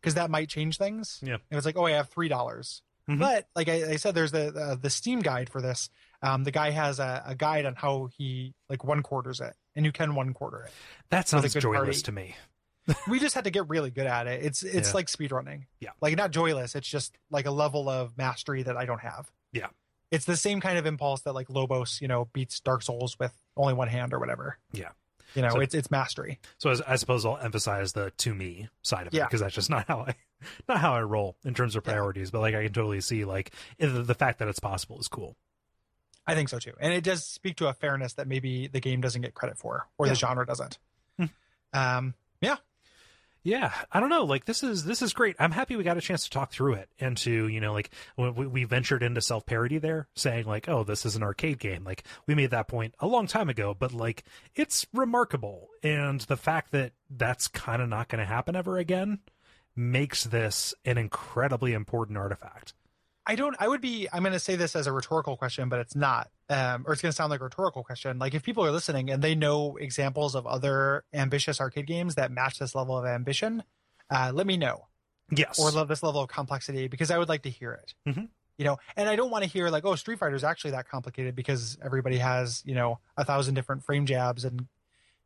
[0.00, 1.36] because that might change things Yeah.
[1.50, 3.18] it was like oh i have three dollars Mhm.
[3.20, 5.88] but like I, I said there's the, the the steam guide for this
[6.22, 9.84] um the guy has a, a guide on how he like one quarters it and
[9.86, 10.72] you can one quarter it
[11.10, 12.02] That sounds joyless party.
[12.02, 12.36] to me.
[13.08, 14.94] we just had to get really good at it it's it's Yeah.
[14.94, 15.90] like speedrunning Yeah.
[16.00, 19.68] like not joyless it's just like a level of mastery that i don't have Yeah.
[20.10, 23.32] it's the same kind of impulse that like lobos you know beats dark souls with
[23.56, 24.90] only one hand or whatever Yeah.
[25.34, 28.68] you know So- it's it's mastery So as, I suppose I'll emphasize the to me
[28.82, 29.26] side of it Yeah.
[29.26, 30.14] because that's just not how I
[30.68, 31.92] not how I roll in terms of Yeah.
[31.92, 32.30] priorities.
[32.30, 35.36] But like I can totally see like the, the fact that it's possible is cool.
[36.26, 39.00] i think so too and it does speak to a fairness that maybe the game
[39.00, 40.12] doesn't get credit for or Yeah.
[40.12, 40.78] the genre doesn't
[41.18, 41.26] Hmm.
[41.72, 42.56] um yeah
[43.44, 44.24] Yeah, I don't know.
[44.24, 45.36] Like this is this is great.
[45.38, 47.90] I'm happy we got a chance to talk through it and to you know like
[48.16, 51.84] we, we ventured into self parody there, saying like, oh, this is an arcade game.
[51.84, 54.24] Like we made that point a long time ago, but like
[54.56, 59.20] it's remarkable, and the fact that that's kind of not going to happen ever again
[59.76, 62.74] makes this an incredibly important artifact.
[63.28, 63.56] I don't.
[63.58, 64.06] I would be.
[64.12, 66.30] I'm going to say this as a rhetorical question, but it's not.
[66.48, 68.20] Um, or it's going to sound like a rhetorical question.
[68.20, 72.30] Like if people are listening and they know examples of other ambitious arcade games that
[72.30, 73.64] match this level of ambition,
[74.10, 74.86] uh, let me know.
[75.30, 77.94] Yes, Or love this level of complexity because I would like to hear it.
[78.08, 78.28] Mhm.
[78.58, 80.88] You know, and I don't want to hear like, oh, Street Fighter is actually that
[80.88, 84.68] complicated because everybody has you know a thousand different frame jabs and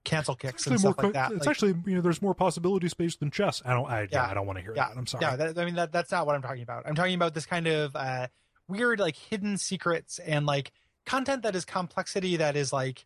[0.04, 1.32] cancel kicks and stuff like that.
[1.32, 3.62] It's Like, actually you know there's more possibility space than chess.
[3.64, 3.88] I don't.
[3.90, 4.26] I, yeah, Yeah.
[4.30, 4.88] I don't want to hear Yeah.
[4.88, 4.96] that.
[4.96, 5.24] I'm sorry.
[5.24, 6.86] Yeah, that, I mean that that's not what I'm talking about.
[6.86, 8.28] I'm talking about this kind of uh,
[8.68, 10.72] weird like hidden secrets and like
[11.06, 13.04] content that is complexity that is like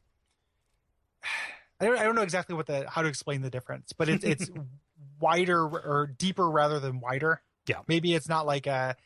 [1.80, 4.24] I don't I don't know exactly what the how to explain the difference, but it's
[4.24, 4.50] it's
[5.20, 7.42] wider or deeper rather than wider.
[7.66, 7.80] Yeah.
[7.88, 8.96] Maybe it's not like a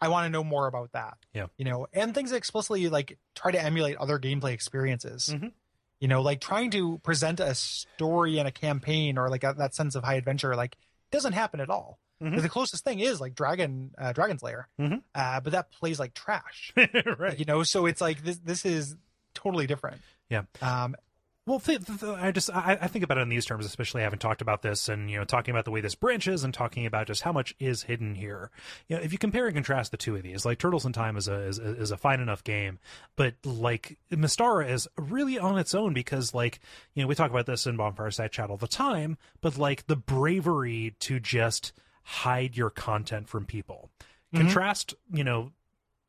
[0.00, 1.18] I want to know more about that.
[1.32, 1.46] Yeah.
[1.56, 5.30] You know, and things explicitly like try to emulate other gameplay experiences.
[5.34, 5.52] Mhm.
[6.00, 9.74] You know, like trying to present a story and a campaign or like a, that
[9.74, 10.76] sense of high adventure, like
[11.10, 11.98] doesn't happen at all.
[12.22, 12.40] Mhm.
[12.42, 15.02] The closest thing is like Dragon, uh, Dragon's Lair, Mhm.
[15.14, 16.72] uh, but that plays like trash.
[17.18, 17.38] right.
[17.38, 18.38] You know, so it's like this.
[18.38, 18.96] This is
[19.34, 20.00] totally different.
[20.30, 20.42] Yeah.
[20.62, 20.96] Um,
[21.46, 24.02] Well, th- th- th- I just I, I think about it in these terms, especially
[24.02, 26.86] having talked about this and you know talking about the way this branches and talking
[26.86, 28.50] about just how much is hidden here.
[28.88, 31.16] You know, if you compare and contrast the two of these, like Turtles in Time
[31.16, 32.80] is a is, is a fine enough game,
[33.14, 36.58] but like Mystara is really on its own because like
[36.94, 39.86] you know we talk about this in Bonfire Side Chat all the time, but like
[39.86, 43.88] the bravery to just hide your content from people.
[44.34, 44.46] Mm-hmm.
[44.46, 45.52] Contrast, you know,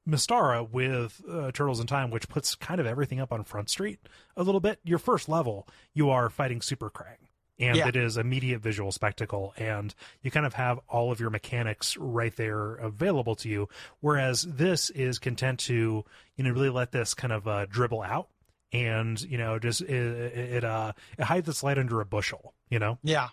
[0.07, 3.99] Mystara with uh, Turtles in Time, which puts kind of everything up on Front Street
[4.35, 4.79] a little bit.
[4.83, 7.17] Your first level, you are fighting Super Krang.
[7.59, 7.87] And Yeah.
[7.87, 12.35] it is immediate visual spectacle, and you kind of have all of your mechanics right
[12.35, 13.67] there available to you.
[13.99, 16.05] Whereas this is content to,
[16.35, 18.27] you know, really let this kind of uh, dribble out,
[18.71, 22.53] and you know, just it, it uh it hides its light under a bushel.
[22.69, 23.29] You know, yeah,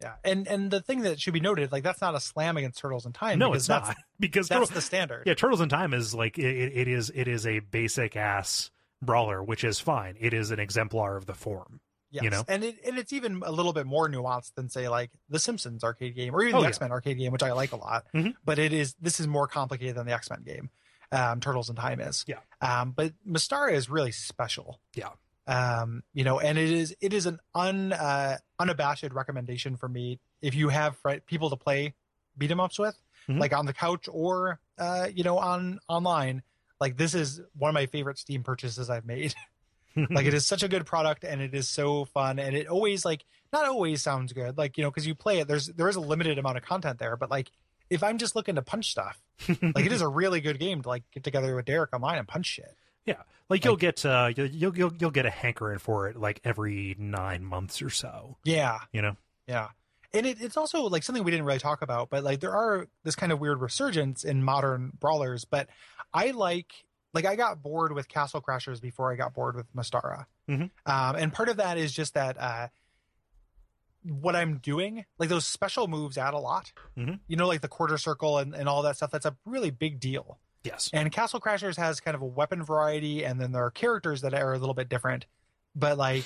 [0.00, 0.14] yeah.
[0.24, 3.06] And and the thing that should be noted, like that's not a slam against Turtles
[3.06, 3.38] in Time.
[3.38, 5.24] no, it's that's, not because That's Turtles- the standard.
[5.26, 8.70] Yeah, Turtles in Time is like it, it, is it is a basic ass
[9.02, 10.16] brawler, which is fine.
[10.18, 11.80] It is an exemplar of the form.
[12.10, 12.24] Yes.
[12.24, 12.42] you know?
[12.48, 15.84] and it and it's even a little bit more nuanced than say like the Simpsons
[15.84, 16.68] arcade game or even Oh, the yeah.
[16.68, 18.06] X Men arcade game, which I like a lot.
[18.14, 18.32] Mhm.
[18.44, 20.70] But it is this is more complicated than the X Men game.
[21.12, 22.24] Um, Turtles in Time is.
[22.26, 22.38] Yeah.
[22.62, 24.80] Um, but Mystara is really special.
[24.94, 25.10] Yeah.
[25.48, 30.20] Um, you know, and it is it is an un uh, unabashed recommendation for me
[30.42, 31.94] if you have fri- people to play
[32.36, 32.96] beat 'em ups with,
[33.28, 33.40] Mhm.
[33.40, 36.42] like on the couch or uh, you know on online.
[36.80, 39.34] Like this is one of my favorite Steam purchases I've made.
[40.10, 43.04] like it is such a good product and it is so fun and it always
[43.04, 45.96] like not always sounds good like you know because you play it there's there is
[45.96, 47.50] a limited amount of content there but like
[47.90, 50.88] if i'm just looking to punch stuff like it is a really good game to
[50.88, 52.76] like get together with derek online and punch shit
[53.08, 56.94] yeah, like you'll get uh you'll, you'll you'll get a hankering for it like every
[56.98, 58.36] nine months or so.
[58.44, 58.78] yeah.
[58.92, 59.68] You know, yeah.
[60.14, 62.86] And it, it's also like something we didn't really talk about but like there are
[63.04, 65.68] this kind of weird resurgence in modern brawlers but
[66.14, 66.72] i like
[67.12, 70.24] like i got bored with castle crashers before i got bored with Mystara.
[70.48, 70.70] Mhm.
[70.86, 72.68] um, and part of that is just that uh
[74.02, 76.72] what i'm doing like those special moves add a lot.
[76.96, 77.20] Mhm.
[77.26, 80.00] you know like the quarter circle and, and all that stuff that's a really big
[80.00, 83.70] deal yes, and Castle Crashers has kind of a weapon variety, and then there are
[83.70, 85.26] characters that are a little bit different.
[85.74, 86.24] But like,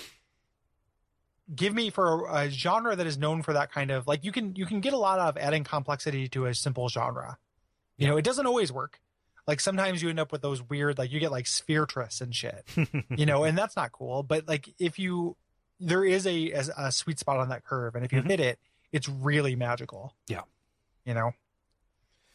[1.54, 4.32] give me for a, a genre that is known for that kind of like you
[4.32, 7.38] can you can get a lot out of adding complexity to a simple genre.
[7.98, 9.00] You know, it doesn't always work.
[9.46, 12.64] Like sometimes you end up with those weird like you get like Spheretress and shit.
[13.10, 14.22] you know, and that's not cool.
[14.22, 15.36] But like if you
[15.80, 18.28] there is a a, a sweet spot on that curve, and if you Mhm.
[18.30, 18.58] hit it,
[18.92, 20.14] it's really magical.
[20.28, 20.42] Yeah.
[21.04, 21.32] You know.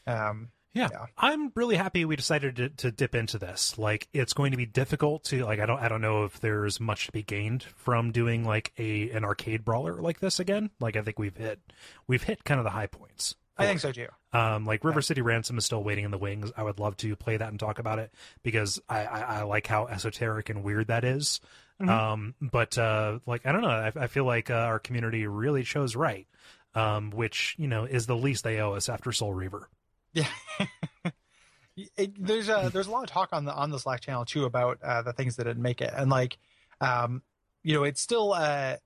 [0.05, 0.49] Um.
[0.73, 0.89] Yeah.
[0.91, 1.05] Yeah.
[1.17, 3.77] I'm really happy we decided to, to dip into this.
[3.77, 5.59] Like, it's going to be difficult to like.
[5.59, 5.79] I don't.
[5.79, 9.65] I don't know if there's much to be gained from doing like a an arcade
[9.65, 10.69] brawler like this again.
[10.79, 11.59] Like, I think we've hit
[12.07, 13.35] we've hit kind of the high points.
[13.59, 14.07] I think so too.
[14.33, 16.51] Um, like River City Ransom is still waiting in the wings.
[16.55, 18.13] I would love to play that and talk about it
[18.43, 21.39] because I, I, I like how esoteric and weird that is.
[21.81, 21.89] Mhm.
[21.89, 25.63] Um, but uh, like I don't know, I, I feel like uh, our community really
[25.63, 26.27] chose right,
[26.75, 29.69] um, which you know is the least they owe us after Soul Reaver.
[30.17, 30.27] Yeah.
[31.95, 34.45] It, there's a there's a lot of talk on the on the Slack channel too
[34.45, 36.39] about uh, the things that didn't make it, and like,
[36.81, 37.21] um,
[37.61, 38.77] you know, it's still uh,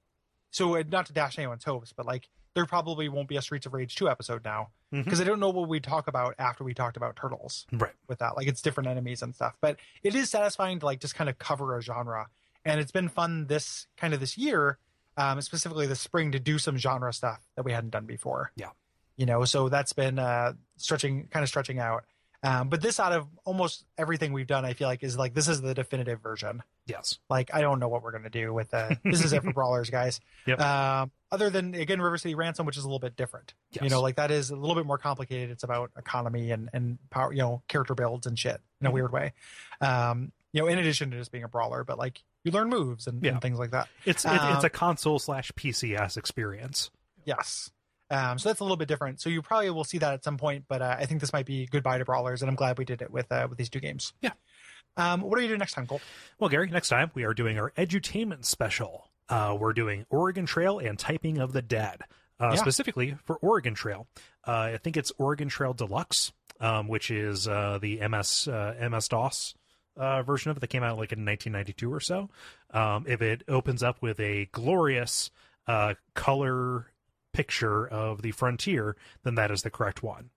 [0.52, 3.66] so uh, not to dash anyone's hopes, but like there probably won't be a Streets
[3.66, 6.74] of Rage two episode now because I don't know what we talk about after we
[6.74, 7.94] talked about turtles Right.
[8.10, 8.36] with that.
[8.36, 11.40] Like it's different enemies and stuff, but it is satisfying to like just kind of
[11.40, 12.28] cover a genre,
[12.66, 14.80] and it's been fun this kind of this year,
[15.16, 18.52] um, specifically this spring to do some genre stuff that we hadn't done before.
[18.58, 18.72] Yeah.
[19.22, 22.06] You know, so that's been uh, stretching, kind of stretching out.
[22.44, 25.48] Um, but this out of almost everything we've done, I feel like is like this
[25.48, 26.64] is the definitive version.
[26.88, 27.20] Yes.
[27.30, 29.92] Like I don't know what we're gonna do with uh, this is it for brawlers,
[29.92, 30.20] guys.
[30.48, 30.60] Yep.
[30.60, 33.54] Um, other than again River City Ransom, which is a little bit different.
[33.74, 33.84] Yes.
[33.84, 35.52] You know, like that is a little bit more complicated.
[35.52, 38.94] It's about economy and and power, you know, character builds and shit in a Mhm.
[38.94, 39.34] weird way.
[39.80, 43.06] Um, you know, in addition to just being a brawler, but like you learn moves
[43.06, 43.34] and, Yeah.
[43.34, 43.88] and things like that.
[44.04, 46.90] It's it, Um, it's a console slash PCS experience.
[47.24, 47.70] Yes.
[48.12, 49.22] Um, so that's a little bit different.
[49.22, 51.46] So you probably will see that at some point, but uh, I think this might
[51.46, 53.80] be goodbye to brawlers, and I'm glad we did it with uh, with these two
[53.80, 54.14] games.
[54.22, 54.32] Yeah.
[54.98, 56.02] Um, what are you doing next time, Kole?
[56.38, 59.08] Well, Gary, next time we are doing our edutainment special.
[59.30, 62.02] Uh, we're doing Oregon Trail and Typing of the Dead.
[62.40, 62.56] Uh, Yeah.
[62.56, 64.08] Specifically for Oregon Trail,
[64.46, 69.08] uh, I think it's Oregon Trail Deluxe, um, which is uh, the MS uh, MS
[69.08, 69.54] DOS
[69.96, 72.30] uh, version of it that came out like in 1992 or so.
[72.72, 75.32] Um, if it opens up with a glorious
[75.68, 76.88] uh, color
[77.34, 80.30] picture of the frontier, then that is the correct one.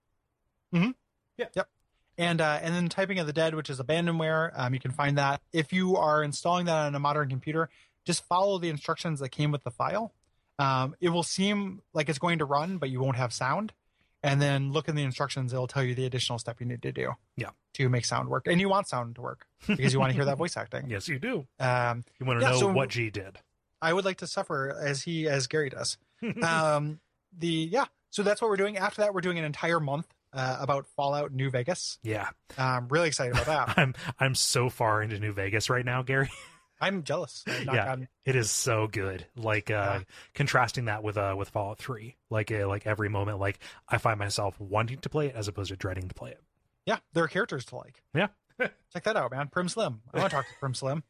[0.74, 0.90] Mm-hmm.
[1.36, 1.47] Yeah.
[1.55, 1.68] Yep.
[2.16, 5.18] And uh, and then typing of the dead which is abandonware um, you can find
[5.18, 7.68] that if you are installing that on a modern computer
[8.05, 10.12] just follow the instructions that came with the file
[10.60, 13.73] um, it will seem like it's going to run but you won't have sound
[14.23, 16.92] and then look in the instructions it'll tell you the additional step you need to
[16.92, 17.50] do Yeah.
[17.74, 20.24] to make sound work and you want sound to work because you want to hear
[20.26, 21.48] that voice acting Yes, you do.
[21.58, 23.39] um, You want to Yeah, know so- what G did.
[23.82, 25.98] I would like to suffer as he as Gary does.
[26.43, 27.01] um,
[27.36, 28.76] the yeah, so that's what we're doing.
[28.76, 31.99] After that, we're doing an entire month uh, about Fallout New Vegas.
[32.02, 32.28] Yeah,
[32.59, 33.75] I'm really excited about that.
[33.78, 36.31] I'm I'm so far into New Vegas right now, Gary.
[36.81, 37.44] I'm jealous.
[37.65, 37.97] Not Yeah.
[38.26, 39.25] It is so good.
[39.36, 40.01] Like uh Yeah.
[40.34, 42.17] contrasting that with uh with Fallout 3.
[42.31, 45.70] Like uh, like every moment like I find myself wanting to play it as opposed
[45.70, 46.43] to dreading to play it.
[46.84, 48.02] yeah, there are characters to like.
[48.15, 48.26] Yeah.
[48.93, 49.49] Check that out, man.
[49.49, 50.02] Primm Slim.
[50.12, 51.02] I want to talk to Primm Slim.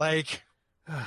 [0.00, 0.42] Like,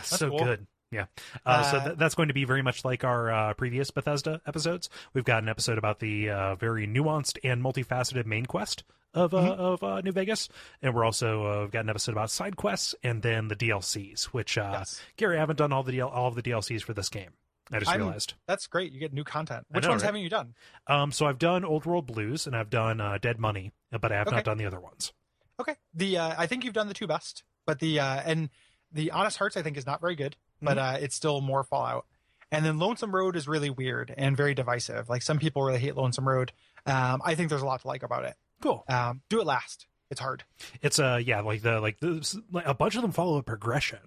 [0.03, 0.40] so cool.
[0.40, 0.67] good.
[0.91, 1.05] Yeah.
[1.45, 4.41] Uh, so Uh, th- that's going to be very much like our uh, previous Bethesda
[4.45, 4.89] episodes.
[5.13, 9.37] We've got an episode about the uh, very nuanced and multifaceted main quest of uh,
[9.37, 9.61] Mm-hmm.
[9.61, 10.49] of uh, New Vegas,
[10.81, 14.25] and we're also uh, got an episode about side quests and then the DLCs.
[14.25, 15.01] Which uh, Yes.
[15.17, 17.31] Gary, I haven't done all the DL- all of the DLCs for this game.
[17.71, 18.33] I just I'm- realized.
[18.47, 18.91] that's great.
[18.91, 19.65] You get new content.
[19.69, 20.07] Which know, ones right?
[20.07, 20.55] haven't you done?
[20.87, 24.15] Um, so I've done Old World Blues and I've done uh, Dead Money, but I
[24.17, 24.35] have Okay.
[24.37, 25.13] not done the other ones.
[25.59, 25.75] Okay.
[25.93, 28.49] The uh, I think you've done the two best, but the uh, and
[28.91, 30.95] the Honest Hearts I think is not very good, but Mm-hmm.
[30.95, 32.06] uh, it's still more Fallout.
[32.51, 35.07] And then Lonesome Road is really weird and very divisive.
[35.09, 36.51] Like some people really hate Lonesome Road.
[36.85, 38.35] Um, I think there's a lot to like about it.
[38.61, 38.83] Cool.
[38.90, 39.88] Um, do it last.
[40.09, 40.43] It's hard.
[40.81, 43.99] It's uh yeah like the like the like a bunch of them follow a progression,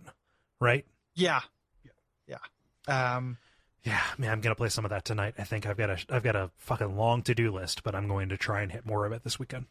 [0.61, 0.85] right?
[1.15, 1.41] Yeah.
[2.29, 2.37] Yeah.
[3.17, 3.39] Um,
[3.85, 5.35] Yeah, man, I'm gonna play some of that tonight.
[5.39, 8.07] I think I've got a I've got a fucking long to do list, but I'm
[8.09, 9.65] going to try and hit more of it this weekend.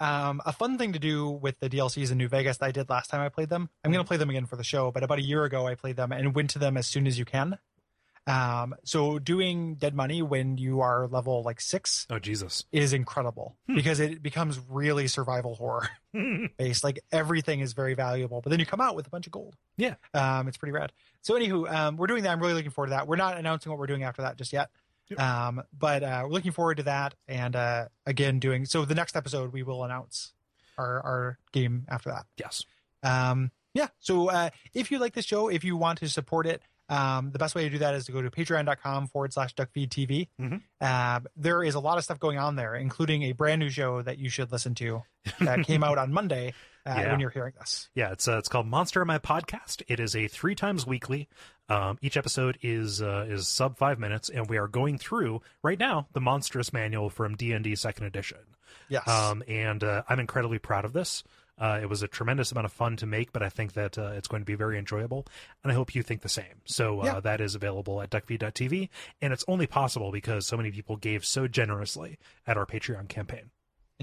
[0.00, 2.88] Um, a fun thing to do with the DLCs in New Vegas that I did
[2.88, 3.68] last time I played them.
[3.84, 5.74] I'm going to play them again for the show, but about a year ago I
[5.74, 7.58] played them and went to them as soon as you can.
[8.26, 12.64] Um, so doing Dead Money when you are level like six Oh Jesus!
[12.72, 15.90] is incredible because it becomes really survival horror
[16.56, 16.82] based.
[16.84, 19.56] Like everything is very valuable, but then you come out with a bunch of gold.
[19.76, 19.96] Yeah.
[20.14, 20.90] Um, it's pretty rad.
[21.20, 22.32] So anywho, um, we're doing that.
[22.32, 23.06] I'm really looking forward to that.
[23.06, 24.70] We're not announcing what we're doing after that just yet.
[25.10, 25.20] Yep.
[25.20, 27.14] Um, but uh, we're looking forward to that.
[27.28, 30.32] And uh, again, doing so the next episode we will announce
[30.78, 32.24] our our game after that.
[32.38, 32.64] Yes.
[33.02, 33.88] Um, yeah.
[34.00, 37.38] So uh, if you like this show, if you want to support it, um, the
[37.38, 40.28] best way to do that is to go to patreon.com forward slash duckfeedtv.
[40.40, 40.62] Mhm.
[40.80, 44.02] Um, there is a lot of stuff going on there, including a brand new show
[44.02, 45.02] that you should listen to
[45.40, 46.54] that came out on Monday
[46.86, 47.10] uh, Yeah.
[47.12, 47.88] when you're hearing this.
[47.94, 49.82] Yeah, it's uh, it's called Monster My Podcast.
[49.88, 51.28] It is a three times weekly.
[51.68, 55.78] Um, each episode is uh, is sub five minutes, and we are going through right
[55.78, 58.38] now the Monstrous Manual from D and D Second Edition.
[58.88, 59.08] Yes.
[59.08, 61.24] Um, and uh, I'm incredibly proud of this.
[61.56, 64.10] Uh, it was a tremendous amount of fun to make, but I think that uh,
[64.16, 65.24] it's going to be very enjoyable,
[65.62, 66.60] and I hope you think the same.
[66.64, 67.20] So uh, Yeah.
[67.20, 68.88] that is available at duckfeed.tv,
[69.22, 73.50] and it's only possible because so many people gave so generously at our Patreon campaign.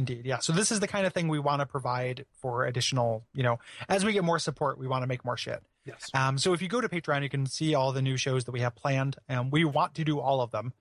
[0.02, 0.26] Indeed.
[0.26, 0.40] Yeah.
[0.40, 3.60] So this is the kind of thing we want to provide for additional, you know,
[3.88, 5.62] as we get more support, we want to make more shit.
[5.86, 6.10] Yes.
[6.16, 8.52] Um, so if you go to Patreon, you can see all the new shows that
[8.52, 10.74] we have planned, and we want to do all of them.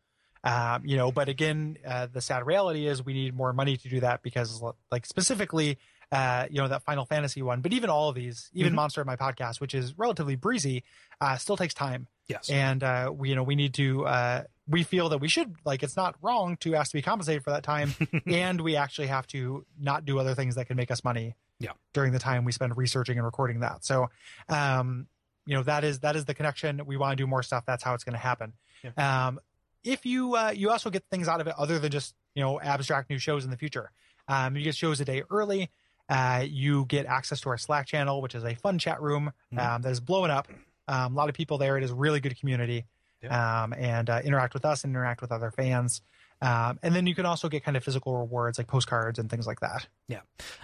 [0.42, 3.88] Um, you know, but again, uh, the sad reality is we need more money to
[3.90, 5.78] do that because, like, specifically,
[6.12, 8.76] uh, you know, that Final Fantasy one, but even all of these, even Mhm.
[8.76, 10.82] Monster of My Podcast, which is relatively breezy,
[11.20, 12.08] uh, still takes time.
[12.26, 12.48] Yes.
[12.48, 15.82] And, uh, we, you know, we need to, uh, we feel that we should, like,
[15.82, 17.92] it's not wrong to ask to be compensated for that time.
[18.26, 21.72] and we actually have to not do other things that can make us money Yeah.
[21.92, 23.84] during the time we spend researching and recording that.
[23.84, 24.10] So,
[24.48, 25.08] um,
[25.46, 26.86] you know, that is, that is the connection.
[26.86, 27.64] We want to do more stuff.
[27.66, 28.52] That's how it's going to happen.
[28.96, 29.40] Um,
[29.82, 32.60] if you, uh, you also get things out of it other than just, you know,
[32.60, 33.90] abstract new shows in the future.
[34.28, 35.70] Um, you get shows a day early.
[36.08, 39.58] Uh, you get access to our Slack channel, which is a fun chat room Mhm.
[39.58, 40.48] um, that is blowing up.
[40.86, 41.76] Um, a lot of people there.
[41.76, 42.84] It is really good community,
[43.28, 46.02] um, and uh, interact with us and interact with other fans.
[46.42, 49.46] Um, and then you can also get kind of physical rewards like postcards and things
[49.46, 49.86] like that.
[50.08, 50.20] Yeah.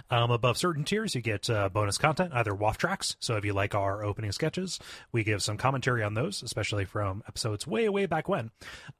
[0.09, 3.15] Um, above certain tiers, you get uh, bonus content, either WAF tracks.
[3.19, 4.79] So if you like our opening sketches,
[5.11, 8.49] we give some commentary on those, especially from episodes way, way back when.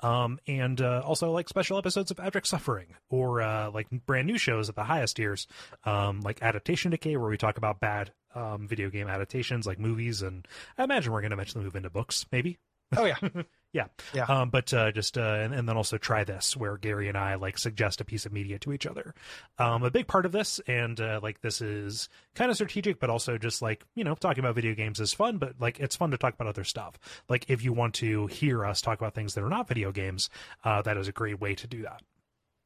[0.02, 4.38] Um, and uh, also like special episodes of Abject Suffering or uh, like brand new
[4.38, 5.48] shows at the highest tiers,
[5.84, 10.22] um, like Adaptation Decay, where we talk about bad um, video game adaptations like movies.
[10.22, 12.60] And I imagine we're going to eventually move into books, maybe.
[12.96, 13.16] Oh yeah,
[13.74, 13.88] Yeah.
[14.14, 14.24] Yeah.
[14.24, 17.36] Um, but uh, just uh, and, and then also try this where Gary and I
[17.36, 19.14] like suggest a piece of media to each other.
[19.60, 23.10] Um, a big part of this, and uh, like this is kind of strategic, but
[23.10, 26.12] also just like you know talking about video games is fun, but like it's fun
[26.12, 26.98] to talk about other stuff.
[27.30, 30.30] Like if you want to hear us talk about things that are not video games,
[30.64, 32.02] uh, that is a great way to do that.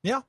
[0.03, 0.21] yeah.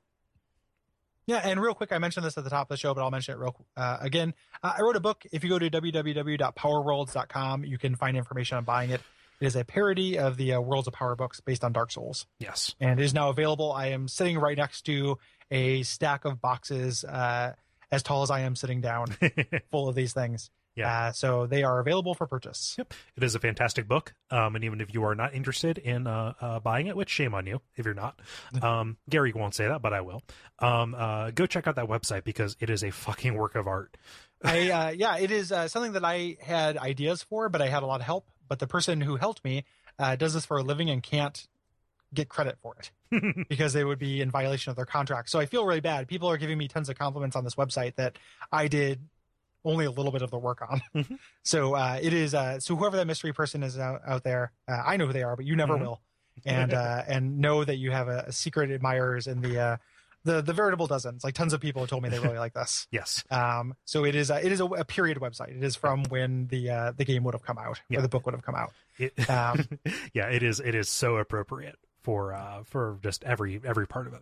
[1.25, 3.09] Yeah, and real quick, I mentioned this at the top of the show, but I'll
[3.09, 4.33] mention it real uh, again.
[4.61, 5.23] Uh, I wrote a book.
[5.31, 8.99] If you go to www.powerworlds.com, you can find information on buying it.
[9.43, 12.27] It is a parody of the uh, Worlds of Power books based on Dark Souls,
[12.39, 12.75] Yes.
[12.79, 13.73] and it is now available.
[13.73, 15.17] I am sitting right next to
[15.51, 17.51] a stack of boxes uh,
[17.91, 19.07] as tall as I am sitting down,
[19.69, 20.49] full of these things.
[20.77, 21.07] Yeah.
[21.07, 22.75] Uh, so they are available for purchase.
[22.77, 22.93] Yep.
[23.17, 24.13] It is a fantastic book.
[24.31, 27.33] Um, and even if you are not interested in uh, uh, buying it, which shame
[27.33, 28.17] on you if you're not,
[28.61, 30.23] um, Gary won't say that, but I will.
[30.59, 33.97] Um, uh, go check out that website because it is a fucking work of art.
[34.41, 37.83] I uh, yeah, it is uh, something that I had ideas for, but I had
[37.83, 38.29] a lot of help.
[38.47, 39.65] But the person who helped me
[39.99, 41.47] uh, does this for a living and can't
[42.13, 42.91] get credit for it
[43.49, 45.29] because they would be in violation of their contract.
[45.29, 46.07] So I feel really bad.
[46.07, 48.17] People are giving me tons of compliments on this website that
[48.51, 48.99] I did
[49.65, 50.81] only a little bit of the work on.
[50.95, 51.17] Mhm.
[51.45, 52.33] So uh, it is.
[52.33, 55.23] Uh, so whoever that mystery person is out, out there, uh, I know who they
[55.23, 55.81] are, but you never Mhm.
[55.81, 56.01] will.
[56.45, 59.77] And uh, and know that you have a, a secret admirers in the uh,
[60.23, 61.23] the the veritable dozens.
[61.23, 62.87] Like tons of people have told me they really like this.
[62.91, 63.23] Yes.
[63.31, 65.55] Um, so it is a, it is a, a period website.
[65.57, 67.99] It is from when the uh, the game would have come out Yeah.
[67.99, 68.71] or the book would have come out.
[68.97, 69.65] It, Um,
[70.13, 70.59] yeah, it is.
[70.59, 74.21] It is so appropriate for uh, for just every every part of it.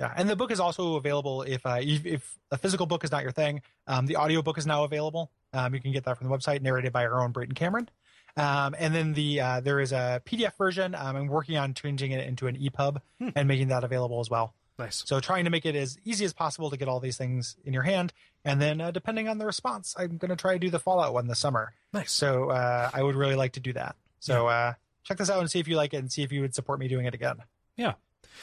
[0.00, 3.10] yeah, and the book is also available if uh, if, if a physical book is
[3.12, 3.62] not your thing.
[3.86, 5.30] Um, the audio book is now available.
[5.52, 7.88] Um, you can get that from the website, narrated by our own Brayton Cameron.
[8.36, 10.94] Um, and then the uh, there is a PDF version.
[10.94, 13.28] Um, I'm working on changing it into an EPUB Hmm.
[13.34, 14.54] and making that available as well.
[14.78, 15.02] Nice.
[15.06, 17.72] So trying to make it as easy as possible to get all these things in
[17.72, 18.12] your hand,
[18.44, 21.12] and then uh, depending on the response, I'm going to try to do the Fallout
[21.12, 21.74] one this summer.
[21.92, 22.12] Nice.
[22.12, 23.96] So uh, I would really like to do that.
[24.20, 26.42] So uh, check this out and see if you like it, and see if you
[26.42, 27.36] would support me doing it again.
[27.76, 27.94] Yeah.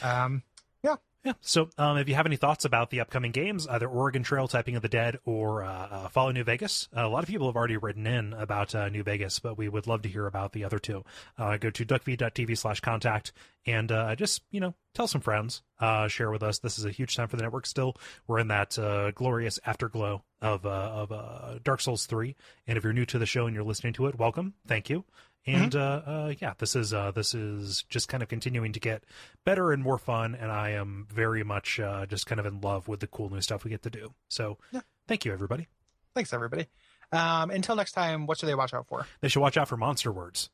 [0.02, 0.42] Um,
[0.82, 0.96] Yeah.
[1.40, 4.76] So, um, if you have any thoughts about the upcoming games, either Oregon Trail, Typing
[4.76, 7.76] of the Dead, or uh, uh, Fallout New Vegas, a lot of people have already
[7.76, 10.78] written in about uh, New Vegas, but we would love to hear about the other
[10.78, 11.04] two.
[11.38, 13.32] Uh, go to duckfeed.tv slash contact
[13.66, 15.62] and uh, just, you know, tell some friends,
[16.08, 16.58] share with us.
[16.58, 17.96] This is a huge time for the network still.
[18.26, 18.78] We're in that
[19.14, 22.36] glorious afterglow of, of Dark Souls 3.
[22.66, 24.54] And if you're new to the show and you're listening to it, welcome.
[24.66, 25.04] Thank you.
[25.46, 29.04] And uh, uh, yeah, this is uh, this is just kind of continuing to get
[29.44, 32.88] better and more fun, and I am very much uh, just kind of in love
[32.88, 34.12] with the cool new stuff we get to do.
[34.28, 34.80] So, Yeah.
[35.06, 35.68] thank you, everybody.
[36.14, 36.66] thanks everybody.
[37.12, 39.06] Um, until next time, what should they watch out for?
[39.20, 40.50] They should watch out for monster words.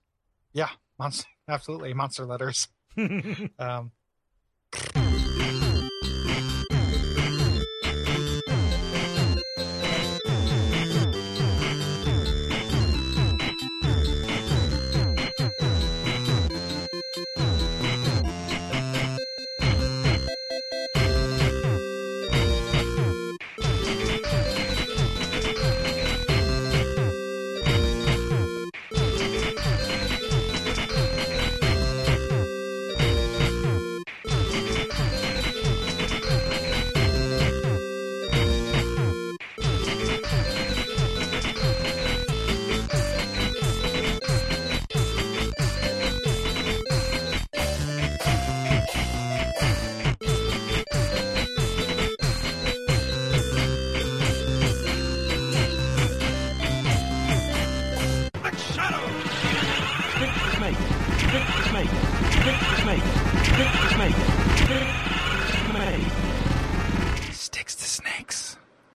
[0.53, 2.69] Yeah, monster, absolutely monster letters.
[3.59, 3.93] Um,